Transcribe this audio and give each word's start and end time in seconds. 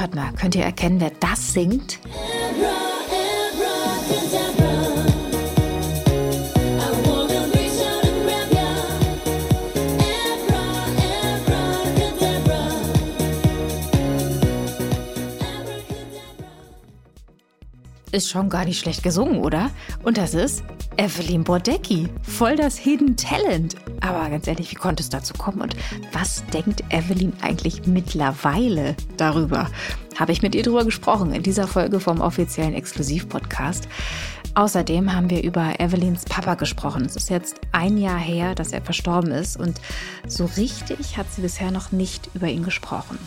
Hört 0.00 0.38
könnt 0.38 0.54
ihr 0.54 0.64
erkennen, 0.64 0.98
wer 0.98 1.10
das 1.20 1.52
singt? 1.52 1.98
Ist 18.10 18.30
schon 18.30 18.48
gar 18.48 18.64
nicht 18.64 18.80
schlecht 18.80 19.02
gesungen, 19.02 19.40
oder? 19.40 19.70
Und 20.02 20.16
das 20.16 20.32
ist 20.32 20.64
Evelyn 20.96 21.44
Bordecki. 21.44 22.08
Voll 22.22 22.56
das 22.56 22.76
Hidden 22.76 23.16
Talent. 23.16 23.76
Aber 24.00 24.28
ganz 24.28 24.46
ehrlich, 24.46 24.70
wie 24.70 24.76
konnte 24.76 25.02
es 25.02 25.08
dazu 25.08 25.32
kommen? 25.34 25.60
Und 25.60 25.76
was 26.12 26.44
denkt 26.52 26.82
Evelyn 26.90 27.32
eigentlich 27.40 27.86
mittlerweile 27.86 28.96
darüber? 29.16 29.70
Habe 30.20 30.32
ich 30.32 30.42
mit 30.42 30.54
ihr 30.54 30.62
drüber 30.62 30.84
gesprochen 30.84 31.32
in 31.32 31.42
dieser 31.42 31.66
Folge 31.66 31.98
vom 31.98 32.20
offiziellen 32.20 32.74
Exklusivpodcast. 32.74 33.88
Außerdem 34.54 35.14
haben 35.14 35.30
wir 35.30 35.42
über 35.42 35.80
Evelyns 35.80 36.26
Papa 36.26 36.56
gesprochen. 36.56 37.06
Es 37.06 37.16
ist 37.16 37.30
jetzt 37.30 37.58
ein 37.72 37.96
Jahr 37.96 38.18
her, 38.18 38.54
dass 38.54 38.74
er 38.74 38.82
verstorben 38.82 39.32
ist. 39.32 39.58
Und 39.58 39.80
so 40.26 40.44
richtig 40.44 41.16
hat 41.16 41.32
sie 41.32 41.40
bisher 41.40 41.70
noch 41.70 41.90
nicht 41.90 42.28
über 42.34 42.48
ihn 42.48 42.64
gesprochen. 42.64 43.18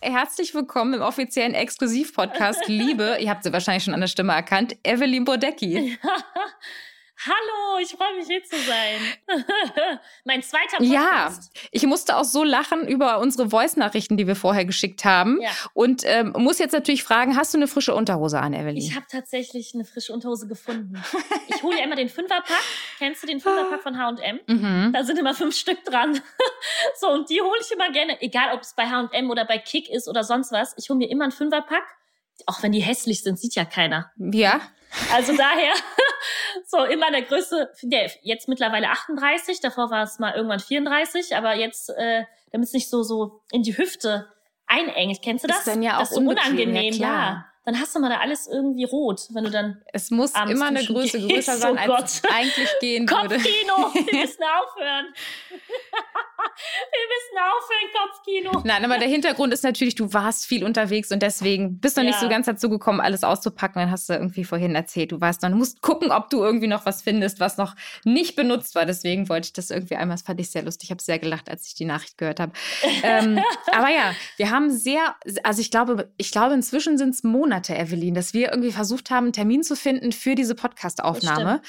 Herzlich 0.00 0.52
willkommen 0.52 0.94
im 0.94 1.02
offiziellen 1.02 1.54
Exklusivpodcast 1.54 2.66
Liebe. 2.66 3.18
Ihr 3.20 3.30
habt 3.30 3.44
sie 3.44 3.52
wahrscheinlich 3.52 3.84
schon 3.84 3.94
an 3.94 4.00
der 4.00 4.08
Stimme 4.08 4.32
erkannt. 4.32 4.76
Evelyn 4.82 5.24
Bodecki. 5.24 5.96
Hallo, 7.26 7.78
ich 7.82 7.90
freue 7.90 8.16
mich 8.16 8.26
hier 8.26 8.42
zu 8.42 8.56
sein. 8.56 8.98
mein 10.24 10.42
zweiter 10.42 10.78
Podcast. 10.78 11.50
Ja, 11.54 11.68
ich 11.70 11.84
musste 11.84 12.16
auch 12.16 12.24
so 12.24 12.44
lachen 12.44 12.88
über 12.88 13.18
unsere 13.18 13.50
Voice-Nachrichten, 13.50 14.16
die 14.16 14.26
wir 14.26 14.36
vorher 14.36 14.64
geschickt 14.64 15.04
haben. 15.04 15.38
Ja. 15.42 15.50
Und 15.74 16.02
ähm, 16.06 16.32
muss 16.38 16.58
jetzt 16.58 16.72
natürlich 16.72 17.04
fragen, 17.04 17.36
hast 17.36 17.52
du 17.52 17.58
eine 17.58 17.68
frische 17.68 17.94
Unterhose 17.94 18.40
an, 18.40 18.54
Evelyn? 18.54 18.78
Ich 18.78 18.96
habe 18.96 19.04
tatsächlich 19.10 19.74
eine 19.74 19.84
frische 19.84 20.14
Unterhose 20.14 20.48
gefunden. 20.48 21.02
Ich 21.48 21.62
hole 21.62 21.76
ja 21.76 21.84
immer 21.84 21.96
den 21.96 22.08
Fünferpack. 22.08 22.62
Kennst 22.98 23.22
du 23.22 23.26
den 23.26 23.40
Fünferpack 23.40 23.82
von 23.82 23.98
H&M? 23.98 24.40
Mhm. 24.50 24.92
Da 24.92 25.04
sind 25.04 25.18
immer 25.18 25.34
fünf 25.34 25.54
Stück 25.54 25.84
dran. 25.84 26.20
so, 27.00 27.08
und 27.10 27.28
die 27.30 27.40
hole 27.40 27.58
ich 27.60 27.70
immer 27.70 27.90
gerne, 27.92 28.20
egal 28.20 28.54
ob 28.54 28.62
es 28.62 28.74
bei 28.74 28.86
H&M 28.86 29.30
oder 29.30 29.44
bei 29.44 29.58
Kick 29.58 29.88
ist 29.90 30.08
oder 30.08 30.24
sonst 30.24 30.52
was. 30.52 30.74
Ich 30.78 30.88
hole 30.88 30.98
mir 30.98 31.10
immer 31.10 31.24
einen 31.24 31.32
Fünferpack. 31.32 31.84
Auch 32.46 32.62
wenn 32.62 32.72
die 32.72 32.80
hässlich 32.80 33.22
sind, 33.22 33.38
sieht 33.38 33.54
ja 33.54 33.64
keiner. 33.64 34.10
Ja. 34.16 34.60
Also 35.12 35.36
daher 35.36 35.72
so 36.66 36.84
immer 36.84 37.10
der 37.10 37.22
Größe, 37.22 37.70
der 37.82 38.10
jetzt 38.22 38.48
mittlerweile 38.48 38.88
38, 38.88 39.60
davor 39.60 39.90
war 39.90 40.02
es 40.02 40.18
mal 40.18 40.34
irgendwann 40.34 40.60
34, 40.60 41.36
aber 41.36 41.54
jetzt, 41.54 41.90
äh, 41.90 42.24
damit 42.52 42.68
es 42.68 42.74
nicht 42.74 42.90
so, 42.90 43.02
so 43.02 43.42
in 43.52 43.62
die 43.62 43.76
Hüfte 43.76 44.28
einengt. 44.66 45.22
Kennst 45.22 45.44
du 45.44 45.48
das? 45.48 45.58
Ist 45.58 45.68
dann 45.68 45.82
ja 45.82 45.96
auch 45.96 46.00
das 46.00 46.10
ist 46.10 46.16
so 46.16 46.22
unangenehm, 46.22 46.94
ja, 46.94 47.08
ja 47.08 47.50
dann 47.64 47.78
hast 47.78 47.94
du 47.94 48.00
mal 48.00 48.08
da 48.08 48.18
alles 48.18 48.46
irgendwie 48.46 48.84
rot, 48.84 49.28
wenn 49.30 49.44
du 49.44 49.50
dann. 49.50 49.82
Es 49.92 50.10
muss 50.10 50.32
immer 50.48 50.66
eine 50.66 50.84
Größe 50.84 51.20
gehst. 51.20 51.48
größer 51.48 51.56
sein, 51.58 51.78
oh 51.88 51.92
als 51.92 52.22
es 52.24 52.24
eigentlich 52.24 52.68
gehen 52.80 53.08
würde. 53.08 53.36
Kopfkino, 53.36 53.76
wir 53.94 54.20
müssen 54.20 54.42
aufhören. 54.42 55.06
Wir 56.92 57.06
müssen 57.08 57.38
aufhören, 57.38 57.90
Kopfkino. 57.92 58.62
Nein, 58.64 58.84
aber 58.84 58.98
der 58.98 59.08
Hintergrund 59.08 59.52
ist 59.52 59.64
natürlich, 59.64 59.94
du 59.94 60.12
warst 60.12 60.46
viel 60.46 60.64
unterwegs 60.64 61.10
und 61.10 61.22
deswegen 61.22 61.78
bist 61.78 61.96
du 61.96 62.02
ja. 62.02 62.08
nicht 62.08 62.18
so 62.18 62.28
ganz 62.28 62.46
dazu 62.46 62.68
gekommen, 62.68 63.00
alles 63.00 63.24
auszupacken. 63.24 63.80
Dann 63.80 63.90
hast 63.90 64.08
du 64.08 64.14
irgendwie 64.14 64.44
vorhin 64.44 64.74
erzählt, 64.74 65.12
du 65.12 65.20
weißt, 65.20 65.42
dann 65.42 65.54
musst 65.54 65.82
gucken, 65.82 66.10
ob 66.10 66.30
du 66.30 66.42
irgendwie 66.42 66.66
noch 66.66 66.86
was 66.86 67.02
findest, 67.02 67.40
was 67.40 67.56
noch 67.56 67.76
nicht 68.04 68.36
benutzt 68.36 68.74
war. 68.74 68.86
Deswegen 68.86 69.28
wollte 69.28 69.46
ich 69.46 69.52
das 69.52 69.70
irgendwie 69.70 69.96
einmal, 69.96 70.16
das 70.16 70.22
fand 70.22 70.40
ich 70.40 70.50
sehr 70.50 70.62
lustig. 70.62 70.88
Ich 70.88 70.90
habe 70.90 71.02
sehr 71.02 71.18
gelacht, 71.18 71.48
als 71.48 71.66
ich 71.66 71.74
die 71.74 71.84
Nachricht 71.84 72.18
gehört 72.18 72.40
habe. 72.40 72.52
ähm, 73.02 73.38
aber 73.72 73.90
ja, 73.90 74.14
wir 74.36 74.50
haben 74.50 74.70
sehr, 74.70 75.14
also 75.42 75.60
ich 75.60 75.70
glaube, 75.70 76.10
ich 76.16 76.30
glaube, 76.30 76.54
inzwischen 76.54 76.98
sind 76.98 77.14
es 77.14 77.22
Monate 77.22 77.50
Monate, 77.50 77.76
Evelyn, 77.76 78.14
dass 78.14 78.32
wir 78.32 78.50
irgendwie 78.50 78.70
versucht 78.72 79.10
haben, 79.10 79.26
einen 79.26 79.32
Termin 79.32 79.62
zu 79.62 79.74
finden 79.76 80.12
für 80.12 80.34
diese 80.34 80.54
Podcast-Aufnahme. 80.54 81.60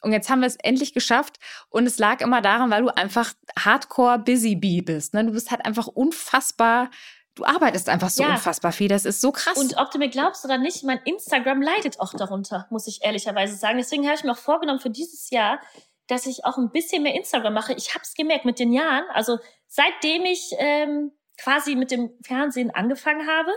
Und 0.00 0.12
jetzt 0.12 0.30
haben 0.30 0.40
wir 0.40 0.46
es 0.46 0.56
endlich 0.56 0.94
geschafft. 0.94 1.38
Und 1.68 1.86
es 1.86 1.98
lag 1.98 2.20
immer 2.20 2.40
daran, 2.40 2.70
weil 2.70 2.82
du 2.82 2.88
einfach 2.88 3.32
hardcore 3.58 4.15
busy 4.18 4.56
bee 4.56 4.80
bist. 4.80 5.14
Ne? 5.14 5.24
Du 5.24 5.32
bist 5.32 5.50
halt 5.50 5.64
einfach 5.64 5.86
unfassbar 5.86 6.90
du 7.36 7.44
arbeitest 7.44 7.88
einfach 7.88 8.10
so 8.10 8.24
ja. 8.24 8.30
unfassbar 8.30 8.72
viel. 8.72 8.88
Das 8.88 9.04
ist 9.04 9.20
so 9.20 9.30
krass. 9.30 9.56
Und 9.56 9.76
ob 9.76 9.90
du 9.92 9.98
mir 9.98 10.08
glaubst 10.08 10.44
oder 10.44 10.58
nicht, 10.58 10.82
mein 10.82 10.98
Instagram 11.04 11.62
leidet 11.62 12.00
auch 12.00 12.12
darunter, 12.14 12.66
muss 12.70 12.88
ich 12.88 13.04
ehrlicherweise 13.04 13.56
sagen. 13.56 13.78
Deswegen 13.78 14.06
habe 14.06 14.16
ich 14.16 14.24
mir 14.24 14.32
auch 14.32 14.38
vorgenommen 14.38 14.80
für 14.80 14.90
dieses 14.90 15.30
Jahr, 15.30 15.60
dass 16.08 16.26
ich 16.26 16.44
auch 16.44 16.56
ein 16.56 16.70
bisschen 16.70 17.02
mehr 17.02 17.14
Instagram 17.14 17.52
mache. 17.52 17.74
Ich 17.74 17.94
habe 17.94 18.02
es 18.02 18.14
gemerkt 18.14 18.44
mit 18.44 18.58
den 18.58 18.72
Jahren. 18.72 19.04
Also 19.12 19.38
seitdem 19.68 20.24
ich 20.24 20.52
ähm, 20.58 21.12
quasi 21.38 21.76
mit 21.76 21.90
dem 21.90 22.10
Fernsehen 22.24 22.70
angefangen 22.70 23.28
habe, 23.28 23.50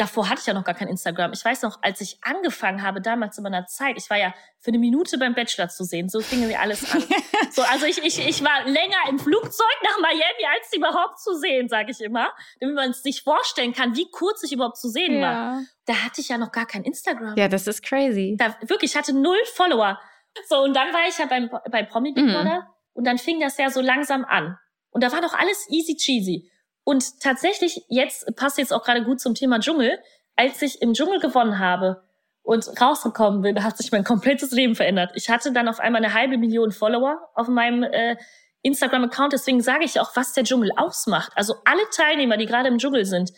davor 0.00 0.28
hatte 0.30 0.40
ich 0.40 0.46
ja 0.46 0.54
noch 0.54 0.64
gar 0.64 0.74
kein 0.74 0.88
Instagram. 0.88 1.32
Ich 1.32 1.44
weiß 1.44 1.62
noch, 1.62 1.82
als 1.82 2.00
ich 2.00 2.18
angefangen 2.22 2.82
habe, 2.82 3.00
damals 3.02 3.36
in 3.36 3.44
meiner 3.44 3.66
Zeit, 3.66 3.96
ich 3.98 4.08
war 4.08 4.16
ja 4.16 4.34
für 4.58 4.68
eine 4.68 4.78
Minute 4.78 5.18
beim 5.18 5.34
Bachelor 5.34 5.68
zu 5.68 5.84
sehen. 5.84 6.08
So 6.08 6.20
fingen 6.20 6.48
wir 6.48 6.58
alles 6.58 6.90
an. 6.90 7.04
so, 7.50 7.62
also 7.62 7.84
ich, 7.86 7.98
ich, 7.98 8.26
ich 8.26 8.42
war 8.42 8.64
länger 8.64 8.96
im 9.08 9.18
Flugzeug 9.18 9.76
nach 9.84 10.00
Miami, 10.00 10.46
als 10.54 10.74
überhaupt 10.74 11.20
zu 11.20 11.34
sehen, 11.34 11.68
sage 11.68 11.90
ich 11.90 12.00
immer. 12.00 12.32
Damit 12.60 12.76
man 12.76 12.92
sich 12.94 13.22
vorstellen 13.22 13.74
kann, 13.74 13.94
wie 13.94 14.10
kurz 14.10 14.42
ich 14.42 14.52
überhaupt 14.52 14.78
zu 14.78 14.88
sehen 14.88 15.20
ja. 15.20 15.20
war. 15.20 15.62
Da 15.84 15.94
hatte 16.04 16.20
ich 16.20 16.28
ja 16.28 16.38
noch 16.38 16.52
gar 16.52 16.66
kein 16.66 16.84
Instagram. 16.84 17.36
Ja, 17.36 17.48
das 17.48 17.66
ist 17.66 17.82
crazy. 17.82 18.36
Da, 18.38 18.56
wirklich, 18.62 18.92
ich 18.92 18.96
hatte 18.96 19.12
null 19.12 19.38
Follower. 19.54 20.00
So, 20.48 20.62
und 20.62 20.74
dann 20.74 20.92
war 20.94 21.08
ich 21.08 21.18
ja 21.18 21.26
beim, 21.26 21.50
bei 21.70 21.82
Promi 21.82 22.12
Big 22.12 22.24
mhm. 22.24 22.32
Brother. 22.32 22.60
Mhm. 22.60 22.74
Und 22.94 23.04
dann 23.06 23.18
fing 23.18 23.40
das 23.40 23.58
ja 23.58 23.70
so 23.70 23.80
langsam 23.80 24.24
an. 24.24 24.56
Und 24.90 25.04
da 25.04 25.12
war 25.12 25.20
doch 25.20 25.34
alles 25.34 25.66
easy 25.70 25.96
cheesy. 25.96 26.50
Und 26.84 27.20
tatsächlich, 27.20 27.84
jetzt 27.88 28.34
passt 28.36 28.58
jetzt 28.58 28.72
auch 28.72 28.82
gerade 28.82 29.04
gut 29.04 29.20
zum 29.20 29.34
Thema 29.34 29.60
Dschungel, 29.60 29.98
als 30.36 30.62
ich 30.62 30.80
im 30.82 30.94
Dschungel 30.94 31.20
gewonnen 31.20 31.58
habe 31.58 32.02
und 32.42 32.66
rausgekommen 32.80 33.42
bin, 33.42 33.62
hat 33.64 33.76
sich 33.76 33.92
mein 33.92 34.04
komplettes 34.04 34.50
Leben 34.50 34.74
verändert. 34.74 35.12
Ich 35.14 35.28
hatte 35.28 35.52
dann 35.52 35.68
auf 35.68 35.80
einmal 35.80 36.04
eine 36.04 36.14
halbe 36.14 36.38
Million 36.38 36.72
Follower 36.72 37.18
auf 37.34 37.48
meinem 37.48 37.82
äh, 37.82 38.16
Instagram-Account. 38.62 39.32
Deswegen 39.32 39.60
sage 39.60 39.84
ich 39.84 40.00
auch, 40.00 40.14
was 40.16 40.32
der 40.32 40.44
Dschungel 40.44 40.70
ausmacht. 40.76 41.32
Also 41.34 41.54
alle 41.64 41.82
Teilnehmer, 41.94 42.36
die 42.36 42.46
gerade 42.46 42.68
im 42.68 42.78
Dschungel 42.78 43.04
sind, 43.04 43.32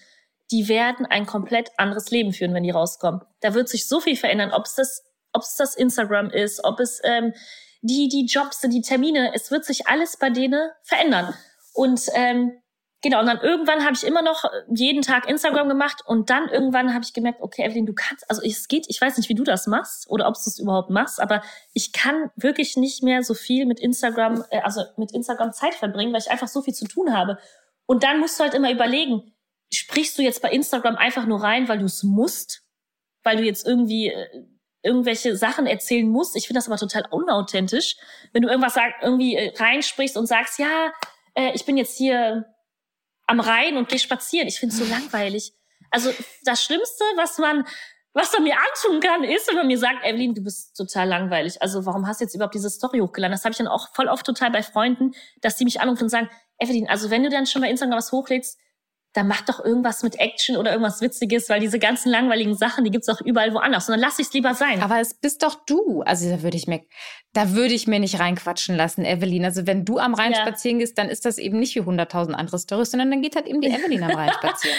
die 0.50 0.69
werden 0.69 1.06
ein 1.06 1.26
komplett 1.26 1.70
anderes 1.76 2.10
Leben 2.10 2.32
führen, 2.32 2.54
wenn 2.54 2.62
die 2.62 2.70
rauskommen. 2.70 3.22
Da 3.41 3.54
wird 3.54 3.69
sich 3.69 3.88
so 3.88 4.00
viel 4.00 4.16
verändern, 4.16 4.53
ob 4.53 4.66
es 4.66 4.74
das, 4.74 5.03
ob 5.32 5.42
es 5.42 5.56
das 5.56 5.74
Instagram 5.74 6.30
ist, 6.30 6.62
ob 6.64 6.78
es 6.78 7.00
ähm, 7.04 7.32
die 7.80 8.09
die 8.09 8.26
Jobs 8.26 8.60
sind, 8.60 8.72
die 8.72 8.82
Termine. 8.82 9.32
Es 9.34 9.50
wird 9.50 9.64
sich 9.64 9.86
alles 9.88 10.16
bei 10.16 10.30
denen 10.30 10.70
verändern. 10.82 11.34
Und 11.74 12.03
ähm, 12.14 12.62
Genau, 13.03 13.19
und 13.19 13.27
dann 13.27 13.41
irgendwann 13.41 13.85
habe 13.85 13.95
ich 13.95 14.05
immer 14.05 14.23
noch 14.23 14.45
jeden 14.73 15.03
Tag 15.03 15.29
Instagram 15.29 15.69
gemacht 15.69 16.03
und 16.07 16.31
dann 16.31 16.49
irgendwann 16.49 16.95
habe 16.95 17.05
ich 17.05 17.13
gemerkt, 17.13 17.41
okay, 17.43 17.65
Evelyn, 17.65 17.85
du 17.85 17.95
kannst, 17.95 18.31
also 18.31 18.41
es 18.43 18.69
geht, 18.69 18.87
ich 18.89 19.01
weiß 19.01 19.17
nicht, 19.17 19.29
wie 19.29 19.35
du 19.35 19.43
das 19.43 19.67
machst 19.67 20.09
oder 20.09 20.29
ob 20.29 20.35
du 20.35 20.41
es 20.47 20.61
überhaupt 20.61 20.89
machst, 20.89 21.21
aber 21.21 21.43
ich 21.73 21.93
kann 21.93 22.31
wirklich 22.37 22.77
nicht 22.77 23.03
mehr 23.03 23.25
so 23.25 23.35
viel 23.35 23.67
mit 23.67 23.81
Instagram, 23.81 24.45
äh, 24.51 24.61
also 24.61 24.83
mit 24.97 25.11
Instagram 25.11 25.53
Zeit 25.53 25.75
verbringen, 25.75 26.13
weil 26.13 26.21
ich 26.21 26.31
einfach 26.31 26.47
so 26.47 26.63
viel 26.63 26.75
zu 26.75 26.87
tun 26.87 27.13
habe. 27.13 27.39
Und 27.87 28.05
dann 28.05 28.21
musst 28.21 28.39
du 28.39 28.45
halt 28.45 28.55
immer 28.55 28.71
überlegen, 28.71 29.34
sprichst 29.75 30.17
du 30.17 30.23
jetzt 30.23 30.41
bei 30.41 30.51
Instagram 30.51 30.95
einfach 30.95 31.27
nur 31.27 31.43
rein, 31.43 31.69
weil 31.69 31.79
du 31.79 31.87
es 31.87 32.05
musst, 32.05 32.63
weil 33.25 33.37
du 33.37 33.43
jetzt 33.43 33.67
irgendwie 33.67 34.11
äh, 34.11 34.45
irgendwelche 34.84 35.37
Sachen 35.37 35.67
erzählen 35.67 36.09
musst. 36.09 36.37
Ich 36.37 36.47
finde 36.47 36.59
das 36.59 36.69
aber 36.69 36.79
total 36.79 37.07
unauthentisch, 37.11 37.97
wenn 38.33 38.43
du 38.43 38.49
irgendwas 38.49 38.75
sag, 38.75 38.93
irgendwie 39.03 39.34
äh, 39.34 39.53
reinsprichst 39.57 40.17
und 40.17 40.27
sagst, 40.27 40.61
ja, 40.61 40.93
äh, 41.34 41.51
ich 41.55 41.65
bin 41.65 41.77
jetzt 41.77 41.97
hier 41.97 42.47
am 43.32 43.41
Rhein 43.41 43.76
und 43.78 43.88
gehe 43.88 43.98
spazieren. 43.98 44.47
Ich 44.47 44.60
finde 44.60 44.75
es 44.75 44.81
so 44.81 44.87
langweilig. 44.87 45.54
Also 45.91 46.10
das 46.44 46.62
Schlimmste, 46.62 47.03
was 47.16 47.38
man, 47.38 47.66
was 48.12 48.32
man 48.32 48.43
mir 48.44 48.54
antun 48.54 49.00
kann, 49.00 49.25
ist, 49.25 49.48
wenn 49.48 49.56
man 49.56 49.66
mir 49.66 49.78
sagt, 49.78 50.04
Evelyn, 50.04 50.34
du 50.34 50.43
bist 50.43 50.76
total 50.76 51.09
langweilig. 51.09 51.60
Also 51.60 51.87
warum 51.87 52.06
hast 52.06 52.21
du 52.21 52.25
jetzt 52.25 52.34
überhaupt 52.34 52.54
diese 52.54 52.71
Story 52.71 53.00
hochgeladen? 53.00 53.32
Das 53.32 53.44
habe 53.44 53.53
ich 53.53 53.59
dann 53.59 53.69
auch 53.69 53.88
voll 53.94 54.09
oft 54.09 54.24
total 54.27 54.51
bei 54.51 54.62
Freunden, 54.62 55.12
dass 55.41 55.57
die 55.57 55.65
mich 55.65 55.80
anrufen 55.80 56.04
und 56.04 56.09
sagen, 56.10 56.28
Evelyn, 56.59 56.89
also 56.89 57.10
wenn 57.10 57.22
du 57.22 57.30
dann 57.30 57.47
schon 57.47 57.62
bei 57.62 57.71
Instagram 57.71 57.97
was 57.97 58.12
hochlädst, 58.12 58.59
dann 59.12 59.28
mach 59.28 59.42
doch 59.42 59.62
irgendwas 59.62 60.03
mit 60.03 60.18
Action 60.18 60.56
oder 60.56 60.72
irgendwas 60.72 61.00
Witziges, 61.03 61.48
weil 61.50 61.60
diese 61.60 61.78
ganzen 61.78 62.10
langweiligen 62.10 62.56
Sachen, 62.56 62.84
die 62.84 62.91
gibt's 62.91 63.09
auch 63.09 63.20
überall 63.20 63.53
woanders. 63.53 63.88
Und 63.88 63.92
dann 63.92 64.00
lass 64.00 64.18
ich's 64.18 64.32
lieber 64.32 64.54
sein. 64.54 64.80
Aber 64.82 65.00
es 65.00 65.14
bist 65.14 65.42
doch 65.42 65.54
du. 65.66 66.03
Also 66.03 66.30
da 66.30 66.42
würde 66.42 66.56
ich 66.56 66.66
mir, 66.66 66.80
da 67.34 67.53
würde 67.53 67.74
ich 67.74 67.86
mir 67.86 68.00
nicht 68.00 68.18
reinquatschen 68.18 68.74
lassen, 68.74 69.04
Evelyn. 69.04 69.44
Also 69.44 69.66
wenn 69.66 69.84
du 69.84 69.98
am 69.98 70.14
Rhein 70.14 70.32
ja. 70.32 70.38
spazieren 70.41 70.78
gehst, 70.78 70.97
dann 70.97 71.10
ist 71.10 71.26
das 71.26 71.36
eben 71.36 71.59
nicht 71.59 71.74
wie 71.74 71.80
100.000 71.80 72.32
andere 72.32 72.59
Storys, 72.59 72.91
sondern 72.91 73.10
dann 73.10 73.20
geht 73.20 73.36
halt 73.36 73.47
eben 73.47 73.60
die 73.60 73.68
Evelyn 73.72 74.03
am 74.03 74.12
Rhein 74.12 74.32
spazieren. 74.32 74.76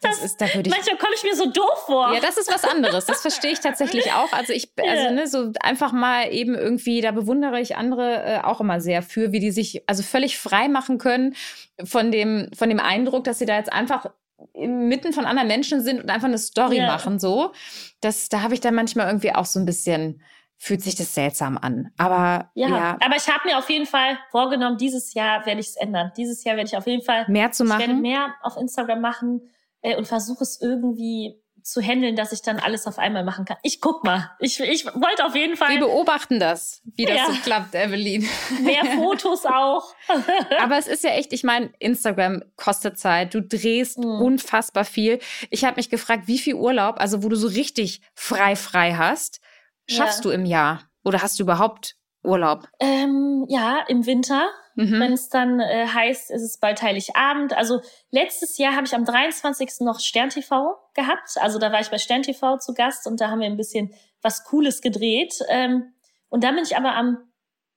Das, 0.00 0.16
das, 0.16 0.24
ist, 0.24 0.40
da 0.40 0.46
würde 0.54 0.68
ich. 0.68 0.74
Manchmal 0.74 0.96
komme 0.96 1.12
ich 1.16 1.24
mir 1.24 1.34
so 1.34 1.50
doof 1.50 1.84
vor. 1.86 2.14
Ja, 2.14 2.20
das 2.20 2.36
ist 2.36 2.52
was 2.52 2.64
anderes. 2.64 3.06
Das 3.06 3.20
verstehe 3.20 3.50
ich 3.50 3.60
tatsächlich 3.60 4.12
auch. 4.12 4.32
Also 4.32 4.52
ich, 4.52 4.70
also 4.76 5.12
ne, 5.12 5.26
so 5.26 5.52
einfach 5.60 5.90
mal 5.92 6.32
eben 6.32 6.54
irgendwie, 6.54 7.00
da 7.00 7.10
bewundere 7.10 7.60
ich 7.60 7.76
andere 7.76 8.22
äh, 8.22 8.40
auch 8.44 8.60
immer 8.60 8.80
sehr 8.80 9.02
für, 9.02 9.32
wie 9.32 9.40
die 9.40 9.50
sich 9.50 9.82
also 9.88 10.04
völlig 10.04 10.38
frei 10.38 10.68
machen 10.68 10.98
können 10.98 11.34
von 11.82 12.12
dem, 12.12 12.48
von 12.56 12.68
dem 12.68 12.78
Eindruck, 12.78 13.24
dass 13.24 13.40
sie 13.40 13.46
da 13.46 13.56
jetzt 13.56 13.72
einfach 13.72 14.06
inmitten 14.52 15.12
von 15.12 15.24
anderen 15.24 15.48
Menschen 15.48 15.82
sind 15.82 16.00
und 16.00 16.10
einfach 16.10 16.28
eine 16.28 16.38
Story 16.38 16.76
ja. 16.76 16.86
machen. 16.86 17.18
So, 17.18 17.52
das, 18.00 18.28
da 18.28 18.42
habe 18.42 18.54
ich 18.54 18.60
dann 18.60 18.76
manchmal 18.76 19.08
irgendwie 19.08 19.34
auch 19.34 19.46
so 19.46 19.58
ein 19.58 19.66
bisschen 19.66 20.22
fühlt 20.60 20.82
sich 20.82 20.96
das 20.96 21.14
seltsam 21.14 21.56
an. 21.56 21.92
Aber 21.98 22.50
ja, 22.54 22.68
ja. 22.68 22.98
aber 23.00 23.16
ich 23.16 23.28
habe 23.28 23.48
mir 23.48 23.58
auf 23.58 23.70
jeden 23.70 23.86
Fall 23.86 24.18
vorgenommen, 24.32 24.76
dieses 24.76 25.14
Jahr 25.14 25.46
werde 25.46 25.60
ich 25.60 25.68
es 25.68 25.76
ändern. 25.76 26.10
Dieses 26.16 26.42
Jahr 26.42 26.56
werde 26.56 26.68
ich 26.68 26.76
auf 26.76 26.86
jeden 26.86 27.04
Fall 27.04 27.26
mehr 27.28 27.52
zu 27.52 27.64
machen. 27.64 27.80
Ich 27.80 27.86
werde 27.86 28.00
mehr 28.00 28.34
auf 28.42 28.56
Instagram 28.56 29.00
machen 29.00 29.40
äh, 29.82 29.96
und 29.96 30.06
versuche 30.06 30.42
es 30.44 30.60
irgendwie 30.60 31.40
zu 31.68 31.82
handeln, 31.82 32.16
dass 32.16 32.32
ich 32.32 32.42
dann 32.42 32.58
alles 32.58 32.86
auf 32.86 32.98
einmal 32.98 33.24
machen 33.24 33.44
kann. 33.44 33.58
Ich 33.62 33.80
guck 33.80 34.04
mal. 34.04 34.30
Ich, 34.38 34.58
ich 34.60 34.86
wollte 34.86 35.24
auf 35.26 35.34
jeden 35.34 35.56
Fall. 35.56 35.70
Wir 35.70 35.80
beobachten 35.80 36.40
das, 36.40 36.80
wie 36.84 37.04
das 37.04 37.16
ja. 37.16 37.26
so 37.26 37.32
klappt, 37.42 37.74
Evelyn. 37.74 38.26
Mehr 38.62 38.84
Fotos 38.96 39.44
auch. 39.44 39.94
Aber 40.60 40.78
es 40.78 40.86
ist 40.86 41.04
ja 41.04 41.10
echt, 41.10 41.32
ich 41.32 41.44
meine, 41.44 41.70
Instagram 41.78 42.42
kostet 42.56 42.98
Zeit. 42.98 43.34
Du 43.34 43.42
drehst 43.42 43.98
mhm. 43.98 44.20
unfassbar 44.20 44.84
viel. 44.84 45.18
Ich 45.50 45.64
habe 45.64 45.76
mich 45.76 45.90
gefragt, 45.90 46.22
wie 46.26 46.38
viel 46.38 46.54
Urlaub, 46.54 46.98
also 46.98 47.22
wo 47.22 47.28
du 47.28 47.36
so 47.36 47.48
richtig 47.48 48.00
frei 48.14 48.56
frei 48.56 48.94
hast, 48.94 49.40
schaffst 49.86 50.20
ja. 50.20 50.22
du 50.22 50.30
im 50.30 50.46
Jahr? 50.46 50.88
Oder 51.04 51.22
hast 51.22 51.38
du 51.38 51.42
überhaupt 51.42 51.96
Urlaub? 52.22 52.66
Ähm, 52.80 53.44
ja, 53.48 53.84
im 53.88 54.06
Winter. 54.06 54.48
Mhm. 54.78 55.00
Wenn 55.00 55.12
es 55.12 55.28
dann 55.28 55.58
äh, 55.58 55.88
heißt, 55.88 56.30
ist 56.30 56.42
es 56.42 56.58
bald 56.58 56.80
Heiligabend. 56.82 57.52
Also 57.52 57.80
letztes 58.12 58.58
Jahr 58.58 58.76
habe 58.76 58.86
ich 58.86 58.94
am 58.94 59.04
23. 59.04 59.80
noch 59.80 59.98
Stern 59.98 60.28
TV 60.28 60.78
gehabt. 60.94 61.36
Also 61.40 61.58
da 61.58 61.72
war 61.72 61.80
ich 61.80 61.90
bei 61.90 61.98
Stern 61.98 62.22
TV 62.22 62.58
zu 62.58 62.74
Gast 62.74 63.08
und 63.08 63.20
da 63.20 63.28
haben 63.28 63.40
wir 63.40 63.48
ein 63.48 63.56
bisschen 63.56 63.92
was 64.22 64.44
Cooles 64.44 64.80
gedreht. 64.80 65.34
Ähm, 65.48 65.94
und 66.28 66.44
dann 66.44 66.54
bin 66.54 66.62
ich 66.62 66.76
aber 66.76 66.94
am 66.94 67.18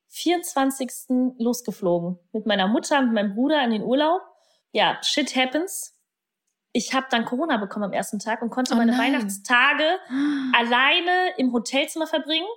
24. 0.10 1.36
losgeflogen 1.40 2.20
mit 2.34 2.46
meiner 2.46 2.68
Mutter, 2.68 3.02
mit 3.02 3.14
meinem 3.14 3.34
Bruder 3.34 3.64
in 3.64 3.72
den 3.72 3.82
Urlaub. 3.82 4.22
Ja, 4.72 5.00
shit 5.02 5.36
happens. 5.36 5.98
Ich 6.72 6.94
habe 6.94 7.08
dann 7.10 7.26
Corona 7.26 7.58
bekommen 7.58 7.86
am 7.86 7.94
ersten 7.94 8.20
Tag 8.20 8.44
und 8.44 8.52
konnte 8.52 8.76
oh 8.76 8.78
meine 8.78 8.96
Weihnachtstage 8.96 9.98
alleine 10.56 11.36
im 11.38 11.52
Hotelzimmer 11.52 12.06
verbringen 12.06 12.48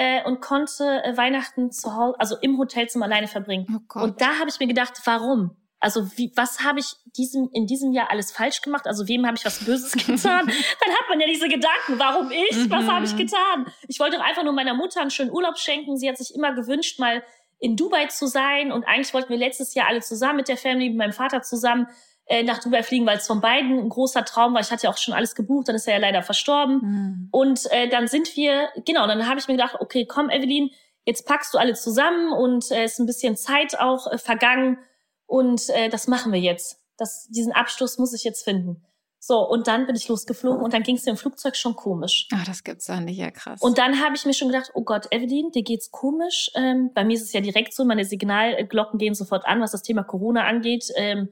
äh, 0.00 0.24
und 0.24 0.40
konnte 0.40 1.04
äh, 1.04 1.14
Weihnachten 1.18 1.70
zu 1.70 1.94
Hause, 1.94 2.18
also 2.18 2.36
im 2.40 2.56
Hotelzimmer 2.56 3.04
alleine 3.04 3.28
verbringen. 3.28 3.86
Oh 3.94 4.00
und 4.00 4.22
da 4.22 4.38
habe 4.38 4.48
ich 4.48 4.58
mir 4.58 4.66
gedacht, 4.66 4.94
warum? 5.04 5.50
Also 5.78 6.16
wie, 6.16 6.32
was 6.36 6.60
habe 6.64 6.80
ich 6.80 6.86
diesem, 7.18 7.50
in 7.52 7.66
diesem 7.66 7.92
Jahr 7.92 8.10
alles 8.10 8.32
falsch 8.32 8.62
gemacht? 8.62 8.86
Also 8.86 9.08
wem 9.08 9.26
habe 9.26 9.36
ich 9.36 9.44
was 9.44 9.62
Böses 9.62 9.92
getan? 10.06 10.46
Dann 10.46 10.94
hat 10.94 11.08
man 11.10 11.20
ja 11.20 11.26
diese 11.26 11.48
Gedanken, 11.48 11.98
warum 11.98 12.30
ich? 12.30 12.70
Was 12.70 12.86
habe 12.86 13.04
ich 13.04 13.12
mhm. 13.12 13.18
getan? 13.18 13.72
Ich 13.88 14.00
wollte 14.00 14.16
doch 14.16 14.24
einfach 14.24 14.42
nur 14.42 14.54
meiner 14.54 14.72
Mutter 14.72 15.02
einen 15.02 15.10
schönen 15.10 15.30
Urlaub 15.30 15.58
schenken. 15.58 15.98
Sie 15.98 16.08
hat 16.08 16.16
sich 16.16 16.34
immer 16.34 16.54
gewünscht, 16.54 16.98
mal 16.98 17.22
in 17.58 17.76
Dubai 17.76 18.06
zu 18.06 18.26
sein. 18.26 18.72
Und 18.72 18.84
eigentlich 18.84 19.12
wollten 19.12 19.28
wir 19.28 19.36
letztes 19.36 19.74
Jahr 19.74 19.88
alle 19.88 20.00
zusammen 20.00 20.36
mit 20.36 20.48
der 20.48 20.56
Family, 20.56 20.88
mit 20.88 20.96
meinem 20.96 21.12
Vater 21.12 21.42
zusammen 21.42 21.88
äh, 22.30 22.44
nach 22.44 22.62
Dubai 22.62 22.84
fliegen, 22.84 23.06
weil 23.06 23.18
es 23.18 23.26
von 23.26 23.40
beiden 23.40 23.76
ein 23.80 23.88
großer 23.88 24.24
Traum 24.24 24.54
war. 24.54 24.60
Ich 24.60 24.70
hatte 24.70 24.84
ja 24.84 24.90
auch 24.90 24.96
schon 24.96 25.14
alles 25.14 25.34
gebucht, 25.34 25.66
dann 25.68 25.74
ist 25.74 25.88
er 25.88 25.94
ja 25.94 25.98
leider 25.98 26.22
verstorben. 26.22 26.80
Mhm. 26.80 27.28
Und 27.32 27.70
äh, 27.72 27.88
dann 27.88 28.06
sind 28.06 28.36
wir, 28.36 28.68
genau, 28.86 29.08
dann 29.08 29.28
habe 29.28 29.40
ich 29.40 29.48
mir 29.48 29.54
gedacht, 29.54 29.76
okay, 29.80 30.06
komm, 30.06 30.30
Evelyn, 30.30 30.70
jetzt 31.04 31.26
packst 31.26 31.52
du 31.52 31.58
alle 31.58 31.74
zusammen 31.74 32.32
und 32.32 32.70
äh, 32.70 32.84
ist 32.84 33.00
ein 33.00 33.06
bisschen 33.06 33.36
Zeit 33.36 33.80
auch 33.80 34.06
äh, 34.06 34.16
vergangen 34.16 34.78
und 35.26 35.68
äh, 35.70 35.88
das 35.88 36.06
machen 36.06 36.32
wir 36.32 36.38
jetzt. 36.38 36.78
Das, 36.96 37.26
diesen 37.30 37.52
Abschluss 37.52 37.98
muss 37.98 38.14
ich 38.14 38.22
jetzt 38.22 38.44
finden. 38.44 38.86
So, 39.18 39.40
und 39.46 39.66
dann 39.66 39.86
bin 39.86 39.96
ich 39.96 40.06
losgeflogen 40.06 40.62
und 40.62 40.72
dann 40.72 40.84
ging 40.84 40.96
es 40.96 41.04
mir 41.04 41.10
im 41.10 41.16
Flugzeug 41.16 41.56
schon 41.56 41.74
komisch. 41.74 42.28
Ach, 42.32 42.44
das 42.46 42.62
gibt's 42.62 42.86
ja 42.86 43.00
nicht, 43.00 43.18
ja 43.18 43.32
krass. 43.32 43.60
Und 43.60 43.76
dann 43.76 44.00
habe 44.00 44.14
ich 44.14 44.24
mir 44.24 44.34
schon 44.34 44.48
gedacht, 44.48 44.70
oh 44.74 44.84
Gott, 44.84 45.08
Evelyn, 45.10 45.50
dir 45.50 45.64
geht's 45.64 45.90
komisch. 45.90 46.50
Ähm, 46.54 46.92
bei 46.94 47.04
mir 47.04 47.16
ist 47.16 47.22
es 47.22 47.32
ja 47.32 47.40
direkt 47.40 47.74
so, 47.74 47.84
meine 47.84 48.04
Signalglocken 48.04 48.98
gehen 48.98 49.14
sofort 49.14 49.46
an, 49.46 49.60
was 49.60 49.72
das 49.72 49.82
Thema 49.82 50.04
Corona 50.04 50.44
angeht. 50.44 50.86
Ähm, 50.94 51.28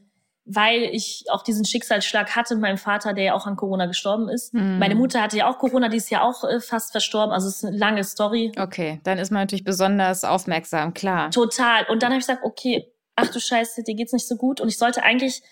weil 0.50 0.84
ich 0.92 1.26
auch 1.30 1.42
diesen 1.42 1.66
Schicksalsschlag 1.66 2.34
hatte 2.34 2.54
mit 2.54 2.62
meinem 2.62 2.78
Vater, 2.78 3.12
der 3.12 3.24
ja 3.24 3.34
auch 3.34 3.46
an 3.46 3.56
Corona 3.56 3.84
gestorben 3.84 4.30
ist. 4.30 4.54
Mhm. 4.54 4.78
Meine 4.78 4.94
Mutter 4.94 5.20
hatte 5.20 5.36
ja 5.36 5.50
auch 5.50 5.58
Corona, 5.58 5.90
die 5.90 5.98
ist 5.98 6.10
ja 6.10 6.22
auch 6.22 6.42
äh, 6.42 6.60
fast 6.60 6.90
verstorben. 6.90 7.32
Also 7.32 7.48
es 7.48 7.56
ist 7.56 7.64
eine 7.66 7.76
lange 7.76 8.02
Story. 8.02 8.52
Okay, 8.58 9.00
dann 9.04 9.18
ist 9.18 9.30
man 9.30 9.42
natürlich 9.42 9.64
besonders 9.64 10.24
aufmerksam, 10.24 10.94
klar. 10.94 11.30
Total. 11.30 11.84
Und 11.90 12.02
dann 12.02 12.10
habe 12.10 12.20
ich 12.20 12.26
gesagt, 12.26 12.44
okay, 12.44 12.90
ach 13.14 13.28
du 13.28 13.40
Scheiße, 13.40 13.82
dir 13.82 13.94
geht's 13.94 14.14
nicht 14.14 14.26
so 14.26 14.36
gut. 14.36 14.62
Und 14.62 14.68
ich 14.68 14.78
sollte 14.78 15.02
eigentlich 15.02 15.42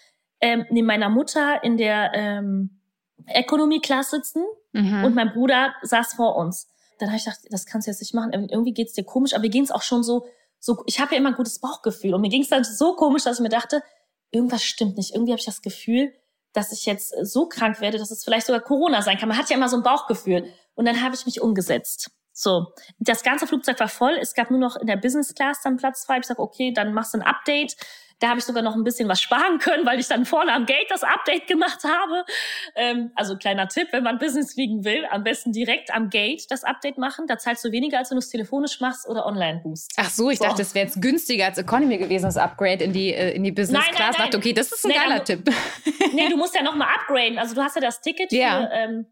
ähm, 0.41 0.65
neben 0.71 0.87
meiner 0.87 1.11
Mutter 1.11 1.63
in 1.63 1.77
der 1.77 2.13
ähm, 2.15 2.81
Economy 3.27 3.81
Class 3.81 4.11
sitzen 4.11 4.45
mhm. 4.73 5.05
und 5.05 5.15
mein 5.15 5.33
Bruder 5.33 5.75
saß 5.83 6.15
vor 6.15 6.37
uns. 6.37 6.69
Dann 6.99 7.09
habe 7.11 7.19
ich 7.19 7.25
gedacht, 7.25 7.41
das 7.51 7.67
kannst 7.67 7.87
du 7.87 7.91
jetzt 7.91 8.01
nicht 8.01 8.15
machen. 8.15 8.33
Irgendwie 8.33 8.73
geht's 8.73 8.95
dir 8.95 9.05
komisch, 9.05 9.35
aber 9.35 9.43
wir 9.43 9.63
es 9.63 9.71
auch 9.71 9.83
schon 9.83 10.03
so, 10.03 10.25
so. 10.59 10.83
Ich 10.87 11.01
habe 11.01 11.13
ja 11.13 11.19
immer 11.19 11.31
ein 11.31 11.35
gutes 11.35 11.61
Bauchgefühl 11.61 12.15
und 12.15 12.23
mir 12.23 12.31
ging 12.31 12.41
es 12.41 12.49
dann 12.49 12.65
so 12.65 12.97
komisch, 12.97 13.25
dass 13.25 13.37
ich 13.37 13.43
mir 13.43 13.51
dachte, 13.51 13.83
irgendwas 14.31 14.65
stimmt 14.65 14.97
nicht. 14.97 15.15
Irgendwie 15.15 15.33
habe 15.33 15.41
ich 15.41 15.47
das 15.47 15.63
Gefühl, 15.63 16.13
dass 16.53 16.73
ich 16.73 16.87
jetzt 16.87 17.15
so 17.23 17.47
krank 17.49 17.81
werde, 17.81 17.99
dass 17.99 18.11
es 18.11 18.25
vielleicht 18.25 18.47
sogar 18.47 18.63
Corona 18.63 19.03
sein 19.03 19.19
kann. 19.19 19.29
Man 19.29 19.39
hat 19.39 19.51
ja 19.51 19.57
immer 19.57 19.69
so 19.69 19.77
ein 19.77 19.83
Bauchgefühl. 19.83 20.51
Und 20.75 20.87
dann 20.87 21.03
habe 21.03 21.15
ich 21.15 21.27
mich 21.27 21.41
umgesetzt. 21.41 22.11
So, 22.33 22.67
das 22.99 23.23
ganze 23.23 23.47
Flugzeug 23.47 23.81
war 23.81 23.89
voll. 23.89 24.17
Es 24.21 24.35
gab 24.35 24.51
nur 24.51 24.61
noch 24.61 24.77
in 24.77 24.87
der 24.87 24.97
Business 24.97 25.35
Class 25.35 25.63
dann 25.63 25.79
Platz 25.79 26.05
frei. 26.05 26.19
Ich 26.19 26.27
sage, 26.27 26.43
okay, 26.43 26.73
dann 26.73 26.93
machst 26.93 27.15
du 27.15 27.19
ein 27.19 27.23
Update. 27.23 27.77
Da 28.19 28.29
habe 28.29 28.39
ich 28.39 28.45
sogar 28.45 28.63
noch 28.63 28.75
ein 28.75 28.85
bisschen 28.85 29.09
was 29.09 29.21
sparen 29.21 29.59
können, 29.59 29.85
weil 29.85 30.01
ich 30.01 30.09
dann 30.09 30.25
vorne 30.25 30.53
am 30.53 30.65
Gate 30.65 30.87
das 30.89 31.03
Update 31.03 31.47
gemacht 31.47 31.85
habe. 31.85 32.25
Ähm, 32.75 33.11
also 33.15 33.37
kleiner 33.37 33.69
Tipp, 33.69 33.89
wenn 33.91 34.03
man 34.03 34.19
Business 34.19 34.55
fliegen 34.55 34.85
will, 34.85 35.05
am 35.11 35.23
besten 35.23 35.53
direkt 35.53 35.93
am 35.93 36.09
Gate 36.09 36.51
das 36.51 36.65
Update 36.65 36.99
machen. 36.99 37.27
Da 37.27 37.39
zahlst 37.39 37.65
du 37.65 37.73
weniger, 37.73 37.99
als 37.99 38.11
wenn 38.11 38.17
du 38.17 38.21
es 38.21 38.31
telefonisch 38.31 38.81
machst 38.81 39.07
oder 39.07 39.27
online 39.27 39.61
buchst. 39.63 39.93
Ach 39.97 40.11
so, 40.11 40.31
ich 40.31 40.39
so. 40.39 40.45
dachte, 40.45 40.63
das 40.63 40.75
wäre 40.75 40.87
jetzt 40.87 41.01
günstiger 41.03 41.47
als 41.47 41.59
Economy 41.59 41.99
gewesen, 41.99 42.25
das 42.25 42.37
Upgrade 42.37 42.85
in 42.85 42.93
die, 42.93 43.13
äh, 43.13 43.35
in 43.35 43.45
die 43.45 43.53
Business 43.53 43.85
nein, 43.85 43.95
Class. 43.95 44.17
Ich 44.17 44.23
dachte, 44.23 44.37
okay, 44.39 44.53
das 44.53 44.73
ist 44.73 44.85
ein 44.85 44.93
nee, 44.93 44.95
geiler 44.97 45.25
Tipp. 45.25 45.51
nee, 46.15 46.29
du 46.29 46.37
musst 46.37 46.55
ja 46.55 46.63
nochmal 46.63 46.89
upgraden. 46.95 47.39
Also 47.39 47.55
du 47.55 47.63
hast 47.63 47.77
ja 47.77 47.83
das 47.83 48.01
Ticket 48.01 48.33
ja. 48.33 48.61
für, 48.61 48.73
ähm, 48.73 49.07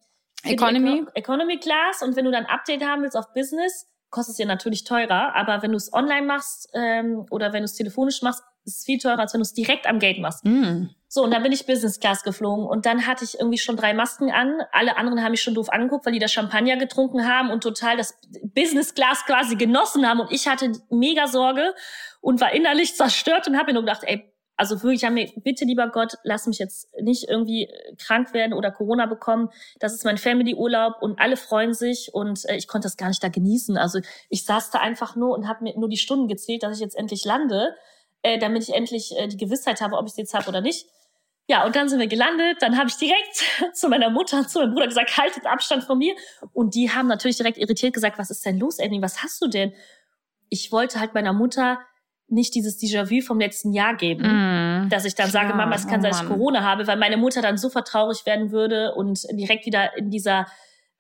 Economy. 0.45 0.99
Eco 0.99 1.11
Economy 1.15 1.59
Class 1.59 2.03
und 2.03 2.17
wenn 2.17 2.25
du 2.25 2.31
dann 2.31 2.47
Update 2.47 2.85
haben 2.85 3.03
willst 3.03 3.17
auf 3.17 3.33
Business, 3.33 3.87
kostet 4.15 4.35
es 4.35 4.39
ja 4.39 4.47
natürlich 4.47 4.85
teurer. 4.85 5.35
Aber 5.35 5.63
wenn 5.63 5.73
du 5.73 5.77
es 5.77 5.93
online 5.93 6.27
machst 6.27 6.71
ähm, 6.73 7.27
oder 7.31 7.53
wenn 7.53 7.61
du 7.61 7.65
es 7.65 7.75
telefonisch 7.75 8.23
machst, 8.23 8.43
ist 8.65 8.79
es 8.79 8.85
viel 8.85 8.99
teurer, 8.99 9.19
als 9.19 9.35
wenn 9.35 9.41
du 9.41 9.43
es 9.43 9.53
direkt 9.53 9.87
am 9.87 9.99
Gate 9.99 10.21
machst. 10.21 10.45
Mm. 10.45 10.87
So, 11.09 11.23
und 11.23 11.33
dann 11.33 11.43
bin 11.43 11.53
ich 11.53 11.67
Business 11.67 12.01
Class 12.01 12.23
geflogen 12.23 12.65
und 12.65 12.87
dann 12.87 13.07
hatte 13.07 13.25
ich 13.25 13.39
irgendwie 13.39 13.59
schon 13.59 13.77
drei 13.77 13.93
Masken 13.93 14.31
an. 14.31 14.63
Alle 14.73 14.97
anderen 14.97 15.23
haben 15.23 15.33
mich 15.33 15.43
schon 15.43 15.55
doof 15.55 15.69
angeguckt, 15.69 16.07
weil 16.07 16.13
die 16.13 16.19
das 16.19 16.33
Champagner 16.33 16.77
getrunken 16.77 17.29
haben 17.29 17.51
und 17.51 17.63
total 17.63 17.97
das 17.97 18.19
Business 18.55 18.95
Class 18.95 19.25
quasi 19.27 19.57
genossen 19.57 20.09
haben. 20.09 20.21
Und 20.21 20.33
ich 20.33 20.49
hatte 20.49 20.73
mega 20.91 21.27
Sorge 21.27 21.75
und 22.21 22.41
war 22.41 22.53
innerlich 22.53 22.95
zerstört 22.97 23.47
und 23.49 23.57
habe 23.57 23.67
mir 23.67 23.75
nur 23.75 23.83
gedacht, 23.83 24.03
ey, 24.05 24.34
also 24.57 24.83
wirklich, 24.83 25.01
ich 25.01 25.05
habe 25.05 25.15
mir, 25.15 25.29
bitte 25.43 25.65
lieber 25.65 25.89
Gott, 25.89 26.15
lass 26.23 26.47
mich 26.47 26.59
jetzt 26.59 26.89
nicht 27.01 27.29
irgendwie 27.29 27.69
krank 27.99 28.33
werden 28.33 28.53
oder 28.53 28.71
Corona 28.71 29.07
bekommen. 29.07 29.51
Das 29.81 29.95
ist 29.95 30.05
mein 30.05 30.19
Family-Urlaub 30.19 31.03
und 31.03 31.19
alle 31.19 31.37
freuen 31.37 31.75
sich 31.75 32.11
und 32.13 32.45
äh, 32.49 32.57
ich 32.57 32.69
konnte 32.69 32.87
das 32.87 32.97
gar 32.97 33.09
nicht 33.09 33.23
da 33.23 33.29
genießen. 33.29 33.77
Also 33.77 34.01
ich 34.29 34.45
saß 34.45 34.71
da 34.71 34.79
einfach 34.79 35.17
nur 35.17 35.35
und 35.35 35.49
habe 35.49 35.65
mir 35.65 35.79
nur 35.79 35.89
die 35.89 35.97
Stunden 35.97 36.29
gezählt, 36.29 36.63
dass 36.63 36.77
ich 36.77 36.81
jetzt 36.81 36.97
endlich 36.97 37.25
lande 37.25 37.75
äh, 38.25 38.39
damit 38.39 38.63
ich 38.63 38.75
endlich 38.75 39.17
äh, 39.17 39.29
die 39.29 39.37
Gewissheit 39.37 39.81
habe, 39.81 39.97
ob 39.97 40.07
ich 40.07 40.13
es 40.13 40.17
jetzt 40.17 40.35
habe 40.35 40.49
oder 40.49 40.61
nicht. 40.61 40.87
Ja, 41.47 41.67
und 41.67 41.77
dann 41.77 41.91
sind 41.91 42.01
wir 42.01 42.07
gelandet. 42.07 42.57
Dann 42.61 42.79
habe 42.79 42.89
ich 42.89 42.97
direkt 42.97 43.45
zu 43.75 43.89
meiner 43.89 44.11
Mutter 44.11 44.39
und 44.39 44.51
zu 44.51 44.59
meinem 44.59 44.73
Bruder 44.73 44.89
gesagt, 44.89 45.17
haltet 45.17 45.47
Abstand 45.47 45.85
von 45.85 45.99
mir. 45.99 46.17
Und 46.55 46.75
die 46.75 46.91
haben 46.91 47.07
natürlich 47.07 47.37
direkt 47.37 47.59
irritiert 47.59 47.93
gesagt, 47.93 48.19
was 48.19 48.31
ist 48.31 48.45
denn 48.45 48.59
los, 48.59 48.81
Annie? 48.81 49.03
Was 49.03 49.23
hast 49.23 49.43
du 49.43 49.47
denn? 49.47 49.75
Ich 50.49 50.73
wollte 50.73 50.99
halt 50.99 51.13
meiner 51.13 51.35
Mutter 51.35 51.79
nicht 52.29 52.55
dieses 52.55 52.79
Déjà-vu 52.79 53.21
vom 53.21 53.39
letzten 53.39 53.73
Jahr 53.73 53.97
geben, 53.97 54.23
mm, 54.23 54.89
dass 54.89 55.05
ich 55.05 55.15
dann 55.15 55.31
sage, 55.31 55.55
Mama, 55.55 55.75
es 55.75 55.87
kann 55.87 56.01
oh, 56.01 56.03
sein, 56.03 56.11
dass 56.11 56.23
ich 56.23 56.29
Corona 56.29 56.63
habe, 56.63 56.87
weil 56.87 56.97
meine 56.97 57.17
Mutter 57.17 57.43
dann 57.43 57.59
so 57.59 57.69
vertraurig 57.69 58.27
werden 58.27 58.51
würde 58.51 58.95
und 58.95 59.23
direkt 59.33 59.67
wieder 59.67 59.97
in 59.97 60.11
dieser 60.11 60.47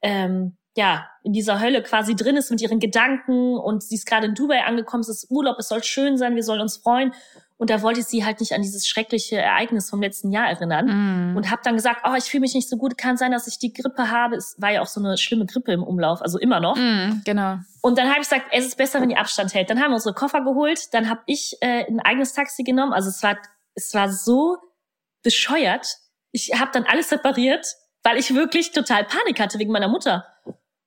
ähm, 0.03 0.57
ja, 0.77 1.09
in 1.23 1.33
dieser 1.33 1.61
Hölle 1.61 1.83
quasi 1.83 2.17
drin 2.17 2.37
ist 2.37 2.51
mit 2.51 2.61
ihren 2.61 2.81
Gedanken 2.81 3.57
und 3.57 3.83
sie 3.83 3.95
ist 3.95 4.07
gerade 4.07 4.27
in 4.27 4.35
Dubai 4.35 4.65
angekommen, 4.65 5.03
es 5.03 5.09
ist 5.09 5.31
Urlaub, 5.31 5.57
es 5.59 5.69
soll 5.69 5.85
schön 5.85 6.17
sein, 6.19 6.35
wir 6.35 6.43
sollen 6.43 6.61
uns 6.61 6.79
freuen. 6.79 7.13
Und 7.57 7.71
da 7.71 7.83
wollte 7.83 8.01
ich 8.01 8.07
sie 8.07 8.25
halt 8.25 8.41
nicht 8.41 8.53
an 8.53 8.63
dieses 8.63 8.87
schreckliche 8.87 9.37
Ereignis 9.37 9.89
vom 9.89 10.03
letzten 10.03 10.33
Jahr 10.33 10.49
erinnern. 10.49 11.33
Mm. 11.33 11.37
Und 11.37 11.51
habe 11.51 11.63
dann 11.65 11.77
gesagt, 11.77 12.01
oh, 12.05 12.15
ich 12.17 12.25
fühle 12.25 12.41
mich 12.41 12.55
nicht 12.55 12.69
so 12.69 12.77
gut, 12.77 12.99
kann 12.99 13.17
sein, 13.17 13.31
dass 13.31 13.47
ich 13.47 13.59
die 13.59 13.73
Grippe 13.73 14.11
habe. 14.11 14.35
Es 14.37 14.57
war 14.59 14.73
ja 14.73 14.83
auch 14.83 14.89
so 14.89 15.01
eine 15.01 15.17
schlimme 15.17 15.47
Grippe 15.47 15.73
im 15.73 15.85
Umlauf, 15.85 16.21
also 16.21 16.39
immer 16.39 16.59
noch. 16.59 16.77
Mm, 16.77 17.23
genau. 17.25 17.59
Und 17.81 17.97
dann 17.97 18.09
habe 18.09 18.21
ich 18.21 18.29
gesagt, 18.29 18.47
es 18.51 18.67
ist 18.67 18.77
besser, 18.77 19.01
wenn 19.01 19.11
ihr 19.11 19.21
Abstand 19.21 19.55
hält. 19.55 19.71
Dann 19.71 19.81
haben 19.81 19.93
wir 19.93 19.95
unsere 19.95 20.15
Koffer 20.15 20.43
geholt, 20.43 20.93
dann 20.93 21.09
habe 21.09 21.21
ich 21.27 21.57
äh, 21.61 21.87
ein 21.87 22.01
eigenes 22.01 22.33
Taxi 22.33 22.65
genommen. 22.65 22.93
Also 22.93 23.09
es 23.09 23.23
war, 23.23 23.39
es 23.75 23.95
war 23.95 24.11
so 24.11 24.57
bescheuert. 25.23 25.87
Ich 26.33 26.59
habe 26.59 26.73
dann 26.73 26.85
alles 26.85 27.11
separiert, 27.11 27.67
weil 28.03 28.19
ich 28.19 28.35
wirklich 28.35 28.73
total 28.73 29.05
Panik 29.05 29.39
hatte 29.39 29.61
wegen 29.61 29.71
meiner 29.71 29.89
Mutter. 29.89 30.27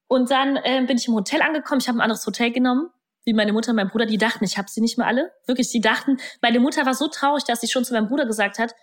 Und 0.07 0.31
dann 0.31 0.57
äh, 0.57 0.83
bin 0.85 0.97
ich 0.97 1.07
im 1.07 1.13
Hotel 1.13 1.41
angekommen. 1.41 1.79
Ich 1.81 1.87
habe 1.87 1.97
ein 1.97 2.01
anderes 2.01 2.25
Hotel 2.25 2.51
genommen, 2.51 2.89
wie 3.27 3.33
meine 3.33 3.51
Mutter 3.51 3.71
und 3.71 3.75
mein 3.75 3.89
Bruder. 3.89 4.05
Die 4.05 4.17
dachten, 4.17 4.45
ich 4.45 4.57
habe 4.57 4.69
sie 4.69 4.79
nicht 4.79 4.97
mehr 4.97 5.05
alle. 5.05 5.31
Wirklich, 5.45 5.69
die 5.69 5.81
dachten, 5.81 6.17
meine 6.41 6.61
Mutter 6.61 6.85
war 6.85 6.93
so 6.93 7.09
traurig, 7.09 7.43
dass 7.43 7.59
sie 7.59 7.67
schon 7.67 7.83
zu 7.83 7.93
meinem 7.93 8.07
Bruder 8.07 8.25
gesagt 8.25 8.57
hat, 8.57 8.73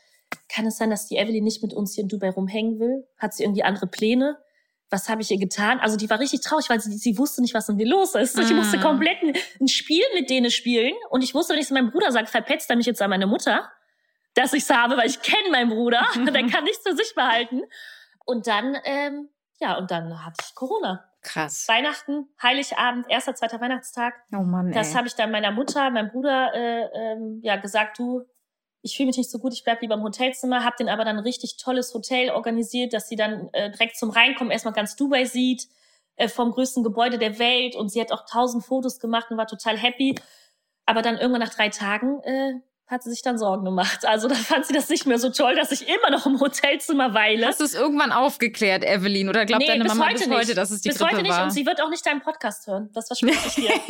kann 0.54 0.66
es 0.66 0.76
sein, 0.76 0.90
dass 0.90 1.06
die 1.06 1.16
Evelyn 1.16 1.42
nicht 1.42 1.62
mit 1.62 1.72
uns 1.72 1.94
hier 1.94 2.02
in 2.02 2.08
Dubai 2.08 2.28
rumhängen 2.28 2.78
will? 2.78 3.08
Hat 3.18 3.32
sie 3.32 3.42
irgendwie 3.42 3.62
andere 3.62 3.86
Pläne? 3.86 4.36
Was 4.90 5.08
habe 5.08 5.22
ich 5.22 5.30
ihr 5.30 5.38
getan? 5.38 5.80
Also 5.80 5.96
die 5.96 6.10
war 6.10 6.20
richtig 6.20 6.42
traurig, 6.42 6.68
weil 6.68 6.78
sie, 6.78 6.92
sie 6.92 7.16
wusste 7.16 7.40
nicht, 7.40 7.54
was 7.54 7.68
mit 7.68 7.78
mir 7.78 7.88
los 7.88 8.14
ist. 8.14 8.38
Ich 8.38 8.52
musste 8.52 8.78
ah. 8.78 8.82
komplett 8.82 9.22
ein, 9.22 9.32
ein, 9.60 9.68
Spiel 9.68 10.04
mit 10.14 10.28
denen 10.28 10.50
spielen. 10.50 10.92
Und 11.08 11.24
ich 11.24 11.34
wusste, 11.34 11.54
wenn 11.54 11.60
ich 11.60 11.66
zu 11.66 11.74
meinem 11.74 11.90
Bruder 11.90 12.12
sage, 12.12 12.26
verpetzt 12.26 12.68
er 12.68 12.76
mich 12.76 12.86
jetzt 12.86 13.00
an 13.00 13.08
meine 13.08 13.26
Mutter, 13.26 13.70
dass 14.34 14.52
ich 14.52 14.64
es 14.64 14.70
habe, 14.70 14.98
weil 14.98 15.08
ich 15.08 15.22
kenne 15.22 15.50
meinen 15.50 15.70
Bruder. 15.70 16.06
Der 16.14 16.46
kann 16.46 16.64
nichts 16.64 16.86
für 16.86 16.94
sich 16.94 17.14
behalten. 17.14 17.62
Und 18.26 18.46
dann, 18.46 18.76
ähm, 18.84 19.30
ja, 19.58 19.78
und 19.78 19.90
dann 19.90 20.24
hatte 20.24 20.44
ich 20.46 20.54
Corona. 20.54 21.08
Krass. 21.24 21.66
Weihnachten, 21.68 22.28
Heiligabend, 22.40 23.06
erster, 23.08 23.34
zweiter 23.34 23.60
Weihnachtstag. 23.60 24.14
Oh 24.32 24.42
Mann. 24.42 24.70
Das 24.72 24.94
habe 24.94 25.08
ich 25.08 25.14
dann 25.14 25.30
meiner 25.30 25.50
Mutter, 25.50 25.90
meinem 25.90 26.10
Bruder 26.10 26.54
äh, 26.54 26.84
ähm, 26.94 27.40
ja 27.42 27.56
gesagt, 27.56 27.98
du, 27.98 28.24
ich 28.82 28.96
fühle 28.96 29.06
mich 29.06 29.16
nicht 29.16 29.30
so 29.30 29.38
gut, 29.38 29.54
ich 29.54 29.64
bleib 29.64 29.80
lieber 29.80 29.94
im 29.94 30.02
Hotelzimmer, 30.02 30.64
habe 30.64 30.76
den 30.78 30.90
aber 30.90 31.04
dann 31.04 31.16
ein 31.16 31.22
richtig 31.22 31.56
tolles 31.56 31.92
Hotel 31.94 32.30
organisiert, 32.30 32.92
dass 32.92 33.08
sie 33.08 33.16
dann 33.16 33.48
äh, 33.52 33.70
direkt 33.70 33.96
zum 33.96 34.10
Reinkommen 34.10 34.50
erstmal 34.50 34.74
ganz 34.74 34.94
Dubai 34.96 35.24
sieht, 35.24 35.66
äh, 36.16 36.28
vom 36.28 36.52
größten 36.52 36.84
Gebäude 36.84 37.18
der 37.18 37.38
Welt 37.38 37.74
und 37.74 37.88
sie 37.88 38.00
hat 38.00 38.12
auch 38.12 38.26
tausend 38.30 38.64
Fotos 38.64 39.00
gemacht 39.00 39.30
und 39.30 39.38
war 39.38 39.46
total 39.46 39.78
happy. 39.78 40.14
Aber 40.86 41.00
dann 41.00 41.16
irgendwann 41.16 41.40
nach 41.40 41.54
drei 41.54 41.70
Tagen 41.70 42.20
äh, 42.24 42.60
hat 42.86 43.02
sie 43.02 43.10
sich 43.10 43.22
dann 43.22 43.38
Sorgen 43.38 43.64
gemacht. 43.64 44.04
Also 44.04 44.28
da 44.28 44.34
fand 44.34 44.66
sie 44.66 44.74
das 44.74 44.88
nicht 44.88 45.06
mehr 45.06 45.18
so 45.18 45.30
toll, 45.30 45.54
dass 45.54 45.72
ich 45.72 45.88
immer 45.88 46.10
noch 46.10 46.26
im 46.26 46.38
Hotelzimmer 46.40 47.14
weile. 47.14 47.46
Hast 47.46 47.60
du 47.60 47.64
es 47.64 47.74
irgendwann 47.74 48.12
aufgeklärt, 48.12 48.84
Evelyn? 48.84 49.28
Oder 49.28 49.46
glaubt 49.46 49.62
nee, 49.62 49.68
deine 49.68 49.84
Mama 49.84 50.08
bis 50.12 50.28
heute, 50.28 50.46
nicht. 50.46 50.56
dass 50.56 50.70
es 50.70 50.82
die 50.82 50.90
bis 50.90 50.98
Grippe 50.98 51.12
heute 51.12 51.22
nicht. 51.22 51.32
war? 51.32 51.44
Und 51.44 51.50
sie 51.50 51.64
wird 51.64 51.80
auch 51.82 51.88
nicht 51.88 52.04
deinen 52.04 52.20
Podcast 52.20 52.66
hören. 52.66 52.90
Das 52.92 53.06
verspreche 53.06 53.48
ich 53.48 53.54
dir. 53.54 53.70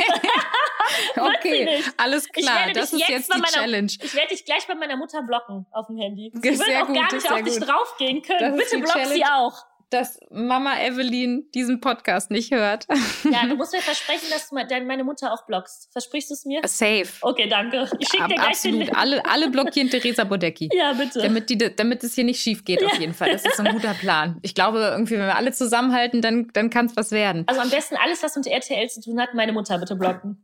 okay, 1.16 1.82
alles 1.96 2.28
klar. 2.28 2.72
Das 2.72 2.92
ist 2.92 3.08
jetzt, 3.08 3.32
die 3.32 3.40
meiner, 3.40 3.52
Challenge. 3.52 3.92
Ich 4.00 4.14
werde 4.14 4.28
dich 4.28 4.44
gleich 4.44 4.66
bei 4.66 4.74
meiner 4.74 4.96
Mutter 4.96 5.22
blocken 5.22 5.66
auf 5.72 5.86
dem 5.86 5.96
Handy. 5.96 6.30
Sie 6.34 6.42
wird 6.42 6.82
auch 6.82 6.86
gut, 6.86 6.96
gar 6.96 7.12
nicht 7.12 7.30
auf 7.30 7.38
gut. 7.38 7.46
dich 7.46 7.58
draufgehen 7.58 8.22
können. 8.22 8.56
Bitte 8.56 8.78
block 8.78 8.92
Challenge. 8.92 9.14
sie 9.14 9.24
auch 9.24 9.64
dass 9.94 10.18
Mama 10.30 10.80
Evelyn 10.80 11.48
diesen 11.54 11.80
Podcast 11.80 12.30
nicht 12.30 12.50
hört. 12.50 12.86
Ja, 13.30 13.46
du 13.46 13.54
musst 13.56 13.72
mir 13.72 13.80
versprechen, 13.80 14.26
dass 14.30 14.48
du 14.48 14.56
meine 14.56 15.04
Mutter 15.04 15.32
auch 15.32 15.46
blockst. 15.46 15.88
Versprichst 15.92 16.30
du 16.30 16.34
es 16.34 16.44
mir? 16.44 16.60
Safe. 16.66 17.06
Okay, 17.20 17.48
danke. 17.48 17.88
Ich 18.00 18.08
schicke 18.08 18.28
dir 18.28 18.34
gleich 18.34 18.48
Absolut. 18.48 18.88
den 18.88 18.94
Alle, 18.94 19.24
alle 19.24 19.50
blockieren 19.50 19.88
Theresa 19.88 20.24
Bodecki. 20.24 20.68
Ja, 20.74 20.92
bitte. 20.92 21.20
Damit, 21.20 21.48
die, 21.50 21.56
damit 21.56 22.02
es 22.02 22.14
hier 22.14 22.24
nicht 22.24 22.40
schief 22.40 22.64
geht, 22.64 22.82
ja. 22.82 22.88
auf 22.88 22.98
jeden 22.98 23.14
Fall. 23.14 23.30
Das 23.30 23.44
ist 23.44 23.60
ein 23.60 23.72
guter 23.72 23.94
Plan. 23.94 24.38
Ich 24.42 24.54
glaube, 24.54 24.80
irgendwie, 24.80 25.14
wenn 25.14 25.26
wir 25.26 25.36
alle 25.36 25.52
zusammenhalten, 25.52 26.20
dann, 26.20 26.48
dann 26.52 26.68
kann 26.68 26.86
es 26.86 26.96
was 26.96 27.12
werden. 27.12 27.44
Also 27.46 27.60
am 27.60 27.70
besten 27.70 27.94
alles, 27.96 28.22
was 28.22 28.34
mit 28.34 28.48
RTL 28.48 28.88
zu 28.88 29.00
tun 29.00 29.20
hat, 29.20 29.34
meine 29.34 29.52
Mutter 29.52 29.78
bitte 29.78 29.94
blocken. 29.94 30.43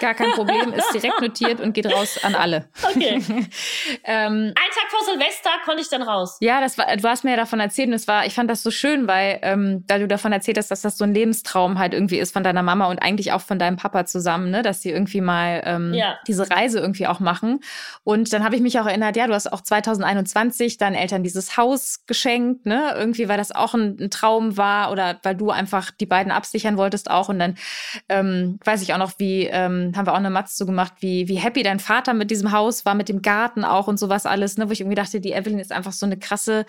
Gar 0.00 0.14
kein 0.14 0.32
Problem, 0.32 0.72
ist 0.72 0.92
direkt 0.92 1.20
notiert 1.20 1.60
und 1.60 1.72
geht 1.72 1.86
raus 1.86 2.18
an 2.22 2.34
alle. 2.34 2.68
Okay. 2.82 3.22
ähm, 4.04 4.52
Ein 4.54 4.54
Tag 4.54 4.90
vor 4.90 5.04
Silvester 5.04 5.50
konnte 5.64 5.82
ich 5.82 5.88
dann 5.88 6.02
raus. 6.02 6.36
Ja, 6.40 6.60
das 6.60 6.76
war, 6.78 6.96
du 6.96 7.08
hast 7.08 7.22
mir 7.22 7.30
ja 7.30 7.36
davon 7.36 7.60
erzählt 7.60 7.88
und 7.88 7.94
es 7.94 8.08
war, 8.08 8.26
ich 8.26 8.34
fand 8.34 8.50
das 8.50 8.64
so 8.64 8.72
schön, 8.72 9.06
weil 9.06 9.38
ähm, 9.42 9.84
da 9.86 9.98
du 9.98 10.08
davon 10.08 10.32
erzählt 10.32 10.58
hast, 10.58 10.70
dass 10.72 10.82
das 10.82 10.98
so 10.98 11.04
ein 11.04 11.14
Lebenstraum 11.14 11.78
halt 11.78 11.94
irgendwie 11.94 12.18
ist 12.18 12.32
von 12.32 12.42
deiner 12.42 12.64
Mama 12.64 12.86
und 12.86 12.98
eigentlich 12.98 13.32
auch 13.32 13.40
von 13.40 13.60
deinem 13.60 13.76
Papa 13.76 14.04
zusammen, 14.04 14.50
ne, 14.50 14.62
dass 14.62 14.82
sie 14.82 14.90
irgendwie 14.90 15.20
mal 15.20 15.62
ähm, 15.64 15.94
ja. 15.94 16.18
diese 16.26 16.50
Reise 16.50 16.80
irgendwie 16.80 17.06
auch 17.06 17.20
machen. 17.20 17.60
Und 18.02 18.32
dann 18.32 18.44
habe 18.44 18.56
ich 18.56 18.62
mich 18.62 18.80
auch 18.80 18.86
erinnert, 18.86 19.16
ja, 19.16 19.28
du 19.28 19.34
hast 19.34 19.52
auch 19.52 19.60
2021 19.60 20.78
deinen 20.78 20.96
Eltern 20.96 21.22
dieses 21.22 21.56
Haus 21.56 22.04
geschenkt, 22.06 22.66
ne, 22.66 22.94
irgendwie, 22.96 23.28
weil 23.28 23.38
das 23.38 23.52
auch 23.52 23.74
ein, 23.74 23.96
ein 24.00 24.10
Traum 24.10 24.56
war 24.56 24.90
oder 24.90 25.20
weil 25.22 25.36
du 25.36 25.50
einfach 25.50 25.92
die 25.92 26.06
beiden 26.06 26.32
absichern 26.32 26.76
wolltest 26.76 27.10
auch. 27.10 27.28
Und 27.28 27.38
dann 27.38 27.54
ähm, 28.08 28.58
weiß 28.64 28.82
ich 28.82 28.92
auch 28.92 28.98
noch, 28.98 29.12
wie 29.18 29.44
ähm, 29.44 29.67
ähm, 29.68 29.92
haben 29.96 30.06
wir 30.06 30.12
auch 30.12 30.18
eine 30.18 30.30
Matz 30.30 30.56
zu 30.56 30.66
gemacht, 30.66 30.94
wie, 31.00 31.28
wie 31.28 31.36
happy 31.36 31.62
dein 31.62 31.80
Vater 31.80 32.14
mit 32.14 32.30
diesem 32.30 32.52
Haus 32.52 32.84
war, 32.84 32.94
mit 32.94 33.08
dem 33.08 33.22
Garten 33.22 33.64
auch 33.64 33.86
und 33.88 33.98
sowas 33.98 34.26
alles, 34.26 34.56
ne, 34.56 34.68
wo 34.68 34.72
ich 34.72 34.80
irgendwie 34.80 34.96
dachte, 34.96 35.20
die 35.20 35.32
Evelyn 35.32 35.58
ist 35.58 35.72
einfach 35.72 35.92
so 35.92 36.06
eine 36.06 36.18
krasse, 36.18 36.66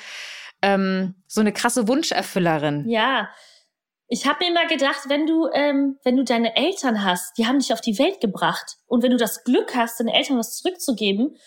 ähm, 0.61 1.15
so 1.27 1.41
eine 1.41 1.53
krasse 1.53 1.87
Wunscherfüllerin. 1.87 2.89
Ja. 2.89 3.29
Ich 4.07 4.25
habe 4.25 4.39
mir 4.43 4.49
immer 4.49 4.67
gedacht, 4.67 5.01
wenn 5.07 5.27
du, 5.27 5.47
ähm, 5.53 5.97
wenn 6.03 6.17
du 6.17 6.23
deine 6.23 6.55
Eltern 6.55 7.03
hast, 7.03 7.37
die 7.37 7.45
haben 7.45 7.59
dich 7.59 7.73
auf 7.73 7.81
die 7.81 7.99
Welt 7.99 8.19
gebracht. 8.21 8.77
Und 8.87 9.03
wenn 9.03 9.11
du 9.11 9.17
das 9.17 9.43
Glück 9.43 9.75
hast, 9.75 9.99
deinen 9.99 10.09
Eltern 10.09 10.37
was 10.37 10.57
zurückzugeben, 10.57 11.37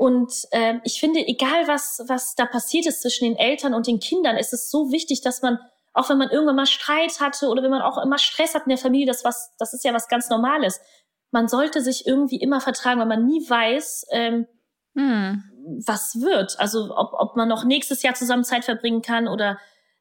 und 0.00 0.32
ähm, 0.52 0.80
ich 0.82 0.98
finde, 0.98 1.20
egal 1.20 1.68
was, 1.68 2.02
was 2.08 2.34
da 2.34 2.46
passiert 2.46 2.86
ist 2.86 3.02
zwischen 3.02 3.24
den 3.24 3.36
Eltern 3.36 3.74
und 3.74 3.86
den 3.86 4.00
Kindern, 4.00 4.38
ist 4.38 4.54
es 4.54 4.70
so 4.70 4.90
wichtig, 4.90 5.20
dass 5.20 5.42
man 5.42 5.58
auch 5.92 6.08
wenn 6.08 6.18
man 6.18 6.30
irgendwann 6.30 6.56
mal 6.56 6.66
Streit 6.66 7.20
hatte 7.20 7.48
oder 7.48 7.62
wenn 7.62 7.70
man 7.70 7.82
auch 7.82 7.98
immer 7.98 8.18
Stress 8.18 8.54
hat 8.54 8.64
in 8.64 8.70
der 8.70 8.78
Familie, 8.78 9.06
das, 9.06 9.24
was, 9.24 9.54
das 9.58 9.74
ist 9.74 9.84
ja 9.84 9.92
was 9.92 10.08
ganz 10.08 10.28
Normales. 10.28 10.80
Man 11.32 11.48
sollte 11.48 11.80
sich 11.80 12.06
irgendwie 12.06 12.40
immer 12.40 12.60
vertragen, 12.60 13.00
weil 13.00 13.06
man 13.06 13.26
nie 13.26 13.48
weiß, 13.48 14.06
ähm, 14.12 14.46
hm. 14.96 15.42
was 15.86 16.20
wird. 16.20 16.58
Also 16.58 16.96
ob, 16.96 17.12
ob 17.12 17.36
man 17.36 17.48
noch 17.48 17.64
nächstes 17.64 18.02
Jahr 18.02 18.14
zusammen 18.14 18.44
Zeit 18.44 18.64
verbringen 18.64 19.02
kann 19.02 19.28
oder 19.28 19.58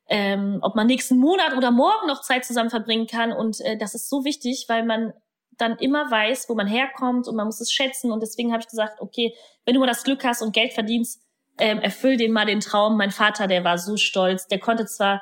ähm, 0.08 0.60
ob 0.62 0.76
man 0.76 0.88
nächsten 0.88 1.18
Monat 1.18 1.56
oder 1.56 1.72
morgen 1.72 2.08
noch 2.08 2.22
Zeit 2.22 2.46
zusammen 2.46 2.72
verbringen 2.72 3.08
kann. 3.08 3.32
Und 3.32 3.62
äh, 3.62 3.78
das 3.78 3.94
ist 3.94 4.10
so 4.10 4.26
wichtig, 4.26 4.66
weil 4.68 4.84
man 4.84 5.14
dann 5.58 5.78
immer 5.78 6.10
weiß, 6.10 6.50
wo 6.50 6.56
man 6.56 6.68
herkommt 6.68 7.28
und 7.28 7.36
man 7.36 7.46
muss 7.46 7.62
es 7.62 7.72
schätzen. 7.72 8.12
Und 8.12 8.22
deswegen 8.22 8.52
habe 8.52 8.62
ich 8.62 8.68
gesagt, 8.68 9.02
okay, 9.02 9.36
wenn 9.66 9.76
du 9.76 9.80
mal 9.80 9.88
das 9.88 10.04
Glück 10.04 10.24
hast 10.24 10.42
und 10.42 10.54
Geld 10.54 10.74
verdienst, 10.74 11.22
ähm, 11.60 11.80
erfüll 11.80 12.18
den 12.18 12.32
mal 12.32 12.46
den 12.46 12.62
Traum. 12.62 12.98
Mein 12.98 13.12
Vater, 13.12 13.48
der 13.48 13.64
war 13.64 13.78
so 13.78 13.98
stolz. 13.98 14.48
Der 14.48 14.60
konnte 14.60 14.86
zwar 14.86 15.22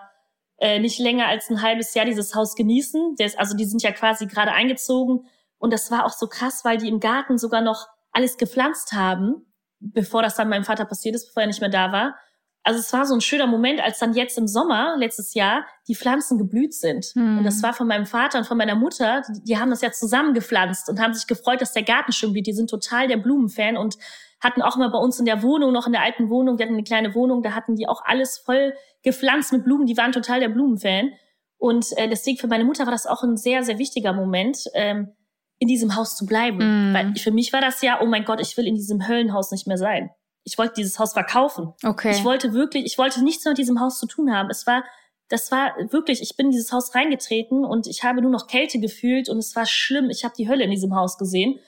äh, 0.57 0.79
nicht 0.79 0.99
länger 0.99 1.27
als 1.27 1.49
ein 1.49 1.61
halbes 1.61 1.93
Jahr 1.93 2.05
dieses 2.05 2.33
Haus 2.35 2.55
genießen. 2.55 3.15
ist, 3.17 3.39
also 3.39 3.55
die 3.55 3.65
sind 3.65 3.83
ja 3.83 3.91
quasi 3.91 4.25
gerade 4.27 4.51
eingezogen. 4.51 5.27
Und 5.59 5.73
das 5.73 5.91
war 5.91 6.05
auch 6.05 6.13
so 6.13 6.27
krass, 6.27 6.63
weil 6.63 6.77
die 6.77 6.89
im 6.89 6.99
Garten 6.99 7.37
sogar 7.37 7.61
noch 7.61 7.87
alles 8.11 8.37
gepflanzt 8.37 8.93
haben, 8.93 9.45
bevor 9.79 10.23
das 10.23 10.35
dann 10.35 10.49
meinem 10.49 10.63
Vater 10.63 10.85
passiert 10.85 11.15
ist, 11.15 11.27
bevor 11.27 11.43
er 11.43 11.47
nicht 11.47 11.61
mehr 11.61 11.69
da 11.69 11.91
war. 11.91 12.15
Also 12.63 12.79
es 12.79 12.91
war 12.91 13.05
so 13.05 13.13
ein 13.13 13.21
schöner 13.21 13.47
Moment, 13.47 13.79
als 13.79 13.99
dann 13.99 14.13
jetzt 14.13 14.37
im 14.37 14.45
Sommer, 14.47 14.95
letztes 14.97 15.33
Jahr, 15.33 15.65
die 15.87 15.95
Pflanzen 15.95 16.37
geblüht 16.37 16.73
sind. 16.73 17.05
Hm. 17.13 17.37
Und 17.37 17.43
das 17.45 17.63
war 17.63 17.73
von 17.73 17.87
meinem 17.87 18.05
Vater 18.05 18.39
und 18.39 18.43
von 18.45 18.57
meiner 18.57 18.75
Mutter. 18.75 19.21
Die, 19.29 19.43
die 19.43 19.57
haben 19.57 19.69
das 19.69 19.81
ja 19.81 19.91
zusammen 19.91 20.33
gepflanzt 20.33 20.89
und 20.89 20.99
haben 20.99 21.13
sich 21.13 21.27
gefreut, 21.27 21.61
dass 21.61 21.71
der 21.71 21.83
Garten 21.83 22.11
schön 22.11 22.33
blüht. 22.33 22.45
Die 22.45 22.53
sind 22.53 22.69
total 22.69 23.07
der 23.07 23.17
Blumenfan 23.17 23.77
und 23.77 23.95
hatten 24.39 24.61
auch 24.61 24.75
immer 24.75 24.91
bei 24.91 24.99
uns 24.99 25.19
in 25.19 25.25
der 25.25 25.41
Wohnung, 25.41 25.71
noch 25.71 25.87
in 25.87 25.93
der 25.93 26.03
alten 26.03 26.29
Wohnung, 26.29 26.57
wir 26.57 26.65
hatten 26.65 26.75
eine 26.75 26.83
kleine 26.83 27.15
Wohnung, 27.15 27.41
da 27.41 27.53
hatten 27.53 27.75
die 27.75 27.87
auch 27.87 28.03
alles 28.05 28.37
voll 28.37 28.73
gepflanzt 29.03 29.51
mit 29.51 29.63
Blumen. 29.63 29.85
Die 29.85 29.97
waren 29.97 30.11
total 30.11 30.39
der 30.39 30.49
Blumenfan. 30.49 31.11
Und 31.57 31.97
äh, 31.97 32.07
deswegen 32.07 32.37
für 32.37 32.47
meine 32.47 32.65
Mutter 32.65 32.85
war 32.85 32.91
das 32.91 33.07
auch 33.07 33.23
ein 33.23 33.37
sehr, 33.37 33.63
sehr 33.63 33.79
wichtiger 33.79 34.13
Moment, 34.13 34.65
ähm, 34.73 35.13
in 35.59 35.67
diesem 35.67 35.95
Haus 35.95 36.15
zu 36.15 36.25
bleiben. 36.25 36.91
Mm. 36.91 36.93
Weil 36.93 37.15
für 37.15 37.31
mich 37.31 37.51
war 37.51 37.61
das 37.61 37.81
ja, 37.81 37.99
oh 38.01 38.05
mein 38.05 38.25
Gott, 38.25 38.39
ich 38.41 38.55
will 38.57 38.67
in 38.67 38.75
diesem 38.75 39.07
Höllenhaus 39.07 39.51
nicht 39.51 39.65
mehr 39.65 39.77
sein. 39.77 40.11
Ich 40.43 40.57
wollte 40.57 40.75
dieses 40.77 40.99
Haus 40.99 41.13
verkaufen. 41.13 41.73
Okay. 41.83 42.11
Ich 42.11 42.23
wollte 42.23 42.53
wirklich, 42.53 42.85
ich 42.85 42.97
wollte 42.97 43.23
nichts 43.23 43.43
mehr 43.43 43.51
mit 43.51 43.57
diesem 43.57 43.79
Haus 43.79 43.99
zu 43.99 44.05
tun 44.05 44.31
haben. 44.31 44.49
Es 44.49 44.67
war, 44.67 44.83
das 45.29 45.51
war 45.51 45.73
wirklich, 45.91 46.21
ich 46.21 46.37
bin 46.37 46.47
in 46.47 46.51
dieses 46.51 46.71
Haus 46.71 46.93
reingetreten 46.93 47.65
und 47.65 47.87
ich 47.87 48.03
habe 48.03 48.21
nur 48.21 48.31
noch 48.31 48.47
Kälte 48.47 48.79
gefühlt 48.79 49.29
und 49.29 49.39
es 49.39 49.55
war 49.55 49.65
schlimm. 49.65 50.09
Ich 50.09 50.23
habe 50.23 50.35
die 50.37 50.47
Hölle 50.47 50.63
in 50.63 50.71
diesem 50.71 50.95
Haus 50.95 51.17
gesehen. 51.17 51.59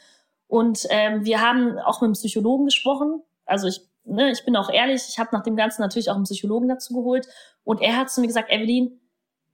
Und 0.49 0.87
ähm, 0.89 1.23
wir 1.25 1.41
haben 1.41 1.77
auch 1.77 2.01
mit 2.01 2.07
einem 2.07 2.13
Psychologen 2.13 2.65
gesprochen. 2.65 3.21
Also 3.45 3.67
ich, 3.67 3.81
ne, 4.03 4.31
ich 4.31 4.43
bin 4.43 4.55
auch 4.55 4.71
ehrlich, 4.71 5.03
ich 5.07 5.19
habe 5.19 5.29
nach 5.31 5.43
dem 5.43 5.55
Ganzen 5.55 5.83
natürlich 5.83 6.09
auch 6.09 6.15
einen 6.15 6.23
Psychologen 6.23 6.67
dazu 6.67 6.95
geholt. 6.95 7.27
Und 7.63 7.81
er 7.81 7.95
hat 7.95 8.09
zu 8.09 8.19
mir 8.19 8.25
gesagt, 8.25 8.51
Evelyn, 8.51 8.99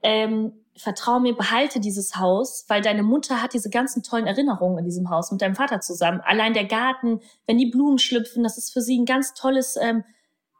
ähm, 0.04 0.54
vertrau 0.78 1.20
mir, 1.20 1.36
behalte 1.36 1.82
dieses 1.82 2.16
Haus, 2.16 2.64
weil 2.70 2.82
deine 2.82 3.04
Mutter 3.04 3.42
hat 3.42 3.54
diese 3.54 3.70
ganzen 3.70 4.04
tollen 4.04 4.26
Erinnerungen 4.26 4.78
in 4.78 4.86
diesem 4.86 5.10
Haus 5.10 5.34
mit 5.34 5.42
deinem 5.42 5.56
Vater 5.56 5.82
zusammen. 5.82 6.22
Allein 6.22 6.54
der 6.54 6.66
Garten, 6.66 7.20
wenn 7.46 7.58
die 7.58 7.70
Blumen 7.70 8.00
schlüpfen, 8.00 8.44
das 8.44 8.58
ist 8.58 8.72
für 8.72 8.82
sie 8.82 8.98
ein 8.98 9.06
ganz 9.06 9.34
tolles, 9.34 9.76
ähm, 9.76 10.06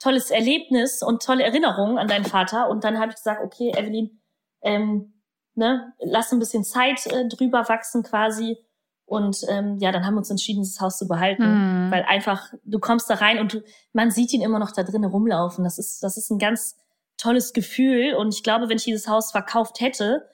tolles 0.02 0.32
Erlebnis 0.32 1.02
und 1.02 1.24
tolle 1.24 1.44
Erinnerungen 1.44 1.98
an 1.98 2.10
deinen 2.10 2.26
Vater. 2.26 2.68
Und 2.68 2.84
dann 2.84 3.00
habe 3.00 3.12
ich 3.12 3.16
gesagt, 3.16 3.42
okay, 3.42 3.72
Evelyn, 3.74 4.20
ähm, 4.64 5.14
ne, 5.54 5.94
lass 6.00 6.34
ein 6.34 6.40
bisschen 6.40 6.66
Zeit 6.66 7.06
äh, 7.08 7.26
drüber 7.30 7.70
wachsen 7.70 8.04
quasi 8.04 8.58
und 9.06 9.38
ähm, 9.50 9.78
ja, 9.80 9.92
dann 9.92 10.06
haben 10.06 10.16
wir 10.16 10.20
uns 10.20 10.32
entschieden, 10.32 10.64
dieses 10.64 10.82
Haus 10.82 10.98
zu 10.98 11.08
behalten, 11.08 11.44
mhm. 11.88 11.92
weil 11.92 12.04
einfach 12.04 12.52
du 12.64 12.80
kommst 12.80 13.10
da 13.10 13.16
rein 13.16 13.40
und 13.40 13.54
du, 13.54 13.64
man 13.94 14.10
sieht 14.12 14.34
ihn 14.34 14.42
immer 14.42 14.60
noch 14.60 14.72
da 14.72 14.84
drinnen 14.84 15.10
rumlaufen. 15.10 15.64
Das 15.64 15.78
ist 15.78 16.02
das 16.02 16.18
ist 16.18 16.32
ein 16.32 16.40
ganz 16.40 16.76
tolles 17.18 17.54
Gefühl 17.54 18.16
und 18.16 18.34
ich 18.34 18.44
glaube, 18.44 18.68
wenn 18.68 18.78
ich 18.78 18.84
dieses 18.84 19.08
Haus 19.08 19.32
verkauft 19.32 19.80
hätte, 19.80 20.28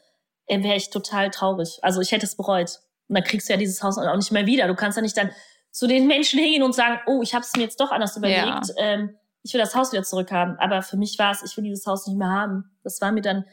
äh, 0.45 0.63
wäre 0.63 0.75
ich 0.75 0.89
total 0.89 1.29
traurig. 1.29 1.79
Also 1.81 2.01
ich 2.01 2.11
hätte 2.11 2.25
es 2.25 2.35
bereut. 2.35 2.79
Und 3.07 3.15
dann 3.15 3.23
kriegst 3.23 3.49
du 3.49 3.53
ja 3.53 3.59
dieses 3.59 3.83
Haus 3.83 3.97
auch 3.97 4.15
nicht 4.15 4.31
mehr 4.31 4.45
wieder. 4.45 4.67
Du 4.67 4.75
kannst 4.75 4.97
ja 4.97 5.01
nicht 5.01 5.17
dann 5.17 5.31
zu 5.71 5.87
den 5.87 6.07
Menschen 6.07 6.39
hingehen 6.39 6.63
und 6.63 6.73
sagen, 6.73 6.99
oh, 7.07 7.21
ich 7.21 7.33
habe 7.33 7.43
es 7.43 7.53
mir 7.55 7.63
jetzt 7.63 7.79
doch 7.79 7.91
anders 7.91 8.15
überlegt. 8.15 8.39
Ja. 8.39 8.61
Ähm, 8.77 9.17
ich 9.43 9.53
will 9.53 9.59
das 9.59 9.75
Haus 9.75 9.91
wieder 9.91 10.03
zurückhaben. 10.03 10.57
Aber 10.59 10.81
für 10.81 10.97
mich 10.97 11.17
war 11.19 11.31
es, 11.31 11.43
ich 11.43 11.55
will 11.57 11.63
dieses 11.63 11.85
Haus 11.87 12.07
nicht 12.07 12.17
mehr 12.17 12.29
haben. 12.29 12.71
Das 12.83 13.01
war 13.01 13.11
mir 13.11 13.21
dann 13.21 13.45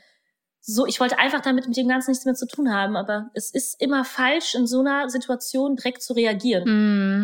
so, 0.70 0.84
ich 0.84 1.00
wollte 1.00 1.18
einfach 1.18 1.40
damit 1.40 1.66
mit 1.66 1.78
dem 1.78 1.88
Ganzen 1.88 2.10
nichts 2.10 2.26
mehr 2.26 2.34
zu 2.34 2.46
tun 2.46 2.70
haben, 2.70 2.94
aber 2.94 3.30
es 3.32 3.50
ist 3.50 3.80
immer 3.80 4.04
falsch, 4.04 4.54
in 4.54 4.66
so 4.66 4.80
einer 4.80 5.08
Situation 5.08 5.76
direkt 5.76 6.02
zu 6.02 6.12
reagieren. 6.12 6.64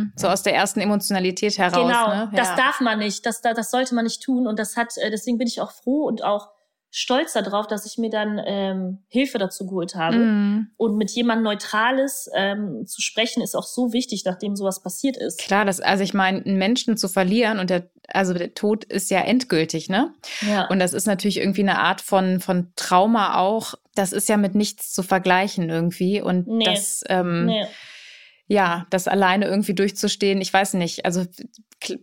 Mm, 0.06 0.12
so 0.16 0.28
aus 0.28 0.42
der 0.42 0.54
ersten 0.54 0.80
Emotionalität 0.80 1.58
heraus. 1.58 1.86
Genau, 1.86 2.08
ne? 2.08 2.30
ja. 2.32 2.38
das 2.38 2.56
darf 2.56 2.80
man 2.80 2.98
nicht, 2.98 3.26
das, 3.26 3.42
das 3.42 3.70
sollte 3.70 3.94
man 3.94 4.04
nicht 4.04 4.22
tun 4.22 4.46
und 4.46 4.58
das 4.58 4.78
hat, 4.78 4.96
äh, 4.96 5.10
deswegen 5.10 5.36
bin 5.36 5.46
ich 5.46 5.60
auch 5.60 5.72
froh 5.72 6.04
und 6.06 6.24
auch 6.24 6.53
stolz 6.96 7.32
darauf, 7.32 7.66
dass 7.66 7.86
ich 7.86 7.98
mir 7.98 8.08
dann 8.08 8.40
ähm, 8.46 8.98
Hilfe 9.08 9.38
dazu 9.38 9.66
geholt 9.66 9.96
habe. 9.96 10.16
Mm. 10.16 10.70
Und 10.76 10.96
mit 10.96 11.10
jemandem 11.10 11.42
Neutrales 11.42 12.30
ähm, 12.36 12.86
zu 12.86 13.02
sprechen, 13.02 13.42
ist 13.42 13.56
auch 13.56 13.66
so 13.66 13.92
wichtig, 13.92 14.22
nachdem 14.24 14.54
sowas 14.54 14.80
passiert 14.80 15.16
ist. 15.16 15.40
Klar, 15.40 15.64
das, 15.64 15.80
also 15.80 16.04
ich 16.04 16.14
meine, 16.14 16.44
einen 16.44 16.56
Menschen 16.56 16.96
zu 16.96 17.08
verlieren 17.08 17.58
und 17.58 17.68
der, 17.68 17.90
also 18.06 18.32
der 18.32 18.54
Tod 18.54 18.84
ist 18.84 19.10
ja 19.10 19.20
endgültig, 19.22 19.88
ne? 19.88 20.14
Ja. 20.42 20.68
Und 20.68 20.78
das 20.78 20.92
ist 20.92 21.06
natürlich 21.06 21.38
irgendwie 21.38 21.62
eine 21.62 21.80
Art 21.80 22.00
von, 22.00 22.38
von 22.38 22.72
Trauma 22.76 23.38
auch. 23.38 23.74
Das 23.96 24.12
ist 24.12 24.28
ja 24.28 24.36
mit 24.36 24.54
nichts 24.54 24.92
zu 24.92 25.02
vergleichen 25.02 25.70
irgendwie. 25.70 26.22
Und 26.22 26.46
nee. 26.46 26.64
das, 26.64 27.02
ähm, 27.08 27.46
nee 27.46 27.66
ja, 28.46 28.86
das 28.90 29.08
alleine 29.08 29.46
irgendwie 29.46 29.74
durchzustehen, 29.74 30.40
ich 30.42 30.52
weiß 30.52 30.74
nicht. 30.74 31.06
Also 31.06 31.24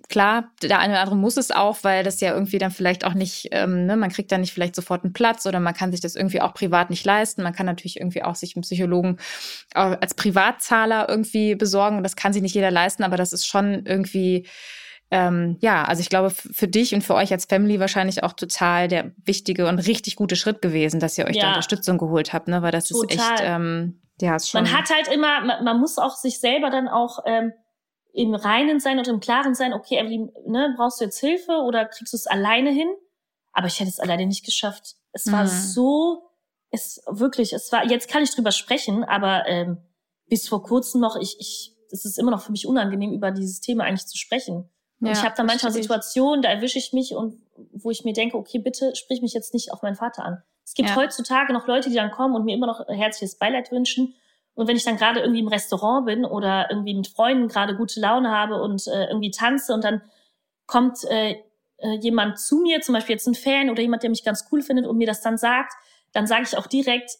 klar, 0.10 0.52
der 0.64 0.80
eine 0.80 0.94
oder 0.94 1.02
andere 1.02 1.16
muss 1.16 1.38
es 1.38 1.52
auch, 1.52 1.84
weil 1.84 2.04
das 2.04 2.20
ja 2.20 2.34
irgendwie 2.34 2.58
dann 2.58 2.72
vielleicht 2.72 3.06
auch 3.06 3.14
nicht, 3.14 3.50
ähm, 3.52 3.86
ne, 3.86 3.96
man 3.96 4.10
kriegt 4.10 4.32
da 4.32 4.38
nicht 4.40 4.52
vielleicht 4.52 4.76
sofort 4.76 5.04
einen 5.04 5.14
Platz 5.14 5.46
oder 5.46 5.60
man 5.60 5.76
kann 5.76 5.92
sich 5.92 6.02
das 6.02 6.16
irgendwie 6.16 6.42
auch 6.42 6.54
privat 6.54 6.90
nicht 6.90 7.06
leisten. 7.06 7.44
Man 7.44 7.54
kann 7.54 7.68
natürlich 7.68 7.98
irgendwie 7.98 8.24
auch 8.24 8.36
sich 8.36 8.56
einen 8.56 8.64
Psychologen 8.64 9.18
äh, 9.76 9.80
als 9.80 10.16
Privatzahler 10.16 11.08
irgendwie 11.10 11.54
besorgen 11.56 11.98
und 11.98 12.04
das 12.04 12.16
kann 12.16 12.34
sich 12.34 12.42
nicht 12.42 12.56
jeder 12.56 12.72
leisten, 12.72 13.04
aber 13.04 13.18
das 13.18 13.34
ist 13.34 13.46
schon 13.46 13.86
irgendwie 13.86 14.48
ähm, 15.14 15.58
ja, 15.60 15.84
also 15.84 16.00
ich 16.00 16.08
glaube, 16.08 16.30
für 16.30 16.70
dich 16.70 16.96
und 16.96 17.04
für 17.04 17.16
euch 17.16 17.34
als 17.34 17.44
Family 17.44 17.82
wahrscheinlich 17.82 18.24
auch 18.24 18.32
total 18.32 18.88
der 18.88 19.12
wichtige 19.26 19.68
und 19.68 19.80
richtig 19.80 20.16
gute 20.16 20.38
Schritt 20.38 20.62
gewesen, 20.62 21.02
dass 21.02 21.18
ihr 21.18 21.26
euch 21.26 21.36
ja. 21.36 21.42
da 21.42 21.48
Unterstützung 21.50 21.98
geholt 21.98 22.32
habt, 22.32 22.48
ne? 22.48 22.62
Weil 22.62 22.72
das 22.72 22.88
total. 22.88 23.10
ist 23.10 23.16
echt, 23.16 23.42
ähm, 23.44 24.00
ja, 24.22 24.36
ist 24.36 24.50
schon. 24.50 24.64
Man 24.64 24.72
hat 24.72 24.90
halt 24.90 25.08
immer, 25.08 25.42
man, 25.42 25.64
man 25.64 25.80
muss 25.80 25.98
auch 25.98 26.16
sich 26.16 26.40
selber 26.40 26.70
dann 26.70 26.88
auch 26.88 27.20
ähm, 27.26 27.54
im 28.14 28.36
Reinen 28.36 28.80
sein 28.80 29.00
und 29.00 29.08
im 29.08 29.20
Klaren 29.20 29.56
sein, 29.56 29.74
okay, 29.74 29.98
Evelyn, 29.98 30.32
ne, 30.46 30.74
brauchst 30.78 31.00
du 31.00 31.06
jetzt 31.06 31.20
Hilfe 31.20 31.62
oder 31.64 31.86
kriegst 31.86 32.14
du 32.14 32.18
es 32.18 32.28
alleine 32.28 32.72
hin? 32.72 32.90
Aber 33.54 33.68
ich 33.68 33.80
hätte 33.80 33.90
es 33.90 34.00
alleine 34.00 34.26
nicht 34.26 34.46
geschafft. 34.46 34.96
Es 35.12 35.32
war 35.32 35.44
mhm. 35.44 35.48
so, 35.48 36.30
es 36.70 37.02
wirklich, 37.08 37.54
es 37.54 37.72
war, 37.72 37.86
jetzt 37.86 38.10
kann 38.10 38.24
ich 38.24 38.34
drüber 38.34 38.52
sprechen, 38.52 39.04
aber 39.04 39.46
ähm, 39.48 39.78
bis 40.28 40.48
vor 40.48 40.64
kurzem 40.64 41.02
noch, 41.02 41.18
ich, 41.18 41.38
ich, 41.40 41.76
es 41.92 42.06
ist 42.06 42.18
immer 42.18 42.32
noch 42.32 42.42
für 42.42 42.52
mich 42.52 42.66
unangenehm, 42.66 43.12
über 43.12 43.32
dieses 43.32 43.60
Thema 43.60 43.84
eigentlich 43.84 44.08
zu 44.08 44.18
sprechen. 44.18 44.70
Und 45.00 45.08
ja, 45.08 45.14
ich 45.14 45.24
habe 45.24 45.36
da 45.36 45.44
manchmal 45.44 45.72
Situationen, 45.72 46.42
da 46.42 46.50
erwische 46.50 46.78
ich 46.78 46.94
mich 46.94 47.16
und 47.16 47.42
wo 47.74 47.92
ich 47.92 48.06
mir 48.06 48.14
denke, 48.14 48.38
okay, 48.38 48.60
bitte 48.60 48.96
sprich 48.96 49.22
mich 49.22 49.34
jetzt 49.34 49.54
nicht 49.54 49.74
auf 49.74 49.82
meinen 49.82 49.96
Vater 49.96 50.24
an. 50.24 50.44
Es 50.64 50.74
gibt 50.74 50.90
ja. 50.90 50.96
heutzutage 50.96 51.54
noch 51.54 51.68
Leute, 51.68 51.90
die 51.90 51.96
dann 51.96 52.12
kommen 52.12 52.36
und 52.36 52.46
mir 52.46 52.56
immer 52.56 52.68
noch 52.68 52.88
herzliches 52.88 53.38
Beileid 53.38 53.72
wünschen. 53.72 54.16
Und 54.54 54.68
wenn 54.68 54.76
ich 54.76 54.84
dann 54.84 54.98
gerade 54.98 55.22
irgendwie 55.22 55.40
im 55.40 55.48
Restaurant 55.48 56.06
bin 56.06 56.26
oder 56.26 56.68
irgendwie 56.70 56.94
mit 56.94 57.08
Freunden 57.08 57.48
gerade 57.48 57.76
gute 57.76 58.00
Laune 58.00 58.30
habe 58.32 58.62
und 58.62 58.86
äh, 58.88 59.06
irgendwie 59.06 59.32
tanze 59.32 59.74
und 59.74 59.84
dann 59.84 60.02
kommt 60.68 61.04
äh, 61.06 61.36
äh, 61.78 61.98
jemand 62.00 62.40
zu 62.40 62.58
mir, 62.58 62.82
zum 62.82 62.94
Beispiel 62.94 63.14
jetzt 63.14 63.28
ein 63.28 63.36
Fan 63.36 63.70
oder 63.70 63.82
jemand, 63.82 64.04
der 64.04 64.10
mich 64.10 64.24
ganz 64.24 64.48
cool 64.52 64.62
findet 64.62 64.88
und 64.88 64.98
mir 64.98 65.08
das 65.08 65.22
dann 65.22 65.38
sagt, 65.38 65.74
dann 66.14 66.28
sage 66.28 66.44
ich 66.44 66.58
auch 66.58 66.68
direkt, 66.68 67.12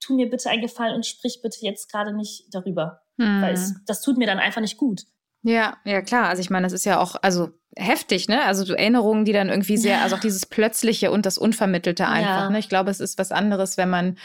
tu 0.00 0.14
mir 0.14 0.30
bitte 0.30 0.50
einen 0.50 0.62
Gefallen 0.62 0.94
und 0.94 1.06
sprich 1.06 1.40
bitte 1.42 1.58
jetzt 1.60 1.90
gerade 1.90 2.12
nicht 2.12 2.46
darüber. 2.52 3.02
Hm. 3.18 3.42
Weil 3.42 3.54
es, 3.54 3.74
das 3.84 4.02
tut 4.02 4.16
mir 4.16 4.26
dann 4.26 4.38
einfach 4.38 4.60
nicht 4.60 4.76
gut. 4.76 5.02
Ja, 5.46 5.76
ja 5.84 6.02
klar. 6.02 6.28
Also 6.28 6.40
ich 6.40 6.50
meine, 6.50 6.66
das 6.66 6.72
ist 6.72 6.84
ja 6.84 6.98
auch, 6.98 7.14
also 7.22 7.50
heftig, 7.76 8.26
ne? 8.28 8.44
Also 8.44 8.74
Erinnerungen, 8.74 9.24
die 9.24 9.32
dann 9.32 9.48
irgendwie 9.48 9.76
sehr, 9.76 10.02
also 10.02 10.16
auch 10.16 10.20
dieses 10.20 10.44
Plötzliche 10.44 11.12
und 11.12 11.24
das 11.24 11.38
Unvermittelte 11.38 12.08
einfach. 12.08 12.42
Ja. 12.42 12.50
Ne? 12.50 12.58
Ich 12.58 12.68
glaube, 12.68 12.90
es 12.90 12.98
ist 12.98 13.16
was 13.16 13.30
anderes, 13.30 13.76
wenn 13.76 13.88
man 13.88 14.16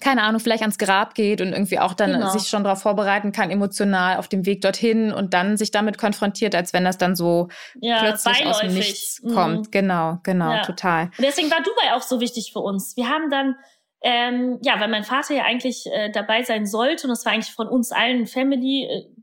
keine 0.00 0.22
Ahnung, 0.22 0.40
vielleicht 0.40 0.62
ans 0.62 0.78
Grab 0.78 1.16
geht 1.16 1.40
und 1.40 1.48
irgendwie 1.48 1.80
auch 1.80 1.92
dann 1.92 2.12
genau. 2.12 2.30
sich 2.30 2.48
schon 2.48 2.62
darauf 2.62 2.80
vorbereiten 2.80 3.32
kann, 3.32 3.50
emotional 3.50 4.18
auf 4.18 4.28
dem 4.28 4.46
Weg 4.46 4.60
dorthin 4.60 5.12
und 5.12 5.34
dann 5.34 5.56
sich 5.56 5.72
damit 5.72 5.98
konfrontiert, 5.98 6.54
als 6.54 6.72
wenn 6.72 6.84
das 6.84 6.98
dann 6.98 7.16
so 7.16 7.48
ja, 7.80 7.98
plötzlich 7.98 8.38
beiläufig. 8.38 8.50
aus 8.50 8.60
dem 8.60 8.74
Nichts 8.74 9.22
mhm. 9.24 9.34
kommt. 9.34 9.72
Genau, 9.72 10.18
genau, 10.22 10.52
ja. 10.52 10.62
total. 10.62 11.06
Und 11.06 11.24
deswegen 11.24 11.50
war 11.50 11.58
Dubai 11.64 11.96
auch 11.96 12.02
so 12.02 12.20
wichtig 12.20 12.50
für 12.52 12.60
uns. 12.60 12.96
Wir 12.96 13.08
haben 13.08 13.28
dann, 13.28 13.56
ähm, 14.02 14.60
ja, 14.62 14.78
weil 14.78 14.88
mein 14.88 15.02
Vater 15.02 15.34
ja 15.34 15.42
eigentlich 15.42 15.84
äh, 15.92 16.12
dabei 16.12 16.44
sein 16.44 16.64
sollte 16.64 17.08
und 17.08 17.10
das 17.10 17.24
war 17.24 17.32
eigentlich 17.32 17.52
von 17.52 17.66
uns 17.66 17.90
allen 17.90 18.28
Family, 18.28 18.84
äh, 18.84 19.17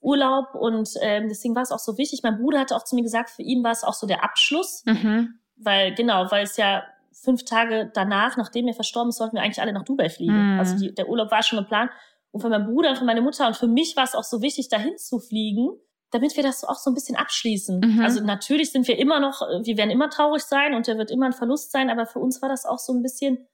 Urlaub 0.00 0.54
und 0.54 0.90
ähm, 1.02 1.28
deswegen 1.28 1.54
war 1.54 1.62
es 1.62 1.72
auch 1.72 1.78
so 1.78 1.98
wichtig. 1.98 2.20
Mein 2.22 2.38
Bruder 2.38 2.60
hatte 2.60 2.74
auch 2.74 2.84
zu 2.84 2.94
mir 2.94 3.02
gesagt, 3.02 3.30
für 3.30 3.42
ihn 3.42 3.62
war 3.62 3.72
es 3.72 3.84
auch 3.84 3.94
so 3.94 4.06
der 4.06 4.24
Abschluss, 4.24 4.82
mhm. 4.86 5.40
weil 5.56 5.94
genau, 5.94 6.30
weil 6.30 6.44
es 6.44 6.56
ja 6.56 6.84
fünf 7.12 7.44
Tage 7.44 7.90
danach, 7.92 8.36
nachdem 8.36 8.66
er 8.66 8.74
verstorben 8.74 9.10
ist, 9.10 9.18
sollten 9.18 9.36
wir 9.36 9.42
eigentlich 9.42 9.60
alle 9.60 9.72
nach 9.72 9.84
Dubai 9.84 10.08
fliegen. 10.08 10.54
Mhm. 10.54 10.58
Also 10.58 10.76
die, 10.78 10.94
der 10.94 11.08
Urlaub 11.08 11.30
war 11.30 11.42
schon 11.42 11.58
geplant. 11.58 11.90
Und 12.30 12.40
für 12.40 12.48
meinen 12.48 12.66
Bruder 12.66 12.90
und 12.90 12.96
für 12.96 13.04
meine 13.04 13.20
Mutter 13.20 13.46
und 13.46 13.56
für 13.56 13.66
mich 13.66 13.96
war 13.96 14.04
es 14.04 14.14
auch 14.14 14.24
so 14.24 14.40
wichtig, 14.40 14.68
dahin 14.68 14.96
zu 14.96 15.18
fliegen, 15.18 15.70
damit 16.12 16.36
wir 16.36 16.42
das 16.42 16.64
auch 16.64 16.76
so 16.76 16.90
ein 16.90 16.94
bisschen 16.94 17.16
abschließen. 17.16 17.80
Mhm. 17.80 18.00
Also 18.00 18.22
natürlich 18.22 18.72
sind 18.72 18.88
wir 18.88 18.98
immer 18.98 19.20
noch, 19.20 19.40
wir 19.40 19.76
werden 19.76 19.90
immer 19.90 20.08
traurig 20.08 20.42
sein 20.42 20.74
und 20.74 20.86
der 20.86 20.96
wird 20.96 21.10
immer 21.10 21.26
ein 21.26 21.32
Verlust 21.32 21.72
sein, 21.72 21.90
aber 21.90 22.06
für 22.06 22.20
uns 22.20 22.40
war 22.40 22.48
das 22.48 22.64
auch 22.64 22.78
so 22.78 22.92
ein 22.94 23.02
bisschen, 23.02 23.46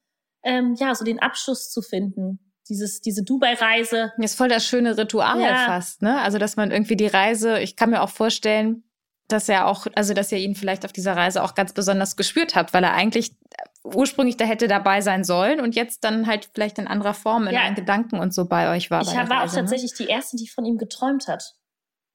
ähm, 0.43 0.75
ja, 0.75 0.93
so 0.95 1.03
den 1.03 1.19
Abschluss 1.19 1.71
zu 1.71 1.81
finden 1.81 2.46
dieses, 2.67 3.01
diese 3.01 3.23
Dubai-Reise. 3.23 4.13
Das 4.17 4.31
ist 4.31 4.37
voll 4.37 4.49
das 4.49 4.65
schöne 4.65 4.97
Ritual 4.97 5.41
ja. 5.41 5.65
fast, 5.65 6.01
ne? 6.01 6.19
Also, 6.21 6.37
dass 6.37 6.55
man 6.55 6.71
irgendwie 6.71 6.95
die 6.95 7.07
Reise, 7.07 7.59
ich 7.59 7.75
kann 7.75 7.89
mir 7.89 8.01
auch 8.01 8.09
vorstellen, 8.09 8.83
dass 9.27 9.49
er 9.49 9.67
auch, 9.67 9.87
also 9.95 10.13
dass 10.13 10.31
ihr 10.31 10.37
ihn 10.37 10.55
vielleicht 10.55 10.85
auf 10.85 10.93
dieser 10.93 11.15
Reise 11.15 11.43
auch 11.43 11.53
ganz 11.53 11.73
besonders 11.73 12.15
gespürt 12.15 12.55
habt, 12.55 12.73
weil 12.73 12.83
er 12.83 12.93
eigentlich 12.93 13.35
ursprünglich 13.83 14.37
da 14.37 14.45
hätte 14.45 14.67
dabei 14.67 15.01
sein 15.01 15.23
sollen 15.23 15.59
und 15.59 15.75
jetzt 15.75 16.03
dann 16.03 16.27
halt 16.27 16.49
vielleicht 16.53 16.77
in 16.77 16.87
anderer 16.87 17.13
Form 17.13 17.47
in 17.47 17.53
ja. 17.53 17.69
Gedanken 17.71 18.19
und 18.19 18.33
so 18.33 18.45
bei 18.45 18.73
euch 18.75 18.89
war. 18.89 19.01
Ich 19.01 19.07
war 19.07 19.29
Reise, 19.29 19.33
auch 19.33 19.53
ne? 19.53 19.59
tatsächlich 19.61 19.93
die 19.93 20.05
erste, 20.05 20.37
die 20.37 20.47
von 20.47 20.65
ihm 20.65 20.77
geträumt 20.77 21.27
hat. 21.27 21.55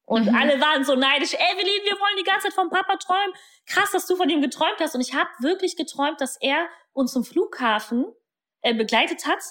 Und 0.05 0.27
mhm. 0.27 0.35
alle 0.35 0.59
waren 0.59 0.83
so 0.83 0.95
neidisch. 0.95 1.33
Evelyn, 1.33 1.83
wir 1.85 1.93
wollen 1.93 2.17
die 2.19 2.23
ganze 2.23 2.47
Zeit 2.47 2.53
vom 2.53 2.69
Papa 2.69 2.97
träumen. 2.97 3.33
Krass, 3.65 3.91
dass 3.91 4.05
du 4.05 4.15
von 4.15 4.29
ihm 4.29 4.41
geträumt 4.41 4.75
hast. 4.79 4.95
Und 4.95 5.01
ich 5.01 5.13
habe 5.13 5.29
wirklich 5.39 5.77
geträumt, 5.77 6.19
dass 6.19 6.37
er 6.41 6.67
uns 6.91 7.13
zum 7.13 7.23
Flughafen 7.23 8.05
äh, 8.61 8.73
begleitet 8.73 9.25
hat 9.25 9.41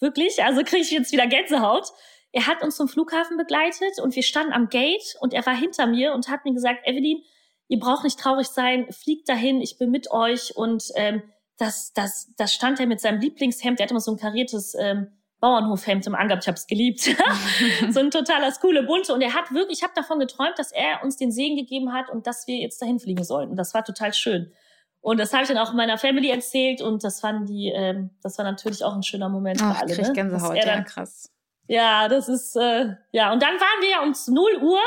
Wirklich, 0.00 0.42
also 0.42 0.62
kriege 0.62 0.82
ich 0.82 0.90
jetzt 0.90 1.12
wieder 1.12 1.26
Gänsehaut. 1.26 1.88
Er 2.32 2.46
hat 2.46 2.62
uns 2.62 2.76
zum 2.76 2.88
Flughafen 2.88 3.36
begleitet 3.36 4.00
und 4.02 4.14
wir 4.14 4.22
standen 4.22 4.52
am 4.52 4.68
Gate 4.68 5.16
und 5.20 5.32
er 5.32 5.44
war 5.46 5.56
hinter 5.56 5.86
mir 5.86 6.12
und 6.12 6.28
hat 6.28 6.44
mir 6.44 6.52
gesagt, 6.52 6.86
Evelyn, 6.86 7.22
ihr 7.68 7.78
braucht 7.78 8.04
nicht 8.04 8.18
traurig 8.18 8.48
sein, 8.48 8.90
fliegt 8.92 9.28
dahin, 9.28 9.60
ich 9.60 9.78
bin 9.78 9.90
mit 9.90 10.10
euch. 10.10 10.56
Und 10.56 10.84
ähm, 10.94 11.22
das, 11.56 11.92
das, 11.94 12.32
das 12.36 12.52
stand 12.52 12.80
er 12.80 12.86
mit 12.86 13.00
seinem 13.00 13.20
Lieblingshemd, 13.20 13.80
er 13.80 13.84
hatte 13.84 13.94
immer 13.94 14.00
so 14.00 14.12
ein 14.12 14.18
kariertes 14.18 14.74
ähm, 14.78 15.08
Bauernhofhemd 15.40 16.06
im 16.06 16.14
Angehabt, 16.14 16.44
ich 16.44 16.48
habe 16.48 16.56
es 16.56 16.66
geliebt. 16.66 17.00
so 17.90 18.00
ein 18.00 18.10
totaler 18.10 18.52
coole 18.60 18.82
bunte. 18.82 19.14
Und 19.14 19.20
er 19.20 19.34
hat 19.34 19.52
wirklich, 19.52 19.78
ich 19.78 19.84
habe 19.84 19.94
davon 19.94 20.18
geträumt, 20.18 20.58
dass 20.58 20.72
er 20.72 21.02
uns 21.04 21.16
den 21.16 21.30
Segen 21.30 21.56
gegeben 21.56 21.92
hat 21.92 22.10
und 22.10 22.26
dass 22.26 22.46
wir 22.46 22.56
jetzt 22.56 22.82
dahin 22.82 22.98
fliegen 22.98 23.24
sollten. 23.24 23.54
Das 23.56 23.72
war 23.72 23.84
total 23.84 24.12
schön. 24.14 24.52
Und 25.00 25.18
das 25.18 25.32
habe 25.32 25.42
ich 25.42 25.48
dann 25.48 25.58
auch 25.58 25.72
meiner 25.72 25.96
Family 25.96 26.28
erzählt 26.30 26.82
und 26.82 27.04
das 27.04 27.20
fanden 27.20 27.46
die, 27.46 27.72
ähm, 27.74 28.10
das 28.22 28.36
war 28.36 28.44
natürlich 28.44 28.84
auch 28.84 28.94
ein 28.94 29.02
schöner 29.02 29.28
Moment 29.28 29.60
Ach, 29.62 29.76
für 29.76 29.82
alle. 29.82 29.92
Ich 29.92 29.98
ne? 29.98 30.12
Gänsehaut, 30.12 30.56
dann, 30.56 30.78
ja, 30.78 30.82
krass. 30.82 31.30
Ja, 31.68 32.08
das 32.08 32.28
ist, 32.28 32.56
äh, 32.56 32.94
ja. 33.12 33.32
Und 33.32 33.42
dann 33.42 33.54
waren 33.54 33.82
wir 33.82 34.02
um 34.02 34.34
0 34.34 34.62
Uhr 34.62 34.80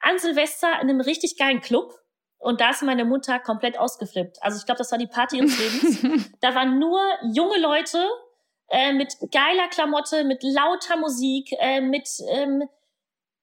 an 0.00 0.18
Silvester 0.18 0.68
in 0.82 0.90
einem 0.90 1.00
richtig 1.00 1.38
geilen 1.38 1.60
Club. 1.60 1.92
Und 2.38 2.60
da 2.60 2.70
ist 2.70 2.82
meine 2.82 3.06
Mutter 3.06 3.38
komplett 3.38 3.78
ausgeflippt. 3.78 4.36
Also 4.42 4.58
ich 4.58 4.66
glaube, 4.66 4.78
das 4.78 4.90
war 4.90 4.98
die 4.98 5.06
Party 5.06 5.38
ihres 5.38 5.58
Lebens. 5.58 6.30
da 6.40 6.54
waren 6.54 6.78
nur 6.78 7.00
junge 7.32 7.58
Leute 7.58 8.06
äh, 8.68 8.92
mit 8.92 9.14
geiler 9.32 9.68
Klamotte, 9.68 10.24
mit 10.24 10.42
lauter 10.42 10.96
Musik, 10.98 11.50
äh, 11.58 11.80
mit 11.80 12.08
ähm, 12.30 12.64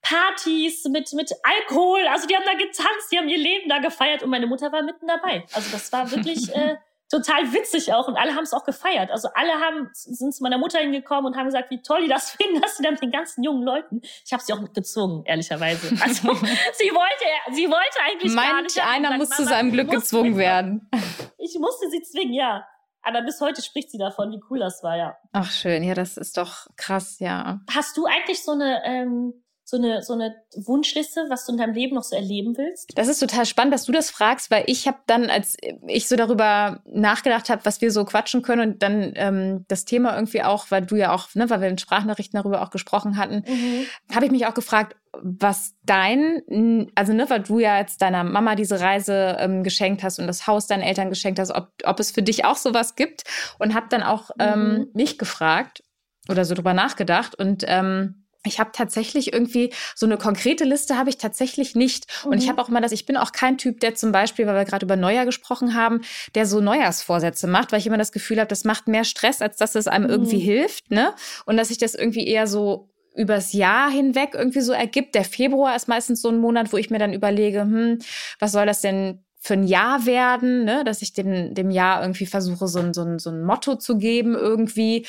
Partys 0.01 0.83
mit, 0.85 1.13
mit 1.13 1.31
Alkohol. 1.43 2.01
Also 2.07 2.27
die 2.27 2.35
haben 2.35 2.45
da 2.45 2.53
getanzt, 2.53 3.11
die 3.11 3.17
haben 3.17 3.29
ihr 3.29 3.37
Leben 3.37 3.69
da 3.69 3.79
gefeiert 3.79 4.23
und 4.23 4.29
meine 4.29 4.47
Mutter 4.47 4.71
war 4.71 4.81
mitten 4.81 5.07
dabei. 5.07 5.45
Also 5.53 5.71
das 5.71 5.91
war 5.91 6.09
wirklich 6.11 6.53
äh, 6.55 6.77
total 7.11 7.51
witzig 7.53 7.93
auch 7.93 8.07
und 8.07 8.15
alle 8.15 8.33
haben 8.35 8.43
es 8.43 8.53
auch 8.53 8.63
gefeiert. 8.63 9.11
Also 9.11 9.29
alle 9.33 9.53
haben 9.53 9.89
sind 9.93 10.33
zu 10.33 10.41
meiner 10.43 10.57
Mutter 10.57 10.79
hingekommen 10.79 11.25
und 11.25 11.37
haben 11.37 11.45
gesagt, 11.45 11.69
wie 11.69 11.81
toll 11.81 12.03
die 12.03 12.07
das 12.07 12.31
finden, 12.37 12.61
dass 12.61 12.77
sie 12.77 12.83
dann 12.83 12.93
mit 12.93 13.03
den 13.03 13.11
ganzen 13.11 13.43
jungen 13.43 13.63
Leuten. 13.63 14.01
Ich 14.25 14.33
habe 14.33 14.41
sie 14.41 14.53
auch 14.53 14.73
gezwungen, 14.73 15.23
ehrlicherweise. 15.25 15.89
Also 16.01 16.33
sie 16.73 16.91
wollte, 16.91 17.55
sie 17.55 17.67
wollte 17.67 17.99
eigentlich 18.03 18.33
Meint 18.33 18.49
gar 18.49 18.61
nicht. 18.61 18.83
einer 18.83 19.17
muss 19.17 19.29
zu 19.29 19.45
seinem 19.45 19.71
Glück 19.71 19.91
gezwungen 19.91 20.37
werden. 20.37 20.89
Ich 21.37 21.57
musste 21.59 21.89
sie 21.89 22.01
zwingen, 22.01 22.33
ja. 22.33 22.65
Aber 23.03 23.23
bis 23.23 23.41
heute 23.41 23.63
spricht 23.63 23.89
sie 23.89 23.97
davon, 23.97 24.31
wie 24.31 24.39
cool 24.49 24.59
das 24.59 24.83
war, 24.83 24.95
ja. 24.95 25.17
Ach 25.31 25.51
schön, 25.51 25.83
ja, 25.83 25.95
das 25.95 26.17
ist 26.17 26.37
doch 26.37 26.67
krass, 26.77 27.17
ja. 27.19 27.59
Hast 27.73 27.97
du 27.97 28.05
eigentlich 28.05 28.43
so 28.43 28.51
eine 28.51 28.83
ähm, 28.85 29.33
so 29.71 29.77
eine, 29.77 30.03
so 30.03 30.13
eine 30.13 30.35
Wunschliste, 30.53 31.27
was 31.29 31.45
du 31.45 31.53
in 31.53 31.57
deinem 31.57 31.73
Leben 31.73 31.95
noch 31.95 32.03
so 32.03 32.13
erleben 32.13 32.57
willst? 32.57 32.91
Das 32.95 33.07
ist 33.07 33.19
total 33.19 33.45
spannend, 33.45 33.73
dass 33.73 33.85
du 33.85 33.93
das 33.93 34.09
fragst, 34.09 34.51
weil 34.51 34.65
ich 34.67 34.85
habe 34.85 34.97
dann, 35.07 35.29
als 35.29 35.55
ich 35.87 36.09
so 36.09 36.17
darüber 36.17 36.81
nachgedacht 36.85 37.49
habe, 37.49 37.63
was 37.63 37.79
wir 37.79 37.89
so 37.89 38.03
quatschen 38.03 38.41
können 38.41 38.73
und 38.73 38.83
dann 38.83 39.13
ähm, 39.15 39.65
das 39.69 39.85
Thema 39.85 40.13
irgendwie 40.15 40.43
auch, 40.43 40.69
weil 40.71 40.85
du 40.85 40.97
ja 40.97 41.13
auch, 41.13 41.33
ne, 41.35 41.49
weil 41.49 41.61
wir 41.61 41.69
in 41.69 41.77
Sprachnachrichten 41.77 42.37
darüber 42.37 42.61
auch 42.61 42.69
gesprochen 42.69 43.15
hatten, 43.15 43.45
mhm. 43.47 43.85
habe 44.13 44.25
ich 44.25 44.31
mich 44.31 44.45
auch 44.45 44.53
gefragt, 44.53 44.97
was 45.13 45.73
dein, 45.83 46.91
also 46.95 47.13
ne, 47.13 47.29
weil 47.29 47.41
du 47.41 47.59
ja 47.59 47.79
jetzt 47.79 48.01
deiner 48.01 48.25
Mama 48.25 48.55
diese 48.55 48.81
Reise 48.81 49.37
ähm, 49.39 49.63
geschenkt 49.63 50.03
hast 50.03 50.19
und 50.19 50.27
das 50.27 50.47
Haus 50.47 50.67
deinen 50.67 50.83
Eltern 50.83 51.09
geschenkt 51.09 51.39
hast, 51.39 51.51
ob, 51.51 51.69
ob 51.85 51.99
es 52.01 52.11
für 52.11 52.23
dich 52.23 52.43
auch 52.43 52.57
sowas 52.57 52.95
gibt 52.95 53.23
und 53.57 53.73
habe 53.73 53.87
dann 53.89 54.03
auch 54.03 54.31
ähm, 54.37 54.73
mhm. 54.73 54.87
mich 54.93 55.17
gefragt 55.17 55.81
oder 56.29 56.43
so 56.43 56.55
drüber 56.55 56.73
nachgedacht 56.73 57.35
und 57.35 57.63
ähm, 57.67 58.20
ich 58.43 58.59
habe 58.59 58.71
tatsächlich 58.73 59.33
irgendwie 59.33 59.71
so 59.95 60.05
eine 60.05 60.17
konkrete 60.17 60.63
Liste 60.63 60.97
habe 60.97 61.09
ich 61.09 61.17
tatsächlich 61.17 61.75
nicht. 61.75 62.05
Und 62.25 62.37
ich 62.39 62.45
mhm. 62.45 62.49
habe 62.51 62.61
auch 62.61 62.69
immer 62.69 62.81
das, 62.81 62.91
ich 62.91 63.05
bin 63.05 63.17
auch 63.17 63.31
kein 63.31 63.57
Typ, 63.57 63.79
der 63.79 63.95
zum 63.95 64.11
Beispiel, 64.11 64.47
weil 64.47 64.55
wir 64.55 64.65
gerade 64.65 64.85
über 64.85 64.95
Neujahr 64.95 65.25
gesprochen 65.25 65.75
haben, 65.75 66.01
der 66.33 66.45
so 66.45 66.59
Neujahrsvorsätze 66.59 67.47
macht, 67.47 67.71
weil 67.71 67.79
ich 67.79 67.87
immer 67.87 67.97
das 67.97 68.11
Gefühl 68.11 68.39
habe, 68.39 68.47
das 68.47 68.63
macht 68.63 68.87
mehr 68.87 69.03
Stress, 69.03 69.41
als 69.41 69.57
dass 69.57 69.75
es 69.75 69.87
einem 69.87 70.05
mhm. 70.05 70.11
irgendwie 70.11 70.39
hilft, 70.39 70.89
ne? 70.89 71.13
Und 71.45 71.57
dass 71.57 71.67
sich 71.67 71.77
das 71.77 71.93
irgendwie 71.93 72.27
eher 72.27 72.47
so 72.47 72.89
übers 73.15 73.53
Jahr 73.53 73.91
hinweg 73.91 74.31
irgendwie 74.33 74.61
so 74.61 74.71
ergibt. 74.71 75.15
Der 75.15 75.25
Februar 75.25 75.75
ist 75.75 75.87
meistens 75.87 76.21
so 76.21 76.29
ein 76.29 76.37
Monat, 76.37 76.71
wo 76.71 76.77
ich 76.77 76.89
mir 76.89 76.99
dann 76.99 77.13
überlege, 77.13 77.61
hm, 77.61 77.99
was 78.39 78.53
soll 78.53 78.65
das 78.65 78.81
denn 78.81 79.23
für 79.43 79.55
ein 79.55 79.63
Jahr 79.63 80.05
werden, 80.05 80.65
ne? 80.65 80.83
dass 80.83 81.01
ich 81.01 81.13
dem, 81.13 81.55
dem 81.55 81.71
Jahr 81.71 82.01
irgendwie 82.01 82.27
versuche, 82.27 82.67
so 82.67 82.77
ein, 82.77 82.93
so, 82.93 83.01
ein, 83.01 83.17
so 83.17 83.31
ein 83.31 83.41
Motto 83.41 83.75
zu 83.75 83.97
geben 83.97 84.35
irgendwie. 84.35 85.07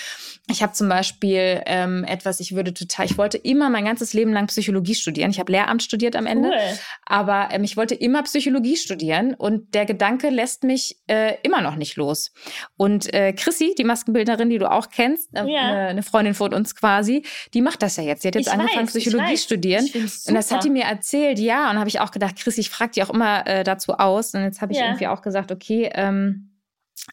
Ich 0.51 0.63
habe 0.63 0.73
zum 0.73 0.89
Beispiel 0.89 1.61
ähm, 1.67 2.03
etwas, 2.05 2.41
ich 2.41 2.57
würde 2.57 2.73
total, 2.73 3.05
ich 3.05 3.19
wollte 3.19 3.37
immer 3.37 3.69
mein 3.69 3.85
ganzes 3.85 4.15
Leben 4.15 4.33
lang 4.33 4.47
Psychologie 4.47 4.95
studieren. 4.95 5.31
Ich 5.31 5.39
habe 5.39 5.53
Lehramt 5.53 5.83
studiert 5.83 6.17
am 6.17 6.25
Ende, 6.25 6.49
cool. 6.49 6.79
aber 7.05 7.49
ähm, 7.53 7.63
ich 7.63 7.77
wollte 7.77 7.95
immer 7.95 8.23
Psychologie 8.23 8.77
studieren 8.77 9.35
und 9.35 9.75
der 9.75 9.85
Gedanke 9.85 10.31
lässt 10.31 10.65
mich 10.65 10.97
äh, 11.09 11.35
immer 11.43 11.61
noch 11.61 11.77
nicht 11.77 11.97
los. 11.97 12.33
Und 12.79 13.13
äh, 13.13 13.35
Chrissy, 13.35 13.75
die 13.77 13.85
Maskenbildnerin, 13.85 14.49
die 14.49 14.59
du 14.59 14.71
auch 14.71 14.89
kennst, 14.89 15.29
äh, 15.35 15.45
ja. 15.47 15.89
eine 15.89 16.03
Freundin 16.03 16.33
von 16.33 16.55
uns 16.55 16.75
quasi, 16.75 17.23
die 17.53 17.61
macht 17.61 17.83
das 17.83 17.99
ja 17.99 18.03
jetzt. 18.03 18.23
Sie 18.23 18.29
hat 18.29 18.35
jetzt 18.37 18.47
ich 18.47 18.53
angefangen, 18.53 18.87
weiß, 18.87 18.95
Psychologie 18.95 19.37
studieren. 19.37 19.87
Und 20.27 20.35
das 20.35 20.51
hat 20.51 20.65
die 20.65 20.71
mir 20.71 20.85
erzählt, 20.85 21.39
ja. 21.39 21.71
Und 21.71 21.79
habe 21.79 21.89
ich 21.89 22.01
auch 22.01 22.13
gedacht, 22.13 22.37
Chrissy, 22.37 22.63
ich 22.63 22.71
frage 22.71 22.93
die 22.93 23.03
auch 23.03 23.11
immer 23.11 23.47
äh, 23.47 23.63
dazu 23.63 23.93
aus. 23.93 24.22
Und 24.35 24.43
jetzt 24.43 24.61
habe 24.61 24.73
ich 24.73 24.79
ja. 24.79 24.87
irgendwie 24.87 25.09
auch 25.09 25.23
gesagt, 25.23 25.51
okay, 25.51 25.91
ähm, 25.95 26.53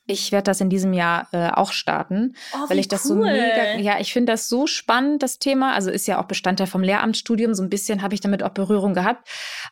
ich 0.06 0.32
werde 0.32 0.44
das 0.44 0.62
in 0.62 0.70
diesem 0.70 0.94
Jahr 0.94 1.28
äh, 1.32 1.50
auch 1.50 1.72
starten, 1.72 2.36
oh, 2.54 2.70
weil 2.70 2.80
ich 2.80 2.88
das 2.88 3.06
cool. 3.06 3.10
so 3.10 3.16
mega, 3.16 3.78
ja, 3.78 4.00
ich 4.00 4.14
finde 4.14 4.34
das 4.34 4.48
so 4.48 4.68
spannend, 4.68 5.24
das 5.24 5.40
Thema. 5.40 5.74
Also 5.74 5.90
ist 5.90 6.08
ja 6.08 6.22
auch 6.22 6.26
Bestandteil 6.26 6.68
vom 6.68 6.84
Lehramtsstudium, 6.84 7.54
so 7.54 7.64
ein 7.64 7.70
bisschen 7.70 8.02
habe 8.02 8.14
ich 8.14 8.22
damit 8.22 8.44
auch 8.44 8.50
Berührung 8.50 8.94
gehabt. 8.94 9.28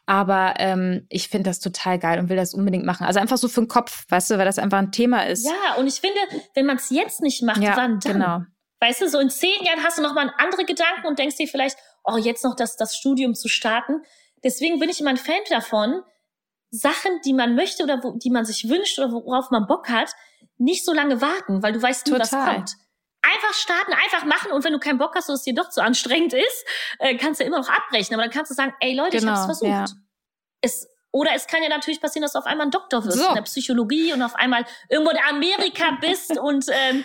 Aber 0.05 0.55
ähm, 0.57 1.05
ich 1.09 1.27
finde 1.27 1.49
das 1.49 1.59
total 1.59 1.99
geil 1.99 2.19
und 2.19 2.29
will 2.29 2.37
das 2.37 2.53
unbedingt 2.53 2.85
machen. 2.85 3.05
Also 3.05 3.19
einfach 3.19 3.37
so 3.37 3.47
für 3.47 3.61
den 3.61 3.67
Kopf, 3.67 4.05
weißt 4.09 4.31
du, 4.31 4.37
weil 4.37 4.45
das 4.45 4.59
einfach 4.59 4.79
ein 4.79 4.91
Thema 4.91 5.27
ist. 5.27 5.45
Ja, 5.45 5.75
und 5.77 5.87
ich 5.87 6.01
finde, 6.01 6.19
wenn 6.55 6.65
man 6.65 6.77
es 6.77 6.89
jetzt 6.89 7.21
nicht 7.21 7.43
macht, 7.43 7.61
ja, 7.61 7.75
wann 7.75 7.99
dann? 7.99 8.13
Genau. 8.13 8.41
Weißt 8.79 9.01
du, 9.01 9.09
so 9.09 9.19
in 9.19 9.29
zehn 9.29 9.63
Jahren 9.63 9.83
hast 9.83 9.97
du 9.97 10.03
nochmal 10.03 10.31
andere 10.37 10.63
Gedanken 10.65 11.07
und 11.07 11.19
denkst 11.19 11.37
dir 11.37 11.47
vielleicht, 11.47 11.77
oh, 12.03 12.17
jetzt 12.17 12.43
noch 12.43 12.55
das, 12.55 12.75
das 12.77 12.95
Studium 12.95 13.33
zu 13.33 13.47
starten. 13.47 14.01
Deswegen 14.43 14.79
bin 14.79 14.89
ich 14.89 15.01
immer 15.01 15.09
ein 15.09 15.17
Fan 15.17 15.35
davon, 15.49 16.01
Sachen, 16.69 17.21
die 17.25 17.33
man 17.33 17.55
möchte 17.55 17.83
oder 17.83 18.03
wo, 18.03 18.11
die 18.11 18.29
man 18.29 18.45
sich 18.45 18.69
wünscht 18.69 18.99
oder 18.99 19.11
worauf 19.11 19.51
man 19.51 19.67
Bock 19.67 19.89
hat, 19.89 20.11
nicht 20.57 20.85
so 20.85 20.93
lange 20.93 21.21
warten, 21.21 21.63
weil 21.63 21.73
du 21.73 21.81
weißt 21.81 22.07
nie, 22.07 22.19
was 22.19 22.31
kommt. 22.31 22.75
Einfach 23.21 23.53
starten, 23.53 23.93
einfach 23.93 24.25
machen 24.25 24.51
und 24.51 24.63
wenn 24.63 24.73
du 24.73 24.79
keinen 24.79 24.97
Bock 24.97 25.13
hast 25.15 25.29
oder 25.29 25.35
es 25.35 25.43
dir 25.43 25.53
doch 25.53 25.69
zu 25.69 25.81
anstrengend 25.81 26.33
ist, 26.33 26.65
äh, 26.99 27.17
kannst 27.17 27.39
du 27.39 27.45
immer 27.45 27.59
noch 27.59 27.69
abbrechen. 27.69 28.13
Aber 28.13 28.23
dann 28.23 28.31
kannst 28.31 28.51
du 28.51 28.55
sagen, 28.55 28.73
ey 28.79 28.95
Leute, 28.95 29.17
genau, 29.17 29.33
ich 29.33 29.37
hab's 29.37 29.45
versucht. 29.45 29.69
Ja. 29.69 29.85
Es, 30.61 30.87
oder 31.11 31.31
es 31.33 31.47
kann 31.47 31.63
ja 31.63 31.69
natürlich 31.69 32.01
passieren, 32.01 32.23
dass 32.23 32.33
du 32.33 32.39
auf 32.39 32.45
einmal 32.45 32.67
ein 32.67 32.71
Doktor 32.71 33.03
wirst 33.05 33.17
so. 33.17 33.27
in 33.27 33.35
der 33.35 33.41
Psychologie 33.41 34.13
und 34.13 34.21
auf 34.21 34.35
einmal 34.35 34.65
irgendwo 34.89 35.11
in 35.11 35.17
Amerika 35.29 35.97
bist 36.01 36.37
und 36.37 36.65
ähm, 36.69 37.03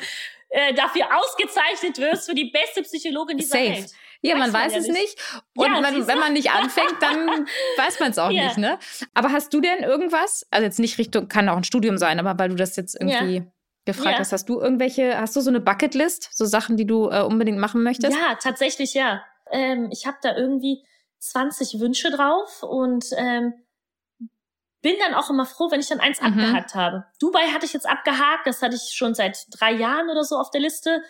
äh, 0.50 0.74
dafür 0.74 1.06
ausgezeichnet 1.18 1.98
wirst 1.98 2.28
für 2.28 2.34
die 2.34 2.50
beste 2.50 2.82
Psychologin 2.82 3.38
dieser 3.38 3.58
Safe. 3.58 3.70
Welt. 3.70 3.90
Ja, 4.22 4.36
man 4.36 4.52
weiß, 4.52 4.72
weiß 4.72 4.82
es 4.82 4.88
nicht. 4.88 5.18
Und 5.56 5.66
ja, 5.66 5.80
man, 5.80 6.06
wenn 6.06 6.18
man 6.18 6.32
nicht 6.32 6.50
anfängt, 6.52 6.94
dann 7.00 7.26
weiß 7.76 7.98
man 7.98 8.12
es 8.12 8.18
auch 8.18 8.30
ja. 8.30 8.44
nicht, 8.44 8.58
ne? 8.58 8.78
Aber 9.14 9.32
hast 9.32 9.52
du 9.52 9.60
denn 9.60 9.82
irgendwas, 9.82 10.46
also 10.50 10.64
jetzt 10.64 10.78
nicht 10.78 10.96
Richtung, 10.98 11.28
kann 11.28 11.48
auch 11.48 11.56
ein 11.56 11.64
Studium 11.64 11.98
sein, 11.98 12.20
aber 12.20 12.38
weil 12.38 12.48
du 12.48 12.54
das 12.54 12.76
jetzt 12.76 12.94
irgendwie 12.94 13.38
ja. 13.38 13.44
gefragt 13.84 14.20
hast, 14.20 14.32
hast 14.32 14.48
du 14.48 14.60
irgendwelche, 14.60 15.18
hast 15.18 15.34
du 15.34 15.40
so 15.40 15.50
eine 15.50 15.60
Bucketlist, 15.60 16.30
so 16.32 16.44
Sachen, 16.44 16.76
die 16.76 16.86
du 16.86 17.10
äh, 17.10 17.22
unbedingt 17.22 17.58
machen 17.58 17.82
möchtest? 17.82 18.16
Ja, 18.16 18.36
tatsächlich 18.40 18.94
ja. 18.94 19.22
Ähm, 19.50 19.88
ich 19.90 20.06
habe 20.06 20.18
da 20.22 20.36
irgendwie 20.36 20.84
20 21.18 21.80
Wünsche 21.80 22.10
drauf 22.10 22.62
und 22.62 23.06
ähm, 23.16 23.54
bin 24.82 24.94
dann 25.00 25.14
auch 25.14 25.30
immer 25.30 25.46
froh, 25.46 25.70
wenn 25.70 25.80
ich 25.80 25.88
dann 25.88 26.00
eins 26.00 26.20
mhm. 26.20 26.28
abgehakt 26.28 26.74
habe. 26.74 27.06
Dubai 27.20 27.48
hatte 27.48 27.66
ich 27.66 27.72
jetzt 27.72 27.88
abgehakt, 27.88 28.46
das 28.46 28.62
hatte 28.62 28.76
ich 28.76 28.94
schon 28.94 29.14
seit 29.14 29.46
drei 29.50 29.72
Jahren 29.72 30.10
oder 30.10 30.24
so 30.24 30.36
auf 30.36 30.50
der 30.50 30.60
Liste. 30.60 31.02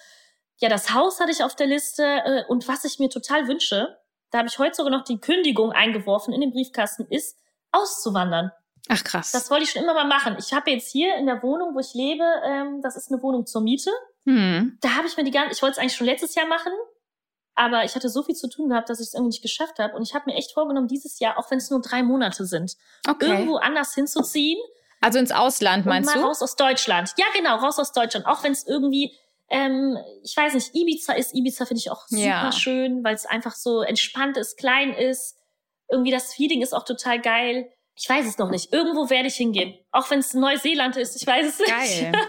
Ja, 0.58 0.68
das 0.68 0.94
Haus 0.94 1.20
hatte 1.20 1.32
ich 1.32 1.42
auf 1.42 1.56
der 1.56 1.66
Liste 1.66 2.04
äh, 2.04 2.44
und 2.48 2.68
was 2.68 2.84
ich 2.84 2.98
mir 2.98 3.08
total 3.08 3.48
wünsche, 3.48 3.98
da 4.30 4.38
habe 4.38 4.48
ich 4.48 4.58
heute 4.58 4.74
sogar 4.74 4.90
noch 4.90 5.04
die 5.04 5.20
Kündigung 5.20 5.72
eingeworfen 5.72 6.32
in 6.32 6.40
den 6.40 6.52
Briefkasten, 6.52 7.06
ist 7.10 7.36
auszuwandern. 7.70 8.50
Ach 8.88 9.04
krass. 9.04 9.30
Das 9.32 9.50
wollte 9.50 9.64
ich 9.64 9.70
schon 9.70 9.82
immer 9.82 9.94
mal 9.94 10.06
machen. 10.06 10.36
Ich 10.38 10.52
habe 10.52 10.70
jetzt 10.70 10.90
hier 10.90 11.16
in 11.16 11.26
der 11.26 11.42
Wohnung, 11.42 11.74
wo 11.74 11.78
ich 11.78 11.94
lebe, 11.94 12.24
ähm, 12.44 12.80
das 12.82 12.96
ist 12.96 13.12
eine 13.12 13.22
Wohnung 13.22 13.46
zur 13.46 13.60
Miete. 13.60 13.90
Hm. 14.24 14.78
Da 14.80 14.96
habe 14.96 15.06
ich 15.06 15.16
mir 15.16 15.24
die 15.24 15.30
ganze, 15.30 15.52
ich 15.52 15.62
wollte 15.62 15.72
es 15.72 15.78
eigentlich 15.78 15.96
schon 15.96 16.06
letztes 16.06 16.34
Jahr 16.34 16.46
machen, 16.46 16.72
aber 17.54 17.84
ich 17.84 17.94
hatte 17.94 18.08
so 18.08 18.22
viel 18.22 18.34
zu 18.34 18.48
tun 18.48 18.70
gehabt, 18.70 18.88
dass 18.88 19.00
ich 19.00 19.08
es 19.08 19.14
irgendwie 19.14 19.30
nicht 19.30 19.42
geschafft 19.42 19.78
habe. 19.78 19.94
Und 19.94 20.02
ich 20.02 20.14
habe 20.14 20.30
mir 20.30 20.36
echt 20.36 20.52
vorgenommen, 20.52 20.88
dieses 20.88 21.18
Jahr, 21.18 21.38
auch 21.38 21.50
wenn 21.50 21.58
es 21.58 21.70
nur 21.70 21.80
drei 21.80 22.02
Monate 22.02 22.46
sind, 22.46 22.76
okay. 23.08 23.28
irgendwo 23.28 23.56
anders 23.56 23.94
hinzuziehen. 23.94 24.58
Also 25.00 25.18
ins 25.18 25.32
Ausland 25.32 25.84
meinst 25.84 26.14
mal 26.14 26.20
du? 26.20 26.26
Raus 26.26 26.42
aus 26.42 26.56
Deutschland. 26.56 27.12
Ja, 27.16 27.26
genau, 27.34 27.56
raus 27.56 27.78
aus 27.78 27.92
Deutschland. 27.92 28.26
Auch 28.26 28.42
wenn 28.44 28.52
es 28.52 28.66
irgendwie 28.66 29.16
ähm, 29.52 29.98
ich 30.24 30.36
weiß 30.36 30.54
nicht, 30.54 30.74
Ibiza 30.74 31.12
ist, 31.12 31.34
Ibiza 31.34 31.66
finde 31.66 31.80
ich 31.80 31.90
auch 31.90 32.06
super 32.08 32.22
ja. 32.22 32.52
schön, 32.52 33.04
weil 33.04 33.14
es 33.14 33.26
einfach 33.26 33.54
so 33.54 33.82
entspannt 33.82 34.38
ist, 34.38 34.56
klein 34.56 34.94
ist. 34.94 35.36
Irgendwie 35.90 36.10
das 36.10 36.32
Feeling 36.32 36.62
ist 36.62 36.72
auch 36.72 36.84
total 36.84 37.20
geil. 37.20 37.70
Ich 37.94 38.08
weiß 38.08 38.26
es 38.26 38.38
noch 38.38 38.48
nicht. 38.48 38.72
Irgendwo 38.72 39.10
werde 39.10 39.28
ich 39.28 39.34
hingehen. 39.34 39.78
Auch 39.90 40.10
wenn 40.10 40.20
es 40.20 40.32
Neuseeland 40.32 40.96
ist. 40.96 41.14
Ich 41.20 41.26
weiß 41.26 41.46
es 41.46 41.58
nicht. 41.58 41.70
Geil. 41.70 42.12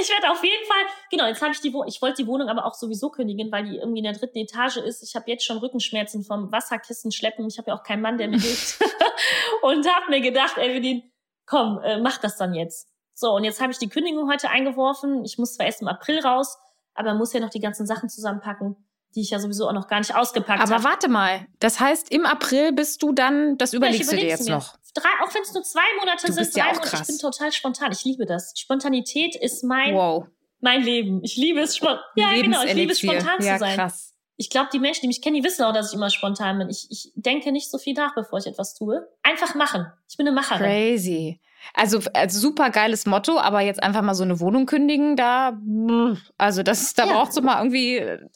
Ich 0.00 0.08
werde 0.10 0.30
auf 0.30 0.44
jeden 0.44 0.64
Fall, 0.64 0.86
genau, 1.10 1.26
jetzt 1.26 1.42
habe 1.42 1.50
ich 1.50 1.60
die 1.60 1.72
Wohnung, 1.72 1.88
ich 1.88 2.00
wollte 2.00 2.22
die 2.22 2.28
Wohnung 2.28 2.48
aber 2.48 2.64
auch 2.64 2.74
sowieso 2.74 3.10
kündigen, 3.10 3.50
weil 3.50 3.64
die 3.64 3.78
irgendwie 3.78 3.98
in 3.98 4.04
der 4.04 4.12
dritten 4.12 4.38
Etage 4.38 4.76
ist. 4.76 5.02
Ich 5.02 5.16
habe 5.16 5.28
jetzt 5.28 5.44
schon 5.44 5.58
Rückenschmerzen 5.58 6.22
vom 6.22 6.52
Wasserkissen 6.52 7.10
schleppen. 7.10 7.48
Ich 7.48 7.58
habe 7.58 7.70
ja 7.70 7.76
auch 7.76 7.82
keinen 7.82 8.02
Mann, 8.02 8.16
der 8.16 8.28
mir 8.28 8.38
hilft. 8.38 8.78
und 9.62 9.88
habe 9.92 10.10
mir 10.10 10.20
gedacht, 10.20 10.56
Evelyn, 10.56 11.02
komm, 11.46 11.80
äh, 11.82 11.98
mach 11.98 12.18
das 12.18 12.36
dann 12.36 12.54
jetzt. 12.54 12.88
So, 13.14 13.32
und 13.32 13.42
jetzt 13.42 13.60
habe 13.60 13.72
ich 13.72 13.78
die 13.78 13.88
Kündigung 13.88 14.30
heute 14.30 14.50
eingeworfen. 14.50 15.24
Ich 15.24 15.38
muss 15.38 15.54
zwar 15.54 15.66
erst 15.66 15.82
im 15.82 15.88
April 15.88 16.20
raus, 16.20 16.56
aber 16.98 17.14
muss 17.14 17.32
ja 17.32 17.40
noch 17.40 17.50
die 17.50 17.60
ganzen 17.60 17.86
Sachen 17.86 18.08
zusammenpacken, 18.08 18.76
die 19.14 19.22
ich 19.22 19.30
ja 19.30 19.38
sowieso 19.38 19.68
auch 19.68 19.72
noch 19.72 19.88
gar 19.88 19.98
nicht 19.98 20.14
ausgepackt 20.14 20.60
habe. 20.60 20.74
Aber 20.74 20.82
hab. 20.82 20.90
warte 20.90 21.08
mal, 21.08 21.46
das 21.60 21.80
heißt, 21.80 22.10
im 22.10 22.26
April 22.26 22.72
bist 22.72 23.02
du 23.02 23.12
dann, 23.12 23.56
das 23.58 23.72
überlegst 23.72 24.10
ja, 24.10 24.16
du 24.18 24.22
dir 24.22 24.28
jetzt 24.28 24.48
noch. 24.48 24.76
Drei, 24.94 25.08
auch 25.24 25.32
wenn 25.34 25.42
es 25.42 25.54
nur 25.54 25.62
zwei 25.62 25.80
Monate 26.00 26.26
du 26.26 26.32
sind, 26.32 26.54
drei 26.54 26.60
ja 26.60 26.72
Monate, 26.72 26.96
ich 27.00 27.06
bin 27.06 27.18
total 27.18 27.52
spontan. 27.52 27.92
Ich 27.92 28.04
liebe 28.04 28.26
das. 28.26 28.52
Spontanität 28.56 29.36
ist 29.36 29.62
mein, 29.62 29.94
wow. 29.94 30.26
mein 30.60 30.82
Leben. 30.82 31.22
Ich 31.22 31.36
liebe 31.36 31.60
es, 31.60 31.78
ja, 31.78 32.00
genau, 32.34 32.64
ich 32.64 32.74
liebe 32.74 32.92
es, 32.92 33.00
spontan 33.00 33.40
ja, 33.40 33.54
zu 33.54 33.60
sein. 33.60 33.76
Krass. 33.76 34.14
Ich 34.36 34.50
glaube, 34.50 34.70
die 34.72 34.78
Menschen, 34.78 35.02
die 35.02 35.08
mich 35.08 35.20
kennen, 35.20 35.36
die 35.36 35.44
wissen 35.44 35.64
auch, 35.64 35.72
dass 35.72 35.88
ich 35.88 35.94
immer 35.94 36.10
spontan 36.10 36.58
bin. 36.58 36.68
Ich, 36.68 36.86
ich 36.90 37.12
denke 37.16 37.50
nicht 37.50 37.70
so 37.70 37.78
viel 37.78 37.94
nach, 37.94 38.14
bevor 38.14 38.38
ich 38.38 38.46
etwas 38.46 38.74
tue. 38.74 39.06
Einfach 39.22 39.54
machen. 39.54 39.86
Ich 40.08 40.16
bin 40.16 40.26
eine 40.26 40.34
Macherin. 40.34 40.64
Crazy. 40.64 41.40
Also, 41.74 42.00
also 42.14 42.40
super 42.40 42.70
geiles 42.70 43.06
Motto, 43.06 43.38
aber 43.38 43.60
jetzt 43.60 43.82
einfach 43.82 44.02
mal 44.02 44.14
so 44.14 44.24
eine 44.24 44.40
Wohnung 44.40 44.66
kündigen, 44.66 45.16
da, 45.16 45.58
also 46.36 46.62
das, 46.62 46.94
da 46.94 47.06
ja. 47.06 47.12
braucht 47.12 47.32
so 47.32 47.42
mal 47.42 47.58
irgendwie 47.58 47.96
äh, 47.96 48.26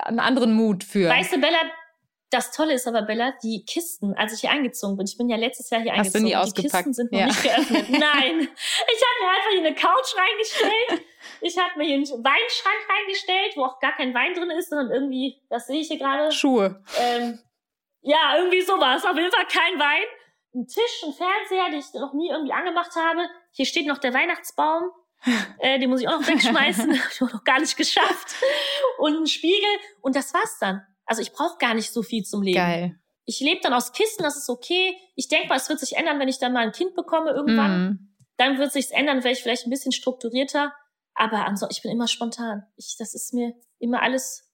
einen 0.00 0.20
anderen 0.20 0.52
Mut 0.52 0.84
für. 0.84 1.08
Weißt 1.08 1.32
du, 1.32 1.40
Bella, 1.40 1.58
das 2.30 2.50
Tolle 2.50 2.74
ist 2.74 2.86
aber, 2.86 3.02
Bella, 3.02 3.32
die 3.42 3.64
Kisten, 3.64 4.14
als 4.14 4.34
ich 4.34 4.40
hier 4.40 4.50
eingezogen 4.50 4.96
bin, 4.96 5.06
ich 5.06 5.16
bin 5.16 5.28
ja 5.28 5.36
letztes 5.36 5.70
Jahr 5.70 5.80
hier 5.80 5.92
Hast 5.92 5.98
eingezogen, 5.98 6.24
du 6.24 6.28
nie 6.28 6.36
ausgepackt? 6.36 6.64
die 6.64 6.76
Kisten 6.76 6.92
sind 6.94 7.12
noch 7.12 7.18
ja. 7.20 7.26
nicht 7.26 7.42
geöffnet. 7.42 7.86
Nein, 7.90 8.40
ich 8.40 9.02
habe 9.04 9.18
mir 9.20 9.30
einfach 9.30 9.50
hier 9.50 9.66
eine 9.66 9.74
Couch 9.74 10.14
reingestellt. 10.16 11.06
Ich 11.40 11.58
habe 11.58 11.78
mir 11.78 11.84
hier 11.84 11.94
einen 11.94 12.06
Weinschrank 12.06 12.88
reingestellt, 12.88 13.52
wo 13.56 13.64
auch 13.64 13.80
gar 13.80 13.96
kein 13.96 14.14
Wein 14.14 14.34
drin 14.34 14.50
ist, 14.50 14.70
sondern 14.70 14.90
irgendwie, 14.90 15.40
das 15.48 15.66
sehe 15.66 15.80
ich 15.80 15.88
hier 15.88 15.98
gerade. 15.98 16.30
Schuhe. 16.32 16.82
Ähm, 16.98 17.38
ja, 18.02 18.36
irgendwie 18.36 18.62
sowas. 18.62 19.04
Auf 19.04 19.16
jeden 19.16 19.32
Fall 19.32 19.46
kein 19.46 19.78
Wein 19.78 20.04
einen 20.58 20.66
Tisch, 20.66 21.04
einen 21.04 21.14
Fernseher, 21.14 21.70
den 21.70 21.78
ich 21.78 21.94
noch 21.94 22.12
nie 22.12 22.28
irgendwie 22.30 22.52
angemacht 22.52 22.94
habe. 22.96 23.28
Hier 23.52 23.66
steht 23.66 23.86
noch 23.86 23.98
der 23.98 24.12
Weihnachtsbaum. 24.12 24.90
äh, 25.58 25.78
den 25.78 25.90
muss 25.90 26.00
ich 26.00 26.08
auch 26.08 26.20
noch 26.20 26.28
wegschmeißen. 26.28 27.00
Hab 27.02 27.12
ich 27.12 27.22
auch 27.22 27.32
noch 27.32 27.44
gar 27.44 27.60
nicht 27.60 27.76
geschafft. 27.76 28.34
Und 28.98 29.16
ein 29.16 29.26
Spiegel. 29.26 29.70
Und 30.00 30.16
das 30.16 30.34
war's 30.34 30.58
dann. 30.60 30.82
Also 31.06 31.22
ich 31.22 31.32
brauche 31.32 31.58
gar 31.58 31.74
nicht 31.74 31.92
so 31.92 32.02
viel 32.02 32.24
zum 32.24 32.42
Leben. 32.42 32.56
Geil. 32.56 33.00
Ich 33.24 33.40
lebe 33.40 33.60
dann 33.62 33.74
aus 33.74 33.92
Kisten, 33.92 34.22
das 34.22 34.36
ist 34.36 34.48
okay. 34.48 34.96
Ich 35.14 35.28
denke 35.28 35.48
mal, 35.48 35.56
es 35.56 35.68
wird 35.68 35.80
sich 35.80 35.96
ändern, 35.96 36.18
wenn 36.18 36.28
ich 36.28 36.38
dann 36.38 36.52
mal 36.52 36.64
ein 36.64 36.72
Kind 36.72 36.94
bekomme 36.94 37.30
irgendwann. 37.30 37.84
Mm. 37.84 38.14
Dann 38.36 38.58
wird 38.58 38.72
sich's 38.72 38.90
ändern, 38.90 39.22
wäre 39.22 39.32
ich 39.32 39.42
vielleicht 39.42 39.66
ein 39.66 39.70
bisschen 39.70 39.92
strukturierter. 39.92 40.72
Aber 41.14 41.44
ansonsten, 41.44 41.74
ich 41.76 41.82
bin 41.82 41.90
immer 41.90 42.08
spontan. 42.08 42.64
Ich, 42.76 42.96
das 42.98 43.14
ist 43.14 43.34
mir 43.34 43.54
immer 43.78 44.02
alles 44.02 44.50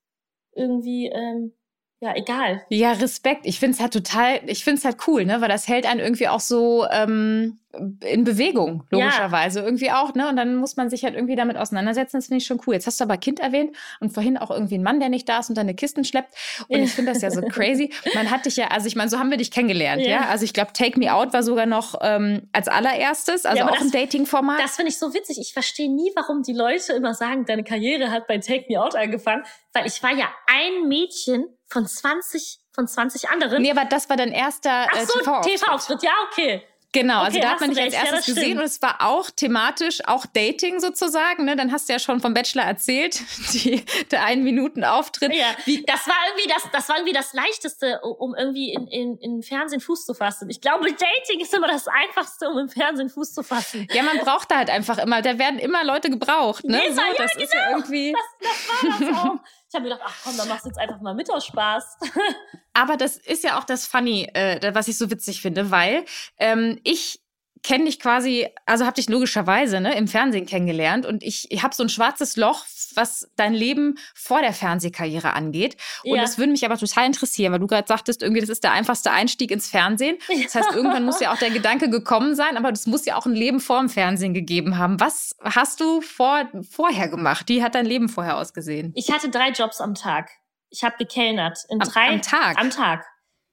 irgendwie 0.52 1.06
ähm, 1.06 1.54
ja, 2.00 2.14
egal. 2.16 2.62
Ja, 2.68 2.92
Respekt. 2.92 3.46
Ich 3.46 3.58
finde 3.58 3.76
es 3.76 3.80
halt 3.80 3.92
total, 3.92 4.40
ich 4.46 4.62
finde 4.62 4.78
es 4.78 4.84
halt 4.84 4.98
cool, 5.06 5.24
ne? 5.24 5.40
Weil 5.40 5.48
das 5.48 5.68
hält 5.68 5.86
einen 5.86 6.00
irgendwie 6.00 6.28
auch 6.28 6.40
so 6.40 6.86
ähm, 6.90 7.60
in 8.00 8.24
Bewegung, 8.24 8.84
logischerweise. 8.90 9.60
Ja. 9.60 9.64
Irgendwie 9.64 9.90
auch, 9.90 10.14
ne? 10.14 10.28
Und 10.28 10.36
dann 10.36 10.56
muss 10.56 10.76
man 10.76 10.90
sich 10.90 11.04
halt 11.04 11.14
irgendwie 11.14 11.36
damit 11.36 11.56
auseinandersetzen. 11.56 12.18
Das 12.18 12.26
finde 12.26 12.38
ich 12.38 12.46
schon 12.46 12.60
cool. 12.66 12.74
Jetzt 12.74 12.86
hast 12.86 13.00
du 13.00 13.04
aber 13.04 13.16
Kind 13.16 13.40
erwähnt 13.40 13.74
und 14.00 14.10
vorhin 14.10 14.36
auch 14.36 14.50
irgendwie 14.50 14.74
ein 14.74 14.82
Mann, 14.82 15.00
der 15.00 15.08
nicht 15.08 15.28
da 15.28 15.38
ist 15.38 15.48
und 15.48 15.56
deine 15.56 15.74
Kisten 15.74 16.04
schleppt. 16.04 16.34
Und 16.68 16.80
ich 16.80 16.92
finde 16.92 17.12
das 17.12 17.22
ja 17.22 17.30
so 17.30 17.40
crazy. 17.48 17.90
Man 18.14 18.30
hat 18.30 18.44
dich 18.44 18.56
ja, 18.56 18.68
also 18.68 18.86
ich 18.86 18.96
meine, 18.96 19.08
so 19.08 19.18
haben 19.18 19.30
wir 19.30 19.38
dich 19.38 19.50
kennengelernt, 19.50 20.02
ja. 20.02 20.08
ja? 20.08 20.28
Also 20.28 20.44
ich 20.44 20.52
glaube, 20.52 20.72
Take 20.74 20.98
Me 20.98 21.12
Out 21.12 21.32
war 21.32 21.42
sogar 21.42 21.66
noch 21.66 21.94
ähm, 22.02 22.48
als 22.52 22.68
allererstes, 22.68 23.46
also 23.46 23.60
ja, 23.60 23.68
auch 23.68 23.76
das, 23.76 23.82
ein 23.82 23.92
Dating-Format. 23.92 24.60
Das 24.60 24.76
finde 24.76 24.90
ich 24.90 24.98
so 24.98 25.14
witzig. 25.14 25.38
Ich 25.40 25.52
verstehe 25.52 25.90
nie, 25.90 26.12
warum 26.14 26.42
die 26.42 26.52
Leute 26.52 26.92
immer 26.92 27.14
sagen, 27.14 27.46
deine 27.46 27.64
Karriere 27.64 28.10
hat 28.10 28.26
bei 28.26 28.38
Take 28.38 28.66
Me 28.68 28.82
Out 28.82 28.94
angefangen. 28.94 29.44
Weil 29.74 29.86
ich 29.86 30.02
war 30.02 30.12
ja 30.12 30.32
ein 30.46 30.88
Mädchen 30.88 31.46
von 31.68 31.86
20, 31.86 32.60
von 32.72 32.86
20 32.86 33.28
anderen. 33.28 33.62
Nee, 33.62 33.70
aber 33.70 33.84
das 33.84 34.08
war 34.08 34.16
dein 34.16 34.32
erster 34.32 34.86
Ach 34.90 34.96
äh, 34.96 35.04
so, 35.04 35.18
TV-Auftritt. 35.42 36.00
TV 36.00 36.06
ja, 36.06 36.12
okay. 36.30 36.62
Genau, 36.94 37.22
also 37.22 37.36
okay, 37.36 37.40
da 37.44 37.52
hat 37.54 37.60
man 37.60 37.70
dich 37.70 37.82
als 37.82 37.92
erstes 37.92 38.28
ja, 38.28 38.34
gesehen 38.34 38.58
und 38.58 38.64
es 38.64 38.80
war 38.80 38.98
auch 39.00 39.28
thematisch, 39.28 39.98
auch 40.06 40.26
Dating 40.26 40.78
sozusagen. 40.78 41.44
Ne? 41.44 41.56
Dann 41.56 41.72
hast 41.72 41.88
du 41.88 41.92
ja 41.92 41.98
schon 41.98 42.20
vom 42.20 42.34
Bachelor 42.34 42.62
erzählt, 42.62 43.20
die, 43.52 43.84
der 44.12 44.24
einen 44.24 44.44
Minuten 44.44 44.84
Auftritt. 44.84 45.34
Ja, 45.34 45.56
das 45.86 46.06
war 46.06 46.14
irgendwie 46.28 46.48
das, 46.48 46.62
das 46.72 46.88
war 46.88 46.98
irgendwie 46.98 47.12
das 47.12 47.32
Leichteste, 47.32 48.00
um 48.00 48.36
irgendwie 48.36 48.72
in, 48.72 48.86
in, 48.86 49.18
in 49.18 49.42
Fernsehen 49.42 49.80
Fuß 49.80 50.06
zu 50.06 50.14
fassen. 50.14 50.48
Ich 50.50 50.60
glaube, 50.60 50.86
Dating 50.86 51.40
ist 51.40 51.52
immer 51.52 51.66
das 51.66 51.88
Einfachste, 51.88 52.48
um 52.48 52.58
im 52.58 52.68
Fernsehen 52.68 53.08
Fuß 53.10 53.34
zu 53.34 53.42
fassen. 53.42 53.88
Ja, 53.92 54.04
man 54.04 54.18
braucht 54.18 54.52
da 54.52 54.58
halt 54.58 54.70
einfach 54.70 54.98
immer, 54.98 55.20
da 55.20 55.36
werden 55.36 55.58
immer 55.58 55.82
Leute 55.82 56.10
gebraucht. 56.10 56.64
Ne? 56.64 56.80
Jeder, 56.80 56.94
so, 56.94 57.00
ja, 57.00 57.06
das 57.18 57.32
genau. 57.32 57.44
ist 57.44 57.54
ja 57.54 57.70
irgendwie. 57.70 58.12
Das, 58.12 58.20
das 58.40 59.00
war 59.00 59.08
das 59.08 59.18
auch. 59.18 59.36
Ich 59.74 59.76
habe 59.76 59.88
gedacht, 59.88 60.02
ach 60.04 60.14
komm, 60.22 60.36
dann 60.36 60.46
machst 60.46 60.66
du 60.66 60.68
jetzt 60.68 60.78
einfach 60.78 61.00
mal 61.00 61.16
mit 61.16 61.28
aus 61.32 61.46
Spaß. 61.46 61.98
Aber 62.74 62.96
das 62.96 63.16
ist 63.16 63.42
ja 63.42 63.58
auch 63.58 63.64
das 63.64 63.86
Funny, 63.86 64.30
äh, 64.32 64.72
was 64.72 64.86
ich 64.86 64.96
so 64.96 65.10
witzig 65.10 65.42
finde, 65.42 65.72
weil 65.72 66.04
ähm, 66.38 66.78
ich 66.84 67.23
kenne 67.64 67.86
dich 67.86 67.98
quasi, 67.98 68.46
also 68.66 68.84
habe 68.84 68.94
dich 68.94 69.08
logischerweise 69.08 69.80
ne, 69.80 69.96
im 69.96 70.06
Fernsehen 70.06 70.44
kennengelernt 70.44 71.06
und 71.06 71.22
ich, 71.22 71.50
ich 71.50 71.62
habe 71.62 71.74
so 71.74 71.82
ein 71.82 71.88
schwarzes 71.88 72.36
Loch, 72.36 72.64
was 72.94 73.28
dein 73.36 73.54
Leben 73.54 73.96
vor 74.14 74.42
der 74.42 74.52
Fernsehkarriere 74.52 75.32
angeht. 75.32 75.76
Und 76.04 76.16
ja. 76.16 76.22
das 76.22 76.36
würde 76.38 76.52
mich 76.52 76.64
aber 76.64 76.76
total 76.76 77.06
interessieren, 77.06 77.52
weil 77.52 77.58
du 77.58 77.66
gerade 77.66 77.88
sagtest, 77.88 78.22
irgendwie 78.22 78.42
das 78.42 78.50
ist 78.50 78.62
der 78.62 78.72
einfachste 78.72 79.10
Einstieg 79.10 79.50
ins 79.50 79.68
Fernsehen. 79.68 80.18
Das 80.44 80.54
heißt, 80.54 80.74
irgendwann 80.74 81.04
muss 81.04 81.20
ja 81.20 81.32
auch 81.32 81.38
der 81.38 81.50
Gedanke 81.50 81.88
gekommen 81.88 82.34
sein, 82.34 82.58
aber 82.58 82.70
es 82.70 82.86
muss 82.86 83.06
ja 83.06 83.16
auch 83.16 83.24
ein 83.24 83.34
Leben 83.34 83.60
vor 83.60 83.80
dem 83.80 83.88
Fernsehen 83.88 84.34
gegeben 84.34 84.76
haben. 84.76 85.00
Was 85.00 85.34
hast 85.42 85.80
du 85.80 86.02
vor, 86.02 86.48
vorher 86.70 87.08
gemacht? 87.08 87.48
Wie 87.48 87.62
hat 87.62 87.74
dein 87.74 87.86
Leben 87.86 88.10
vorher 88.10 88.36
ausgesehen? 88.36 88.92
Ich 88.94 89.10
hatte 89.10 89.30
drei 89.30 89.50
Jobs 89.50 89.80
am 89.80 89.94
Tag. 89.94 90.30
Ich 90.68 90.84
habe 90.84 90.96
gekellnert. 90.98 91.58
In 91.70 91.80
am, 91.80 91.88
drei, 91.88 92.08
am 92.08 92.20
Tag? 92.22 92.60
Am 92.60 92.68
Tag. 92.68 93.06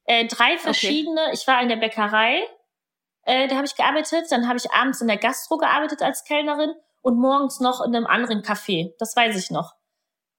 Äh, 0.04 0.28
drei 0.28 0.58
verschiedene. 0.58 1.21
Okay. 1.21 1.34
Ich 1.34 1.47
war 1.47 1.62
in 1.62 1.69
der 1.69 1.78
Bäckerei 1.78 2.43
äh, 3.23 3.47
da 3.47 3.55
habe 3.55 3.65
ich 3.65 3.75
gearbeitet. 3.75 4.25
Dann 4.29 4.47
habe 4.47 4.57
ich 4.57 4.71
abends 4.71 5.01
in 5.01 5.07
der 5.07 5.17
Gastro 5.17 5.57
gearbeitet 5.57 6.01
als 6.01 6.23
Kellnerin 6.23 6.73
und 7.01 7.17
morgens 7.17 7.60
noch 7.60 7.81
in 7.86 7.95
einem 7.95 8.07
anderen 8.07 8.41
Café. 8.41 8.93
Das 8.99 9.15
weiß 9.15 9.38
ich 9.38 9.51
noch. 9.51 9.73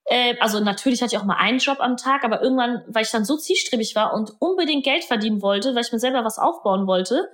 Äh, 0.04 0.36
also 0.40 0.60
natürlich 0.60 1.02
hatte 1.02 1.14
ich 1.14 1.20
auch 1.20 1.26
mal 1.26 1.36
einen 1.36 1.58
Job 1.58 1.78
am 1.80 1.96
Tag, 1.96 2.24
aber 2.24 2.42
irgendwann, 2.42 2.82
weil 2.88 3.02
ich 3.02 3.10
dann 3.10 3.24
so 3.24 3.36
zielstrebig 3.36 3.94
war 3.94 4.14
und 4.14 4.32
unbedingt 4.40 4.84
Geld 4.84 5.04
verdienen 5.04 5.42
wollte, 5.42 5.74
weil 5.74 5.82
ich 5.82 5.92
mir 5.92 6.00
selber 6.00 6.24
was 6.24 6.38
aufbauen 6.38 6.86
wollte, 6.86 7.28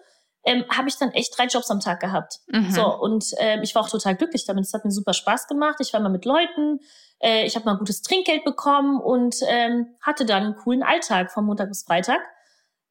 ähm, 0.44 0.64
habe 0.74 0.88
ich 0.88 0.96
dann 0.96 1.11
echt 1.12 1.37
drei 1.37 1.46
Jobs 1.46 1.70
am 1.70 1.80
Tag 1.80 2.00
gehabt. 2.00 2.40
Mhm. 2.48 2.70
So 2.70 2.87
und 2.87 3.24
äh, 3.38 3.61
ich 3.62 3.74
war 3.74 3.82
auch 3.82 3.90
total 3.90 4.16
glücklich 4.16 4.44
damit. 4.46 4.64
Es 4.64 4.74
hat 4.74 4.84
mir 4.84 4.90
super 4.90 5.12
Spaß 5.14 5.46
gemacht. 5.46 5.76
Ich 5.80 5.92
war 5.92 6.00
mal 6.00 6.11
mit 6.11 6.24
Leuten, 6.24 6.80
äh, 7.20 7.44
ich 7.44 7.56
habe 7.56 7.64
mal 7.64 7.76
gutes 7.76 8.02
Trinkgeld 8.02 8.44
bekommen 8.44 9.00
und 9.00 9.37
ähm, 9.46 9.94
hatte 10.00 10.24
dann 10.24 10.44
einen 10.44 10.56
coolen 10.56 10.82
Alltag 10.82 11.32
von 11.32 11.44
Montag 11.44 11.68
bis 11.68 11.84
Freitag. 11.84 12.20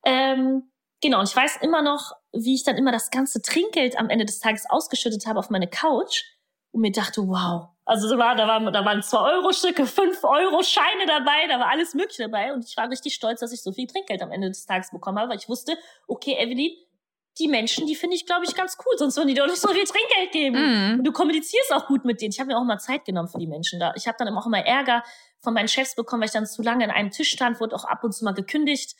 Ähm, 0.04 0.72
genau, 1.02 1.20
und 1.20 1.30
ich 1.30 1.36
weiß 1.36 1.58
immer 1.62 1.82
noch, 1.82 2.14
wie 2.44 2.56
ich 2.56 2.64
dann 2.64 2.78
immer 2.78 2.92
das 2.92 3.12
ganze 3.12 3.42
Trinkgeld 3.42 3.98
am 3.98 4.10
Ende 4.10 4.26
des 4.26 4.40
Tages 4.40 4.66
ausgeschüttet 4.70 5.26
habe 5.26 5.40
auf 5.40 5.50
meine 5.50 5.68
Couch 5.68 6.24
und 6.72 6.82
mir 6.82 6.92
dachte, 6.92 7.28
wow. 7.28 7.70
Also 7.86 8.10
da, 8.10 8.18
war, 8.18 8.36
da, 8.36 8.48
waren, 8.48 8.72
da 8.72 8.84
waren 8.84 9.02
zwei 9.02 9.34
Euro 9.34 9.54
Stücke, 9.54 9.86
fünf 9.86 10.24
Euro 10.24 10.62
Scheine 10.64 11.06
dabei, 11.08 11.48
da 11.48 11.60
war 11.60 11.70
alles 11.70 11.94
Mögliche 11.94 12.24
dabei 12.24 12.54
und 12.54 12.66
ich 12.66 12.76
war 12.76 12.90
richtig 12.90 13.14
stolz, 13.14 13.40
dass 13.40 13.54
ich 13.54 13.62
so 13.62 13.72
viel 13.72 13.88
Trinkgeld 13.88 14.22
am 14.22 14.32
Ende 14.32 14.50
des 14.50 14.66
Tages 14.66 14.92
bekommen 14.92 15.18
habe, 15.20 15.30
weil 15.30 15.38
ich 15.38 15.48
wusste, 15.48 15.78
okay, 16.08 16.36
Evelyn, 16.38 16.76
die 17.40 17.48
Menschen, 17.48 17.86
die 17.86 17.96
finde 17.96 18.16
ich, 18.16 18.26
glaube 18.26 18.46
ich, 18.46 18.56
ganz 18.56 18.78
cool, 18.80 18.98
sonst 18.98 19.16
würden 19.16 19.30
die 19.30 19.36
doch 19.36 19.46
nicht 19.46 19.62
so 19.62 19.70
viel 19.70 19.84
Trinkgeld 19.84 20.32
geben. 20.32 20.56
Mm. 20.56 21.00
Und 21.00 21.04
du 21.04 21.12
kommunizierst 21.12 21.72
auch 21.72 21.86
gut 21.86 22.04
mit 22.04 22.20
denen. 22.20 22.32
Ich 22.32 22.40
habe 22.40 22.48
mir 22.48 22.58
auch 22.58 22.64
immer 22.64 22.80
Zeit 22.80 23.06
genommen 23.06 23.28
für 23.28 23.38
die 23.38 23.48
Menschen 23.48 23.80
da. 23.80 23.94
Ich 23.96 24.08
habe 24.08 24.18
dann 24.18 24.36
auch 24.36 24.46
immer 24.48 24.66
Ärger 24.66 25.04
von 25.40 25.54
meinen 25.54 25.68
Chefs 25.68 25.96
bekommen, 25.96 26.22
weil 26.22 26.28
ich 26.28 26.34
dann 26.34 26.48
zu 26.48 26.64
lange 26.64 26.84
an 26.84 26.92
einem 26.92 27.12
Tisch 27.12 27.30
stand, 27.30 27.60
wurde 27.60 27.76
auch 27.76 27.86
ab 27.86 28.04
und 28.04 28.14
zu 28.14 28.26
mal 28.26 28.34
gekündigt. 28.34 28.96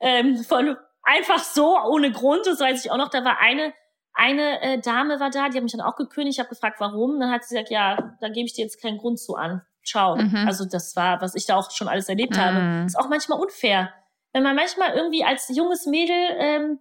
Ähm, 0.00 0.36
von 0.44 0.76
einfach 1.08 1.42
so, 1.42 1.78
ohne 1.78 2.12
Grund. 2.12 2.46
Das 2.46 2.60
weiß 2.60 2.84
ich 2.84 2.90
auch 2.90 2.96
noch. 2.96 3.08
Da 3.08 3.24
war 3.24 3.38
eine, 3.40 3.72
eine 4.12 4.60
äh, 4.62 4.80
Dame 4.80 5.18
war 5.20 5.30
da, 5.30 5.48
die 5.48 5.56
hat 5.56 5.62
mich 5.62 5.72
dann 5.72 5.80
auch 5.80 5.96
gekündigt. 5.96 6.36
Ich 6.36 6.40
habe 6.40 6.50
gefragt, 6.50 6.80
warum. 6.80 7.18
Dann 7.18 7.30
hat 7.30 7.44
sie 7.44 7.54
gesagt, 7.54 7.70
ja, 7.70 8.16
da 8.20 8.28
gebe 8.28 8.46
ich 8.46 8.54
dir 8.54 8.62
jetzt 8.62 8.80
keinen 8.80 8.98
Grund 8.98 9.18
zu 9.18 9.34
an. 9.34 9.62
Ciao. 9.84 10.16
Mhm. 10.16 10.44
Also 10.46 10.64
das 10.66 10.94
war, 10.96 11.20
was 11.20 11.34
ich 11.34 11.46
da 11.46 11.56
auch 11.56 11.70
schon 11.70 11.88
alles 11.88 12.08
erlebt 12.08 12.36
mhm. 12.36 12.40
habe. 12.40 12.86
Ist 12.86 12.98
auch 12.98 13.08
manchmal 13.08 13.40
unfair. 13.40 13.92
Wenn 14.32 14.42
man 14.42 14.54
manchmal 14.54 14.94
irgendwie 14.94 15.24
als 15.24 15.48
junges 15.48 15.86
Mädel 15.86 16.16
ähm, 16.36 16.78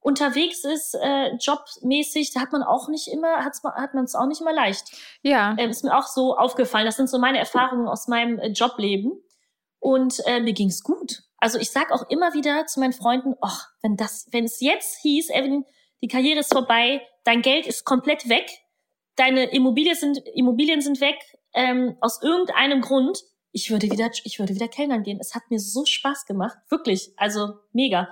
unterwegs 0.00 0.64
ist, 0.64 0.94
äh, 0.94 1.34
jobmäßig, 1.36 2.32
da 2.32 2.40
hat 2.40 2.52
man 2.52 2.62
auch 2.62 2.88
nicht 2.88 3.08
immer, 3.08 3.44
hat's, 3.44 3.62
hat 3.62 3.92
man 3.92 4.04
es 4.04 4.14
auch 4.14 4.26
nicht 4.26 4.40
immer 4.40 4.54
leicht. 4.54 4.96
Ja. 5.22 5.54
Ähm, 5.58 5.68
ist 5.68 5.84
mir 5.84 5.96
auch 5.96 6.06
so 6.06 6.36
aufgefallen. 6.36 6.86
Das 6.86 6.96
sind 6.96 7.10
so 7.10 7.18
meine 7.18 7.38
Erfahrungen 7.38 7.88
aus 7.88 8.08
meinem 8.08 8.38
äh, 8.38 8.48
Jobleben. 8.48 9.12
Und 9.80 10.20
äh, 10.26 10.40
mir 10.40 10.54
ging's 10.54 10.82
gut. 10.82 11.22
Also 11.38 11.58
ich 11.58 11.70
sag 11.70 11.92
auch 11.92 12.08
immer 12.10 12.34
wieder 12.34 12.66
zu 12.66 12.80
meinen 12.80 12.92
Freunden, 12.92 13.34
ach, 13.40 13.68
wenn 13.82 13.96
das, 13.96 14.26
wenn 14.32 14.44
es 14.44 14.60
jetzt 14.60 14.98
hieß, 15.02 15.30
Evelyn, 15.30 15.64
die 16.02 16.08
Karriere 16.08 16.40
ist 16.40 16.52
vorbei, 16.52 17.00
dein 17.24 17.42
Geld 17.42 17.66
ist 17.66 17.84
komplett 17.84 18.28
weg, 18.28 18.50
deine 19.16 19.44
Immobilien 19.44 19.94
sind, 19.94 20.18
Immobilien 20.34 20.80
sind 20.80 21.00
weg, 21.00 21.16
ähm, 21.54 21.96
aus 22.00 22.22
irgendeinem 22.22 22.80
Grund, 22.80 23.22
ich 23.52 23.70
würde 23.70 23.90
wieder, 23.90 24.10
ich 24.24 24.38
würde 24.38 24.54
wieder 24.54 24.68
Kellnern 24.68 25.02
gehen. 25.02 25.18
Es 25.20 25.34
hat 25.34 25.42
mir 25.50 25.58
so 25.58 25.84
Spaß 25.84 26.26
gemacht, 26.26 26.56
wirklich, 26.68 27.12
also 27.16 27.54
mega. 27.72 28.08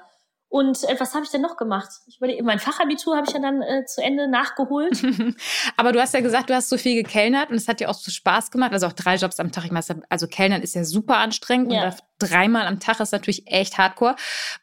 Und 0.48 0.84
äh, 0.84 0.94
was 0.98 1.14
habe 1.14 1.24
ich 1.24 1.30
denn 1.30 1.40
noch 1.40 1.56
gemacht? 1.56 1.88
Ich 2.06 2.18
überlege, 2.18 2.42
mein 2.44 2.60
Fachabitur 2.60 3.16
habe 3.16 3.26
ich 3.26 3.34
ja 3.34 3.40
dann 3.40 3.62
äh, 3.62 3.84
zu 3.84 4.00
Ende 4.00 4.28
nachgeholt. 4.28 5.02
Aber 5.76 5.92
du 5.92 6.00
hast 6.00 6.14
ja 6.14 6.20
gesagt, 6.20 6.50
du 6.50 6.54
hast 6.54 6.68
so 6.68 6.78
viel 6.78 6.94
gekellnert 6.94 7.50
und 7.50 7.56
es 7.56 7.66
hat 7.66 7.80
dir 7.80 7.90
auch 7.90 7.94
so 7.94 8.12
Spaß 8.12 8.52
gemacht. 8.52 8.72
Also 8.72 8.86
auch 8.86 8.92
drei 8.92 9.16
Jobs 9.16 9.40
am 9.40 9.50
Tag. 9.50 9.64
Ich 9.64 9.72
meine, 9.72 9.84
also 10.08 10.28
Kellnern 10.28 10.62
ist 10.62 10.74
ja 10.76 10.84
super 10.84 11.16
anstrengend 11.16 11.72
ja. 11.72 11.86
und 11.86 11.94
dreimal 12.18 12.66
am 12.66 12.78
Tag 12.78 13.00
ist 13.00 13.12
natürlich 13.12 13.46
echt 13.48 13.76
hardcore. 13.76 14.14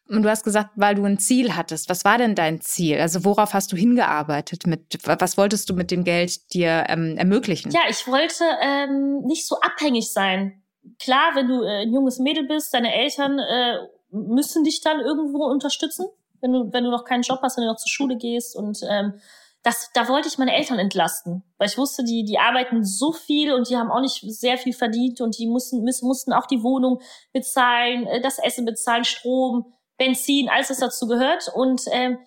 Und 0.08 0.24
du 0.24 0.30
hast 0.30 0.44
gesagt, 0.44 0.70
weil 0.76 0.96
du 0.96 1.04
ein 1.04 1.20
Ziel 1.20 1.56
hattest. 1.56 1.90
Was 1.90 2.06
war 2.06 2.18
denn 2.18 2.34
dein 2.34 2.62
Ziel? 2.62 3.00
Also 3.00 3.26
worauf 3.26 3.54
hast 3.54 3.72
du 3.74 3.76
hingearbeitet? 3.76 4.66
Mit 4.66 5.00
was 5.06 5.38
wolltest 5.38 5.70
du 5.70 5.74
mit 5.74 5.92
dem 5.92 6.06
Geld 6.06 6.54
dir 6.54 6.86
ähm, 6.88 7.18
ermöglichen? 7.18 7.72
Ja, 7.72 7.82
ich 7.90 8.08
wollte 8.08 8.46
ähm, 8.62 9.22
nicht 9.26 9.46
so 9.46 9.60
abhängig 9.60 10.14
sein. 10.14 10.64
Klar, 11.02 11.32
wenn 11.36 11.48
du 11.48 11.62
äh, 11.62 11.84
ein 11.84 11.94
junges 11.94 12.20
Mädel 12.20 12.48
bist, 12.48 12.74
deine 12.74 12.94
Eltern 12.94 13.38
äh, 13.40 13.78
müssen 14.14 14.64
dich 14.64 14.82
dann 14.82 15.00
irgendwo 15.00 15.46
unterstützen, 15.46 16.06
wenn 16.40 16.54
du, 16.54 16.72
wenn 16.72 16.84
du 16.84 16.92
noch 16.92 17.04
keinen 17.04 17.24
Job 17.24 17.40
hast, 17.42 17.58
wenn 17.58 17.64
du 17.64 17.70
noch 17.70 17.78
zur 17.78 17.90
Schule 17.90 18.18
gehst. 18.18 18.56
Und 18.56 18.80
ähm, 18.90 19.20
das, 19.64 19.90
da 19.94 20.08
wollte 20.08 20.28
ich 20.28 20.38
meine 20.38 20.54
Eltern 20.54 20.78
entlasten, 20.78 21.44
weil 21.58 21.68
ich 21.68 21.78
wusste, 21.78 22.04
die, 22.04 22.24
die 22.24 22.38
arbeiten 22.38 22.84
so 22.84 23.12
viel 23.12 23.54
und 23.54 23.70
die 23.70 23.78
haben 23.78 23.92
auch 23.92 24.02
nicht 24.02 24.22
sehr 24.22 24.58
viel 24.58 24.74
verdient 24.74 25.22
und 25.22 25.38
die 25.38 25.48
mussten, 25.48 25.84
müssen, 25.84 26.08
mussten 26.08 26.34
auch 26.34 26.46
die 26.46 26.64
Wohnung 26.64 27.02
bezahlen, 27.32 28.06
äh, 28.08 28.22
das 28.22 28.40
Essen 28.40 28.66
bezahlen, 28.66 29.06
Strom, 29.06 29.74
Benzin, 29.98 30.50
alles, 30.50 30.70
was 30.70 30.80
dazu 30.80 31.08
gehört. 31.08 31.50
Und, 31.54 31.84
ähm, 31.92 32.20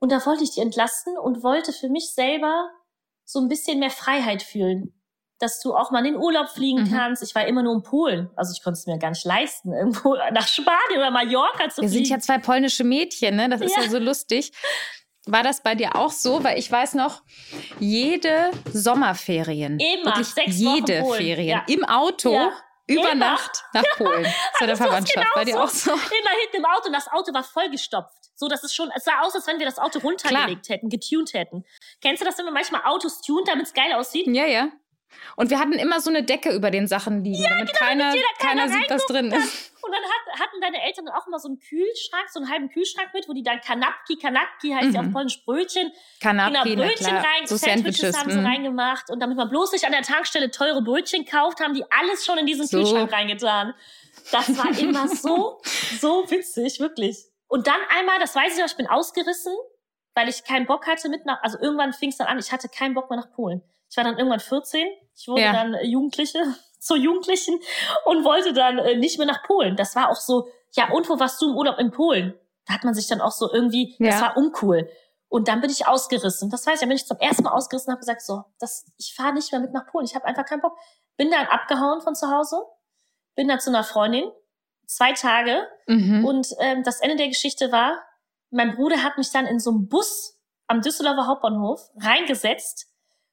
und 0.00 0.12
da 0.12 0.24
wollte 0.26 0.44
ich 0.44 0.50
die 0.50 0.60
entlasten 0.60 1.16
und 1.16 1.42
wollte 1.42 1.72
für 1.72 1.88
mich 1.88 2.12
selber 2.12 2.68
so 3.24 3.38
ein 3.40 3.48
bisschen 3.48 3.78
mehr 3.78 3.90
Freiheit 3.90 4.42
fühlen 4.42 4.92
dass 5.42 5.60
du 5.60 5.74
auch 5.74 5.90
mal 5.90 5.98
in 6.06 6.14
den 6.14 6.16
Urlaub 6.16 6.48
fliegen 6.48 6.84
mhm. 6.84 6.90
kannst. 6.90 7.22
Ich 7.22 7.34
war 7.34 7.46
immer 7.46 7.62
nur 7.62 7.74
in 7.74 7.82
Polen. 7.82 8.30
Also 8.36 8.52
ich 8.56 8.62
konnte 8.62 8.78
es 8.78 8.86
mir 8.86 8.98
gar 8.98 9.10
nicht 9.10 9.24
leisten, 9.24 9.72
irgendwo 9.74 10.14
nach 10.32 10.46
Spanien 10.46 10.98
oder 10.98 11.10
Mallorca 11.10 11.68
zu 11.68 11.80
fliegen. 11.80 11.82
Wir 11.82 11.88
sind 11.88 12.08
ja 12.08 12.18
zwei 12.20 12.38
polnische 12.38 12.84
Mädchen, 12.84 13.36
ne? 13.36 13.48
Das 13.48 13.60
ist 13.60 13.76
ja, 13.76 13.82
ja 13.82 13.90
so 13.90 13.98
lustig. 13.98 14.52
War 15.26 15.42
das 15.42 15.62
bei 15.62 15.74
dir 15.74 15.96
auch 15.96 16.10
so? 16.10 16.42
Weil 16.42 16.58
ich 16.58 16.70
weiß 16.70 16.94
noch, 16.94 17.22
jede 17.78 18.50
Sommerferien, 18.72 19.78
Immer, 19.78 20.22
sechs 20.24 20.58
jede 20.58 21.02
Wochen 21.02 21.16
Ferien 21.16 21.48
ja. 21.48 21.64
im 21.68 21.84
Auto 21.84 22.32
ja. 22.32 22.52
über 22.86 23.12
Immer. 23.12 23.14
Nacht 23.14 23.64
nach 23.72 23.84
Polen 23.96 24.26
zu 24.58 24.66
der 24.66 24.76
Verwandtschaft. 24.76 25.28
Bei 25.34 25.44
dir 25.44 25.54
so. 25.54 25.60
auch 25.60 25.68
so? 25.68 25.92
Immer 25.92 26.40
hinten 26.40 26.56
im 26.56 26.64
Auto 26.64 26.86
und 26.86 26.92
das 26.92 27.08
Auto 27.08 27.32
war 27.32 27.44
vollgestopft. 27.44 28.30
So, 28.34 28.48
dass 28.48 28.64
es 28.64 28.74
schon, 28.74 28.90
es 28.96 29.04
sah 29.04 29.20
aus, 29.20 29.34
als 29.36 29.46
wenn 29.46 29.58
wir 29.58 29.66
das 29.66 29.78
Auto 29.78 30.00
runtergelegt 30.00 30.66
Klar. 30.66 30.76
hätten, 30.76 30.88
getuned 30.88 31.32
hätten. 31.34 31.64
Kennst 32.00 32.20
du 32.20 32.26
das, 32.26 32.38
wenn 32.38 32.44
man 32.44 32.54
manchmal 32.54 32.82
Autos 32.84 33.20
tunt, 33.20 33.46
damit 33.46 33.66
es 33.66 33.74
geil 33.74 33.92
aussieht? 33.92 34.26
Ja, 34.26 34.46
ja. 34.46 34.70
Und 35.36 35.50
wir 35.50 35.58
hatten 35.58 35.72
immer 35.72 36.00
so 36.00 36.10
eine 36.10 36.22
Decke 36.22 36.52
über 36.52 36.70
den 36.70 36.86
Sachen 36.86 37.24
liegen, 37.24 37.42
ja, 37.42 37.50
damit 37.50 37.68
genau, 37.68 37.78
keiner, 37.78 38.04
damit 38.10 38.24
keiner, 38.38 38.66
keiner 38.66 38.72
sieht, 38.80 38.90
was 38.90 39.06
drin 39.06 39.32
ist. 39.32 39.72
Und 39.82 39.90
dann 39.90 40.02
hat, 40.02 40.40
hatten 40.40 40.60
deine 40.60 40.80
Eltern 40.84 41.08
auch 41.08 41.26
immer 41.26 41.40
so 41.40 41.48
einen 41.48 41.58
Kühlschrank, 41.58 42.28
so 42.30 42.38
einen 42.38 42.48
halben 42.48 42.68
Kühlschrank 42.68 43.08
mit, 43.12 43.28
wo 43.28 43.32
die 43.32 43.42
dann 43.42 43.60
Kanapki, 43.60 44.16
Kanapki 44.16 44.70
heißt 44.70 44.88
mhm. 44.88 44.94
ja 44.94 45.00
auf 45.00 45.12
Polnisch 45.12 45.44
Brötchen. 45.44 45.90
Kanapki, 46.20 46.70
genau, 46.70 46.86
Brötchen 46.86 47.16
rein, 47.16 47.46
so 47.46 47.56
Sandwiches, 47.56 47.98
Sandwiches 47.98 48.18
haben 48.18 48.30
sie 48.30 48.38
mhm. 48.38 48.46
reingemacht. 48.46 49.10
Und 49.10 49.20
damit 49.20 49.36
man 49.36 49.48
bloß 49.48 49.72
nicht 49.72 49.84
an 49.84 49.92
der 49.92 50.02
Tankstelle 50.02 50.50
teure 50.50 50.82
Brötchen 50.82 51.24
kauft, 51.24 51.60
haben 51.60 51.74
die 51.74 51.84
alles 51.90 52.24
schon 52.24 52.38
in 52.38 52.46
diesen 52.46 52.66
so. 52.66 52.78
Kühlschrank 52.78 53.12
reingetan. 53.12 53.74
Das 54.30 54.56
war 54.56 54.78
immer 54.78 55.08
so, 55.08 55.60
so 56.00 56.30
witzig, 56.30 56.78
wirklich. 56.78 57.18
Und 57.48 57.66
dann 57.66 57.80
einmal, 57.96 58.18
das 58.20 58.34
weiß 58.36 58.54
ich 58.54 58.60
noch, 58.60 58.68
ich 58.68 58.76
bin 58.76 58.86
ausgerissen, 58.86 59.52
weil 60.14 60.28
ich 60.28 60.44
keinen 60.44 60.66
Bock 60.66 60.86
hatte 60.86 61.08
mit 61.08 61.26
nach, 61.26 61.42
also 61.42 61.58
irgendwann 61.58 61.92
fing 61.92 62.10
es 62.10 62.18
dann 62.18 62.28
an, 62.28 62.38
ich 62.38 62.52
hatte 62.52 62.68
keinen 62.68 62.94
Bock 62.94 63.10
mehr 63.10 63.18
nach 63.18 63.32
Polen. 63.32 63.62
Ich 63.92 63.96
war 63.98 64.04
dann 64.04 64.16
irgendwann 64.16 64.40
14, 64.40 64.88
ich 65.14 65.28
wurde 65.28 65.42
ja. 65.42 65.52
dann 65.52 65.74
äh, 65.74 65.84
Jugendliche, 65.84 66.38
zur 66.80 66.96
Jugendlichen 66.96 67.60
und 68.06 68.24
wollte 68.24 68.54
dann 68.54 68.78
äh, 68.78 68.96
nicht 68.96 69.18
mehr 69.18 69.26
nach 69.26 69.42
Polen. 69.42 69.76
Das 69.76 69.94
war 69.94 70.08
auch 70.08 70.16
so, 70.16 70.48
ja, 70.74 70.90
und 70.90 71.10
wo 71.10 71.20
warst 71.20 71.42
du 71.42 71.50
im 71.50 71.56
Urlaub 71.56 71.78
in 71.78 71.90
Polen? 71.90 72.32
Da 72.64 72.72
hat 72.72 72.84
man 72.84 72.94
sich 72.94 73.06
dann 73.06 73.20
auch 73.20 73.32
so 73.32 73.52
irgendwie, 73.52 73.94
ja. 73.98 74.10
das 74.10 74.22
war 74.22 74.36
uncool. 74.38 74.88
Und 75.28 75.48
dann 75.48 75.60
bin 75.60 75.68
ich 75.68 75.86
ausgerissen. 75.86 76.48
Das 76.48 76.66
heißt, 76.66 76.80
da 76.80 76.86
bin 76.86 76.96
ich 76.96 77.06
zum 77.06 77.18
ersten 77.18 77.42
Mal 77.42 77.50
ausgerissen 77.50 77.90
und 77.90 77.92
habe 77.92 78.00
gesagt, 78.00 78.22
so, 78.22 78.44
das, 78.58 78.86
ich 78.96 79.14
fahre 79.14 79.34
nicht 79.34 79.52
mehr 79.52 79.60
mit 79.60 79.74
nach 79.74 79.86
Polen. 79.86 80.06
Ich 80.06 80.14
habe 80.14 80.24
einfach 80.24 80.46
keinen 80.46 80.62
Bock. 80.62 80.74
Bin 81.18 81.30
dann 81.30 81.46
abgehauen 81.48 82.00
von 82.00 82.14
zu 82.14 82.30
Hause, 82.30 82.62
bin 83.34 83.46
dann 83.46 83.60
zu 83.60 83.68
einer 83.68 83.84
Freundin, 83.84 84.24
zwei 84.86 85.12
Tage. 85.12 85.68
Mhm. 85.86 86.24
Und 86.24 86.48
ähm, 86.60 86.82
das 86.82 87.02
Ende 87.02 87.16
der 87.16 87.28
Geschichte 87.28 87.70
war, 87.72 88.02
mein 88.48 88.74
Bruder 88.74 89.02
hat 89.02 89.18
mich 89.18 89.30
dann 89.30 89.44
in 89.44 89.58
so 89.58 89.70
einen 89.70 89.88
Bus 89.88 90.40
am 90.66 90.80
Düsseldorfer 90.80 91.26
Hauptbahnhof 91.26 91.90
reingesetzt 92.00 92.91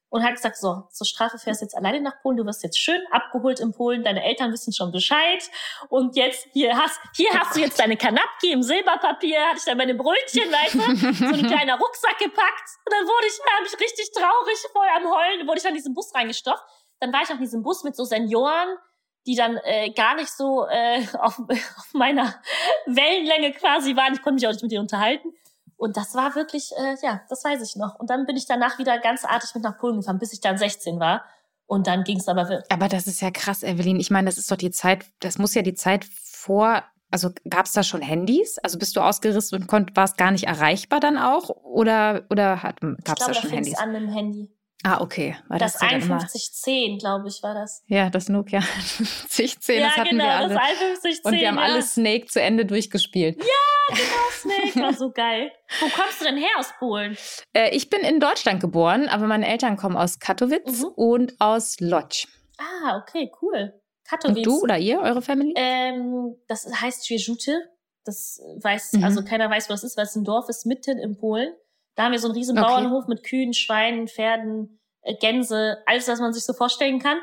und 0.09 0.23
hat 0.23 0.35
gesagt, 0.35 0.57
so, 0.57 0.83
zur 0.91 1.05
Strafe 1.05 1.37
fährst 1.37 1.61
du 1.61 1.65
jetzt 1.65 1.75
alleine 1.75 2.01
nach 2.01 2.21
Polen, 2.21 2.37
du 2.37 2.45
wirst 2.45 2.63
jetzt 2.63 2.79
schön 2.79 3.01
abgeholt 3.11 3.59
in 3.59 3.71
Polen, 3.71 4.03
deine 4.03 4.23
Eltern 4.23 4.51
wissen 4.51 4.73
schon 4.73 4.91
Bescheid 4.91 5.43
und 5.89 6.15
jetzt, 6.15 6.47
hier 6.53 6.75
hast, 6.75 6.99
hier 7.15 7.29
hast 7.33 7.55
du 7.55 7.59
jetzt 7.59 7.79
deine 7.79 7.97
Kanapki 7.97 8.51
im 8.51 8.63
Silberpapier, 8.63 9.39
hatte 9.39 9.57
ich 9.57 9.65
dann 9.65 9.77
meine 9.77 9.95
Brötchen, 9.95 10.51
weißt 10.51 10.75
du, 10.75 10.79
so 11.13 11.25
ein 11.25 11.47
kleiner 11.47 11.77
Rucksack 11.77 12.17
gepackt 12.17 12.69
und 12.85 12.93
dann 12.93 13.05
wurde 13.05 13.27
ich, 13.27 13.37
da 13.37 13.65
ich 13.65 13.79
richtig 13.79 14.11
traurig, 14.11 14.57
voll 14.73 14.87
am 14.95 15.11
Heulen, 15.11 15.47
wurde 15.47 15.59
ich 15.59 15.65
in 15.65 15.75
diesen 15.75 15.93
Bus 15.93 16.13
reingestopft. 16.13 16.63
Dann 16.99 17.13
war 17.13 17.21
ich 17.23 17.29
auf 17.29 17.37
diesem 17.37 17.63
Bus 17.63 17.83
mit 17.83 17.95
so 17.95 18.03
Senioren, 18.03 18.77
die 19.25 19.35
dann 19.35 19.57
äh, 19.63 19.91
gar 19.91 20.15
nicht 20.15 20.29
so 20.29 20.65
äh, 20.67 21.05
auf, 21.19 21.39
auf 21.39 21.93
meiner 21.93 22.41
Wellenlänge 22.85 23.53
quasi 23.53 23.95
waren. 23.95 24.13
Ich 24.13 24.21
konnte 24.21 24.35
mich 24.35 24.47
auch 24.47 24.51
nicht 24.51 24.63
mit 24.63 24.71
denen 24.71 24.81
unterhalten. 24.81 25.33
Und 25.79 25.95
das 25.95 26.13
war 26.13 26.35
wirklich, 26.35 26.73
äh, 26.77 26.97
ja, 27.01 27.21
das 27.29 27.45
weiß 27.45 27.61
ich 27.61 27.77
noch. 27.77 27.97
Und 27.99 28.09
dann 28.09 28.25
bin 28.25 28.35
ich 28.35 28.45
danach 28.45 28.77
wieder 28.79 28.99
ganz 28.99 29.23
artig 29.23 29.51
mit 29.55 29.63
nach 29.63 29.77
Polen 29.77 29.95
gefahren, 30.01 30.19
bis 30.19 30.33
ich 30.33 30.41
dann 30.41 30.57
16 30.57 30.99
war. 30.99 31.23
Und 31.67 31.87
dann 31.87 32.03
ging 32.03 32.19
es 32.19 32.27
aber 32.27 32.49
wirklich. 32.49 32.69
Aber 32.69 32.89
das 32.89 33.07
ist 33.07 33.21
ja 33.21 33.31
krass, 33.31 33.63
Evelyn. 33.63 33.97
Ich 33.97 34.11
meine, 34.11 34.25
das 34.25 34.37
ist 34.37 34.51
doch 34.51 34.57
die 34.57 34.71
Zeit, 34.71 35.05
das 35.21 35.37
muss 35.37 35.53
ja 35.53 35.61
die 35.61 35.75
Zeit 35.75 36.03
vor, 36.03 36.83
also 37.11 37.29
gab 37.49 37.65
es 37.65 37.71
da 37.71 37.83
schon 37.83 38.01
Handys? 38.01 38.57
Also 38.57 38.77
bist 38.77 38.97
du 38.97 39.01
ausgerüstet 39.01 39.57
und 39.57 39.67
konnt, 39.67 39.95
warst 39.95 40.17
gar 40.17 40.31
nicht 40.31 40.47
erreichbar 40.47 40.99
dann 40.99 41.17
auch? 41.17 41.49
Oder, 41.49 42.25
oder 42.29 42.57
gab 43.05 43.17
es 43.17 43.25
da 43.25 43.33
schon 43.33 43.49
da 43.49 43.55
Handys? 43.55 43.77
an 43.77 43.93
dem 43.93 44.09
Handy. 44.09 44.53
Ah, 44.83 44.99
okay. 44.99 45.37
War 45.47 45.59
das, 45.59 45.73
das 45.73 45.81
5110, 45.81 46.99
glaube 46.99 47.29
ich, 47.29 47.41
war 47.41 47.53
das. 47.53 47.83
Ja, 47.87 48.09
das 48.09 48.27
Nokia 48.27 48.61
5010, 49.29 49.75
ja, 49.75 49.87
das 49.87 49.97
hatten 49.97 50.09
genau, 50.09 50.23
wir 50.25 50.31
alle. 50.31 50.53
das 50.53 50.63
5110. 50.63 51.19
Und 51.23 51.39
wir 51.39 51.47
haben 51.47 51.57
ja. 51.57 51.63
alle 51.63 51.81
Snake 51.83 52.25
zu 52.27 52.41
Ende 52.41 52.65
durchgespielt. 52.65 53.37
Ja, 53.37 53.78
genau, 53.89 54.29
Snake 54.31 54.79
war 54.79 54.93
so 54.93 55.11
geil. 55.11 55.51
Wo 55.79 55.87
kommst 55.89 56.21
du 56.21 56.25
denn 56.25 56.37
her 56.37 56.49
aus 56.57 56.73
Polen? 56.79 57.17
Äh, 57.53 57.75
ich 57.75 57.89
bin 57.89 58.01
in 58.01 58.19
Deutschland 58.19 58.61
geboren, 58.61 59.07
aber 59.07 59.27
meine 59.27 59.47
Eltern 59.47 59.77
kommen 59.77 59.97
aus 59.97 60.19
Katowice 60.19 60.81
mhm. 60.81 60.87
und 60.95 61.33
aus 61.39 61.79
Lodz. 61.79 62.27
Ah, 62.57 62.97
okay, 62.97 63.31
cool. 63.41 63.73
Katowice. 64.07 64.37
Und 64.37 64.45
du 64.45 64.61
oder 64.61 64.77
ihr, 64.77 64.99
eure 64.99 65.21
Family? 65.21 65.53
Ähm, 65.55 66.35
das 66.47 66.69
heißt 66.81 67.07
Schwierzute. 67.07 67.69
Das 68.05 68.41
weiß, 68.61 68.93
mhm. 68.93 69.03
also 69.03 69.23
keiner 69.23 69.49
weiß, 69.49 69.69
wo 69.69 69.73
das 69.73 69.83
ist, 69.83 69.97
weil 69.97 70.05
es 70.05 70.15
ein 70.15 70.23
Dorf 70.23 70.49
ist 70.49 70.65
mitten 70.65 70.97
in 70.97 71.17
Polen. 71.17 71.53
Da 71.95 72.05
haben 72.05 72.11
wir 72.11 72.19
so 72.19 72.27
einen 72.27 72.37
riesen 72.37 72.57
okay. 72.57 72.67
Bauernhof 72.67 73.07
mit 73.07 73.23
Kühen, 73.23 73.53
Schweinen, 73.53 74.07
Pferden, 74.07 74.79
äh, 75.01 75.15
Gänse, 75.15 75.77
alles, 75.85 76.07
was 76.07 76.19
man 76.19 76.33
sich 76.33 76.45
so 76.45 76.53
vorstellen 76.53 76.99
kann. 76.99 77.17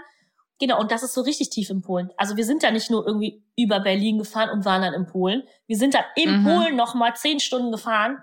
Genau, 0.59 0.81
und 0.81 0.91
das 0.91 1.03
ist 1.03 1.13
so 1.13 1.21
richtig 1.21 1.51
tief 1.51 1.69
in 1.69 1.83
Polen. 1.83 2.11
Also 2.17 2.37
wir 2.37 2.45
sind 2.45 2.63
da 2.63 2.71
nicht 2.71 2.91
nur 2.91 3.07
irgendwie 3.07 3.45
über 3.57 3.81
Berlin 3.81 4.19
gefahren 4.19 4.51
und 4.51 4.65
waren 4.65 4.83
dann 4.83 4.95
in 4.95 5.07
Polen. 5.07 5.43
Wir 5.67 5.77
sind 5.77 5.95
da 5.95 6.01
in 6.15 6.41
mhm. 6.41 6.45
Polen 6.45 6.77
noch 6.77 6.95
mal 6.95 7.15
zehn 7.15 7.41
Stunden 7.41 7.71
gefahren. 7.71 8.23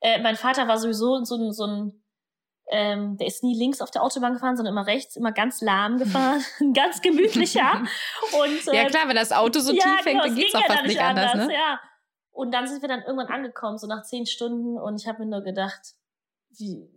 Äh, 0.00 0.20
mein 0.20 0.36
Vater 0.36 0.68
war 0.68 0.78
sowieso 0.78 1.24
so 1.24 1.36
ein, 1.36 1.52
so 1.52 1.66
ein 1.66 2.00
ähm, 2.72 3.16
der 3.16 3.26
ist 3.26 3.42
nie 3.42 3.56
links 3.56 3.80
auf 3.80 3.90
der 3.90 4.02
Autobahn 4.02 4.34
gefahren, 4.34 4.56
sondern 4.56 4.74
immer 4.74 4.86
rechts, 4.86 5.16
immer 5.16 5.32
ganz 5.32 5.60
lahm 5.60 5.98
gefahren, 5.98 6.44
ganz 6.74 7.00
gemütlicher. 7.00 7.82
und, 8.40 8.68
äh, 8.68 8.76
ja 8.76 8.84
klar, 8.84 9.08
wenn 9.08 9.16
das 9.16 9.32
Auto 9.32 9.60
so 9.60 9.72
ja, 9.72 9.82
tief 9.82 10.04
genau, 10.04 10.22
hängt, 10.22 10.24
dann 10.24 10.34
geht's 10.36 10.54
auch 10.54 10.66
fast 10.66 10.86
nicht 10.86 11.00
anders. 11.00 11.32
anders 11.32 11.48
ne? 11.48 11.54
Ja. 11.54 11.80
Und 12.30 12.52
dann 12.52 12.66
sind 12.66 12.80
wir 12.80 12.88
dann 12.88 13.02
irgendwann 13.02 13.26
angekommen, 13.26 13.76
so 13.76 13.86
nach 13.86 14.02
zehn 14.02 14.24
Stunden. 14.26 14.78
Und 14.78 15.00
ich 15.00 15.08
habe 15.08 15.24
mir 15.24 15.30
nur 15.30 15.42
gedacht, 15.42 15.80
wie, 16.56 16.88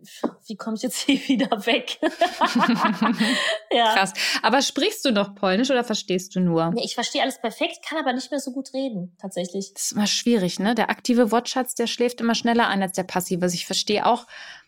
wie 0.46 0.56
komme 0.56 0.76
ich 0.76 0.82
jetzt 0.82 1.00
hier 1.00 1.16
wieder 1.28 1.66
weg? 1.66 1.98
ja. 3.70 3.94
Krass. 3.94 4.12
Aber 4.42 4.62
sprichst 4.62 5.04
du 5.04 5.12
noch 5.12 5.34
Polnisch 5.34 5.70
oder 5.70 5.84
verstehst 5.84 6.34
du 6.34 6.40
nur? 6.40 6.70
Nee, 6.70 6.84
ich 6.84 6.94
verstehe 6.94 7.22
alles 7.22 7.40
perfekt, 7.40 7.84
kann 7.86 7.98
aber 7.98 8.12
nicht 8.12 8.30
mehr 8.30 8.40
so 8.40 8.52
gut 8.52 8.72
reden, 8.74 9.16
tatsächlich. 9.20 9.72
Das 9.74 9.84
ist 9.84 9.92
immer 9.92 10.06
schwierig, 10.06 10.58
ne? 10.58 10.74
Der 10.74 10.90
aktive 10.90 11.30
Wortschatz, 11.30 11.74
der 11.74 11.86
schläft 11.86 12.20
immer 12.20 12.34
schneller 12.34 12.68
ein 12.68 12.82
als 12.82 12.92
der 12.92 13.04
passive. 13.04 13.42
Also 13.42 13.54
ich 13.54 13.66
verstehe 13.66 14.06
auch 14.06 14.26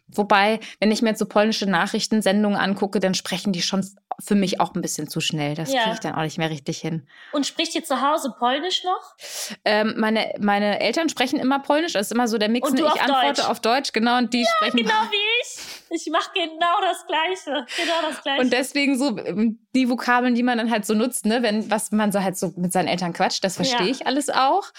Wobei, 0.09 0.61
wenn 0.79 0.92
ich 0.92 1.03
mir 1.03 1.11
jetzt 1.11 1.19
so 1.19 1.27
polnische 1.27 1.66
Nachrichtensendungen 1.66 2.59
angucke, 2.59 3.01
dann 3.01 3.14
sprechen 3.14 3.53
die 3.53 3.62
schon 3.62 3.85
für 4.19 4.35
mich 4.35 4.61
auch 4.61 4.75
ein 4.75 4.81
bisschen 4.81 5.09
zu 5.09 5.21
schnell. 5.21 5.55
Das 5.55 5.73
ja. 5.73 5.83
kriege 5.83 5.95
ich 5.95 6.01
dann 6.01 6.14
auch 6.14 6.23
nicht 6.23 6.38
mehr 6.38 6.51
richtig 6.51 6.79
hin. 6.79 7.07
Und 7.33 7.47
spricht 7.47 7.75
ihr 7.75 7.85
zu 7.85 8.01
Hause 8.01 8.35
Polnisch 8.38 8.85
noch? 8.85 9.16
Ähm, 9.64 9.95
meine, 9.99 10.33
meine 10.38 10.81
Eltern 10.81 11.09
sprechen 11.09 11.38
immer 11.38 11.59
Polnisch. 11.59 11.92
Das 11.92 12.07
ist 12.07 12.12
immer 12.12 12.29
so 12.29 12.38
der 12.38 12.49
Mix. 12.49 12.71
Und 12.71 12.79
du 12.79 12.87
ich 12.87 13.01
antworte 13.01 13.42
Deutsch. 13.42 13.49
auf 13.49 13.61
Deutsch, 13.61 13.92
genau. 13.92 14.19
Und 14.19 14.33
die 14.33 14.42
ja, 14.42 14.49
sprechen. 14.57 14.77
Genau 14.79 14.95
wie 15.11 15.42
ich. 15.42 15.86
Ich 15.90 16.09
mache 16.11 16.31
genau 16.35 16.81
das 16.81 17.07
Gleiche. 17.07 17.66
Genau 17.77 18.11
das 18.11 18.22
Gleiche. 18.22 18.42
Und 18.42 18.53
deswegen 18.53 18.99
so 18.99 19.18
ähm, 19.18 19.59
die 19.75 19.88
Vokabeln, 19.88 20.35
die 20.35 20.42
man 20.42 20.59
dann 20.59 20.70
halt 20.70 20.85
so 20.85 20.94
nutzt, 20.94 21.27
ne, 21.27 21.42
wenn 21.42 21.70
was 21.70 21.92
man 21.92 22.12
so 22.12 22.22
halt 22.22 22.37
so 22.37 22.53
mit 22.57 22.72
seinen 22.72 22.88
Eltern 22.88 23.12
quatscht, 23.12 23.44
das 23.44 23.57
verstehe 23.57 23.87
ja. 23.87 23.92
ich 23.92 24.07
alles 24.07 24.29
auch. 24.29 24.72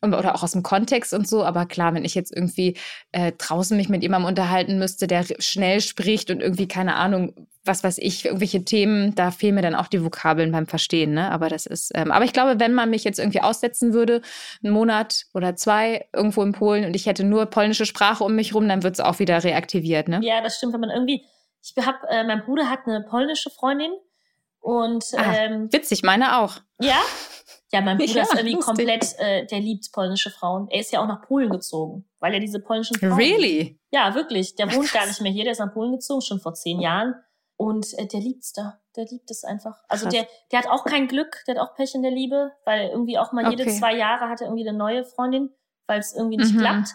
Und, 0.00 0.14
oder 0.14 0.34
auch 0.34 0.42
aus 0.42 0.52
dem 0.52 0.62
Kontext 0.62 1.12
und 1.12 1.26
so. 1.26 1.44
Aber 1.44 1.66
klar, 1.66 1.94
wenn 1.94 2.04
ich 2.04 2.14
jetzt 2.14 2.34
irgendwie 2.34 2.76
äh, 3.12 3.32
draußen 3.32 3.76
mich 3.76 3.88
mit 3.88 4.02
jemandem 4.02 4.28
unterhalten 4.28 4.78
müsste, 4.78 5.06
der 5.06 5.24
schnell 5.38 5.80
spricht 5.80 6.30
und 6.30 6.40
irgendwie, 6.40 6.68
keine 6.68 6.96
Ahnung, 6.96 7.34
was 7.70 7.84
weiß 7.84 7.98
ich, 7.98 8.26
irgendwelche 8.26 8.64
Themen, 8.64 9.14
da 9.14 9.30
fehlen 9.30 9.54
mir 9.54 9.62
dann 9.62 9.76
auch 9.76 9.86
die 9.86 10.04
Vokabeln 10.04 10.50
beim 10.50 10.66
Verstehen, 10.66 11.14
ne? 11.14 11.30
Aber 11.30 11.48
das 11.48 11.64
ist, 11.64 11.92
ähm, 11.94 12.10
aber 12.10 12.24
ich 12.24 12.32
glaube, 12.32 12.58
wenn 12.60 12.74
man 12.74 12.90
mich 12.90 13.04
jetzt 13.04 13.18
irgendwie 13.18 13.40
aussetzen 13.40 13.94
würde, 13.94 14.20
einen 14.62 14.72
Monat 14.72 15.26
oder 15.32 15.56
zwei 15.56 16.06
irgendwo 16.12 16.42
in 16.42 16.52
Polen 16.52 16.84
und 16.84 16.94
ich 16.94 17.06
hätte 17.06 17.24
nur 17.24 17.46
polnische 17.46 17.86
Sprache 17.86 18.24
um 18.24 18.34
mich 18.34 18.54
rum, 18.54 18.68
dann 18.68 18.82
wird 18.82 18.94
es 18.94 19.00
auch 19.00 19.20
wieder 19.20 19.42
reaktiviert, 19.42 20.08
ne? 20.08 20.20
Ja, 20.22 20.42
das 20.42 20.56
stimmt, 20.56 20.74
wenn 20.74 20.80
man 20.80 20.90
irgendwie, 20.90 21.24
ich 21.62 21.74
hab, 21.86 22.02
äh, 22.10 22.24
mein 22.24 22.44
Bruder 22.44 22.68
hat 22.68 22.80
eine 22.86 23.02
polnische 23.08 23.50
Freundin 23.50 23.92
und 24.60 25.04
ah, 25.16 25.34
ähm, 25.34 25.72
witzig, 25.72 26.02
meine 26.02 26.38
auch. 26.38 26.56
Ja? 26.80 27.00
Ja, 27.72 27.80
mein 27.80 27.98
Bruder 27.98 28.12
Ja, 28.12 28.22
ist 28.22 28.34
irgendwie 28.34 28.54
lustig. 28.54 28.66
komplett, 28.66 29.18
äh, 29.18 29.46
der 29.46 29.60
liebt 29.60 29.90
polnische 29.92 30.30
Frauen. 30.30 30.68
Er 30.70 30.80
ist 30.80 30.92
ja 30.92 31.00
auch 31.00 31.06
nach 31.06 31.22
Polen 31.22 31.50
gezogen, 31.50 32.04
weil 32.18 32.34
er 32.34 32.40
diese 32.40 32.60
polnischen 32.60 32.96
Frauen 32.98 33.12
Really? 33.12 33.78
Ja, 33.90 34.14
wirklich. 34.14 34.54
Der 34.56 34.72
wohnt 34.74 34.92
gar 34.92 35.06
nicht 35.06 35.20
mehr 35.20 35.32
hier, 35.32 35.44
der 35.44 35.52
ist 35.52 35.58
nach 35.60 35.72
Polen 35.72 35.92
gezogen, 35.92 36.20
schon 36.20 36.40
vor 36.40 36.54
zehn 36.54 36.80
Jahren. 36.80 37.14
Und 37.60 37.86
äh, 37.98 38.06
der 38.06 38.20
liebt's 38.20 38.54
da. 38.54 38.80
Der 38.96 39.04
liebt 39.04 39.30
es 39.30 39.44
einfach. 39.44 39.76
Also 39.86 40.04
Krass. 40.06 40.14
der, 40.14 40.26
der 40.50 40.60
hat 40.60 40.66
auch 40.68 40.84
kein 40.86 41.08
Glück, 41.08 41.44
der 41.46 41.56
hat 41.56 41.60
auch 41.62 41.74
Pech 41.74 41.94
in 41.94 42.00
der 42.00 42.10
Liebe, 42.10 42.52
weil 42.64 42.88
irgendwie 42.88 43.18
auch 43.18 43.32
mal 43.32 43.50
jede 43.50 43.64
Okay. 43.64 43.76
zwei 43.78 43.94
Jahre 43.94 44.30
hat 44.30 44.40
er 44.40 44.46
irgendwie 44.46 44.66
eine 44.66 44.78
neue 44.78 45.04
Freundin, 45.04 45.50
weil 45.86 45.98
es 46.00 46.14
irgendwie 46.14 46.38
nicht 46.38 46.54
Mhm. 46.54 46.58
klappt. 46.60 46.88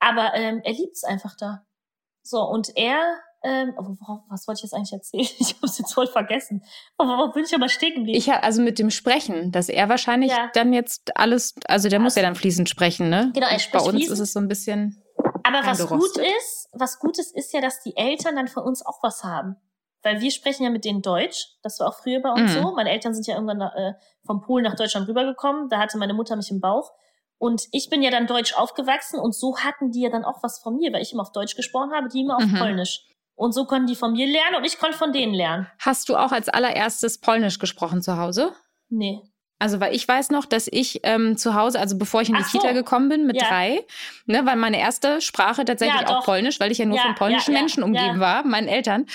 Aber 0.00 0.34
ähm, 0.34 0.60
er 0.62 0.72
liebt's 0.74 1.04
einfach 1.04 1.34
da. 1.38 1.64
So, 2.22 2.42
und 2.42 2.76
er, 2.76 2.98
ähm, 3.42 3.72
oh, 3.78 3.96
worauf, 3.98 4.20
was 4.28 4.46
wollte 4.46 4.58
ich 4.58 4.62
jetzt 4.64 4.74
eigentlich 4.74 4.92
erzählen? 4.92 5.26
Ich 5.40 5.54
habe 5.56 5.64
es 5.66 5.78
jetzt 5.78 5.94
voll 5.94 6.06
vergessen. 6.06 6.62
Worauf 6.98 7.32
bin 7.32 7.44
ich 7.44 7.54
aber 7.54 7.70
stehen 7.70 7.94
geblieben? 7.94 8.18
Ich 8.18 8.28
hab, 8.28 8.42
also 8.44 8.60
mit 8.60 8.78
dem 8.78 8.90
Sprechen, 8.90 9.52
dass 9.52 9.70
er 9.70 9.88
wahrscheinlich 9.88 10.32
Ja. 10.32 10.50
dann 10.52 10.74
jetzt 10.74 11.16
alles, 11.16 11.54
also 11.66 11.88
der 11.88 11.98
muss 11.98 12.14
ja 12.16 12.22
dann 12.22 12.34
fließend 12.34 12.68
sprechen, 12.68 13.08
ne? 13.08 13.30
Genau, 13.32 13.46
er 13.46 13.58
spricht 13.58 13.72
Bei 13.72 13.88
uns 13.88 13.96
fließend. 13.96 14.12
ist 14.12 14.20
es 14.20 14.32
so 14.34 14.40
ein 14.40 14.48
bisschen. 14.48 15.02
Aber 15.44 15.64
was 15.66 15.86
gut 15.88 16.18
ist, 16.18 16.68
was 16.74 16.98
Gutes 16.98 17.32
ist 17.32 17.54
ja, 17.54 17.62
dass 17.62 17.80
die 17.80 17.96
Eltern 17.96 18.36
dann 18.36 18.48
von 18.48 18.64
uns 18.64 18.84
auch 18.84 19.02
was 19.02 19.24
haben. 19.24 19.56
Weil 20.04 20.20
wir 20.20 20.30
sprechen 20.30 20.62
ja 20.62 20.70
mit 20.70 20.84
denen 20.84 21.02
Deutsch. 21.02 21.48
Das 21.62 21.80
war 21.80 21.88
auch 21.88 21.94
früher 22.00 22.20
bei 22.20 22.30
uns 22.30 22.54
Mhm. 22.54 22.62
so. 22.62 22.72
Meine 22.76 22.90
Eltern 22.90 23.14
sind 23.14 23.26
ja 23.26 23.34
irgendwann 23.34 23.60
äh, 23.62 23.94
vom 24.24 24.40
Polen 24.42 24.62
nach 24.64 24.76
Deutschland 24.76 25.08
rübergekommen. 25.08 25.68
Da 25.70 25.78
hatte 25.78 25.98
meine 25.98 26.14
Mutter 26.14 26.36
mich 26.36 26.50
im 26.50 26.60
Bauch. 26.60 26.92
Und 27.38 27.62
ich 27.72 27.90
bin 27.90 28.02
ja 28.02 28.10
dann 28.10 28.26
deutsch 28.28 28.54
aufgewachsen 28.54 29.18
und 29.18 29.34
so 29.34 29.56
hatten 29.58 29.90
die 29.90 30.02
ja 30.02 30.10
dann 30.10 30.24
auch 30.24 30.42
was 30.42 30.60
von 30.60 30.76
mir, 30.76 30.92
weil 30.92 31.02
ich 31.02 31.12
immer 31.12 31.22
auf 31.22 31.32
Deutsch 31.32 31.56
gesprochen 31.56 31.92
habe, 31.92 32.08
die 32.08 32.20
immer 32.20 32.36
auf 32.36 32.44
Mhm. 32.46 32.58
Polnisch. 32.58 33.00
Und 33.34 33.52
so 33.52 33.64
konnten 33.64 33.86
die 33.88 33.96
von 33.96 34.12
mir 34.12 34.26
lernen 34.30 34.56
und 34.56 34.64
ich 34.64 34.78
konnte 34.78 34.96
von 34.96 35.12
denen 35.12 35.34
lernen. 35.34 35.66
Hast 35.80 36.08
du 36.08 36.16
auch 36.16 36.30
als 36.30 36.48
allererstes 36.48 37.18
Polnisch 37.20 37.58
gesprochen 37.58 38.00
zu 38.02 38.16
Hause? 38.16 38.52
Nee. 38.88 39.20
Also, 39.58 39.80
weil 39.80 39.94
ich 39.94 40.06
weiß 40.06 40.30
noch, 40.30 40.44
dass 40.46 40.68
ich 40.70 41.00
ähm, 41.04 41.36
zu 41.36 41.54
Hause, 41.54 41.78
also 41.80 41.96
bevor 41.96 42.20
ich 42.22 42.28
in 42.28 42.34
die 42.34 42.42
so. 42.42 42.58
Kita 42.58 42.72
gekommen 42.72 43.08
bin 43.08 43.26
mit 43.26 43.40
Ja. 43.40 43.48
drei, 43.48 43.80
ne, 44.26 44.44
weil 44.44 44.56
meine 44.56 44.78
erste 44.78 45.20
Sprache 45.20 45.64
tatsächlich 45.64 46.02
Ja, 46.02 46.18
auch. 46.18 46.24
Polnisch, 46.24 46.58
weil 46.60 46.72
ich 46.72 46.78
ja 46.78 46.84
nur 46.86 46.96
Ja, 46.96 47.04
von 47.04 47.14
polnischen 47.14 47.54
Menschen 47.54 47.82
umgeben 47.82 48.20
war, 48.20 48.44
meinen 48.44 48.68
Eltern. 48.68 49.06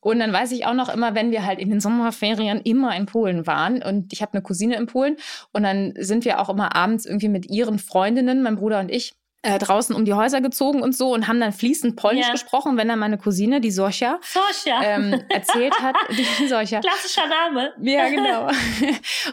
Und 0.00 0.20
dann 0.20 0.32
weiß 0.32 0.52
ich 0.52 0.64
auch 0.66 0.74
noch 0.74 0.88
immer, 0.88 1.14
wenn 1.14 1.32
wir 1.32 1.44
halt 1.44 1.58
in 1.58 1.68
den 1.70 1.80
Sommerferien 1.80 2.60
immer 2.60 2.94
in 2.96 3.06
Polen 3.06 3.46
waren 3.46 3.82
und 3.82 4.12
ich 4.12 4.22
habe 4.22 4.32
eine 4.34 4.42
Cousine 4.42 4.76
in 4.76 4.86
Polen 4.86 5.16
und 5.52 5.64
dann 5.64 5.92
sind 5.98 6.24
wir 6.24 6.40
auch 6.40 6.48
immer 6.48 6.76
abends 6.76 7.04
irgendwie 7.04 7.28
mit 7.28 7.50
ihren 7.50 7.78
Freundinnen, 7.80 8.42
mein 8.42 8.56
Bruder 8.56 8.78
und 8.80 8.90
ich, 8.90 9.14
äh, 9.42 9.58
draußen 9.58 9.94
um 9.94 10.04
die 10.04 10.14
Häuser 10.14 10.40
gezogen 10.40 10.82
und 10.82 10.96
so 10.96 11.12
und 11.14 11.28
haben 11.28 11.38
dann 11.38 11.52
fließend 11.52 11.94
Polnisch 11.94 12.26
Ja. 12.26 12.32
gesprochen, 12.32 12.76
wenn 12.76 12.88
dann 12.88 12.98
meine 12.98 13.18
Cousine, 13.18 13.60
die 13.60 13.70
Sorcha, 13.70 14.18
Sosja. 14.22 14.82
ähm, 14.82 15.22
erzählt 15.28 15.74
hat, 15.80 15.94
die 16.10 16.46
Sorcha, 16.48 16.80
Klassischer 16.80 17.22
Name. 17.28 17.72
ja, 17.80 18.08
genau. 18.10 18.48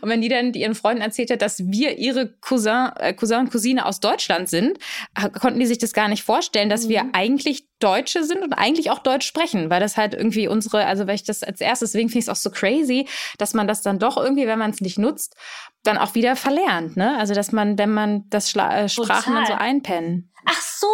Und 0.01 0.09
wenn 0.09 0.21
die 0.21 0.29
dann 0.29 0.53
ihren 0.53 0.75
Freunden 0.75 1.01
erzählt 1.01 1.31
hat, 1.31 1.41
dass 1.41 1.59
wir 1.65 1.97
ihre 1.97 2.31
Cousin, 2.39 2.89
äh, 2.99 3.13
Cousin 3.13 3.39
und 3.39 3.51
Cousine 3.51 3.85
aus 3.85 3.99
Deutschland 3.99 4.47
sind, 4.47 4.77
konnten 5.39 5.59
die 5.59 5.65
sich 5.65 5.79
das 5.79 5.91
gar 5.93 6.07
nicht 6.07 6.23
vorstellen, 6.23 6.69
dass 6.69 6.87
wir 6.87 7.03
Mhm. 7.05 7.09
eigentlich 7.13 7.65
Deutsche 7.79 8.23
sind 8.23 8.41
und 8.43 8.53
eigentlich 8.53 8.89
auch 8.91 8.99
Deutsch 8.99 9.25
sprechen, 9.27 9.69
weil 9.69 9.79
das 9.79 9.97
halt 9.97 10.13
irgendwie 10.13 10.47
unsere, 10.47 10.85
also 10.85 11.07
weil 11.07 11.15
ich 11.15 11.23
das 11.23 11.43
als 11.43 11.59
erstes, 11.61 11.91
deswegen 11.91 12.09
finde 12.09 12.19
ich 12.19 12.25
es 12.25 12.29
auch 12.29 12.35
so 12.35 12.49
crazy, 12.49 13.07
dass 13.38 13.53
man 13.53 13.67
das 13.67 13.81
dann 13.81 13.99
doch 13.99 14.17
irgendwie, 14.17 14.47
wenn 14.47 14.59
man 14.59 14.71
es 14.71 14.81
nicht 14.81 14.97
nutzt, 14.97 15.35
dann 15.83 15.97
auch 15.97 16.15
wieder 16.15 16.35
verlernt, 16.35 16.95
ne? 16.97 17.17
Also 17.17 17.33
dass 17.33 17.51
man, 17.51 17.77
wenn 17.77 17.93
man 17.93 18.29
das 18.29 18.49
Schla 18.49 18.81
äh, 18.83 18.89
Sprachen 18.89 19.35
dann 19.35 19.45
so 19.45 19.51
Total. 19.53 19.67
einpennen. 19.67 20.31
Ach 20.45 20.61
so, 20.61 20.88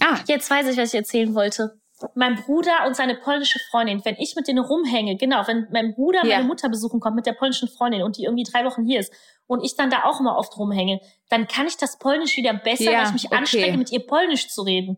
Ah, 0.00 0.18
Jetzt 0.26 0.50
weiß 0.50 0.68
ich, 0.68 0.76
was 0.78 0.92
ich 0.92 0.98
erzählen 0.98 1.34
wollte. 1.34 1.78
Mein 2.16 2.34
Bruder 2.34 2.86
und 2.86 2.96
seine 2.96 3.14
polnische 3.14 3.60
Freundin, 3.70 4.04
wenn 4.04 4.16
ich 4.16 4.34
mit 4.34 4.48
denen 4.48 4.58
rumhänge, 4.58 5.16
genau, 5.16 5.46
wenn 5.46 5.68
mein 5.70 5.94
Bruder 5.94 6.24
Ja. 6.24 6.36
meine 6.36 6.48
Mutter 6.48 6.68
besuchen 6.68 6.98
kommt 6.98 7.14
mit 7.14 7.26
der 7.26 7.34
polnischen 7.34 7.68
Freundin 7.68 8.02
und 8.02 8.16
die 8.16 8.24
irgendwie 8.24 8.42
drei 8.42 8.64
Wochen 8.64 8.84
hier 8.84 8.98
ist 8.98 9.12
und 9.46 9.62
ich 9.62 9.76
dann 9.76 9.90
da 9.90 10.04
auch 10.04 10.18
immer 10.18 10.36
oft 10.36 10.56
rumhänge, 10.56 11.00
dann 11.28 11.46
kann 11.46 11.68
ich 11.68 11.76
das 11.76 11.98
Polnisch 11.98 12.36
wieder 12.36 12.54
besser, 12.54 12.90
ja, 12.90 12.98
weil 12.98 13.06
ich 13.06 13.12
mich 13.12 13.26
okay. 13.26 13.36
anstrenge, 13.36 13.76
mit 13.78 13.92
ihr 13.92 14.04
Polnisch 14.04 14.48
zu 14.48 14.62
reden. 14.62 14.96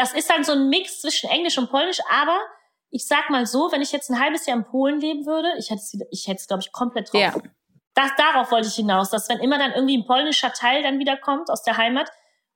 Das 0.00 0.14
ist 0.14 0.30
dann 0.30 0.44
so 0.44 0.52
ein 0.52 0.68
Mix 0.68 1.00
zwischen 1.00 1.28
Englisch 1.28 1.58
und 1.58 1.70
Polnisch, 1.70 2.00
aber 2.10 2.38
ich 2.90 3.06
sag 3.06 3.28
mal 3.28 3.44
so, 3.44 3.70
wenn 3.70 3.82
ich 3.82 3.92
jetzt 3.92 4.10
ein 4.10 4.18
halbes 4.18 4.46
Jahr 4.46 4.56
in 4.56 4.64
Polen 4.64 4.98
leben 4.98 5.26
würde, 5.26 5.48
ich 5.58 5.70
hätte 5.70 5.80
es, 5.82 5.98
ich 6.10 6.26
hätte 6.26 6.38
es, 6.40 6.46
glaube 6.48 6.62
ich, 6.62 6.72
komplett 6.72 7.12
drauf. 7.12 7.20
Ja. 7.20 7.34
Das, 7.94 8.10
darauf 8.16 8.50
wollte 8.50 8.68
ich 8.68 8.74
hinaus, 8.74 9.10
dass 9.10 9.28
wenn 9.28 9.38
immer 9.40 9.58
dann 9.58 9.72
irgendwie 9.72 9.98
ein 9.98 10.06
polnischer 10.06 10.52
Teil 10.52 10.82
dann 10.82 10.98
wieder 10.98 11.16
kommt 11.16 11.50
aus 11.50 11.62
der 11.62 11.76
Heimat, 11.76 12.10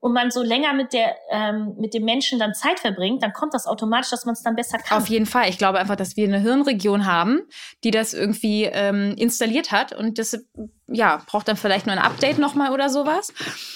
und 0.05 0.13
man 0.13 0.31
so 0.31 0.43
länger 0.43 0.75
mit 0.75 0.93
der 0.93 1.17
ähm, 1.31 1.77
mit 1.79 1.95
dem 1.95 2.05
Menschen 2.05 2.39
dann 2.39 2.53
Zeit 2.53 2.79
verbringt, 2.79 3.23
dann 3.23 3.33
kommt 3.33 3.55
das 3.55 3.67
automatisch, 3.67 4.11
dass 4.11 4.27
man 4.27 4.35
es 4.35 4.43
dann 4.43 4.55
besser 4.55 4.77
kann. 4.77 4.99
Auf 4.99 5.09
jeden 5.09 5.25
Fall. 5.25 5.49
Ich 5.49 5.57
glaube 5.57 5.79
einfach, 5.79 5.97
dass 5.97 6.15
wir 6.15 6.29
eine 6.29 6.41
Hirnregion 6.41 7.07
haben, 7.07 7.41
die 7.85 7.91
das 7.91 8.13
irgendwie 8.13 8.65
ähm, 8.65 9.15
installiert 9.17 9.73
hat 9.73 9.95
und 9.95 10.19
das 10.19 10.45
ja, 10.87 11.23
braucht 11.27 11.49
dann 11.49 11.57
vielleicht 11.57 11.87
nur 11.87 11.97
ein 11.97 12.03
Update 12.03 12.39
nochmal 12.39 12.71
oder 12.73 12.91
sowas. 12.91 13.33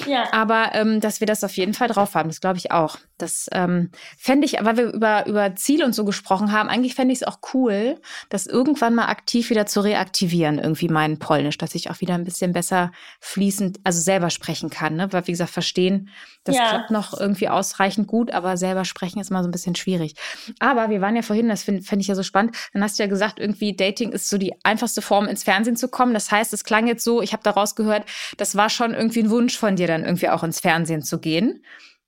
Ja. 0.06 0.30
Aber 0.32 0.74
ähm, 0.74 1.00
dass 1.00 1.20
wir 1.20 1.26
das 1.26 1.42
auf 1.42 1.56
jeden 1.56 1.72
Fall 1.72 1.88
drauf 1.88 2.14
haben, 2.14 2.28
das 2.28 2.40
glaube 2.40 2.58
ich 2.58 2.70
auch. 2.70 2.98
Das 3.16 3.48
ähm, 3.52 3.90
fände 4.16 4.44
ich, 4.44 4.58
weil 4.60 4.76
wir 4.76 4.92
über, 4.92 5.26
über 5.26 5.56
Ziel 5.56 5.82
und 5.82 5.94
so 5.94 6.04
gesprochen 6.04 6.52
haben, 6.52 6.68
eigentlich 6.68 6.94
fände 6.94 7.12
ich 7.12 7.22
es 7.22 7.26
auch 7.26 7.38
cool, 7.54 7.98
das 8.28 8.46
irgendwann 8.46 8.94
mal 8.94 9.06
aktiv 9.06 9.50
wieder 9.50 9.66
zu 9.66 9.80
reaktivieren, 9.80 10.58
irgendwie 10.58 10.88
mein 10.88 11.18
Polnisch, 11.18 11.58
dass 11.58 11.74
ich 11.74 11.90
auch 11.90 12.00
wieder 12.00 12.14
ein 12.14 12.24
bisschen 12.24 12.52
besser 12.52 12.92
fließend, 13.20 13.80
also 13.84 14.00
selber 14.00 14.30
sprechen 14.30 14.70
kann. 14.70 14.94
Ne? 14.96 15.12
Weil, 15.12 15.26
wie 15.26 15.32
gesagt, 15.32 15.50
verstehen, 15.50 16.10
das 16.44 16.56
ja. 16.56 16.68
klappt 16.68 16.90
noch 16.90 17.18
irgendwie 17.18 17.48
ausreichend 17.48 18.06
gut, 18.06 18.30
aber 18.30 18.56
selber 18.56 18.84
sprechen 18.84 19.20
ist 19.20 19.30
immer 19.30 19.42
so 19.42 19.48
ein 19.48 19.52
bisschen 19.52 19.74
schwierig. 19.74 20.14
Aber 20.60 20.90
wir 20.90 21.00
waren 21.00 21.16
ja 21.16 21.22
vorhin, 21.22 21.48
das 21.48 21.62
finde 21.62 21.82
find 21.82 22.02
ich 22.02 22.08
ja 22.08 22.14
so 22.14 22.22
spannend, 22.22 22.56
dann 22.72 22.82
hast 22.82 22.98
du 22.98 23.02
ja 23.02 23.08
gesagt, 23.08 23.40
irgendwie 23.40 23.74
Dating 23.74 24.12
ist 24.12 24.28
so 24.28 24.38
die 24.38 24.52
einfachste 24.62 25.02
Form, 25.02 25.26
ins 25.26 25.42
Fernsehen 25.42 25.76
zu 25.76 25.88
kommen. 25.88 26.14
Das 26.14 26.30
heißt, 26.30 26.52
es 26.52 26.64
klang 26.64 26.86
jetzt 26.86 26.97
jetzt 26.98 27.04
so, 27.04 27.22
ich 27.22 27.32
habe 27.32 27.42
daraus 27.42 27.74
gehört, 27.74 28.04
das 28.36 28.56
war 28.56 28.68
schon 28.68 28.92
irgendwie 28.92 29.20
ein 29.20 29.30
Wunsch 29.30 29.56
von 29.56 29.76
dir, 29.76 29.86
dann 29.86 30.04
irgendwie 30.04 30.28
auch 30.28 30.42
ins 30.42 30.60
Fernsehen 30.60 31.02
zu 31.02 31.18
gehen. 31.18 31.64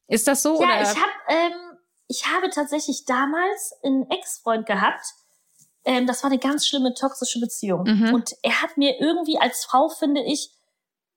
Ist 0.08 0.26
das 0.26 0.42
so? 0.42 0.60
Ja, 0.60 0.68
oder? 0.68 0.82
ich 0.82 0.88
habe 0.88 1.12
ähm, 1.28 1.70
ich 2.08 2.26
habe 2.26 2.50
tatsächlich 2.50 3.04
damals 3.04 3.72
einen 3.84 4.10
Ex-Freund 4.10 4.66
gehabt. 4.66 5.14
Ähm, 5.84 6.08
das 6.08 6.24
war 6.24 6.30
eine 6.30 6.40
ganz 6.40 6.66
schlimme 6.66 6.92
toxische 6.92 7.38
Beziehung. 7.38 7.84
Mhm. 7.84 8.14
Und 8.14 8.32
er 8.42 8.60
hat 8.62 8.76
mir 8.76 9.00
irgendwie 9.00 9.38
als 9.38 9.64
Frau, 9.64 9.88
finde 9.88 10.20
ich, 10.22 10.50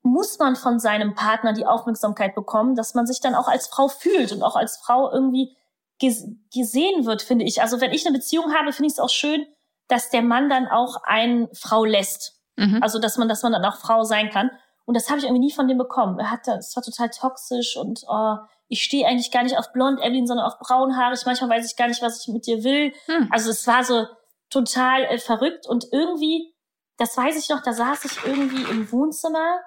muss 0.03 0.37
man 0.37 0.55
von 0.55 0.79
seinem 0.79 1.15
Partner 1.15 1.53
die 1.53 1.65
Aufmerksamkeit 1.65 2.35
bekommen, 2.35 2.75
dass 2.75 2.93
man 2.93 3.07
sich 3.07 3.21
dann 3.21 3.33
auch 3.33 3.47
als 3.47 3.67
Frau 3.67 3.87
fühlt 3.87 4.31
und 4.31 4.43
auch 4.43 4.55
als 4.55 4.77
Frau 4.77 5.11
irgendwie 5.11 5.55
gesehen 5.99 7.05
wird, 7.05 7.23
finde 7.23 7.45
ich. 7.45 7.61
Also 7.61 7.81
wenn 7.81 7.91
ich 7.91 8.05
eine 8.05 8.15
Beziehung 8.15 8.53
habe, 8.53 8.71
finde 8.71 8.87
ich 8.87 8.93
es 8.93 8.99
auch 8.99 9.09
schön, 9.09 9.47
dass 9.87 10.09
der 10.09 10.21
Mann 10.21 10.49
dann 10.49 10.67
auch 10.67 10.97
eine 11.03 11.49
Frau 11.53 11.85
lässt. 11.85 12.32
Mhm. 12.55 12.81
Also, 12.81 12.99
dass 12.99 13.17
man, 13.17 13.27
dass 13.27 13.43
man 13.43 13.51
dann 13.51 13.65
auch 13.65 13.77
Frau 13.77 14.03
sein 14.03 14.29
kann. 14.29 14.51
Und 14.85 14.95
das 14.95 15.09
habe 15.09 15.19
ich 15.19 15.25
irgendwie 15.25 15.45
nie 15.45 15.51
von 15.51 15.67
dem 15.67 15.77
bekommen. 15.77 16.19
Er 16.19 16.29
hat, 16.29 16.47
es 16.47 16.75
war 16.75 16.83
total 16.83 17.09
toxisch 17.09 17.77
und 17.77 18.03
oh, 18.07 18.35
ich 18.67 18.83
stehe 18.83 19.07
eigentlich 19.07 19.31
gar 19.31 19.43
nicht 19.43 19.57
auf 19.57 19.71
blond, 19.71 19.99
Evelyn, 19.99 20.27
sondern 20.27 20.45
auf 20.45 20.59
braunhaarig. 20.59 21.25
Manchmal 21.25 21.51
weiß 21.51 21.65
ich 21.65 21.77
gar 21.77 21.87
nicht, 21.87 22.01
was 22.01 22.21
ich 22.21 22.33
mit 22.33 22.45
dir 22.45 22.63
will. 22.63 22.93
Mhm. 23.07 23.29
Also 23.31 23.49
es 23.49 23.65
war 23.65 23.83
so 23.83 24.07
total 24.49 25.03
äh, 25.05 25.17
verrückt 25.19 25.67
und 25.67 25.85
irgendwie, 25.91 26.53
das 26.97 27.15
weiß 27.15 27.37
ich 27.37 27.49
noch, 27.49 27.61
da 27.61 27.73
saß 27.73 28.05
ich 28.05 28.25
irgendwie 28.25 28.63
im 28.69 28.91
Wohnzimmer 28.91 29.59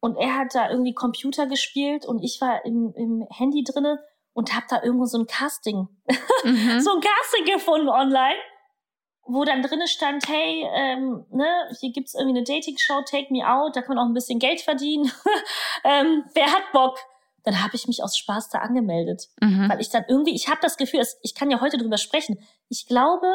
und 0.00 0.16
er 0.16 0.36
hat 0.36 0.54
da 0.54 0.70
irgendwie 0.70 0.94
Computer 0.94 1.46
gespielt 1.46 2.04
und 2.04 2.22
ich 2.22 2.40
war 2.40 2.64
im, 2.64 2.92
im 2.94 3.26
Handy 3.30 3.64
drinne 3.64 3.98
und 4.32 4.54
habe 4.54 4.66
da 4.68 4.82
irgendwo 4.82 5.06
so 5.06 5.18
ein 5.18 5.26
Casting, 5.26 5.88
mhm. 6.44 6.80
so 6.80 6.94
ein 6.94 7.00
Casting 7.00 7.44
gefunden 7.46 7.88
online 7.88 8.36
wo 9.28 9.44
dann 9.44 9.62
drinne 9.62 9.86
stand, 9.86 10.28
hey, 10.28 10.66
ähm, 10.74 11.24
ne, 11.30 11.46
hier 11.78 11.92
gibt's 11.92 12.14
irgendwie 12.14 12.38
eine 12.38 12.44
Dating-Show, 12.44 13.02
Take 13.02 13.32
Me 13.32 13.46
Out, 13.46 13.76
da 13.76 13.82
kann 13.82 13.94
man 13.94 14.04
auch 14.04 14.08
ein 14.08 14.14
bisschen 14.14 14.38
Geld 14.38 14.60
verdienen. 14.60 15.10
ähm, 15.84 16.24
wer 16.34 16.46
hat 16.46 16.72
Bock? 16.72 16.98
Dann 17.44 17.62
habe 17.62 17.76
ich 17.76 17.86
mich 17.86 18.02
aus 18.02 18.16
Spaß 18.16 18.48
da 18.50 18.58
angemeldet, 18.58 19.28
mhm. 19.40 19.68
weil 19.68 19.80
ich 19.80 19.90
dann 19.90 20.04
irgendwie, 20.08 20.34
ich 20.34 20.48
habe 20.48 20.58
das 20.60 20.76
Gefühl, 20.76 21.02
ich 21.22 21.34
kann 21.34 21.50
ja 21.50 21.60
heute 21.60 21.78
drüber 21.78 21.98
sprechen. 21.98 22.38
Ich 22.68 22.86
glaube, 22.86 23.26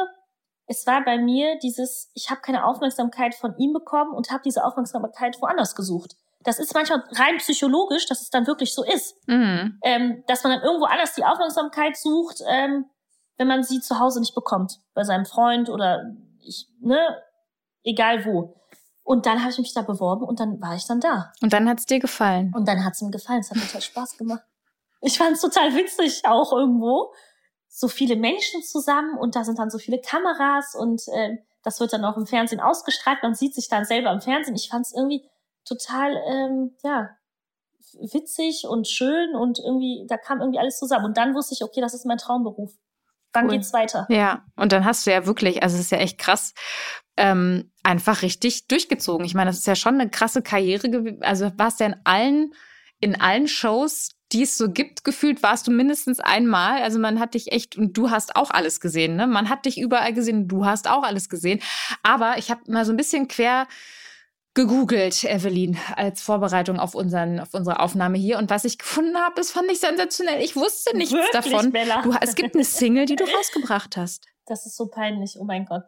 es 0.66 0.86
war 0.86 1.04
bei 1.04 1.18
mir 1.18 1.58
dieses, 1.62 2.10
ich 2.14 2.30
habe 2.30 2.40
keine 2.40 2.64
Aufmerksamkeit 2.64 3.34
von 3.34 3.56
ihm 3.58 3.72
bekommen 3.72 4.12
und 4.14 4.30
habe 4.30 4.42
diese 4.44 4.64
Aufmerksamkeit 4.64 5.40
woanders 5.40 5.74
gesucht. 5.74 6.16
Das 6.42 6.58
ist 6.58 6.74
manchmal 6.74 7.02
rein 7.12 7.38
psychologisch, 7.38 8.06
dass 8.06 8.20
es 8.20 8.30
dann 8.30 8.46
wirklich 8.46 8.74
so 8.74 8.84
ist, 8.84 9.16
mhm. 9.26 9.78
ähm, 9.82 10.24
dass 10.26 10.44
man 10.44 10.52
dann 10.52 10.62
irgendwo 10.62 10.86
anders 10.86 11.14
die 11.14 11.24
Aufmerksamkeit 11.24 11.96
sucht. 11.96 12.40
Ähm, 12.46 12.86
wenn 13.36 13.48
man 13.48 13.62
sie 13.62 13.80
zu 13.80 13.98
Hause 13.98 14.20
nicht 14.20 14.34
bekommt, 14.34 14.80
bei 14.94 15.04
seinem 15.04 15.26
Freund 15.26 15.68
oder 15.68 16.14
ich, 16.40 16.68
ne, 16.80 16.98
egal 17.82 18.24
wo. 18.24 18.56
Und 19.02 19.26
dann 19.26 19.40
habe 19.40 19.50
ich 19.50 19.58
mich 19.58 19.74
da 19.74 19.82
beworben 19.82 20.24
und 20.24 20.40
dann 20.40 20.60
war 20.60 20.74
ich 20.74 20.86
dann 20.86 21.00
da. 21.00 21.32
Und 21.42 21.52
dann 21.52 21.68
hat's 21.68 21.84
dir 21.84 21.98
gefallen. 21.98 22.52
Und 22.54 22.66
dann 22.66 22.84
hat's 22.84 23.02
mir 23.02 23.10
gefallen. 23.10 23.40
Es 23.40 23.50
hat 23.50 23.58
total 23.58 23.82
Spaß 23.82 24.16
gemacht. 24.16 24.42
Ich 25.02 25.18
fand 25.18 25.32
es 25.32 25.42
total 25.42 25.74
witzig 25.74 26.22
auch 26.24 26.52
irgendwo. 26.52 27.12
So 27.68 27.88
viele 27.88 28.16
Menschen 28.16 28.62
zusammen 28.62 29.18
und 29.18 29.36
da 29.36 29.44
sind 29.44 29.58
dann 29.58 29.68
so 29.68 29.78
viele 29.78 30.00
Kameras 30.00 30.74
und 30.74 31.02
äh, 31.08 31.38
das 31.62 31.80
wird 31.80 31.92
dann 31.92 32.04
auch 32.04 32.16
im 32.16 32.26
Fernsehen 32.26 32.60
ausgestrahlt. 32.60 33.18
Man 33.22 33.34
sieht 33.34 33.54
sich 33.54 33.68
dann 33.68 33.84
selber 33.84 34.12
im 34.12 34.20
Fernsehen. 34.20 34.54
Ich 34.54 34.68
fand 34.68 34.86
es 34.86 34.94
irgendwie 34.94 35.28
total, 35.64 36.16
ähm, 36.26 36.74
ja, 36.82 37.10
witzig 38.12 38.66
und 38.66 38.88
schön 38.88 39.34
und 39.34 39.58
irgendwie, 39.58 40.06
da 40.08 40.16
kam 40.16 40.40
irgendwie 40.40 40.58
alles 40.58 40.78
zusammen. 40.78 41.06
Und 41.06 41.16
dann 41.16 41.34
wusste 41.34 41.54
ich, 41.54 41.64
okay, 41.64 41.80
das 41.80 41.94
ist 41.94 42.06
mein 42.06 42.18
Traumberuf 42.18 42.72
wann 43.34 43.46
cool. 43.46 43.52
geht's 43.52 43.72
weiter? 43.72 44.06
Ja, 44.08 44.44
und 44.56 44.72
dann 44.72 44.84
hast 44.84 45.06
du 45.06 45.12
ja 45.12 45.26
wirklich, 45.26 45.62
also 45.62 45.74
es 45.76 45.82
ist 45.82 45.92
ja 45.92 45.98
echt 45.98 46.18
krass, 46.18 46.54
ähm, 47.16 47.70
einfach 47.82 48.22
richtig 48.22 48.66
durchgezogen. 48.66 49.26
Ich 49.26 49.34
meine, 49.34 49.50
das 49.50 49.58
ist 49.58 49.66
ja 49.66 49.76
schon 49.76 50.00
eine 50.00 50.10
krasse 50.10 50.42
Karriere. 50.42 51.18
Also 51.20 51.52
warst 51.56 51.80
ja 51.80 51.86
in 51.86 51.96
allen, 52.04 52.52
in 53.00 53.20
allen 53.20 53.46
Shows, 53.46 54.10
die 54.32 54.42
es 54.42 54.56
so 54.56 54.70
gibt, 54.70 55.04
gefühlt 55.04 55.42
warst 55.42 55.66
du 55.66 55.70
mindestens 55.70 56.18
einmal. 56.18 56.82
Also 56.82 56.98
man 56.98 57.20
hat 57.20 57.34
dich 57.34 57.52
echt, 57.52 57.76
und 57.76 57.96
du 57.96 58.10
hast 58.10 58.36
auch 58.36 58.50
alles 58.50 58.80
gesehen, 58.80 59.16
ne? 59.16 59.26
Man 59.26 59.48
hat 59.48 59.66
dich 59.66 59.78
überall 59.78 60.12
gesehen, 60.12 60.48
du 60.48 60.64
hast 60.64 60.88
auch 60.88 61.04
alles 61.04 61.28
gesehen. 61.28 61.60
Aber 62.02 62.38
ich 62.38 62.50
habe 62.50 62.62
mal 62.66 62.84
so 62.84 62.92
ein 62.92 62.96
bisschen 62.96 63.28
quer 63.28 63.68
gegoogelt, 64.54 65.24
Evelyn, 65.24 65.76
als 65.96 66.22
Vorbereitung 66.22 66.78
auf, 66.78 66.94
unseren, 66.94 67.40
auf 67.40 67.52
unsere 67.54 67.80
Aufnahme 67.80 68.18
hier. 68.18 68.38
Und 68.38 68.50
was 68.50 68.64
ich 68.64 68.78
gefunden 68.78 69.16
habe, 69.16 69.34
das 69.36 69.50
fand 69.50 69.70
ich 69.70 69.80
sensationell. 69.80 70.40
Ich 70.42 70.56
wusste 70.56 70.96
nichts 70.96 71.12
Wirklich, 71.12 71.52
davon. 71.52 71.72
Du, 72.04 72.16
es 72.20 72.34
gibt 72.36 72.54
eine 72.54 72.64
Single, 72.64 73.06
die 73.06 73.16
du 73.16 73.24
rausgebracht 73.36 73.96
hast. 73.96 74.26
Das 74.46 74.64
ist 74.66 74.76
so 74.76 74.86
peinlich, 74.86 75.36
oh 75.40 75.44
mein 75.44 75.66
Gott. 75.66 75.84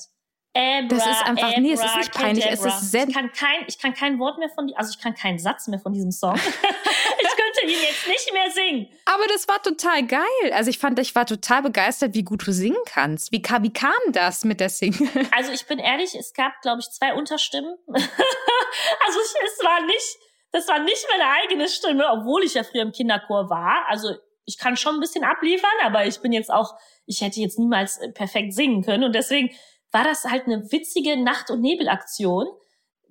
Abra, 0.57 0.89
das 0.89 1.07
ist 1.07 1.23
einfach, 1.27 1.49
Abra, 1.49 1.61
nee, 1.61 1.73
es 1.73 1.85
ist 1.85 1.97
nicht 1.97 2.13
peinlich, 2.13 2.47
es 2.47 2.65
ist 2.65 2.91
sehr. 2.91 3.09
Ich 3.09 3.15
kann 3.15 3.33
kein, 3.33 3.65
ich 3.67 3.79
kann 3.79 3.95
kein 3.95 4.19
Wort 4.19 4.39
mehr 4.39 4.49
von, 4.49 4.73
also 4.75 4.91
ich 4.91 5.03
kann 5.03 5.15
keinen 5.15 5.39
Satz 5.39 5.69
mehr 5.69 5.79
von 5.79 5.93
diesem 5.93 6.11
Song. 6.11 6.35
ich 6.37 7.29
könnte 7.37 7.65
ihn 7.65 7.83
jetzt 7.83 8.07
nicht 8.09 8.33
mehr 8.33 8.51
singen. 8.51 8.89
Aber 9.05 9.25
das 9.29 9.47
war 9.49 9.63
total 9.63 10.07
geil. 10.07 10.53
Also 10.53 10.71
ich 10.71 10.79
fand, 10.79 10.99
ich 10.99 11.15
war 11.15 11.27
total 11.27 11.63
begeistert, 11.63 12.15
wie 12.15 12.25
gut 12.25 12.47
du 12.47 12.53
singen 12.53 12.83
kannst. 12.87 13.33
Wie, 13.33 13.43
wie 13.43 13.73
kam 13.73 13.93
das 14.13 14.45
mit 14.45 14.61
der 14.61 14.71
Single? 14.71 15.09
Also 15.37 15.53
ich 15.53 15.67
bin 15.67 15.79
ehrlich, 15.79 16.15
es 16.15 16.33
gab, 16.33 16.61
glaube 16.63 16.81
ich, 16.81 16.91
zwei 16.91 17.15
Unterstimmen. 17.15 17.77
also 17.87 18.01
ich, 18.05 19.35
es 19.45 19.65
war 19.65 19.85
nicht, 19.85 20.17
das 20.53 20.69
war 20.69 20.79
nicht 20.79 21.07
meine 21.11 21.31
eigene 21.43 21.69
Stimme, 21.69 22.07
obwohl 22.11 22.45
ich 22.45 22.55
ja 22.55 22.65
früher 22.65 22.83
im 22.83 22.93
Kinderchor 22.93 23.51
war. 23.51 23.85
Also 23.89 24.15
ich 24.47 24.59
kann 24.59 24.77
schon 24.77 24.95
ein 24.95 25.01
bisschen 25.01 25.25
abliefern, 25.25 25.71
aber 25.85 26.07
ich 26.07 26.21
bin 26.21 26.33
jetzt 26.33 26.51
auch, 26.51 26.75
ich 27.05 27.21
hätte 27.21 27.41
jetzt 27.41 27.59
niemals 27.59 27.99
äh, 27.99 28.11
perfekt 28.11 28.55
singen 28.55 28.83
können 28.83 29.05
und 29.05 29.15
deswegen 29.15 29.51
war 29.97 30.05
das 30.05 30.25
halt 30.25 30.45
eine 30.47 30.71
witzige 30.71 31.17
Nacht- 31.17 31.51
und 31.51 31.63
Nebelaktion. 31.63 32.47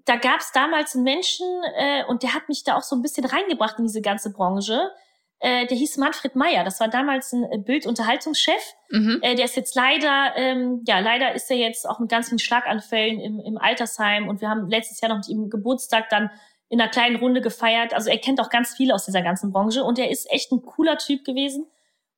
Da 0.05 0.17
gab 0.17 0.39
es 0.39 0.51
damals 0.51 0.93
einen 0.93 1.03
Menschen 1.03 1.47
äh, 1.75 2.03
und 2.05 2.21
der 2.21 2.35
hat 2.35 2.47
mich 2.47 2.63
da 2.63 2.77
auch 2.77 2.83
so 2.83 2.95
ein 2.95 3.01
bisschen 3.01 3.25
reingebracht 3.25 3.79
in 3.79 3.85
diese 3.85 4.03
ganze 4.03 4.31
Branche. 4.31 4.91
Äh, 5.39 5.65
der 5.65 5.75
hieß 5.77 5.97
Manfred 5.97 6.35
Meyer. 6.35 6.63
Das 6.63 6.79
war 6.79 6.87
damals 6.87 7.33
ein 7.33 7.43
äh, 7.51 7.57
Bildunterhaltungschef. 7.57 8.61
Mhm. 8.91 9.17
Äh, 9.23 9.33
der 9.33 9.45
ist 9.45 9.55
jetzt 9.55 9.75
leider, 9.75 10.33
ähm, 10.35 10.83
ja, 10.85 10.99
leider 10.99 11.33
ist 11.33 11.49
er 11.49 11.57
jetzt 11.57 11.89
auch 11.89 11.97
mit 11.99 12.09
ganz 12.09 12.29
vielen 12.29 12.37
Schlaganfällen 12.37 13.19
im, 13.19 13.39
im 13.39 13.57
Altersheim 13.57 14.27
und 14.27 14.41
wir 14.41 14.49
haben 14.49 14.69
letztes 14.69 15.01
Jahr 15.01 15.09
noch 15.09 15.17
mit 15.17 15.27
ihm 15.27 15.49
Geburtstag 15.49 16.09
dann 16.09 16.29
in 16.69 16.79
einer 16.79 16.91
kleinen 16.91 17.15
Runde 17.15 17.41
gefeiert. 17.41 17.95
Also 17.95 18.11
er 18.11 18.19
kennt 18.19 18.39
auch 18.39 18.51
ganz 18.51 18.75
viele 18.75 18.93
aus 18.93 19.05
dieser 19.05 19.23
ganzen 19.23 19.51
Branche 19.51 19.83
und 19.83 19.97
er 19.97 20.11
ist 20.11 20.31
echt 20.31 20.51
ein 20.51 20.61
cooler 20.61 20.99
Typ 20.99 21.25
gewesen. 21.25 21.65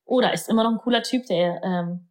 Oder 0.04 0.34
ist 0.34 0.50
immer 0.50 0.64
noch 0.64 0.72
ein 0.72 0.78
cooler 0.78 1.02
Typ, 1.02 1.24
der 1.26 1.62
ähm, 1.62 2.07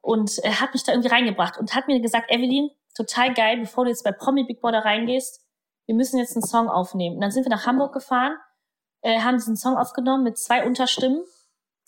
und 0.00 0.38
er 0.38 0.60
hat 0.60 0.72
mich 0.72 0.84
da 0.84 0.92
irgendwie 0.92 1.10
reingebracht 1.10 1.58
und 1.58 1.74
hat 1.74 1.86
mir 1.86 2.00
gesagt, 2.00 2.30
Evelyn, 2.30 2.70
total 2.94 3.34
geil, 3.34 3.58
bevor 3.58 3.84
du 3.84 3.90
jetzt 3.90 4.04
bei 4.04 4.12
Promi 4.12 4.44
Big 4.44 4.60
Brother 4.60 4.84
reingehst, 4.84 5.40
wir 5.86 5.94
müssen 5.94 6.18
jetzt 6.18 6.36
einen 6.36 6.46
Song 6.46 6.68
aufnehmen. 6.68 7.16
Und 7.16 7.22
dann 7.22 7.30
sind 7.30 7.44
wir 7.44 7.50
nach 7.50 7.66
Hamburg 7.66 7.92
gefahren, 7.92 8.36
äh, 9.02 9.20
haben 9.20 9.36
diesen 9.36 9.56
Song 9.56 9.76
aufgenommen 9.76 10.24
mit 10.24 10.38
zwei 10.38 10.64
Unterstimmen. 10.64 11.22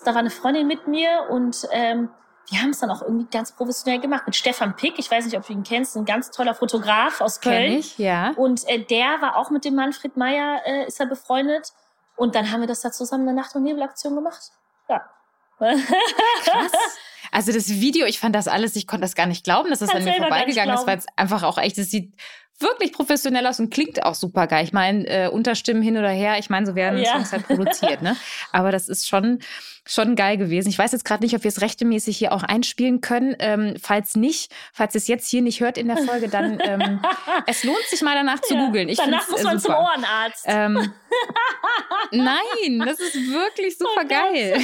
Da 0.05 0.13
war 0.13 0.21
eine 0.21 0.31
Freundin 0.31 0.67
mit 0.67 0.89
mir 0.89 1.29
und 1.31 1.69
ähm, 1.71 2.11
wir 2.51 2.61
haben 2.61 2.71
es 2.71 2.81
dann 2.81 2.91
auch 2.91 3.03
irgendwie 3.03 3.27
ganz 3.31 3.53
professionell 3.53 4.01
gemacht 4.01 4.25
mit 4.27 4.35
Stefan 4.35 4.75
Pick. 4.77 4.99
Ich 4.99 5.11
weiß 5.11 5.25
nicht, 5.25 5.37
ob 5.37 5.47
du 5.47 5.53
ihn 5.53 5.63
kennst, 5.63 5.97
ein 5.97 6.05
ganz 6.05 6.31
toller 6.31 6.55
Fotograf 6.55 7.21
aus 7.21 7.41
Köln. 7.41 7.71
Kenn 7.71 7.79
ich, 7.79 7.99
ja. 7.99 8.33
Und 8.37 8.69
äh, 8.69 8.85
der 8.85 9.21
war 9.21 9.37
auch 9.37 9.51
mit 9.51 9.65
dem 9.65 9.77
Manfred 9.77 10.17
Meyer, 10.17 10.61
äh, 10.67 10.87
ist 10.87 10.99
er 10.99 11.07
befreundet. 11.07 11.73
Und 12.17 12.35
dann 12.35 12.51
haben 12.51 12.61
wir 12.61 12.67
das 12.67 12.81
da 12.81 12.91
zusammen 12.91 13.29
eine 13.29 13.41
Nacht- 13.41 13.55
und 13.55 13.63
Nebelaktion 13.63 14.15
gemacht. 14.15 14.51
Ja. 14.89 15.09
Krass. 15.59 16.73
Also 17.33 17.51
das 17.51 17.69
Video, 17.69 18.07
ich 18.07 18.21
fand 18.21 18.37
das 18.37 18.47
alles, 18.47 18.77
ich 18.77 18.87
konnte 18.87 19.03
das 19.03 19.15
gar 19.15 19.27
nicht 19.27 19.43
glauben, 19.43 19.71
dass 19.71 19.81
das 19.81 19.91
Kannst 19.91 20.07
an 20.07 20.15
mir 20.15 20.21
vorbeigegangen 20.21 20.75
ist, 20.75 20.87
weil 20.87 20.99
es 20.99 21.07
einfach 21.17 21.43
auch 21.43 21.59
echt, 21.59 21.79
es 21.79 21.91
sieht 21.91 22.13
wirklich 22.61 22.93
professionell 22.93 23.47
aus 23.47 23.59
und 23.59 23.71
klingt 23.73 24.05
auch 24.05 24.15
super 24.15 24.47
geil. 24.47 24.65
Ich 24.65 24.73
meine, 24.73 25.07
äh, 25.07 25.29
Unterstimmen 25.29 25.83
hin 25.83 25.97
oder 25.97 26.11
her, 26.11 26.39
ich 26.39 26.51
meine, 26.51 26.67
so 26.67 26.75
werden 26.75 27.01
ja. 27.01 27.13
Songs 27.13 27.33
halt 27.33 27.47
produziert, 27.47 28.03
ne? 28.03 28.17
Aber 28.53 28.71
das 28.71 28.89
ist 28.89 29.09
schon, 29.09 29.41
schon 29.85 30.15
geil 30.15 30.37
gewesen. 30.37 30.69
Ich 30.69 30.79
weiß 30.79 30.93
jetzt 30.93 31.05
gerade 31.05 31.25
nicht, 31.25 31.35
ob 31.35 31.43
wir 31.43 31.49
es 31.49 31.61
rechtemäßig 31.61 32.17
hier 32.17 32.33
auch 32.33 32.43
einspielen 32.43 33.01
können. 33.01 33.35
Ähm, 33.39 33.75
falls 33.83 34.15
nicht, 34.15 34.53
falls 34.73 34.95
es 34.95 35.09
jetzt 35.09 35.29
hier 35.29 35.43
nicht 35.43 35.61
hört 35.61 35.79
in 35.79 35.89
der 35.89 35.97
Folge, 35.97 36.29
dann 36.29 36.59
ähm, 36.63 37.01
es 37.47 37.65
lohnt 37.65 37.85
sich 37.89 38.03
mal 38.03 38.15
danach 38.15 38.41
zu 38.41 38.55
ja, 38.55 38.67
googeln. 38.67 38.89
Ich 38.89 38.99
danach 38.99 39.29
muss 39.29 39.43
man 39.43 39.59
super. 39.59 39.75
zum 39.75 39.85
Ohrenarzt. 39.85 40.45
Ähm, 40.47 40.93
nein, 42.13 42.79
das 42.85 43.01
ist 43.01 43.15
wirklich 43.15 43.79
super 43.79 44.03
oh 44.05 44.09
geil. 44.09 44.61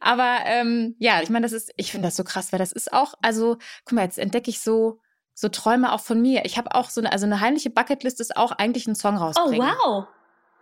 Aber 0.00 0.38
ähm, 0.44 0.96
ja, 0.98 1.22
ich 1.22 1.30
meine, 1.30 1.44
das 1.44 1.52
ist, 1.52 1.72
ich 1.76 1.92
finde 1.92 2.08
das 2.08 2.16
so 2.16 2.24
krass, 2.24 2.52
weil 2.52 2.58
das 2.58 2.72
ist 2.72 2.92
auch, 2.92 3.14
also, 3.22 3.58
guck 3.84 3.92
mal, 3.92 4.02
jetzt 4.02 4.18
entdecke 4.18 4.50
ich 4.50 4.60
so, 4.60 5.00
so 5.34 5.48
Träume 5.48 5.92
auch 5.92 6.00
von 6.00 6.20
mir. 6.20 6.44
Ich 6.44 6.58
habe 6.58 6.74
auch 6.74 6.90
so 6.90 7.00
eine, 7.00 7.12
also 7.12 7.26
eine 7.26 7.40
heimliche 7.40 7.70
Bucketlist 7.70 8.20
ist 8.20 8.36
auch 8.36 8.52
eigentlich 8.52 8.86
ein 8.86 8.94
Song 8.94 9.16
rausbringen. 9.16 9.70
Oh 9.82 9.88
wow. 9.88 10.06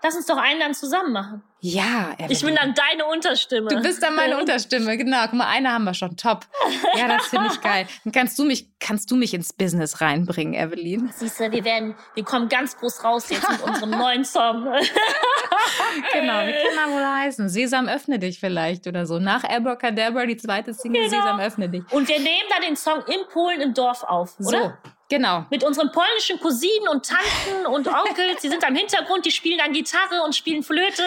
Lass 0.02 0.14
uns 0.14 0.26
doch 0.26 0.36
einen 0.36 0.60
dann 0.60 0.74
zusammen 0.74 1.12
machen. 1.12 1.42
Ja, 1.60 2.12
Evelyn. 2.12 2.30
Ich 2.30 2.44
bin 2.44 2.54
dann 2.54 2.72
deine 2.72 3.06
Unterstimme. 3.06 3.68
Du 3.68 3.82
bist 3.82 4.00
dann 4.00 4.14
meine 4.14 4.38
Unterstimme, 4.38 4.96
genau. 4.96 5.22
Guck 5.22 5.34
mal, 5.34 5.48
eine 5.48 5.72
haben 5.72 5.84
wir 5.84 5.94
schon. 5.94 6.16
Top. 6.16 6.46
Ja, 6.96 7.08
das 7.08 7.26
finde 7.26 7.48
ich 7.48 7.60
geil. 7.60 7.88
Dann 8.04 8.12
kannst 8.12 8.38
du 8.38 8.44
mich, 8.44 8.68
kannst 8.78 9.10
du 9.10 9.16
mich 9.16 9.34
ins 9.34 9.52
Business 9.52 10.00
reinbringen, 10.00 10.54
Evelyn. 10.54 11.10
Siehst 11.12 11.40
du, 11.40 11.50
wir 11.50 11.64
werden, 11.64 11.96
wir 12.14 12.24
kommen 12.24 12.48
ganz 12.48 12.76
groß 12.76 13.02
raus 13.02 13.28
jetzt 13.28 13.50
mit 13.50 13.60
unserem 13.60 13.90
neuen 13.90 14.24
Song. 14.24 14.64
genau, 16.12 16.46
wie 16.46 16.52
kann 16.52 16.90
er 16.90 16.94
wohl 16.94 17.04
heißen? 17.04 17.48
Sesam 17.48 17.88
öffne 17.88 18.20
dich 18.20 18.38
vielleicht 18.38 18.86
oder 18.86 19.04
so. 19.04 19.18
Nach 19.18 19.42
Abracadabra, 19.42 20.26
die 20.26 20.36
zweite 20.36 20.74
Single 20.74 21.08
genau. 21.08 21.22
Sesam 21.22 21.40
öffne 21.40 21.68
dich. 21.68 21.82
Und 21.90 22.06
wir 22.08 22.20
nehmen 22.20 22.48
da 22.50 22.64
den 22.64 22.76
Song 22.76 23.02
in 23.08 23.26
Polen 23.32 23.60
im 23.60 23.74
Dorf 23.74 24.04
auf, 24.04 24.38
oder? 24.38 24.78
So. 24.84 24.90
Genau. 25.08 25.46
Mit 25.48 25.64
unseren 25.64 25.90
polnischen 25.90 26.38
Cousinen 26.38 26.88
und 26.88 27.08
Tanten 27.08 27.66
und 27.66 27.88
Onkels. 27.88 28.42
Die 28.42 28.48
sind 28.48 28.62
am 28.62 28.74
Hintergrund, 28.74 29.24
die 29.24 29.30
spielen 29.30 29.58
dann 29.58 29.72
Gitarre 29.72 30.22
und 30.22 30.36
spielen 30.36 30.62
Flöte. 30.62 31.02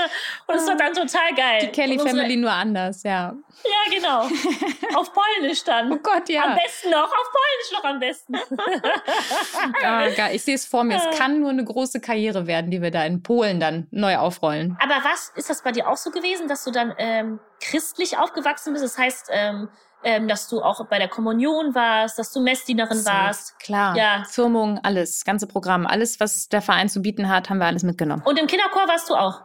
Und 0.47 0.55
es 0.55 0.65
wird 0.65 0.79
dann 0.79 0.93
total 0.93 1.35
geil. 1.35 1.59
Die 1.61 1.67
Kelly 1.67 1.93
unsere... 1.93 2.09
Family 2.09 2.35
nur 2.35 2.51
anders, 2.51 3.03
ja. 3.03 3.35
Ja, 3.63 3.93
genau. 3.93 4.21
Auf 4.95 5.11
Polnisch 5.13 5.63
dann. 5.63 5.91
Oh 5.91 5.97
Gott, 5.97 6.29
ja. 6.29 6.45
Am 6.45 6.55
besten 6.55 6.89
noch. 6.89 7.03
Auf 7.03 7.31
Polnisch 7.31 7.71
noch 7.73 7.83
am 7.83 7.99
besten. 7.99 8.35
oh, 8.35 10.15
geil. 10.15 10.31
Ich 10.33 10.43
sehe 10.43 10.55
es 10.55 10.65
vor 10.65 10.83
mir. 10.83 10.97
Es 10.97 11.17
kann 11.17 11.39
nur 11.39 11.51
eine 11.51 11.63
große 11.63 11.99
Karriere 11.99 12.47
werden, 12.47 12.71
die 12.71 12.81
wir 12.81 12.89
da 12.89 13.05
in 13.05 13.21
Polen 13.21 13.59
dann 13.59 13.87
neu 13.91 14.17
aufrollen. 14.17 14.77
Aber 14.81 14.95
was, 15.03 15.31
ist 15.35 15.51
das 15.51 15.61
bei 15.61 15.71
dir 15.71 15.87
auch 15.87 15.97
so 15.97 16.09
gewesen, 16.09 16.47
dass 16.47 16.63
du 16.63 16.71
dann 16.71 16.95
ähm, 16.97 17.39
christlich 17.59 18.17
aufgewachsen 18.17 18.73
bist? 18.73 18.83
Das 18.83 18.97
heißt, 18.97 19.29
ähm, 19.31 19.69
ähm, 20.03 20.27
dass 20.27 20.47
du 20.47 20.61
auch 20.61 20.85
bei 20.87 20.97
der 20.97 21.07
Kommunion 21.07 21.75
warst, 21.75 22.17
dass 22.19 22.31
du 22.31 22.41
Messdienerin 22.41 22.99
so, 22.99 23.09
warst. 23.09 23.59
Klar. 23.59 23.95
Ja. 23.95 24.23
Firmung, 24.29 24.79
alles, 24.83 25.23
ganze 25.25 25.47
Programm, 25.47 25.85
alles, 25.85 26.19
was 26.19 26.49
der 26.49 26.61
Verein 26.61 26.89
zu 26.89 27.01
bieten 27.01 27.29
hat, 27.29 27.49
haben 27.49 27.59
wir 27.59 27.67
alles 27.67 27.83
mitgenommen. 27.83 28.23
Und 28.25 28.39
im 28.39 28.47
Kinderchor 28.47 28.87
warst 28.87 29.09
du 29.09 29.15
auch? 29.15 29.41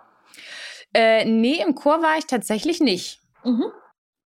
Äh, 0.94 1.24
nee, 1.24 1.62
im 1.62 1.74
Chor 1.74 2.02
war 2.02 2.16
ich 2.18 2.26
tatsächlich 2.26 2.80
nicht. 2.80 3.20
Mhm. 3.44 3.72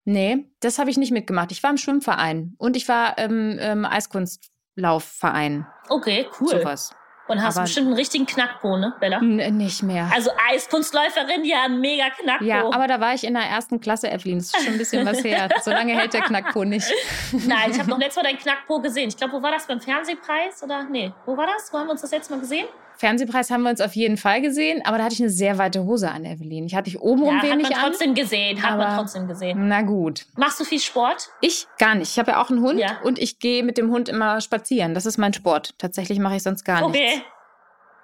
Nee, 0.04 0.50
das 0.60 0.78
habe 0.78 0.90
ich 0.90 0.96
nicht 0.96 1.12
mitgemacht. 1.12 1.52
Ich 1.52 1.62
war 1.62 1.70
im 1.70 1.76
Schwimmverein 1.76 2.54
und 2.58 2.76
ich 2.76 2.88
war 2.88 3.18
im, 3.18 3.58
im 3.58 3.84
Eiskunstlaufverein. 3.84 5.66
Okay, 5.88 6.26
cool. 6.40 6.48
Sowas. 6.48 6.94
Und 7.28 7.42
hast 7.42 7.56
aber 7.56 7.64
bestimmt 7.64 7.88
einen 7.88 7.96
richtigen 7.96 8.26
Knackpo, 8.26 8.76
ne, 8.78 8.94
Bella? 9.00 9.20
Nicht 9.20 9.82
mehr. 9.82 10.10
Also 10.14 10.30
Eiskunstläuferin, 10.50 11.44
ja, 11.44 11.64
ein 11.64 11.78
mega 11.80 12.10
Knackpo. 12.10 12.44
Ja, 12.44 12.64
aber 12.64 12.86
da 12.86 13.00
war 13.00 13.14
ich 13.14 13.24
in 13.24 13.34
der 13.34 13.44
ersten 13.44 13.80
Klasse, 13.80 14.10
Evelyn. 14.10 14.38
Das 14.38 14.46
ist 14.46 14.64
schon 14.64 14.72
ein 14.72 14.78
bisschen 14.78 15.06
was 15.06 15.22
her. 15.22 15.48
So 15.62 15.70
lange 15.70 15.92
hält 15.98 16.14
der 16.14 16.22
Knackpo 16.22 16.64
nicht. 16.64 16.86
Nein, 17.32 17.70
ich 17.70 17.78
habe 17.78 17.90
noch 17.90 17.98
letztes 17.98 18.22
Mal 18.22 18.30
deinen 18.30 18.38
Knackpo 18.38 18.80
gesehen. 18.80 19.08
Ich 19.08 19.16
glaube, 19.16 19.34
wo 19.34 19.42
war 19.42 19.50
das? 19.50 19.66
Beim 19.66 19.80
Fernsehpreis? 19.80 20.62
Oder? 20.62 20.84
Nee, 20.84 21.12
wo 21.26 21.36
war 21.36 21.46
das? 21.46 21.72
Wo 21.72 21.78
haben 21.78 21.86
wir 21.88 21.92
uns 21.92 22.00
das 22.00 22.10
letzte 22.12 22.32
Mal 22.32 22.40
gesehen? 22.40 22.66
Fernsehpreis 22.98 23.50
haben 23.50 23.62
wir 23.62 23.70
uns 23.70 23.80
auf 23.80 23.94
jeden 23.94 24.16
Fall 24.16 24.42
gesehen, 24.42 24.82
aber 24.84 24.98
da 24.98 25.04
hatte 25.04 25.14
ich 25.14 25.20
eine 25.20 25.30
sehr 25.30 25.56
weite 25.56 25.84
Hose 25.84 26.10
an, 26.10 26.24
Evelyn. 26.24 26.66
Ich 26.66 26.74
hatte 26.74 26.90
ich 26.90 27.00
oben 27.00 27.24
ja, 27.24 27.42
wenig 27.42 27.52
an. 27.52 27.64
Hat 27.64 27.70
man 27.70 27.82
trotzdem 27.90 28.08
an, 28.10 28.14
gesehen, 28.14 28.62
hat 28.62 28.76
man 28.76 28.96
trotzdem 28.96 29.28
gesehen. 29.28 29.68
Na 29.68 29.82
gut. 29.82 30.26
Machst 30.36 30.58
du 30.58 30.64
viel 30.64 30.80
Sport? 30.80 31.30
Ich 31.40 31.66
gar 31.78 31.94
nicht. 31.94 32.10
Ich 32.10 32.18
habe 32.18 32.32
ja 32.32 32.42
auch 32.42 32.50
einen 32.50 32.60
Hund 32.60 32.80
ja. 32.80 32.98
und 33.04 33.18
ich 33.18 33.38
gehe 33.38 33.62
mit 33.62 33.78
dem 33.78 33.90
Hund 33.90 34.08
immer 34.08 34.40
spazieren. 34.40 34.94
Das 34.94 35.06
ist 35.06 35.16
mein 35.16 35.32
Sport. 35.32 35.74
Tatsächlich 35.78 36.18
mache 36.18 36.36
ich 36.36 36.42
sonst 36.42 36.64
gar 36.64 36.82
okay. 36.82 37.00
nichts. 37.00 37.16
Okay 37.18 37.37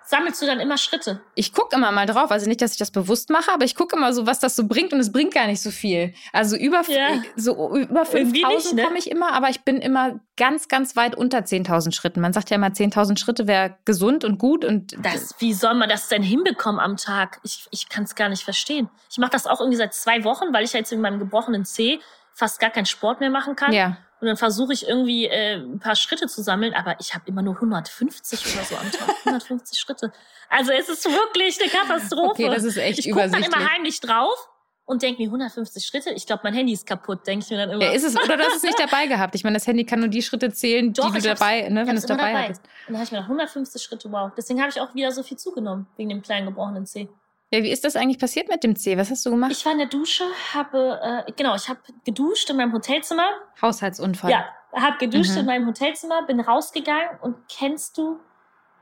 sammelst 0.05 0.41
du 0.43 0.47
dann 0.47 0.61
immer 0.61 0.79
Schritte? 0.79 1.21
Ich 1.35 1.53
gucke 1.53 1.77
immer 1.77 1.91
mal 1.93 2.07
drauf. 2.07 2.31
Also 2.31 2.47
nicht, 2.49 2.61
dass 2.61 2.73
ich 2.73 2.79
das 2.79 2.91
bewusst 2.91 3.31
mache, 3.31 3.53
aber 3.53 3.65
ich 3.65 3.75
gucke 3.75 3.97
immer 3.97 4.13
so, 4.13 4.27
was 4.27 4.39
das 4.39 4.57
so 4.57 4.67
bringt 4.67 4.93
und 4.93 5.01
es 5.01 5.13
bringt 5.13 5.35
gar 5.35 5.47
nicht 5.47 5.63
so 5.63 5.71
viel. 5.71 6.15
Also 6.33 6.57
über, 6.57 6.83
ja. 6.89 7.23
so 7.37 7.77
über 7.77 8.05
5000 8.05 8.75
ne? 8.75 8.85
komme 8.85 8.99
ich 8.99 9.11
immer, 9.11 9.33
aber 9.33 9.49
ich 9.49 9.63
bin 9.63 9.79
immer 9.79 10.21
ganz, 10.37 10.69
ganz 10.69 10.97
weit 10.97 11.15
unter 11.15 11.39
10.000 11.39 11.95
Schritten. 11.95 12.21
Man 12.21 12.33
sagt 12.33 12.51
ja 12.51 12.57
immer, 12.57 12.69
10.000 12.69 13.19
Schritte 13.19 13.47
wäre 13.47 13.77
gesund 13.85 14.25
und 14.25 14.39
gut. 14.39 14.65
und 14.65 14.97
das, 14.99 15.35
Wie 15.39 15.55
soll 15.55 15.75
man 15.75 15.89
das 15.89 16.09
denn 16.09 16.23
hinbekommen 16.23 16.81
am 16.81 16.97
Tag? 16.97 17.41
Ich, 17.43 17.67
ich 17.71 17.89
kann 17.89 18.05
es 18.05 18.15
gar 18.15 18.29
nicht 18.29 18.45
verstehen. 18.45 18.89
Ich 19.11 19.19
mache 19.19 19.31
das 19.31 19.47
auch 19.47 19.61
irgendwie 19.61 19.79
seit 19.79 19.95
zwei 19.95 20.25
Wochen, 20.25 20.53
weil 20.53 20.65
ich 20.65 20.73
ja 20.73 20.81
jetzt 20.81 20.93
in 20.93 21.01
meinem 21.01 21.19
gebrochenen 21.19 21.65
C 21.65 22.01
fast 22.35 22.61
gar 22.61 22.71
keinen 22.71 22.87
Sport 22.87 23.21
mehr 23.21 23.31
machen 23.31 23.57
kann. 23.57 23.73
Ja. 23.73 23.97
Und 24.25 24.29
dann 24.29 24.37
versuche 24.39 24.73
ich 24.73 24.89
irgendwie 24.89 25.27
äh, 25.27 25.57
ein 25.57 25.81
paar 25.81 25.95
Schritte 25.95 26.27
zu 26.29 26.43
sammeln, 26.43 26.73
aber 26.73 26.97
ich 26.99 27.13
habe 27.13 27.25
immer 27.27 27.43
nur 27.43 27.57
150 27.57 28.55
oder 28.55 28.65
so 28.65 28.75
am 28.75 28.91
Tag. 28.91 29.15
150 29.27 29.79
Schritte. 29.79 30.15
Also 30.49 30.73
es 30.73 30.89
ist 30.89 31.05
wirklich 31.05 31.61
eine 31.61 31.69
Katastrophe. 31.69 32.31
Okay, 32.31 32.49
das 32.49 32.65
ist 32.65 32.79
echt 32.79 33.01
ich 33.01 33.09
übersichtlich. 33.09 33.45
Ich 33.45 33.51
gucke 33.51 33.59
dann 33.59 33.63
immer 33.63 33.75
heimlich 33.75 34.01
drauf 34.01 34.49
und 34.87 35.03
denke 35.03 35.21
mir 35.21 35.29
150 35.29 35.85
Schritte. 35.85 36.11
Ich 36.13 36.25
glaube, 36.25 36.41
mein 36.43 36.55
Handy 36.55 36.73
ist 36.73 36.87
kaputt, 36.87 37.27
denke 37.27 37.45
ich 37.45 37.51
mir 37.51 37.59
dann 37.59 37.69
immer. 37.73 37.85
Ja, 37.85 37.93
ist 37.93 38.05
es, 38.05 38.17
oder 38.17 38.39
hast 38.39 38.57
es 38.57 38.63
nicht 38.63 38.81
dabei 38.81 39.09
gehabt. 39.09 39.35
Ich 39.35 39.45
meine, 39.45 39.59
das 39.59 39.67
Handy 39.67 39.85
kann 39.85 40.01
nur 40.01 40.09
die 40.09 40.23
Schritte 40.23 40.51
zählen, 40.55 40.95
Doch, 40.95 41.13
die 41.13 41.21
du 41.21 41.29
dabei, 41.29 41.69
ne, 41.69 41.87
wenn 41.87 41.97
du 41.97 41.99
es 41.99 42.07
dabei, 42.07 42.33
dabei 42.33 42.49
hast. 42.49 42.63
Und 42.63 42.95
dann 42.95 42.97
habe 42.97 43.05
ich 43.05 43.13
mir 43.13 43.19
noch 43.19 43.25
150 43.25 43.83
Schritte, 43.83 44.11
wow. 44.11 44.33
Deswegen 44.35 44.59
habe 44.63 44.71
ich 44.71 44.81
auch 44.81 44.95
wieder 44.95 45.13
so 45.13 45.23
viel 45.23 45.37
zugenommen, 45.37 45.87
wegen 45.99 46.09
dem 46.09 46.23
kleinen 46.23 46.47
gebrochenen 46.47 46.87
Zeh. 46.87 47.11
Ja, 47.55 47.63
wie 47.63 47.71
ist 47.71 47.85
das 47.85 47.95
eigentlich 47.95 48.19
passiert 48.19 48.49
mit 48.49 48.65
dem 48.65 48.75
C? 48.75 48.99
Was 48.99 49.11
hast 49.11 49.25
du 49.25 49.31
gemacht? 49.31 49.53
Ich 49.53 49.65
war 49.65 49.71
in 49.71 49.79
der 49.79 49.87
Dusche, 49.87 50.25
habe, 50.53 51.25
äh, 51.29 51.33
genau, 51.37 51.55
ich 51.55 51.69
habe 51.69 51.79
geduscht 52.05 52.51
in 52.51 52.57
meinem 52.57 52.73
Hotelzimmer. 52.73 53.29
Haushaltsunfall. 53.63 54.29
Ja, 54.29 54.49
habe 54.75 54.97
geduscht 54.99 55.31
mhm. 55.35 55.39
in 55.39 55.47
meinem 55.47 55.67
Hotelzimmer, 55.69 56.27
bin 56.27 56.41
rausgegangen 56.41 57.11
und 57.23 57.37
kennst 57.49 57.97
du 57.97 58.19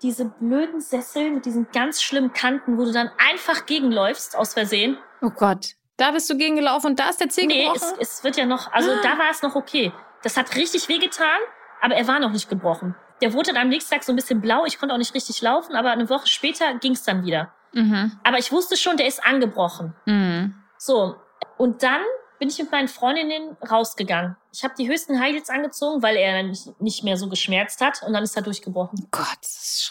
diese 0.01 0.25
blöden 0.25 0.81
Sessel 0.81 1.33
mit 1.33 1.45
diesen 1.45 1.67
ganz 1.71 2.03
schlimmen 2.03 2.33
Kanten, 2.33 2.79
wo 2.79 2.87
du 2.87 2.93
dann 2.93 3.11
einfach 3.19 3.67
gegenläufst 3.67 4.39
aus 4.39 4.55
Versehen? 4.55 4.97
Oh 5.21 5.29
Gott. 5.29 5.75
Da 5.99 6.13
bist 6.13 6.31
du 6.31 6.39
gegengelaufen 6.39 6.93
und 6.93 6.99
da 6.99 7.11
ist 7.11 7.21
der 7.21 7.29
Zeh 7.29 7.45
nee, 7.45 7.65
gebrochen? 7.65 7.89
Nee, 7.97 7.97
es, 8.01 8.15
es, 8.15 8.25
wird 8.25 8.39
ja 8.39 8.47
noch, 8.47 8.73
also 8.73 8.91
ah. 8.91 9.01
da 9.03 9.19
war 9.19 9.31
es 9.31 9.43
noch 9.43 9.55
okay. 9.55 9.93
Das 10.23 10.39
hat 10.39 10.57
richtig 10.57 10.89
wehgetan, 10.89 11.41
aber 11.83 11.95
er 11.95 12.09
war 12.09 12.21
noch 12.21 12.33
nicht 12.33 12.49
gebrochen. 12.49 12.95
Der 13.21 13.35
wurde 13.35 13.53
dann 13.53 13.65
am 13.65 13.69
nächsten 13.69 13.93
Tag 13.93 14.03
so 14.03 14.15
ein 14.15 14.17
bisschen 14.17 14.41
blau. 14.41 14.65
Ich 14.65 14.79
konnte 14.79 14.95
auch 14.95 14.99
nicht 14.99 15.15
richtig 15.15 15.43
laufen, 15.43 15.77
aber 15.77 15.91
eine 15.91 16.09
Woche 16.09 16.27
später 16.27 16.73
ging 16.79 16.93
es 16.93 17.03
dann 17.03 17.27
wieder. 17.27 17.53
Mhm. 17.73 18.13
Aber 18.25 18.39
ich 18.39 18.53
wusste 18.53 18.77
schon, 18.77 18.97
der 18.97 19.07
ist 19.07 19.25
angebrochen. 19.25 19.95
Mhm. 20.07 20.55
So, 20.79 21.17
und 21.59 21.83
dann 21.83 22.03
bin 22.39 22.49
ich 22.49 22.59
mit 22.59 22.73
meinen 22.73 22.89
Freundinnen 22.89 23.57
rausgegangen. 23.71 24.37
Ich 24.53 24.65
habe 24.65 24.75
die 24.77 24.89
höchsten 24.89 25.21
Heels 25.21 25.49
angezogen, 25.49 26.03
weil 26.03 26.17
er 26.17 26.43
dann 26.43 26.57
nicht 26.81 27.05
mehr 27.05 27.17
so 27.17 27.29
geschmerzt 27.29 27.81
hat 27.81 28.03
und 28.05 28.13
dann 28.13 28.25
ist 28.25 28.37
er 28.37 28.43
durchgebrochen. 28.43 29.07
Gott, 29.13 29.27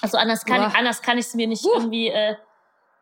also 0.02 0.18
anders 0.18 0.44
kann, 0.44 0.68
ich, 0.68 0.76
anders 0.76 1.02
kann 1.02 1.18
ich 1.18 1.28
es 1.28 1.34
mir 1.34 1.48
nicht 1.48 1.64
uh. 1.64 1.72
irgendwie 1.76 2.10
äh, 2.10 2.36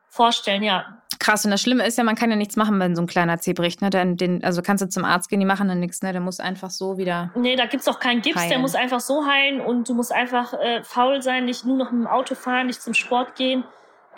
vorstellen, 0.09 0.61
ja. 0.61 1.01
Krass, 1.17 1.43
und 1.45 1.51
das 1.51 1.61
Schlimme 1.61 1.85
ist 1.85 1.97
ja, 1.97 2.03
man 2.03 2.15
kann 2.15 2.29
ja 2.29 2.35
nichts 2.35 2.55
machen, 2.55 2.79
wenn 2.79 2.95
so 2.95 3.01
ein 3.01 3.07
kleiner 3.07 3.39
Zeh 3.39 3.53
bricht. 3.53 3.81
Ne? 3.81 3.89
Den, 3.89 4.17
den, 4.17 4.43
also 4.43 4.61
kannst 4.61 4.83
du 4.83 4.87
zum 4.87 5.03
Arzt 5.03 5.29
gehen, 5.29 5.39
die 5.39 5.45
machen 5.45 5.67
dann 5.67 5.79
nichts, 5.79 6.01
ne? 6.01 6.11
Der 6.11 6.21
muss 6.21 6.39
einfach 6.39 6.69
so 6.69 6.97
wieder. 6.97 7.31
Nee, 7.35 7.55
da 7.55 7.65
gibt's 7.65 7.87
auch 7.87 7.99
keinen 7.99 8.21
Gips, 8.21 8.37
heilen. 8.37 8.49
der 8.49 8.59
muss 8.59 8.75
einfach 8.75 8.99
so 8.99 9.25
heilen 9.25 9.59
und 9.59 9.89
du 9.89 9.95
musst 9.95 10.13
einfach 10.13 10.53
äh, 10.53 10.83
faul 10.83 11.21
sein, 11.21 11.45
nicht 11.45 11.65
nur 11.65 11.75
noch 11.75 11.91
mit 11.91 12.01
dem 12.01 12.07
Auto 12.07 12.35
fahren, 12.35 12.67
nicht 12.67 12.81
zum 12.81 12.93
Sport 12.93 13.35
gehen. 13.35 13.63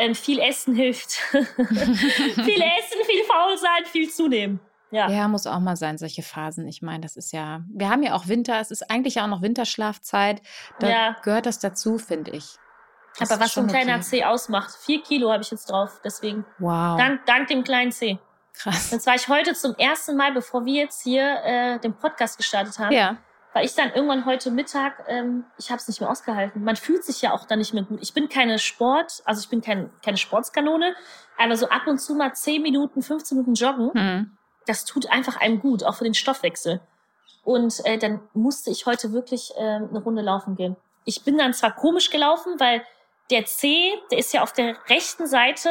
Ähm, 0.01 0.15
viel 0.15 0.39
Essen 0.39 0.73
hilft. 0.73 1.11
viel 1.31 1.39
Essen, 1.39 2.99
viel 3.05 3.23
faul 3.25 3.57
sein, 3.57 3.85
viel 3.85 4.09
zunehmen. 4.09 4.59
Ja. 4.89 5.09
ja, 5.09 5.27
muss 5.27 5.47
auch 5.47 5.59
mal 5.59 5.77
sein, 5.77 5.97
solche 5.97 6.23
Phasen. 6.23 6.67
Ich 6.67 6.81
meine, 6.81 7.01
das 7.01 7.15
ist 7.15 7.31
ja, 7.31 7.61
wir 7.69 7.89
haben 7.89 8.03
ja 8.03 8.13
auch 8.13 8.27
Winter, 8.27 8.59
es 8.59 8.71
ist 8.71 8.89
eigentlich 8.89 9.15
ja 9.15 9.23
auch 9.23 9.29
noch 9.29 9.41
Winterschlafzeit. 9.41 10.41
Da 10.79 10.89
ja. 10.89 11.15
gehört 11.21 11.45
das 11.45 11.59
dazu, 11.59 11.97
finde 11.97 12.31
ich. 12.31 12.55
Das 13.19 13.31
Aber 13.31 13.43
was 13.43 13.53
so 13.53 13.61
ein 13.61 13.67
kleiner 13.67 13.93
okay. 13.95 14.01
C 14.01 14.23
ausmacht, 14.23 14.71
vier 14.81 15.03
Kilo 15.03 15.31
habe 15.31 15.43
ich 15.43 15.51
jetzt 15.51 15.69
drauf, 15.69 16.01
deswegen. 16.03 16.45
Wow. 16.59 16.97
Dank, 16.97 17.25
dank 17.25 17.47
dem 17.47 17.63
kleinen 17.63 17.91
C. 17.91 18.19
Krass. 18.53 18.91
Jetzt 18.91 19.05
war 19.05 19.15
ich 19.15 19.27
heute 19.27 19.53
zum 19.53 19.75
ersten 19.75 20.17
Mal, 20.17 20.33
bevor 20.33 20.65
wir 20.65 20.81
jetzt 20.81 21.03
hier 21.03 21.41
äh, 21.43 21.79
den 21.79 21.93
Podcast 21.93 22.37
gestartet 22.37 22.77
haben, 22.79 22.91
ja. 22.91 23.17
War 23.53 23.63
ich 23.63 23.75
dann 23.75 23.91
irgendwann 23.91 24.25
heute 24.25 24.51
Mittag, 24.51 25.03
ähm, 25.07 25.45
ich 25.57 25.69
habe 25.69 25.79
es 25.79 25.87
nicht 25.87 25.99
mehr 25.99 26.09
ausgehalten. 26.09 26.63
Man 26.63 26.75
fühlt 26.75 27.03
sich 27.03 27.21
ja 27.21 27.33
auch 27.33 27.45
dann 27.45 27.59
nicht 27.59 27.73
mehr 27.73 27.83
gut. 27.83 27.99
Ich 28.01 28.13
bin 28.13 28.29
keine 28.29 28.59
Sport, 28.59 29.21
also 29.25 29.41
ich 29.41 29.49
bin 29.49 29.61
kein, 29.61 29.91
keine 30.03 30.17
Sportskanone, 30.17 30.95
aber 31.37 31.57
so 31.57 31.67
ab 31.69 31.87
und 31.87 31.99
zu 31.99 32.15
mal 32.15 32.33
10 32.33 32.61
Minuten, 32.61 33.01
15 33.01 33.37
Minuten 33.37 33.55
joggen. 33.55 33.91
Mhm 33.93 34.37
das 34.65 34.85
tut 34.85 35.09
einfach 35.09 35.39
einem 35.39 35.59
gut, 35.59 35.83
auch 35.83 35.95
für 35.95 36.03
den 36.03 36.13
Stoffwechsel. 36.13 36.81
Und 37.43 37.83
äh, 37.85 37.97
dann 37.97 38.21
musste 38.33 38.69
ich 38.69 38.85
heute 38.85 39.11
wirklich 39.13 39.51
äh, 39.57 39.59
eine 39.59 40.01
Runde 40.03 40.21
laufen 40.21 40.55
gehen. 40.55 40.75
Ich 41.05 41.23
bin 41.23 41.37
dann 41.37 41.53
zwar 41.53 41.75
komisch 41.75 42.11
gelaufen, 42.11 42.59
weil 42.59 42.83
der 43.31 43.45
C, 43.45 43.93
der 44.11 44.19
ist 44.19 44.33
ja 44.33 44.43
auf 44.43 44.53
der 44.53 44.75
rechten 44.89 45.25
Seite, 45.25 45.69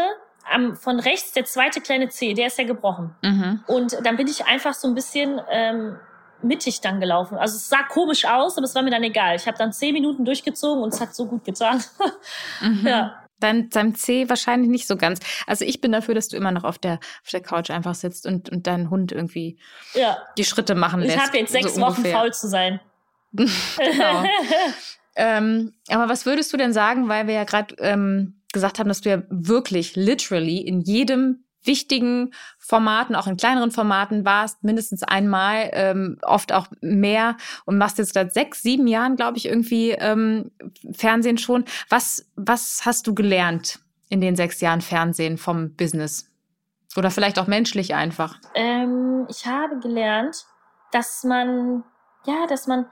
am, 0.51 0.75
von 0.75 0.99
rechts 0.99 1.33
der 1.33 1.45
zweite 1.45 1.81
kleine 1.81 2.09
C, 2.09 2.35
der 2.35 2.49
ist 2.49 2.59
ja 2.59 2.65
gebrochen. 2.65 3.15
Mhm. 3.23 3.63
Und 3.69 3.99
dann 4.05 4.17
bin 4.17 4.27
ich 4.27 4.47
einfach 4.47 4.75
so 4.75 4.89
ein 4.89 4.95
bisschen 4.95 5.41
ähm, 5.49 5.99
mittig 6.43 6.81
dann 6.81 7.01
gelaufen. 7.01 7.37
Also 7.39 7.57
es 7.57 7.69
sah 7.69 7.83
komisch 7.83 8.25
aus, 8.25 8.57
aber 8.57 8.65
es 8.65 8.75
war 8.75 8.83
mir 8.83 8.91
dann 8.91 9.03
egal. 9.03 9.37
Ich 9.37 9.47
habe 9.47 9.59
dann 9.59 9.73
zehn 9.73 9.93
Minuten 9.93 10.25
durchgezogen 10.25 10.83
und 10.83 10.95
es 10.95 11.01
hat 11.01 11.15
so 11.15 11.27
gut 11.27 11.45
getan. 11.45 11.83
mhm. 12.61 12.87
Ja. 12.87 13.25
Dein, 13.39 13.71
deinem 13.71 13.95
C 13.95 14.29
wahrscheinlich 14.29 14.69
nicht 14.69 14.87
so 14.87 14.97
ganz. 14.97 15.21
Also 15.47 15.65
ich 15.65 15.81
bin 15.81 15.93
dafür, 15.93 16.15
dass 16.15 16.29
du 16.29 16.37
immer 16.37 16.53
noch 16.53 16.65
auf 16.65 16.79
der, 16.79 16.95
auf 17.23 17.31
der 17.33 17.41
Couch 17.41 17.71
einfach 17.71 17.95
sitzt 17.95 18.27
und, 18.27 18.51
und 18.51 18.67
deinen 18.67 18.91
Hund 18.91 19.13
irgendwie 19.13 19.59
ja. 19.95 20.19
die 20.37 20.45
Schritte 20.45 20.75
machen 20.75 21.01
lässt. 21.01 21.17
Ich 21.17 21.23
habe 21.23 21.39
jetzt 21.39 21.53
sechs 21.53 21.75
so 21.77 21.81
Wochen 21.81 22.05
faul 22.05 22.33
zu 22.33 22.49
sein. 22.49 22.81
genau. 23.33 24.25
ähm, 25.17 25.73
aber 25.89 26.09
was 26.11 26.27
würdest 26.27 26.53
du 26.53 26.59
denn 26.59 26.75
sagen, 26.75 27.09
weil 27.09 27.27
wir 27.29 27.35
ja 27.35 27.45
gerade 27.45 27.75
ähm, 27.79 28.43
gesagt 28.53 28.79
haben, 28.79 28.89
dass 28.89 29.01
du 29.01 29.09
ja 29.09 29.23
wirklich 29.31 29.97
literally 29.97 30.59
in 30.59 30.81
jedem 30.81 31.45
wichtigen 31.63 32.33
Formaten, 32.59 33.15
auch 33.15 33.27
in 33.27 33.37
kleineren 33.37 33.71
Formaten 33.71 34.25
warst, 34.25 34.63
mindestens 34.63 35.03
einmal, 35.03 35.71
ähm, 35.73 36.19
oft 36.23 36.53
auch 36.53 36.67
mehr 36.81 37.37
und 37.65 37.79
machst 37.79 37.99
jetzt 37.99 38.15
seit 38.15 38.33
sechs, 38.33 38.63
sieben 38.63 38.87
Jahren, 38.87 39.17
glaube 39.17 39.37
ich, 39.37 39.47
irgendwie 39.47 39.91
ähm, 39.91 40.51
Fernsehen 40.93 41.39
schon. 41.39 41.65
Was, 41.89 42.27
was 42.37 42.83
hast 42.85 43.07
du 43.07 43.15
gelernt 43.15 43.81
in 44.09 44.21
den 44.21 44.37
sechs 44.37 44.61
Jahren 44.61 44.81
Fernsehen 44.81 45.39
vom 45.39 45.75
Business? 45.75 46.27
Oder 46.97 47.11
vielleicht 47.11 47.39
auch 47.39 47.47
menschlich 47.47 47.95
einfach? 47.95 48.37
Ähm, 48.55 49.27
ich 49.29 49.47
habe 49.47 49.79
gelernt, 49.79 50.45
dass 50.91 51.23
man, 51.23 51.85
ja, 52.27 52.47
dass 52.49 52.67
man 52.67 52.87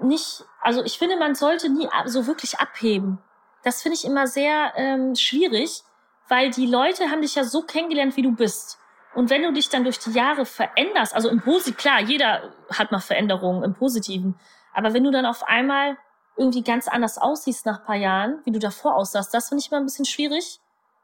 nicht, 0.00 0.44
also 0.60 0.84
ich 0.84 0.98
finde, 0.98 1.16
man 1.16 1.34
sollte 1.34 1.68
nie 1.68 1.88
so 2.06 2.26
wirklich 2.26 2.60
abheben. 2.60 3.18
Das 3.64 3.82
finde 3.82 3.96
ich 3.96 4.04
immer 4.04 4.26
sehr 4.28 4.72
ähm, 4.76 5.16
schwierig, 5.16 5.82
weil 6.28 6.50
die 6.50 6.66
Leute 6.66 7.10
haben 7.10 7.22
dich 7.22 7.34
ja 7.34 7.44
so 7.44 7.62
kennengelernt, 7.62 8.16
wie 8.16 8.22
du 8.22 8.32
bist. 8.32 8.78
Und 9.14 9.30
wenn 9.30 9.42
du 9.42 9.52
dich 9.52 9.68
dann 9.68 9.84
durch 9.84 9.98
die 9.98 10.10
Jahre 10.10 10.44
veränderst, 10.44 11.14
also 11.14 11.28
im 11.28 11.40
Positiven, 11.40 11.76
klar, 11.76 12.00
jeder 12.02 12.52
hat 12.70 12.92
mal 12.92 12.98
Veränderungen 12.98 13.62
im 13.62 13.74
Positiven, 13.74 14.38
aber 14.74 14.92
wenn 14.92 15.04
du 15.04 15.10
dann 15.10 15.24
auf 15.24 15.42
einmal 15.44 15.96
irgendwie 16.36 16.62
ganz 16.62 16.86
anders 16.86 17.16
aussiehst 17.16 17.64
nach 17.64 17.84
paar 17.84 17.96
Jahren, 17.96 18.40
wie 18.44 18.52
du 18.52 18.58
davor 18.58 18.94
aussahst, 18.94 19.32
das 19.32 19.48
finde 19.48 19.62
ich 19.62 19.70
immer 19.70 19.80
ein 19.80 19.86
bisschen 19.86 20.04
schwierig, 20.04 20.60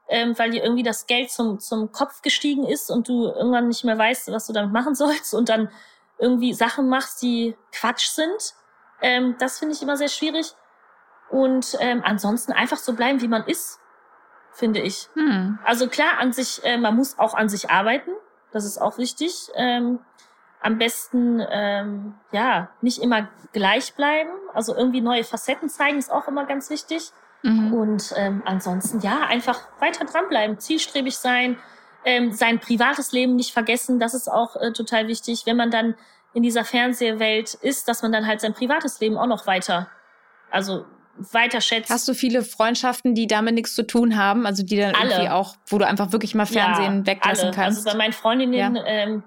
ähm, 0.08 0.38
weil 0.38 0.50
dir 0.50 0.62
irgendwie 0.62 0.82
das 0.82 1.06
Geld 1.06 1.30
zum, 1.30 1.58
zum 1.58 1.90
Kopf 1.90 2.20
gestiegen 2.20 2.66
ist 2.66 2.90
und 2.90 3.08
du 3.08 3.28
irgendwann 3.28 3.68
nicht 3.68 3.82
mehr 3.84 3.96
weißt, 3.96 4.30
was 4.30 4.46
du 4.46 4.52
damit 4.52 4.72
machen 4.72 4.94
sollst 4.94 5.32
und 5.32 5.48
dann 5.48 5.70
irgendwie 6.18 6.52
Sachen 6.52 6.88
machst, 6.88 7.22
die 7.22 7.56
Quatsch 7.72 8.08
sind. 8.08 8.54
Ähm, 9.00 9.36
das 9.38 9.58
finde 9.58 9.74
ich 9.74 9.82
immer 9.82 9.96
sehr 9.96 10.08
schwierig. 10.08 10.52
Und 11.30 11.78
ähm, 11.80 12.02
ansonsten 12.04 12.52
einfach 12.52 12.76
so 12.76 12.92
bleiben, 12.92 13.22
wie 13.22 13.28
man 13.28 13.46
ist 13.46 13.80
finde 14.52 14.80
ich. 14.80 15.08
Hm. 15.14 15.58
Also 15.64 15.88
klar, 15.88 16.18
an 16.18 16.32
sich, 16.32 16.64
äh, 16.64 16.78
man 16.78 16.96
muss 16.96 17.18
auch 17.18 17.34
an 17.34 17.48
sich 17.48 17.70
arbeiten. 17.70 18.10
Das 18.52 18.64
ist 18.64 18.78
auch 18.78 18.98
wichtig. 18.98 19.50
Ähm, 19.54 19.98
am 20.60 20.78
besten, 20.78 21.44
ähm, 21.50 22.14
ja, 22.30 22.70
nicht 22.80 23.02
immer 23.02 23.28
gleich 23.52 23.94
bleiben. 23.94 24.30
Also 24.54 24.76
irgendwie 24.76 25.00
neue 25.00 25.24
Facetten 25.24 25.68
zeigen 25.68 25.98
ist 25.98 26.12
auch 26.12 26.28
immer 26.28 26.46
ganz 26.46 26.70
wichtig. 26.70 27.10
Mhm. 27.42 27.72
Und 27.72 28.14
ähm, 28.16 28.42
ansonsten, 28.44 29.00
ja, 29.00 29.26
einfach 29.26 29.60
weiter 29.80 30.04
dranbleiben, 30.04 30.58
zielstrebig 30.58 31.16
sein, 31.16 31.58
ähm, 32.04 32.32
sein 32.32 32.60
privates 32.60 33.12
Leben 33.12 33.34
nicht 33.34 33.52
vergessen. 33.52 33.98
Das 33.98 34.14
ist 34.14 34.30
auch 34.30 34.56
äh, 34.56 34.72
total 34.72 35.08
wichtig, 35.08 35.42
wenn 35.46 35.56
man 35.56 35.70
dann 35.70 35.96
in 36.34 36.42
dieser 36.42 36.64
Fernsehwelt 36.64 37.54
ist, 37.54 37.88
dass 37.88 38.02
man 38.02 38.12
dann 38.12 38.26
halt 38.26 38.40
sein 38.40 38.54
privates 38.54 39.00
Leben 39.00 39.18
auch 39.18 39.26
noch 39.26 39.46
weiter, 39.46 39.88
also 40.50 40.86
weiter 41.16 41.60
schätzt. 41.60 41.90
Hast 41.90 42.08
du 42.08 42.14
viele 42.14 42.42
Freundschaften, 42.42 43.14
die 43.14 43.26
damit 43.26 43.54
nichts 43.54 43.74
zu 43.74 43.86
tun 43.86 44.16
haben? 44.16 44.46
Also 44.46 44.62
die 44.62 44.76
dann 44.76 44.94
alle. 44.94 45.10
irgendwie 45.10 45.30
auch, 45.30 45.56
wo 45.66 45.78
du 45.78 45.86
einfach 45.86 46.12
wirklich 46.12 46.34
mal 46.34 46.46
Fernsehen 46.46 47.00
ja, 47.00 47.06
weglassen 47.06 47.46
alle. 47.46 47.54
kannst? 47.54 47.78
Also 47.86 47.90
bei 47.90 47.96
meinen 47.96 48.12
Freundinnen, 48.12 48.54
ja. 48.54 48.72
ähm, 48.86 49.22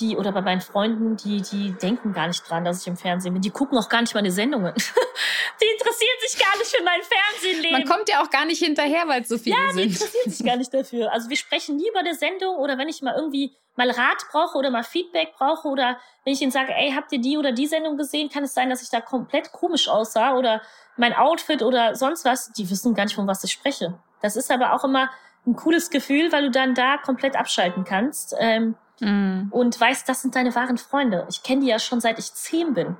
die 0.00 0.16
oder 0.16 0.32
bei 0.32 0.40
meinen 0.40 0.60
Freunden, 0.60 1.16
die, 1.16 1.42
die 1.42 1.72
denken 1.72 2.12
gar 2.12 2.26
nicht 2.26 2.48
dran, 2.48 2.64
dass 2.64 2.80
ich 2.80 2.86
im 2.86 2.96
Fernsehen 2.96 3.34
bin. 3.34 3.42
Die 3.42 3.50
gucken 3.50 3.76
auch 3.78 3.88
gar 3.88 4.00
nicht 4.00 4.14
meine 4.14 4.30
Sendungen. 4.30 4.72
die 5.60 5.66
interessieren 5.66 6.18
sich 6.26 6.40
gar 6.40 6.56
nicht 6.56 6.74
für 6.74 6.82
mein 6.82 7.00
Fernsehenleben. 7.02 7.72
Man 7.72 7.88
kommt 7.88 8.08
ja 8.08 8.22
auch 8.22 8.30
gar 8.30 8.44
nicht 8.44 8.62
hinterher, 8.62 9.06
weil 9.06 9.22
es 9.22 9.28
so 9.28 9.38
viele 9.38 9.56
ja, 9.56 9.72
sind. 9.72 9.78
Ja, 9.78 9.84
die 9.84 9.92
interessieren 9.92 10.30
sich 10.30 10.46
gar 10.46 10.56
nicht 10.56 10.74
dafür. 10.74 11.12
Also 11.12 11.28
wir 11.28 11.36
sprechen 11.36 11.76
nie 11.76 11.88
über 11.88 12.02
der 12.02 12.14
Sendung 12.14 12.56
oder 12.56 12.78
wenn 12.78 12.88
ich 12.88 13.02
mal 13.02 13.14
irgendwie 13.14 13.52
mal 13.76 13.90
Rat 13.90 14.24
brauche 14.30 14.58
oder 14.58 14.70
mal 14.70 14.82
Feedback 14.82 15.34
brauche 15.36 15.68
oder 15.68 15.98
wenn 16.24 16.32
ich 16.32 16.42
ihnen 16.42 16.50
sage, 16.50 16.72
ey, 16.74 16.92
habt 16.92 17.12
ihr 17.12 17.20
die 17.20 17.38
oder 17.38 17.52
die 17.52 17.66
Sendung 17.66 17.96
gesehen, 17.96 18.28
kann 18.28 18.44
es 18.44 18.54
sein, 18.54 18.70
dass 18.70 18.82
ich 18.82 18.90
da 18.90 19.00
komplett 19.00 19.52
komisch 19.52 19.88
aussah 19.88 20.36
oder 20.36 20.62
mein 20.96 21.14
Outfit 21.14 21.62
oder 21.62 21.94
sonst 21.96 22.24
was, 22.24 22.52
die 22.52 22.68
wissen 22.68 22.94
gar 22.94 23.04
nicht, 23.04 23.14
von 23.14 23.26
was 23.26 23.44
ich 23.44 23.52
spreche. 23.52 23.98
Das 24.20 24.36
ist 24.36 24.50
aber 24.50 24.74
auch 24.74 24.84
immer 24.84 25.10
ein 25.46 25.56
cooles 25.56 25.90
Gefühl, 25.90 26.30
weil 26.32 26.44
du 26.44 26.50
dann 26.50 26.74
da 26.74 26.98
komplett 26.98 27.34
abschalten 27.34 27.84
kannst 27.84 28.34
ähm, 28.38 28.76
mm. 29.02 29.48
und 29.50 29.78
weißt, 29.78 30.08
das 30.08 30.22
sind 30.22 30.34
deine 30.34 30.54
wahren 30.54 30.78
Freunde. 30.78 31.26
Ich 31.28 31.42
kenne 31.42 31.60
die 31.60 31.68
ja 31.68 31.78
schon 31.78 32.00
seit 32.00 32.18
ich 32.18 32.32
zehn 32.32 32.74
bin. 32.74 32.96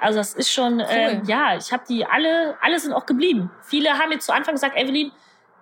Also 0.00 0.18
das 0.18 0.34
ist 0.34 0.52
schon, 0.52 0.74
cool. 0.74 0.86
ähm, 0.88 1.22
ja, 1.26 1.56
ich 1.56 1.72
habe 1.72 1.82
die 1.88 2.06
alle, 2.06 2.56
alle 2.60 2.78
sind 2.78 2.92
auch 2.92 3.06
geblieben. 3.06 3.50
Viele 3.62 3.90
haben 3.98 4.10
mir 4.10 4.18
zu 4.20 4.32
Anfang 4.32 4.54
gesagt, 4.54 4.76
Evelyn, 4.76 5.10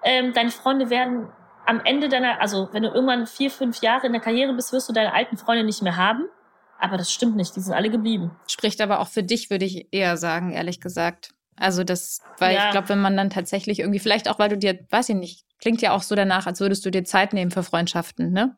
ähm, 0.02 0.32
deine 0.34 0.50
Freunde 0.50 0.90
werden 0.90 1.28
am 1.64 1.80
Ende 1.84 2.08
deiner, 2.08 2.40
also 2.40 2.68
wenn 2.72 2.82
du 2.82 2.90
irgendwann 2.90 3.26
vier, 3.26 3.50
fünf 3.50 3.80
Jahre 3.80 4.06
in 4.06 4.12
der 4.12 4.20
Karriere 4.20 4.52
bist, 4.52 4.72
wirst 4.72 4.88
du 4.88 4.92
deine 4.92 5.12
alten 5.12 5.36
Freunde 5.36 5.64
nicht 5.64 5.82
mehr 5.82 5.96
haben. 5.96 6.28
Aber 6.78 6.98
das 6.98 7.10
stimmt 7.10 7.36
nicht, 7.36 7.56
die 7.56 7.60
sind 7.60 7.72
alle 7.72 7.90
geblieben. 7.90 8.30
Spricht 8.46 8.80
aber 8.82 9.00
auch 9.00 9.08
für 9.08 9.22
dich, 9.22 9.48
würde 9.48 9.64
ich 9.64 9.88
eher 9.92 10.18
sagen, 10.18 10.52
ehrlich 10.52 10.80
gesagt. 10.80 11.30
Also 11.56 11.84
das, 11.84 12.20
weil 12.38 12.54
ja. 12.54 12.66
ich 12.66 12.70
glaube, 12.70 12.90
wenn 12.90 13.00
man 13.00 13.16
dann 13.16 13.30
tatsächlich 13.30 13.80
irgendwie, 13.80 13.98
vielleicht 13.98 14.28
auch, 14.28 14.38
weil 14.38 14.50
du 14.50 14.58
dir, 14.58 14.78
weiß 14.90 15.08
ich 15.08 15.16
nicht, 15.16 15.44
klingt 15.58 15.80
ja 15.80 15.92
auch 15.92 16.02
so 16.02 16.14
danach, 16.14 16.46
als 16.46 16.60
würdest 16.60 16.84
du 16.84 16.90
dir 16.90 17.04
Zeit 17.04 17.32
nehmen 17.32 17.50
für 17.50 17.62
Freundschaften, 17.62 18.30
ne? 18.30 18.54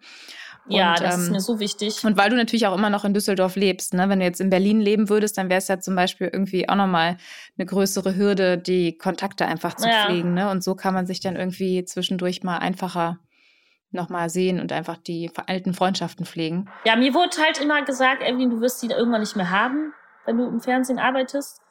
Und, 0.68 0.76
ja, 0.76 0.94
das 0.94 1.14
ähm, 1.14 1.22
ist 1.22 1.30
mir 1.30 1.40
so 1.40 1.60
wichtig. 1.60 2.04
Und 2.04 2.16
weil 2.18 2.28
du 2.28 2.36
natürlich 2.36 2.66
auch 2.66 2.76
immer 2.76 2.90
noch 2.90 3.04
in 3.04 3.14
Düsseldorf 3.14 3.56
lebst, 3.56 3.94
ne? 3.94 4.08
Wenn 4.08 4.20
du 4.20 4.24
jetzt 4.26 4.40
in 4.40 4.50
Berlin 4.50 4.80
leben 4.80 5.08
würdest, 5.08 5.38
dann 5.38 5.48
wäre 5.48 5.58
es 5.58 5.68
ja 5.68 5.80
zum 5.80 5.96
Beispiel 5.96 6.28
irgendwie 6.30 6.68
auch 6.68 6.74
nochmal 6.74 7.16
eine 7.56 7.66
größere 7.66 8.16
Hürde, 8.16 8.58
die 8.58 8.98
Kontakte 8.98 9.46
einfach 9.46 9.74
zu 9.74 9.88
ja. 9.88 10.04
pflegen, 10.04 10.34
ne? 10.34 10.50
Und 10.50 10.62
so 10.62 10.74
kann 10.74 10.92
man 10.92 11.06
sich 11.06 11.20
dann 11.20 11.36
irgendwie 11.36 11.84
zwischendurch 11.84 12.42
mal 12.42 12.58
einfacher 12.58 13.18
nochmal 13.90 14.28
sehen 14.28 14.60
und 14.60 14.70
einfach 14.72 14.98
die 14.98 15.30
alten 15.46 15.72
Freundschaften 15.72 16.26
pflegen. 16.26 16.68
Ja, 16.84 16.96
mir 16.96 17.14
wurde 17.14 17.42
halt 17.42 17.60
immer 17.60 17.82
gesagt, 17.82 18.22
Evelyn, 18.22 18.50
du 18.50 18.60
wirst 18.60 18.82
die 18.82 18.88
irgendwann 18.88 19.20
nicht 19.20 19.36
mehr 19.36 19.50
haben, 19.50 19.94
wenn 20.26 20.36
du 20.36 20.46
im 20.46 20.60
Fernsehen 20.60 20.98
arbeitest. 20.98 21.62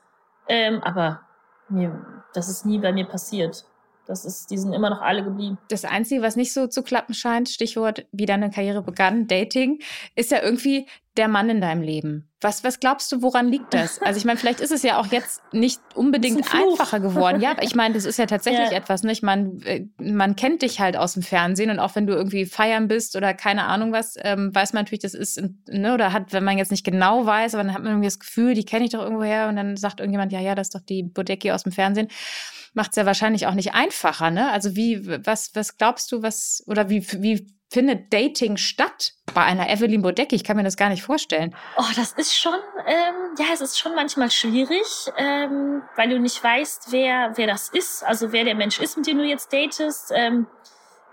Ähm, 0.50 0.82
aber 0.82 1.22
mir, 1.70 2.24
das 2.34 2.50
ist 2.50 2.66
nie 2.66 2.80
bei 2.80 2.91
mir 2.91 3.06
passiert. 3.06 3.66
Das 4.08 4.26
ist, 4.26 4.49
die 4.51 4.58
sind 4.58 4.74
immer 4.74 4.89
noch 4.89 5.01
alle 5.01 5.24
geblieben. 5.24 5.58
Das 5.70 5.86
Einzige, 5.86 6.22
was 6.22 6.36
nicht 6.36 6.53
so 6.53 6.68
zu 6.68 6.82
klappen 6.82 7.14
scheint, 7.14 7.49
Stichwort, 7.49 8.05
wie 8.12 8.26
deine 8.26 8.49
Karriere 8.49 8.82
begann, 8.82 9.28
Dating, 9.28 9.80
ist 10.16 10.32
ja 10.32 10.41
irgendwie 10.41 10.88
der 11.18 11.28
Mann 11.28 11.49
in 11.49 11.61
deinem 11.61 11.82
Leben. 11.82 12.30
Was, 12.39 12.63
was 12.63 12.80
glaubst 12.80 13.11
du, 13.11 13.24
woran 13.24 13.49
liegt 13.49 13.74
das? 13.74 13.99
Also 14.01 14.20
ich 14.20 14.26
meine, 14.26 14.38
vielleicht 14.38 14.59
ist 14.59 14.72
es 14.72 14.84
ja 14.84 14.99
auch 14.99 15.07
jetzt 15.07 15.41
nicht 15.51 15.82
unbedingt 15.95 16.38
ein 16.53 16.61
einfacher 16.61 16.99
geworden. 16.99 17.41
Ja, 17.41 17.55
ich 17.61 17.74
meine, 17.74 17.95
das 17.95 18.05
ist 18.05 18.20
ja 18.20 18.28
tatsächlich 18.28 18.70
ja. 18.70 18.78
etwas. 18.78 19.01
Ne? 19.03 19.11
Ich 19.11 19.24
meine, 19.24 19.59
äh, 19.65 19.86
man 19.97 20.36
kennt 20.36 20.61
dich 20.61 20.80
halt 20.80 20.97
aus 20.97 21.13
dem 21.13 21.24
Fernsehen 21.24 21.72
und 21.72 21.80
auch 21.80 21.95
wenn 21.95 22.05
du 22.05 22.13
irgendwie 22.13 22.45
feiern 22.45 22.88
bist 22.88 23.15
oder 23.15 23.34
keine 23.34 23.63
Ahnung 23.63 23.91
was, 23.91 24.15
ähm, 24.22 24.53
weiß 24.53 24.74
man 24.74 24.84
natürlich, 24.84 25.01
das 25.01 25.15
ist, 25.15 25.41
ne, 25.68 25.93
oder 25.93 26.13
hat, 26.13 26.32
wenn 26.32 26.43
man 26.43 26.57
jetzt 26.57 26.72
nicht 26.72 26.86
genau 26.86 27.26
weiß, 27.26 27.55
aber 27.55 27.63
dann 27.63 27.74
hat 27.74 27.82
man 27.82 27.93
irgendwie 27.93 28.07
das 28.07 28.20
Gefühl, 28.20 28.53
die 28.53 28.65
kenne 28.65 28.86
ich 28.86 28.91
doch 28.91 29.01
irgendwo 29.01 29.24
her 29.24 29.47
und 29.49 29.55
dann 29.55 29.76
sagt 29.76 29.99
irgendjemand, 29.99 30.32
ja, 30.32 30.39
ja, 30.39 30.53
das 30.53 30.68
ist 30.68 30.76
doch 30.76 30.86
die 30.86 31.03
Bodecki 31.03 31.51
aus 31.51 31.63
dem 31.63 31.72
Fernsehen 31.72 32.07
macht 32.74 32.91
es 32.91 32.95
ja 32.95 33.07
wahrscheinlich 33.07 33.47
auch 33.47 33.55
nicht 33.55 33.74
einfacher, 33.74 34.30
ne? 34.30 34.51
Also 34.51 34.76
wie, 34.76 35.26
was, 35.26 35.55
was 35.55 35.78
glaubst 35.78 36.11
du, 36.11 36.22
was, 36.22 36.63
oder 36.68 36.89
wie, 36.89 37.05
wie 37.24 37.47
findet 37.70 38.11
Dating 38.13 38.57
statt 38.57 39.13
bei 39.34 39.43
einer 39.43 39.70
Evelyn 39.70 40.01
Bodecki? 40.01 40.36
Ich 40.36 40.43
kann 40.43 40.57
mir 40.57 40.63
das 40.63 40.78
gar 40.78 40.89
nicht 40.89 41.03
vorstellen. 41.03 41.55
Oh, 41.78 41.91
das 41.95 42.13
ist 42.13 42.38
schon, 42.38 42.55
ähm, 42.86 43.36
ja, 43.38 43.45
es 43.53 43.61
ist 43.61 43.80
schon 43.80 43.95
manchmal 43.95 44.32
schwierig, 44.32 44.86
ähm, 45.18 45.84
weil 45.95 46.09
du 46.09 46.20
nicht 46.20 46.43
weißt, 46.43 46.91
wer, 46.91 47.34
wer 47.36 47.47
das 47.47 47.70
ist, 47.70 48.03
also 48.03 48.32
wer 48.32 48.43
der 48.43 48.55
Mensch 48.55 48.80
ist, 48.80 48.97
mit 48.97 49.07
dem 49.07 49.18
du 49.18 49.24
jetzt 49.24 49.51
datest. 49.51 50.11
Ähm, 50.15 50.47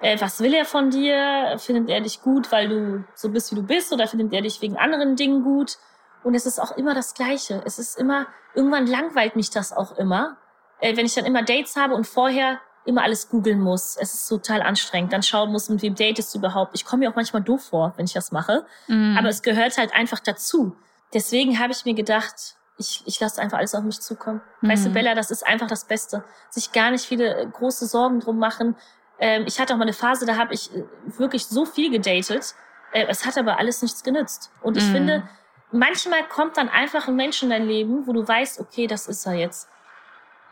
äh, 0.01 0.21
was 0.21 0.41
will 0.41 0.55
er 0.55 0.65
von 0.65 0.91
dir? 0.91 1.57
Findet 1.59 1.89
er 1.89 2.01
dich 2.01 2.23
gut, 2.23 2.53
weil 2.53 2.69
du 2.69 3.05
so 3.15 3.31
bist, 3.31 3.53
wie 3.53 3.57
du 3.57 3.63
bist, 3.63 3.93
oder 3.93 4.07
findet 4.07 4.33
er 4.33 4.43
dich 4.43 4.61
wegen 4.63 4.77
anderen 4.77 5.17
Dingen 5.17 5.43
gut? 5.43 5.79
Und 6.23 6.35
es 6.35 6.47
ist 6.47 6.59
auch 6.59 6.77
immer 6.77 6.95
das 6.95 7.15
Gleiche. 7.15 7.63
Es 7.67 7.79
ist 7.79 7.99
immer, 7.99 8.27
irgendwann 8.55 8.87
langweilt 8.87 9.37
mich 9.37 9.51
das 9.51 9.73
auch 9.73 9.97
immer 9.99 10.39
äh, 10.85 10.97
wenn 10.97 11.07
ich 11.07 11.15
dann 11.15 11.25
immer 11.25 11.43
Dates 11.43 11.77
habe 11.77 11.95
und 11.95 12.07
vorher 12.07 12.61
immer 12.85 13.03
alles 13.03 13.29
googeln 13.29 13.61
muss. 13.61 13.97
Es 13.97 14.15
ist 14.15 14.29
total 14.29 14.63
anstrengend. 14.63 15.13
Dann 15.13 15.23
schauen 15.23 15.51
muss, 15.53 15.69
mit 15.69 15.83
wem 15.83 15.95
datest 15.95 16.35
du 16.35 16.39
überhaupt. 16.39 16.75
Ich 16.75 16.85
komme 16.85 17.05
mir 17.05 17.11
auch 17.11 17.17
manchmal 17.17 17.43
doof 17.43 17.65
vor, 17.65 17.95
wenn 17.97 18.05
ich 18.05 18.13
das 18.13 18.33
mache. 18.33 18.67
Mm. 18.89 19.17
Aber 19.17 19.29
es 19.29 19.43
gehört 19.43 19.79
halt 19.79 19.95
einfach 19.95 20.21
dazu. 20.21 20.77
Deswegen 21.13 21.59
habe 21.59 21.73
ich 21.73 21.85
mir 21.85 21.95
gedacht, 21.95 22.57
ich, 22.77 23.03
ich 23.07 23.21
lasse 23.21 23.41
einfach 23.41 23.59
alles 23.59 23.75
auf 23.75 23.85
mich 23.85 24.01
zukommen. 24.01 24.43
Mm. 24.61 24.69
Weißt 24.69 24.85
du, 24.85 24.91
mhm. 24.91 24.95
Bella, 24.95 25.15
das 25.15 25.31
ist 25.31 25.47
einfach 25.47 25.69
das 25.69 25.87
Beste. 25.87 26.25
Sich 26.51 26.73
gar 26.73 26.91
nicht 26.91 27.07
viele 27.07 27.37
äh, 27.37 27.47
große 27.47 27.87
Sorgen 27.87 28.21
drum 28.21 28.39
machen. 28.39 28.77
Ähm, 29.19 29.45
ich 29.47 29.61
hatte 29.61 29.73
auch 29.73 29.79
mal 29.79 29.85
eine 29.85 29.93
Phase, 29.93 30.27
da 30.27 30.37
habe 30.37 30.53
ich 30.53 30.75
äh, 30.75 30.85
wirklich 31.19 31.47
so 31.47 31.65
viel 31.65 31.91
gedatet. 31.91 32.55
Äh, 32.93 33.07
es 33.09 33.25
hat 33.25 33.39
aber 33.39 33.59
alles 33.59 33.81
nichts 33.81 34.03
genützt. 34.03 34.51
Und 34.61 34.77
ich 34.77 34.85
mm. 34.89 34.93
finde, 34.93 35.29
manchmal 35.73 36.25
kommt 36.29 36.57
dann 36.59 36.69
einfach 36.69 37.09
ein 37.09 37.17
Mensch 37.17 37.43
in 37.43 37.51
dein 37.51 37.67
Leben, 37.67 38.07
wo 38.07 38.13
du 38.13 38.27
weißt, 38.27 38.61
okay, 38.61 38.87
das 38.87 39.07
ist 39.07 39.25
er 39.27 39.35
jetzt. 39.35 39.69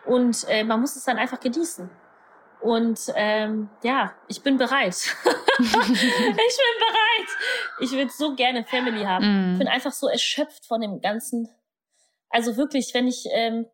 Und 0.05 0.45
äh, 0.49 0.65
man 0.65 0.81
muss 0.81 0.97
es 0.97 1.05
dann 1.05 1.19
einfach 1.19 1.41
genießen. 1.41 1.91
Und 2.63 3.01
ähm, 3.15 3.69
ja, 3.83 4.15
ich 4.29 4.43
bin 4.43 4.57
bereit. 4.57 4.95
ich 5.59 5.73
bin 5.73 6.77
bereit. 6.79 7.29
Ich 7.81 7.93
würde 7.93 8.11
so 8.11 8.35
gerne 8.35 8.65
Family 8.65 9.05
haben. 9.05 9.25
Mm. 9.25 9.53
Ich 9.53 9.59
bin 9.59 9.69
einfach 9.69 9.93
so 9.93 10.07
erschöpft 10.07 10.67
von 10.67 10.81
dem 10.81 11.01
ganzen. 11.01 11.49
Also 12.31 12.57
wirklich, 12.57 12.95
wenn 12.95 13.09
ich 13.09 13.27
ähm, 13.33 13.67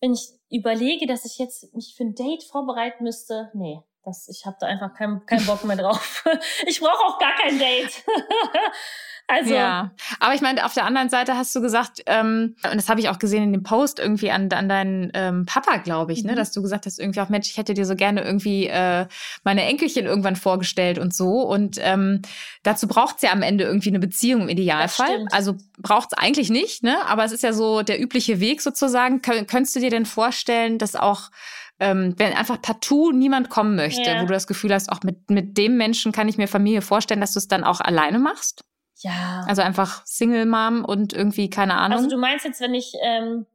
wenn 0.00 0.14
ich 0.14 0.32
überlege, 0.50 1.06
dass 1.06 1.24
ich 1.24 1.38
jetzt 1.38 1.74
mich 1.74 1.94
für 1.96 2.04
ein 2.04 2.14
Date 2.14 2.42
vorbereiten 2.44 3.04
müsste, 3.04 3.50
nee, 3.54 3.82
das, 4.04 4.28
ich 4.28 4.46
habe 4.46 4.56
da 4.60 4.66
einfach 4.66 4.94
keinen 4.94 5.24
keinen 5.26 5.46
Bock 5.46 5.64
mehr 5.64 5.76
drauf. 5.76 6.24
ich 6.66 6.80
brauche 6.80 7.04
auch 7.06 7.18
gar 7.18 7.34
kein 7.36 7.58
Date. 7.58 8.02
Also. 9.30 9.54
Ja, 9.54 9.92
aber 10.18 10.34
ich 10.34 10.40
meine, 10.40 10.64
auf 10.66 10.74
der 10.74 10.84
anderen 10.84 11.08
Seite 11.08 11.36
hast 11.36 11.54
du 11.54 11.60
gesagt, 11.60 12.02
ähm, 12.06 12.56
und 12.64 12.74
das 12.74 12.88
habe 12.88 13.00
ich 13.00 13.08
auch 13.08 13.20
gesehen 13.20 13.44
in 13.44 13.52
dem 13.52 13.62
Post 13.62 14.00
irgendwie 14.00 14.32
an, 14.32 14.50
an 14.52 14.68
deinen 14.68 15.12
ähm, 15.14 15.46
Papa, 15.46 15.76
glaube 15.76 16.12
ich, 16.12 16.24
ne, 16.24 16.32
mhm. 16.32 16.36
dass 16.36 16.50
du 16.50 16.62
gesagt 16.62 16.84
hast, 16.86 16.98
irgendwie 16.98 17.20
auch, 17.20 17.28
Mensch, 17.28 17.48
ich 17.48 17.56
hätte 17.56 17.74
dir 17.74 17.86
so 17.86 17.94
gerne 17.94 18.22
irgendwie 18.22 18.66
äh, 18.66 19.06
meine 19.44 19.62
Enkelchen 19.64 20.04
irgendwann 20.04 20.34
vorgestellt 20.34 20.98
und 20.98 21.14
so. 21.14 21.42
Und 21.42 21.78
ähm, 21.80 22.22
dazu 22.64 22.88
braucht 22.88 23.16
es 23.16 23.22
ja 23.22 23.30
am 23.30 23.42
Ende 23.42 23.62
irgendwie 23.62 23.90
eine 23.90 24.00
Beziehung 24.00 24.42
im 24.42 24.48
Idealfall. 24.48 25.26
Also 25.30 25.54
braucht 25.78 26.08
es 26.12 26.18
eigentlich 26.18 26.50
nicht, 26.50 26.82
ne? 26.82 26.96
Aber 27.06 27.24
es 27.24 27.30
ist 27.30 27.44
ja 27.44 27.52
so 27.52 27.82
der 27.82 28.00
übliche 28.00 28.40
Weg 28.40 28.60
sozusagen. 28.60 29.22
Kön 29.22 29.46
könntest 29.46 29.76
du 29.76 29.80
dir 29.80 29.90
denn 29.90 30.06
vorstellen, 30.06 30.78
dass 30.78 30.96
auch 30.96 31.30
ähm, 31.80 32.14
wenn 32.18 32.34
einfach 32.34 32.60
partout 32.60 33.12
niemand 33.12 33.48
kommen 33.48 33.74
möchte, 33.74 34.08
ja. 34.08 34.22
wo 34.22 34.26
du 34.26 34.32
das 34.32 34.46
Gefühl 34.46 34.72
hast, 34.72 34.92
auch 34.92 35.02
mit, 35.02 35.30
mit 35.30 35.56
dem 35.58 35.76
Menschen 35.76 36.12
kann 36.12 36.28
ich 36.28 36.36
mir 36.36 36.46
Familie 36.46 36.82
vorstellen, 36.82 37.20
dass 37.20 37.32
du 37.32 37.38
es 37.38 37.48
dann 37.48 37.64
auch 37.64 37.80
alleine 37.80 38.18
machst? 38.18 38.62
Ja. 38.98 39.44
Also 39.48 39.62
einfach 39.62 40.04
Single 40.04 40.46
Mom 40.46 40.84
und 40.84 41.14
irgendwie 41.14 41.48
keine 41.48 41.78
Ahnung. 41.78 41.98
Also 41.98 42.10
du 42.10 42.18
meinst 42.18 42.44
jetzt, 42.44 42.60
wenn 42.60 42.74
ich 42.74 42.94
ähm, 43.02 43.46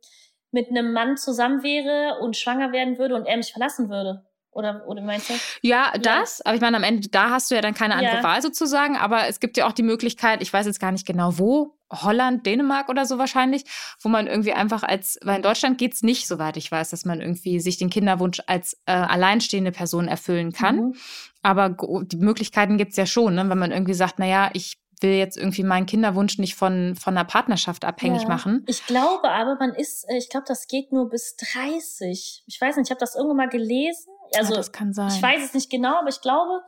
mit 0.52 0.70
einem 0.70 0.92
Mann 0.92 1.18
zusammen 1.18 1.62
wäre 1.62 2.20
und 2.20 2.36
schwanger 2.36 2.72
werden 2.72 2.98
würde 2.98 3.14
und 3.14 3.26
er 3.26 3.38
mich 3.38 3.52
verlassen 3.52 3.90
würde? 3.90 4.26
Oder, 4.52 4.88
oder 4.88 5.02
meinst 5.02 5.30
du? 5.30 5.34
Ja, 5.62 5.92
das. 6.02 6.40
Ja. 6.40 6.46
Aber 6.46 6.56
ich 6.56 6.62
meine, 6.62 6.78
am 6.78 6.84
Ende, 6.84 7.10
da 7.10 7.30
hast 7.30 7.52
du 7.52 7.56
ja 7.56 7.62
dann 7.62 7.74
keine 7.74 7.96
andere 7.96 8.16
ja. 8.16 8.24
Wahl 8.24 8.42
sozusagen. 8.42 8.96
Aber 8.96 9.28
es 9.28 9.42
gibt 9.42 9.58
ja 9.58 9.68
auch 9.68 9.74
die 9.74 9.84
Möglichkeit, 9.84 10.42
ich 10.42 10.52
weiß 10.52 10.66
jetzt 10.66 10.80
gar 10.80 10.94
nicht 10.94 11.06
genau 11.06 11.38
wo, 11.38 11.78
Holland, 11.92 12.46
Dänemark 12.46 12.90
oder 12.90 13.06
so 13.06 13.18
wahrscheinlich, 13.18 13.66
wo 14.02 14.10
man 14.10 14.28
irgendwie 14.28 14.54
einfach 14.54 14.84
als, 14.84 15.20
weil 15.24 15.38
in 15.38 15.42
Deutschland 15.42 15.78
geht's 15.78 16.04
nicht, 16.04 16.28
soweit 16.28 16.58
ich 16.58 16.72
weiß, 16.72 16.90
dass 16.90 17.06
man 17.06 17.22
irgendwie 17.22 17.60
sich 17.60 17.78
den 17.78 17.90
Kinderwunsch 17.90 18.42
als 18.48 18.78
äh, 18.86 18.92
alleinstehende 18.92 19.72
Person 19.72 20.08
erfüllen 20.08 20.52
kann. 20.52 20.78
Mhm. 20.78 20.96
Aber 21.44 21.70
die 21.70 22.18
Möglichkeiten 22.18 22.78
gibt's 22.78 22.98
ja 22.98 23.06
schon, 23.06 23.36
ne? 23.36 23.48
wenn 23.50 23.60
man 23.60 23.72
irgendwie 23.72 23.94
sagt, 23.94 24.20
naja, 24.20 24.50
ich 24.54 24.78
will 25.02 25.12
jetzt 25.12 25.38
irgendwie 25.38 25.64
meinen 25.64 25.86
Kinderwunsch 25.86 26.38
nicht 26.38 26.56
von, 26.56 26.96
von 26.96 27.16
einer 27.16 27.26
Partnerschaft 27.26 27.86
abhängig 27.86 28.24
ja. 28.24 28.30
machen. 28.30 28.64
Ich 28.68 28.86
glaube 28.86 29.30
aber, 29.30 29.56
man 29.60 29.74
ist, 29.74 30.10
äh, 30.10 30.18
ich 30.18 30.30
glaube, 30.30 30.46
das 30.48 30.68
geht 30.68 30.92
nur 30.92 31.10
bis 31.10 31.36
30. 31.36 32.44
Ich 32.48 32.62
weiß 32.62 32.78
nicht, 32.78 32.88
ich 32.88 32.92
habe 32.92 33.00
das 33.00 33.16
irgendwann 33.16 33.38
mal 33.38 33.50
gelesen. 33.50 34.12
Also, 34.36 34.54
ja, 34.54 34.58
das 34.58 34.72
kann 34.72 34.94
sein. 34.94 35.12
Ich 35.14 35.22
weiß 35.22 35.44
es 35.44 35.54
nicht 35.54 35.70
genau, 35.70 36.00
aber 36.00 36.10
ich 36.10 36.22
glaube, 36.22 36.62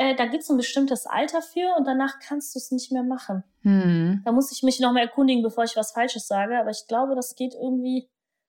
äh, 0.00 0.16
da 0.16 0.24
gibt 0.24 0.42
es 0.42 0.48
ein 0.48 0.56
bestimmtes 0.56 1.04
Alter 1.06 1.42
für 1.42 1.74
und 1.76 1.86
danach 1.86 2.20
kannst 2.26 2.54
du 2.54 2.58
es 2.58 2.70
nicht 2.70 2.90
mehr 2.90 3.02
machen. 3.02 3.44
Hm. 3.60 4.22
Da 4.24 4.32
muss 4.32 4.50
ich 4.50 4.62
mich 4.62 4.80
noch 4.80 4.92
mal 4.92 5.00
erkundigen, 5.00 5.42
bevor 5.42 5.64
ich 5.64 5.76
was 5.76 5.92
Falsches 5.92 6.26
sage. 6.26 6.58
Aber 6.58 6.70
ich 6.70 6.86
glaube, 6.88 7.14
das 7.14 7.34
geht 7.34 7.52
irgendwie, 7.52 8.08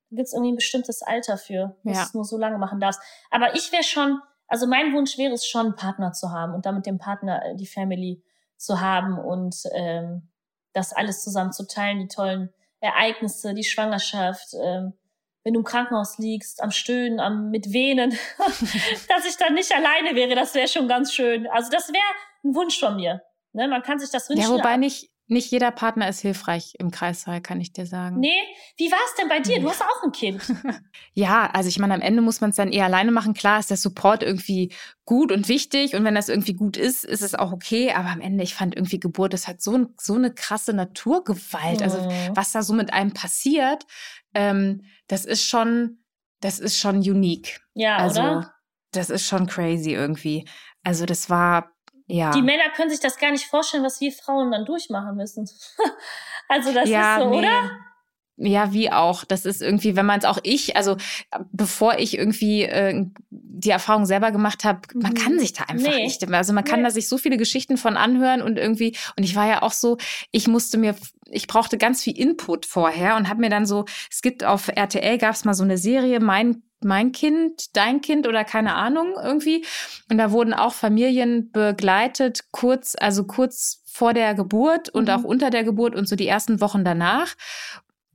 da 0.10 0.16
gibt 0.16 0.28
es 0.28 0.34
irgendwie 0.34 0.54
ein 0.54 0.56
bestimmtes 0.56 1.02
Alter 1.02 1.38
für, 1.38 1.76
dass 1.84 1.98
ja. 1.98 2.04
du 2.04 2.08
es 2.08 2.14
nur 2.14 2.24
so 2.24 2.38
lange 2.38 2.58
machen 2.58 2.80
darfst. 2.80 3.02
Aber 3.32 3.54
ich 3.54 3.70
wäre 3.74 3.84
schon, 3.84 4.22
also 4.48 4.66
mein 4.66 4.94
Wunsch 4.94 5.18
wäre 5.18 5.34
es 5.34 5.46
schon, 5.46 5.66
einen 5.66 5.76
Partner 5.76 6.14
zu 6.14 6.32
haben 6.32 6.54
und 6.54 6.66
damit 6.66 6.86
dem 6.86 7.00
Partner 7.00 7.44
äh, 7.46 7.56
die 7.58 7.68
Family 7.68 8.24
zu 8.56 8.80
haben 8.80 9.20
und 9.20 9.54
ähm, 9.74 10.30
das 10.72 10.94
alles 10.94 11.22
zusammen 11.22 11.52
zu 11.52 11.68
teilen, 11.68 12.00
die 12.00 12.08
tollen 12.08 12.54
Ereignisse, 12.80 13.54
die 13.54 13.66
Schwangerschaft, 13.66 14.54
ähm, 14.54 14.94
wenn 15.44 15.54
du 15.54 15.60
im 15.60 15.66
Krankenhaus 15.66 16.18
liegst, 16.18 16.62
am 16.62 16.72
Stöhnen, 16.72 17.20
am 17.20 17.50
mit 17.50 17.74
Venen, 17.74 18.12
dass 19.08 19.26
ich 19.28 19.38
dann 19.38 19.54
nicht 19.54 19.74
alleine 19.74 20.16
wäre, 20.16 20.36
das 20.36 20.54
wäre 20.54 20.68
schon 20.68 20.88
ganz 20.88 21.14
schön. 21.14 21.48
Also 21.48 21.72
das 21.72 21.90
wäre 21.90 22.04
ein 22.44 22.56
Wunsch 22.56 22.80
von 22.80 22.96
mir. 22.96 23.24
Ne? 23.54 23.68
Man 23.68 23.82
kann 23.82 24.00
sich 24.00 24.10
das 24.10 24.30
wünschen. 24.30 24.44
Ja, 24.44 24.58
wobei 24.58 24.78
nicht, 24.78 25.10
nicht 25.32 25.50
jeder 25.50 25.72
Partner 25.72 26.10
ist 26.10 26.20
hilfreich 26.20 26.74
im 26.78 26.92
Kreissaal, 26.92 27.42
kann 27.42 27.62
ich 27.62 27.72
dir 27.72 27.86
sagen. 27.86 28.20
Nee, 28.20 28.42
wie 28.76 28.92
war 28.92 29.00
es 29.08 29.16
denn 29.16 29.30
bei 29.30 29.40
dir? 29.40 29.62
Du 29.62 29.70
hast 29.70 29.82
auch 29.82 30.04
ein 30.04 30.12
Kind. 30.12 30.42
ja, 31.14 31.50
also 31.54 31.70
ich 31.70 31.80
meine, 31.80 31.94
am 31.94 32.02
Ende 32.02 32.22
muss 32.22 32.42
man 32.42 32.50
es 32.50 32.58
dann 32.58 32.72
eher 32.72 32.86
alleine 32.86 33.12
machen. 33.12 33.34
Klar 33.34 33.60
ist 33.60 33.70
der 33.70 33.78
Support 33.78 34.24
irgendwie 34.24 34.74
gut 35.06 35.32
und 35.32 35.48
wichtig 35.48 35.96
und 35.96 36.04
wenn 36.04 36.16
das 36.16 36.28
irgendwie 36.28 36.54
gut 36.54 36.76
ist, 36.76 37.06
ist 37.06 37.22
es 37.22 37.34
auch 37.34 37.54
okay. 37.54 37.94
Aber 37.94 38.10
am 38.10 38.20
Ende, 38.20 38.44
ich 38.44 38.54
fand 38.54 38.76
irgendwie 38.76 39.00
Geburt 39.00 39.34
ist 39.34 39.48
halt 39.48 39.62
so, 39.62 39.78
ein, 39.78 39.94
so 39.98 40.16
eine 40.16 40.34
krasse 40.34 40.74
Naturgewalt. 40.74 41.82
Also, 41.82 42.02
mhm. 42.02 42.10
Also 42.10 42.36
was 42.36 42.52
da 42.52 42.62
so 42.62 42.74
mit 42.74 42.92
einem 42.92 43.14
passiert, 43.14 43.86
ähm, 44.34 44.84
das 45.08 45.24
ist 45.24 45.46
schon, 45.46 46.04
das 46.42 46.60
ist 46.60 46.78
schon 46.78 46.98
unique. 46.98 47.62
Ja, 47.74 47.98
also, 47.98 48.22
oder? 48.22 48.54
Das 48.92 49.10
ist 49.10 49.26
schon 49.26 49.48
crazy 49.48 49.94
irgendwie. 49.94 50.46
Also 50.84 51.06
das 51.06 51.30
war 51.30 51.71
ja. 52.12 52.32
Die 52.32 52.42
Männer 52.42 52.70
können 52.76 52.90
sich 52.90 53.00
das 53.00 53.18
gar 53.18 53.32
nicht 53.32 53.46
vorstellen, 53.46 53.84
was 53.84 54.02
wir 54.02 54.12
Frauen 54.12 54.52
dann 54.52 54.66
durchmachen 54.66 55.16
müssen. 55.16 55.50
also 56.48 56.74
das 56.74 56.90
ja, 56.90 57.18
ist 57.18 57.24
so, 57.24 57.30
nee. 57.30 57.38
oder? 57.40 57.72
Ja, 58.44 58.74
wie 58.74 58.92
auch. 58.92 59.24
Das 59.24 59.46
ist 59.46 59.62
irgendwie, 59.62 59.96
wenn 59.96 60.06
man 60.06 60.20
es 60.20 60.26
auch 60.26 60.40
ich, 60.42 60.76
also 60.76 60.98
bevor 61.52 62.00
ich 62.00 62.18
irgendwie 62.18 62.64
äh, 62.64 63.06
die 63.30 63.70
Erfahrung 63.70 64.06
selber 64.06 64.32
gemacht 64.32 64.64
habe, 64.64 64.80
mhm. 64.94 65.02
man 65.02 65.14
kann 65.14 65.40
sich 65.40 65.54
da 65.54 65.66
einfach 65.66 65.92
nee. 65.92 66.04
nicht. 66.04 66.28
Also 66.32 66.52
man 66.52 66.64
kann 66.64 66.80
nee. 66.80 66.86
da 66.86 66.92
sich 66.92 67.08
so 67.08 67.20
viele 67.20 67.38
Geschichten 67.38 67.78
von 67.78 67.98
anhören 67.98 68.42
und 68.42 68.58
irgendwie, 68.58 68.98
und 69.16 69.24
ich 69.24 69.36
war 69.36 69.48
ja 69.48 69.62
auch 69.62 69.74
so, 69.74 69.98
ich 70.32 70.48
musste 70.48 70.80
mir, 70.80 70.96
ich 71.30 71.46
brauchte 71.46 71.78
ganz 71.78 72.02
viel 72.02 72.18
Input 72.18 72.66
vorher 72.66 73.16
und 73.16 73.30
habe 73.30 73.42
mir 73.42 73.50
dann 73.50 73.68
so, 73.68 73.86
es 74.10 74.22
gibt 74.24 74.44
auf 74.44 74.70
RTL 74.70 75.20
gab 75.20 75.36
es 75.36 75.46
mal 75.46 75.54
so 75.54 75.64
eine 75.64 75.78
Serie, 75.78 76.20
mein 76.20 76.64
mein 76.84 77.12
Kind, 77.12 77.76
dein 77.76 78.02
Kind 78.02 78.28
oder 78.28 78.44
keine 78.44 78.74
Ahnung 78.74 79.14
irgendwie. 79.22 79.64
Und 80.10 80.18
da 80.18 80.32
wurden 80.32 80.56
auch 80.56 80.74
Familien 80.74 81.52
begleitet, 81.52 82.46
kurz, 82.52 82.96
also 83.00 83.26
kurz 83.26 83.84
vor 83.86 84.14
der 84.14 84.34
Geburt 84.34 84.90
und 84.90 85.10
mhm. 85.10 85.14
auch 85.14 85.24
unter 85.24 85.50
der 85.50 85.64
Geburt 85.64 85.96
und 85.96 86.08
so 86.08 86.16
die 86.16 86.28
ersten 86.28 86.62
Wochen 86.62 86.84
danach. 86.84 87.36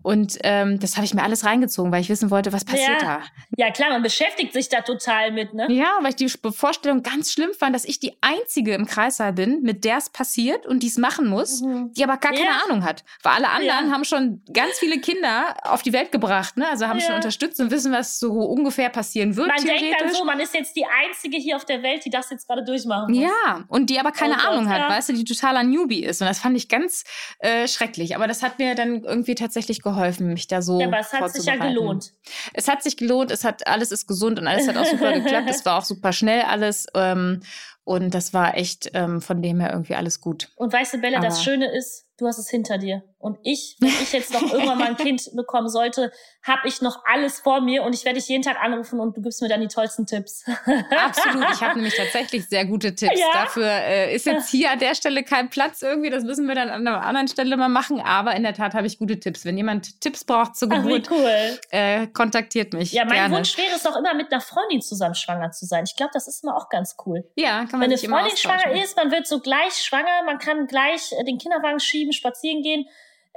Und 0.06 0.38
ähm, 0.44 0.78
das 0.78 0.94
habe 0.94 1.04
ich 1.04 1.14
mir 1.14 1.24
alles 1.24 1.44
reingezogen, 1.44 1.90
weil 1.90 2.00
ich 2.00 2.08
wissen 2.08 2.30
wollte, 2.30 2.52
was 2.52 2.64
passiert 2.64 3.02
ja. 3.02 3.18
da. 3.18 3.22
Ja, 3.56 3.72
klar, 3.72 3.90
man 3.90 4.04
beschäftigt 4.04 4.52
sich 4.52 4.68
da 4.68 4.82
total 4.82 5.32
mit, 5.32 5.52
ne? 5.52 5.66
Ja, 5.68 5.98
weil 6.00 6.10
ich 6.10 6.14
die 6.14 6.28
Vorstellung 6.28 7.02
ganz 7.02 7.32
schlimm 7.32 7.50
fand, 7.52 7.74
dass 7.74 7.84
ich 7.84 7.98
die 7.98 8.12
Einzige 8.20 8.74
im 8.74 8.86
Kreissaal 8.86 9.32
bin, 9.32 9.62
mit 9.62 9.82
der 9.82 9.96
es 9.96 10.08
passiert 10.08 10.64
und 10.64 10.84
die 10.84 10.86
es 10.86 10.96
machen 10.96 11.26
muss, 11.26 11.60
mhm. 11.60 11.92
die 11.92 12.04
aber 12.04 12.18
gar 12.18 12.30
keine 12.30 12.44
ja. 12.44 12.60
Ahnung 12.64 12.84
hat. 12.84 13.02
Weil 13.24 13.32
alle 13.32 13.48
anderen 13.48 13.88
ja. 13.88 13.92
haben 13.92 14.04
schon 14.04 14.42
ganz 14.52 14.78
viele 14.78 15.00
Kinder 15.00 15.56
auf 15.64 15.82
die 15.82 15.92
Welt 15.92 16.12
gebracht, 16.12 16.56
ne? 16.56 16.68
Also 16.68 16.86
haben 16.86 17.00
schon 17.00 17.16
unterstützt 17.16 17.58
und 17.58 17.72
wissen, 17.72 17.90
was 17.90 18.20
so 18.20 18.30
ungefähr 18.30 18.90
passieren 18.90 19.34
wird. 19.34 19.48
Man 19.48 19.64
denkt 19.64 20.00
dann 20.00 20.14
so, 20.14 20.24
man 20.24 20.38
ist 20.38 20.54
jetzt 20.54 20.76
die 20.76 20.86
Einzige 21.04 21.36
hier 21.36 21.56
auf 21.56 21.64
der 21.64 21.82
Welt, 21.82 22.04
die 22.04 22.10
das 22.10 22.30
jetzt 22.30 22.46
gerade 22.46 22.62
durchmachen 22.62 23.12
muss. 23.12 23.20
Ja, 23.20 23.64
und 23.66 23.90
die 23.90 23.98
aber 23.98 24.12
keine 24.12 24.34
oh 24.34 24.50
Ahnung 24.50 24.66
Gott, 24.66 24.74
hat, 24.74 24.88
weißt 24.88 25.08
du, 25.08 25.14
die 25.14 25.24
totaler 25.24 25.64
Newbie 25.64 26.04
ist. 26.04 26.20
Und 26.22 26.28
das 26.28 26.38
fand 26.38 26.56
ich 26.56 26.68
ganz 26.68 27.02
äh, 27.40 27.66
schrecklich. 27.66 28.14
Aber 28.14 28.28
das 28.28 28.44
hat 28.44 28.60
mir 28.60 28.76
dann 28.76 29.02
irgendwie 29.02 29.34
tatsächlich 29.34 29.82
geholfen 29.82 29.95
geholfen, 29.96 30.28
mich 30.28 30.46
da 30.46 30.62
so. 30.62 30.80
Ja, 30.80 30.86
aber 30.86 31.00
es 31.00 31.12
hat 31.12 31.32
sich 31.32 31.44
ja 31.44 31.56
gelohnt. 31.56 32.12
Es 32.52 32.68
hat 32.68 32.82
sich 32.82 32.96
gelohnt, 32.96 33.30
es 33.30 33.44
hat, 33.44 33.66
alles 33.66 33.90
ist 33.90 34.06
gesund 34.06 34.38
und 34.38 34.46
alles 34.46 34.68
hat 34.68 34.76
auch 34.76 34.86
super 34.86 35.12
geklappt. 35.12 35.48
Es 35.50 35.64
war 35.64 35.78
auch 35.78 35.84
super 35.84 36.12
schnell 36.12 36.42
alles. 36.42 36.86
Ähm, 36.94 37.40
und 37.86 38.12
das 38.12 38.34
war 38.34 38.56
echt 38.56 38.90
ähm, 38.94 39.22
von 39.22 39.42
dem 39.42 39.60
her 39.60 39.70
irgendwie 39.70 39.94
alles 39.94 40.20
gut. 40.20 40.48
Und 40.56 40.72
weißt 40.72 40.94
du, 40.94 40.98
Bella, 40.98 41.18
aber 41.18 41.28
das 41.28 41.44
Schöne 41.44 41.72
ist, 41.72 42.06
du 42.18 42.26
hast 42.26 42.38
es 42.38 42.48
hinter 42.48 42.78
dir. 42.78 43.02
Und 43.18 43.38
ich, 43.42 43.76
wenn 43.80 43.88
ich 43.88 44.12
jetzt 44.12 44.32
noch 44.32 44.42
irgendwann 44.52 44.78
mal 44.78 44.88
ein 44.88 44.96
Kind 44.96 45.30
bekommen 45.34 45.68
sollte, 45.68 46.12
habe 46.42 46.68
ich 46.68 46.80
noch 46.80 47.04
alles 47.04 47.40
vor 47.40 47.60
mir 47.60 47.82
und 47.82 47.94
ich 47.94 48.04
werde 48.04 48.18
dich 48.18 48.28
jeden 48.28 48.42
Tag 48.42 48.60
anrufen 48.62 49.00
und 49.00 49.16
du 49.16 49.22
gibst 49.22 49.42
mir 49.42 49.48
dann 49.48 49.60
die 49.60 49.68
tollsten 49.68 50.06
Tipps. 50.06 50.44
Absolut. 50.90 51.46
Ich 51.52 51.60
habe 51.60 51.74
nämlich 51.74 51.96
tatsächlich 51.96 52.48
sehr 52.48 52.64
gute 52.64 52.94
Tipps. 52.94 53.18
Ja? 53.18 53.26
Dafür 53.32 53.66
äh, 53.66 54.14
ist 54.14 54.26
jetzt 54.26 54.48
hier 54.50 54.70
an 54.70 54.78
der 54.78 54.94
Stelle 54.94 55.24
kein 55.24 55.50
Platz 55.50 55.82
irgendwie. 55.82 56.10
Das 56.10 56.24
müssen 56.24 56.46
wir 56.46 56.54
dann 56.54 56.68
an 56.68 56.86
einer 56.86 57.02
anderen 57.02 57.28
Stelle 57.28 57.56
mal 57.56 57.68
machen. 57.68 58.00
Aber 58.00 58.34
in 58.36 58.42
der 58.42 58.54
Tat 58.54 58.74
habe 58.74 58.86
ich 58.86 58.98
gute 58.98 59.18
Tipps. 59.18 59.44
Wenn 59.44 59.56
jemand 59.56 60.00
Tipps 60.00 60.24
braucht 60.24 60.56
zur 60.56 60.68
Geburt, 60.68 61.08
Ach, 61.08 61.16
cool. 61.16 61.58
äh, 61.70 62.06
kontaktiert 62.08 62.74
mich. 62.74 62.92
Ja, 62.92 63.04
mein 63.04 63.14
gerne. 63.14 63.36
Wunsch 63.36 63.56
wäre 63.56 63.74
es 63.74 63.86
auch 63.86 63.96
immer, 63.96 64.14
mit 64.14 64.32
einer 64.32 64.40
Freundin 64.40 64.80
zusammen 64.82 65.14
schwanger 65.14 65.50
zu 65.50 65.66
sein. 65.66 65.84
Ich 65.86 65.96
glaube, 65.96 66.10
das 66.14 66.28
ist 66.28 66.44
immer 66.44 66.56
auch 66.56 66.68
ganz 66.68 66.96
cool. 67.06 67.24
Ja, 67.34 67.64
kann 67.80 67.90
man 67.90 67.90
Wenn 67.90 67.98
eine 67.98 68.28
Freundin 68.30 68.36
schwanger 68.36 68.82
ist, 68.82 68.96
man 68.96 69.10
wird 69.10 69.26
so 69.26 69.40
gleich 69.40 69.74
schwanger, 69.74 70.22
man 70.24 70.38
kann 70.38 70.66
gleich 70.66 71.12
äh, 71.12 71.24
den 71.24 71.38
Kinderwagen 71.38 71.80
schieben, 71.80 72.12
spazieren 72.12 72.62
gehen 72.62 72.86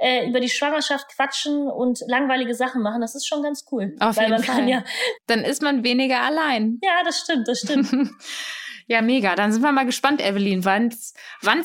äh, 0.00 0.26
über 0.28 0.40
die 0.40 0.48
Schwangerschaft 0.48 1.08
quatschen 1.14 1.68
und 1.68 2.00
langweilige 2.06 2.54
Sachen 2.54 2.82
machen, 2.82 3.00
das 3.00 3.14
ist 3.14 3.26
schon 3.26 3.42
ganz 3.42 3.66
cool. 3.70 3.94
Auf 4.00 4.16
Weil 4.16 4.30
jeden 4.30 4.42
Fall. 4.42 4.68
Ja 4.68 4.82
Dann 5.26 5.40
ist 5.40 5.62
man 5.62 5.84
weniger 5.84 6.20
allein. 6.22 6.80
Ja, 6.82 7.02
das 7.04 7.20
stimmt, 7.20 7.46
das 7.46 7.60
stimmt. 7.60 7.90
ja, 8.86 9.02
mega. 9.02 9.34
Dann 9.34 9.52
sind 9.52 9.62
wir 9.62 9.72
mal 9.72 9.84
gespannt, 9.84 10.22
Evelyn, 10.22 10.64
wann 10.64 10.88
es 10.88 11.14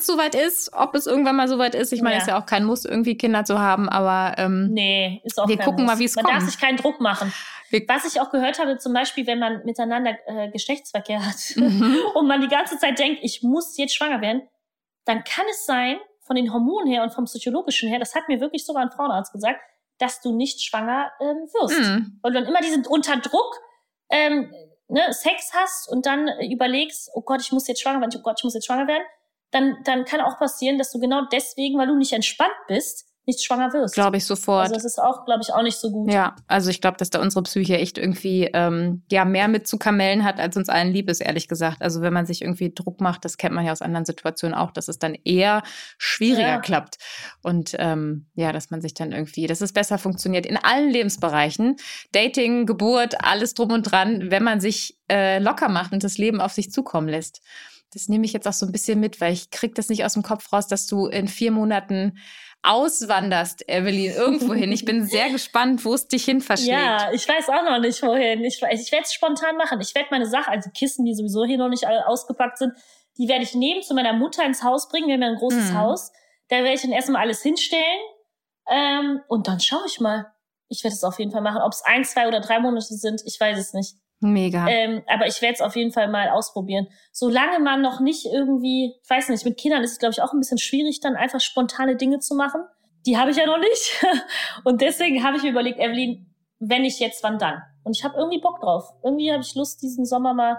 soweit 0.06 0.34
ist, 0.34 0.72
ob 0.74 0.94
es 0.94 1.06
irgendwann 1.06 1.36
mal 1.36 1.48
soweit 1.48 1.74
ist. 1.74 1.92
Ich 1.92 2.02
meine, 2.02 2.16
es 2.16 2.26
ja. 2.26 2.26
ist 2.26 2.28
ja 2.28 2.42
auch 2.42 2.46
kein 2.46 2.64
Muss, 2.64 2.84
irgendwie 2.84 3.16
Kinder 3.16 3.44
zu 3.44 3.58
haben, 3.58 3.88
aber 3.88 4.38
ähm, 4.38 4.68
nee, 4.70 5.22
ist 5.24 5.40
auch 5.40 5.48
wir 5.48 5.56
gucken 5.56 5.84
Muss. 5.84 5.94
mal, 5.94 5.98
wie 5.98 6.04
es 6.04 6.14
kommt. 6.14 6.26
Man 6.28 6.38
darf 6.38 6.44
sich 6.48 6.60
keinen 6.60 6.76
Druck 6.76 7.00
machen. 7.00 7.32
Was 7.88 8.04
ich 8.04 8.20
auch 8.20 8.30
gehört 8.30 8.58
habe, 8.58 8.78
zum 8.78 8.92
Beispiel, 8.92 9.26
wenn 9.26 9.38
man 9.38 9.64
miteinander 9.64 10.16
äh, 10.26 10.50
Geschlechtsverkehr 10.50 11.24
hat 11.24 11.56
mhm. 11.56 11.96
und 12.14 12.26
man 12.26 12.40
die 12.40 12.48
ganze 12.48 12.78
Zeit 12.78 12.98
denkt, 12.98 13.20
ich 13.22 13.42
muss 13.42 13.76
jetzt 13.76 13.94
schwanger 13.94 14.20
werden, 14.20 14.42
dann 15.04 15.24
kann 15.24 15.44
es 15.50 15.66
sein, 15.66 15.98
von 16.26 16.36
den 16.36 16.52
Hormonen 16.52 16.88
her 16.88 17.04
und 17.04 17.14
vom 17.14 17.24
psychologischen 17.24 17.88
her, 17.88 18.00
das 18.00 18.14
hat 18.14 18.28
mir 18.28 18.40
wirklich 18.40 18.66
sogar 18.66 18.82
ein 18.82 18.90
Frauenarzt 18.90 19.32
gesagt, 19.32 19.60
dass 19.98 20.20
du 20.20 20.34
nicht 20.34 20.60
schwanger 20.60 21.12
ähm, 21.20 21.48
wirst. 21.54 21.78
Mhm. 21.78 22.18
Weil 22.20 22.32
du 22.32 22.40
dann 22.40 22.48
immer 22.48 22.60
diesen 22.60 22.84
unter 22.86 23.16
Druck, 23.16 23.60
ähm, 24.10 24.52
ne, 24.88 25.12
Sex 25.12 25.52
hast 25.54 25.88
und 25.88 26.04
dann 26.04 26.28
überlegst, 26.40 27.10
oh 27.14 27.22
Gott, 27.22 27.40
ich 27.40 27.52
muss 27.52 27.68
jetzt 27.68 27.80
schwanger 27.80 28.00
werden, 28.00 28.12
oh 28.16 28.22
Gott, 28.22 28.40
ich 28.40 28.44
muss 28.44 28.54
jetzt 28.54 28.66
schwanger 28.66 28.88
werden, 28.88 29.04
dann, 29.52 29.78
dann 29.84 30.04
kann 30.04 30.20
auch 30.20 30.38
passieren, 30.38 30.78
dass 30.78 30.90
du 30.90 30.98
genau 30.98 31.22
deswegen, 31.32 31.78
weil 31.78 31.86
du 31.86 31.96
nicht 31.96 32.12
entspannt 32.12 32.56
bist, 32.66 33.05
nicht 33.26 33.44
schwanger 33.44 33.72
wirst. 33.72 33.94
Glaube 33.94 34.16
ich 34.16 34.24
sofort. 34.24 34.62
Also 34.62 34.74
das 34.74 34.84
ist 34.84 34.98
auch, 34.98 35.24
glaube 35.24 35.40
ich, 35.42 35.52
auch 35.52 35.62
nicht 35.62 35.76
so 35.76 35.90
gut. 35.90 36.12
Ja, 36.12 36.36
also 36.46 36.70
ich 36.70 36.80
glaube, 36.80 36.96
dass 36.96 37.10
da 37.10 37.20
unsere 37.20 37.42
Psyche 37.42 37.76
echt 37.78 37.98
irgendwie 37.98 38.48
ähm, 38.52 39.02
ja 39.10 39.24
mehr 39.24 39.48
mit 39.48 39.66
zu 39.66 39.78
kamellen 39.78 40.24
hat, 40.24 40.38
als 40.38 40.56
uns 40.56 40.68
allen 40.68 40.92
lieb 40.92 41.10
ist, 41.10 41.20
ehrlich 41.20 41.48
gesagt. 41.48 41.82
Also 41.82 42.00
wenn 42.02 42.12
man 42.12 42.26
sich 42.26 42.42
irgendwie 42.42 42.72
Druck 42.72 43.00
macht, 43.00 43.24
das 43.24 43.36
kennt 43.36 43.54
man 43.54 43.66
ja 43.66 43.72
aus 43.72 43.82
anderen 43.82 44.06
Situationen 44.06 44.56
auch, 44.56 44.70
dass 44.70 44.88
es 44.88 44.98
dann 44.98 45.14
eher 45.24 45.62
schwieriger 45.98 46.48
ja. 46.48 46.60
klappt. 46.60 46.98
Und 47.42 47.74
ähm, 47.78 48.26
ja, 48.34 48.52
dass 48.52 48.70
man 48.70 48.80
sich 48.80 48.94
dann 48.94 49.12
irgendwie, 49.12 49.46
dass 49.46 49.60
es 49.60 49.72
besser 49.72 49.98
funktioniert 49.98 50.46
in 50.46 50.56
allen 50.56 50.90
Lebensbereichen. 50.90 51.76
Dating, 52.12 52.66
Geburt, 52.66 53.24
alles 53.24 53.54
drum 53.54 53.72
und 53.72 53.82
dran, 53.82 54.30
wenn 54.30 54.44
man 54.44 54.60
sich 54.60 54.98
äh, 55.10 55.38
locker 55.40 55.68
macht 55.68 55.92
und 55.92 56.04
das 56.04 56.18
Leben 56.18 56.40
auf 56.40 56.52
sich 56.52 56.70
zukommen 56.70 57.08
lässt. 57.08 57.42
Das 57.92 58.08
nehme 58.08 58.24
ich 58.24 58.32
jetzt 58.32 58.46
auch 58.46 58.52
so 58.52 58.66
ein 58.66 58.72
bisschen 58.72 59.00
mit, 59.00 59.20
weil 59.20 59.32
ich 59.32 59.50
kriege 59.50 59.74
das 59.74 59.88
nicht 59.88 60.04
aus 60.04 60.14
dem 60.14 60.22
Kopf 60.22 60.52
raus, 60.52 60.66
dass 60.66 60.86
du 60.86 61.06
in 61.06 61.28
vier 61.28 61.50
Monaten 61.50 62.18
auswanderst, 62.62 63.68
Evelyn, 63.68 64.12
irgendwo 64.12 64.54
hin. 64.54 64.72
Ich 64.72 64.84
bin 64.84 65.06
sehr 65.06 65.30
gespannt, 65.32 65.84
wo 65.84 65.94
es 65.94 66.08
dich 66.08 66.24
hin 66.24 66.40
verschlägt. 66.40 66.72
Ja, 66.72 67.12
ich 67.12 67.28
weiß 67.28 67.48
auch 67.48 67.62
noch 67.62 67.78
nicht, 67.78 68.02
wohin. 68.02 68.44
Ich, 68.44 68.60
ich 68.70 68.92
werde 68.92 69.04
es 69.04 69.14
spontan 69.14 69.56
machen. 69.56 69.80
Ich 69.80 69.94
werde 69.94 70.08
meine 70.10 70.26
Sachen, 70.26 70.52
also 70.52 70.70
Kissen, 70.70 71.04
die 71.04 71.14
sowieso 71.14 71.44
hier 71.44 71.58
noch 71.58 71.68
nicht 71.68 71.86
ausgepackt 71.86 72.58
sind, 72.58 72.72
die 73.18 73.28
werde 73.28 73.44
ich 73.44 73.54
nehmen, 73.54 73.82
zu 73.82 73.94
meiner 73.94 74.12
Mutter 74.12 74.44
ins 74.44 74.62
Haus 74.62 74.88
bringen. 74.88 75.06
Wir 75.06 75.14
haben 75.14 75.22
ja 75.22 75.28
ein 75.28 75.36
großes 75.36 75.70
hm. 75.70 75.78
Haus. 75.78 76.12
Da 76.48 76.56
werde 76.56 76.74
ich 76.74 76.82
dann 76.82 76.92
erstmal 76.92 77.22
alles 77.22 77.42
hinstellen. 77.42 78.00
Ähm, 78.68 79.20
und 79.28 79.48
dann 79.48 79.60
schaue 79.60 79.86
ich 79.86 80.00
mal. 80.00 80.32
Ich 80.68 80.82
werde 80.82 80.94
es 80.94 81.04
auf 81.04 81.18
jeden 81.18 81.30
Fall 81.30 81.42
machen. 81.42 81.62
Ob 81.62 81.72
es 81.72 81.82
ein, 81.84 82.04
zwei 82.04 82.26
oder 82.26 82.40
drei 82.40 82.58
Monate 82.58 82.94
sind, 82.94 83.22
ich 83.24 83.38
weiß 83.38 83.58
es 83.58 83.72
nicht. 83.72 83.94
Mega. 84.20 84.66
Ähm, 84.68 85.02
aber 85.06 85.26
ich 85.26 85.42
werde 85.42 85.54
es 85.54 85.60
auf 85.60 85.76
jeden 85.76 85.92
Fall 85.92 86.08
mal 86.08 86.30
ausprobieren. 86.30 86.88
Solange 87.12 87.58
man 87.60 87.82
noch 87.82 88.00
nicht 88.00 88.24
irgendwie, 88.26 88.94
ich 89.02 89.10
weiß 89.10 89.28
nicht, 89.28 89.44
mit 89.44 89.58
Kindern 89.58 89.82
ist 89.82 89.92
es, 89.92 89.98
glaube 89.98 90.12
ich, 90.12 90.22
auch 90.22 90.32
ein 90.32 90.40
bisschen 90.40 90.58
schwierig, 90.58 91.00
dann 91.00 91.16
einfach 91.16 91.40
spontane 91.40 91.96
Dinge 91.96 92.18
zu 92.18 92.34
machen. 92.34 92.62
Die 93.04 93.18
habe 93.18 93.30
ich 93.30 93.36
ja 93.36 93.46
noch 93.46 93.58
nicht. 93.58 94.04
Und 94.64 94.80
deswegen 94.80 95.22
habe 95.22 95.36
ich 95.36 95.42
mir 95.42 95.50
überlegt, 95.50 95.78
Evelyn, 95.78 96.26
wenn 96.58 96.82
nicht 96.82 96.98
jetzt, 96.98 97.22
wann 97.22 97.38
dann? 97.38 97.62
Und 97.84 97.96
ich 97.96 98.04
habe 98.04 98.16
irgendwie 98.16 98.40
Bock 98.40 98.60
drauf. 98.60 98.90
Irgendwie 99.04 99.30
habe 99.30 99.42
ich 99.42 99.54
Lust, 99.54 99.82
diesen 99.82 100.06
Sommer 100.06 100.34
mal 100.34 100.56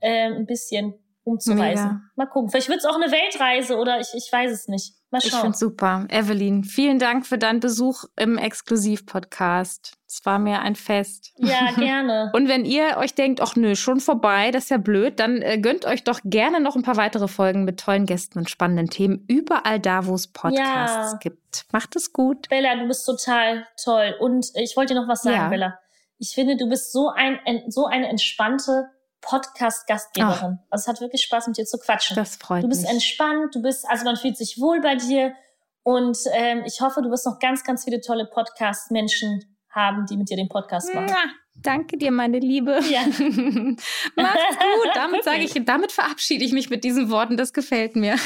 äh, 0.00 0.32
ein 0.32 0.46
bisschen 0.46 0.94
umzureisen. 1.24 1.86
Mega. 1.86 2.00
Mal 2.16 2.26
gucken. 2.26 2.50
Vielleicht 2.50 2.68
wird 2.68 2.78
es 2.78 2.84
auch 2.84 2.94
eine 2.94 3.10
Weltreise 3.10 3.76
oder 3.76 3.98
ich, 4.00 4.08
ich 4.14 4.30
weiß 4.30 4.52
es 4.52 4.68
nicht. 4.68 4.94
Mal 5.10 5.20
schauen. 5.20 5.30
Ich 5.30 5.40
finde 5.40 5.56
super. 5.56 6.06
Evelyn, 6.10 6.64
vielen 6.64 6.98
Dank 6.98 7.26
für 7.26 7.38
deinen 7.38 7.60
Besuch 7.60 8.04
im 8.16 8.36
Exklusiv-Podcast. 8.36 9.94
Es 10.06 10.24
war 10.26 10.38
mir 10.38 10.60
ein 10.60 10.76
Fest. 10.76 11.32
Ja, 11.38 11.72
gerne. 11.76 12.30
Und 12.34 12.48
wenn 12.48 12.64
ihr 12.64 12.98
euch 12.98 13.14
denkt, 13.14 13.40
ach 13.40 13.56
nö, 13.56 13.74
schon 13.74 14.00
vorbei, 14.00 14.50
das 14.50 14.64
ist 14.64 14.70
ja 14.70 14.76
blöd, 14.76 15.18
dann 15.18 15.40
äh, 15.40 15.58
gönnt 15.58 15.86
euch 15.86 16.04
doch 16.04 16.20
gerne 16.24 16.60
noch 16.60 16.76
ein 16.76 16.82
paar 16.82 16.96
weitere 16.96 17.26
Folgen 17.26 17.64
mit 17.64 17.80
tollen 17.80 18.06
Gästen 18.06 18.38
und 18.38 18.50
spannenden 18.50 18.90
Themen 18.90 19.24
überall 19.28 19.80
da, 19.80 20.06
wo 20.06 20.14
es 20.14 20.28
Podcasts 20.28 21.12
ja. 21.12 21.18
gibt. 21.20 21.66
Macht 21.72 21.96
es 21.96 22.12
gut. 22.12 22.48
Bella, 22.50 22.76
du 22.76 22.86
bist 22.86 23.06
total 23.06 23.66
toll. 23.82 24.14
Und 24.20 24.50
ich 24.54 24.76
wollte 24.76 24.94
dir 24.94 25.00
noch 25.00 25.08
was 25.08 25.22
sagen, 25.22 25.36
ja. 25.36 25.48
Bella. 25.48 25.78
Ich 26.18 26.34
finde, 26.34 26.56
du 26.56 26.68
bist 26.68 26.92
so 26.92 27.08
ein, 27.08 27.38
so 27.68 27.86
eine 27.86 28.08
entspannte 28.08 28.90
Podcast-Gastgeberin. 29.24 30.58
Also 30.70 30.82
es 30.82 30.88
hat 30.88 31.00
wirklich 31.00 31.22
Spaß, 31.22 31.46
mit 31.48 31.56
dir 31.56 31.64
zu 31.64 31.78
quatschen. 31.78 32.16
Das 32.16 32.36
freut 32.36 32.58
mich. 32.58 32.62
Du 32.62 32.68
bist 32.68 32.82
mich. 32.82 32.90
entspannt, 32.90 33.54
du 33.54 33.62
bist, 33.62 33.84
also 33.88 34.04
man 34.04 34.16
fühlt 34.16 34.36
sich 34.36 34.60
wohl 34.60 34.80
bei 34.80 34.96
dir. 34.96 35.34
Und 35.82 36.16
ähm, 36.32 36.62
ich 36.66 36.80
hoffe, 36.80 37.02
du 37.02 37.10
wirst 37.10 37.26
noch 37.26 37.38
ganz, 37.38 37.64
ganz 37.64 37.84
viele 37.84 38.00
tolle 38.00 38.26
Podcast-Menschen 38.26 39.44
haben, 39.70 40.06
die 40.06 40.16
mit 40.16 40.30
dir 40.30 40.36
den 40.36 40.48
Podcast 40.48 40.94
machen. 40.94 41.14
Danke 41.56 41.96
dir, 41.96 42.10
meine 42.10 42.38
Liebe. 42.38 42.80
Ja. 42.90 43.02
Macht's 44.16 44.56
gut. 44.58 44.90
Damit 44.94 45.24
sage 45.24 45.40
ich, 45.40 45.52
damit 45.64 45.92
verabschiede 45.92 46.44
ich 46.44 46.52
mich 46.52 46.68
mit 46.68 46.84
diesen 46.84 47.10
Worten. 47.10 47.36
Das 47.36 47.52
gefällt 47.52 47.96
mir. 47.96 48.16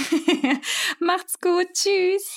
Macht's 0.98 1.38
gut. 1.40 1.66
Tschüss. 1.72 2.36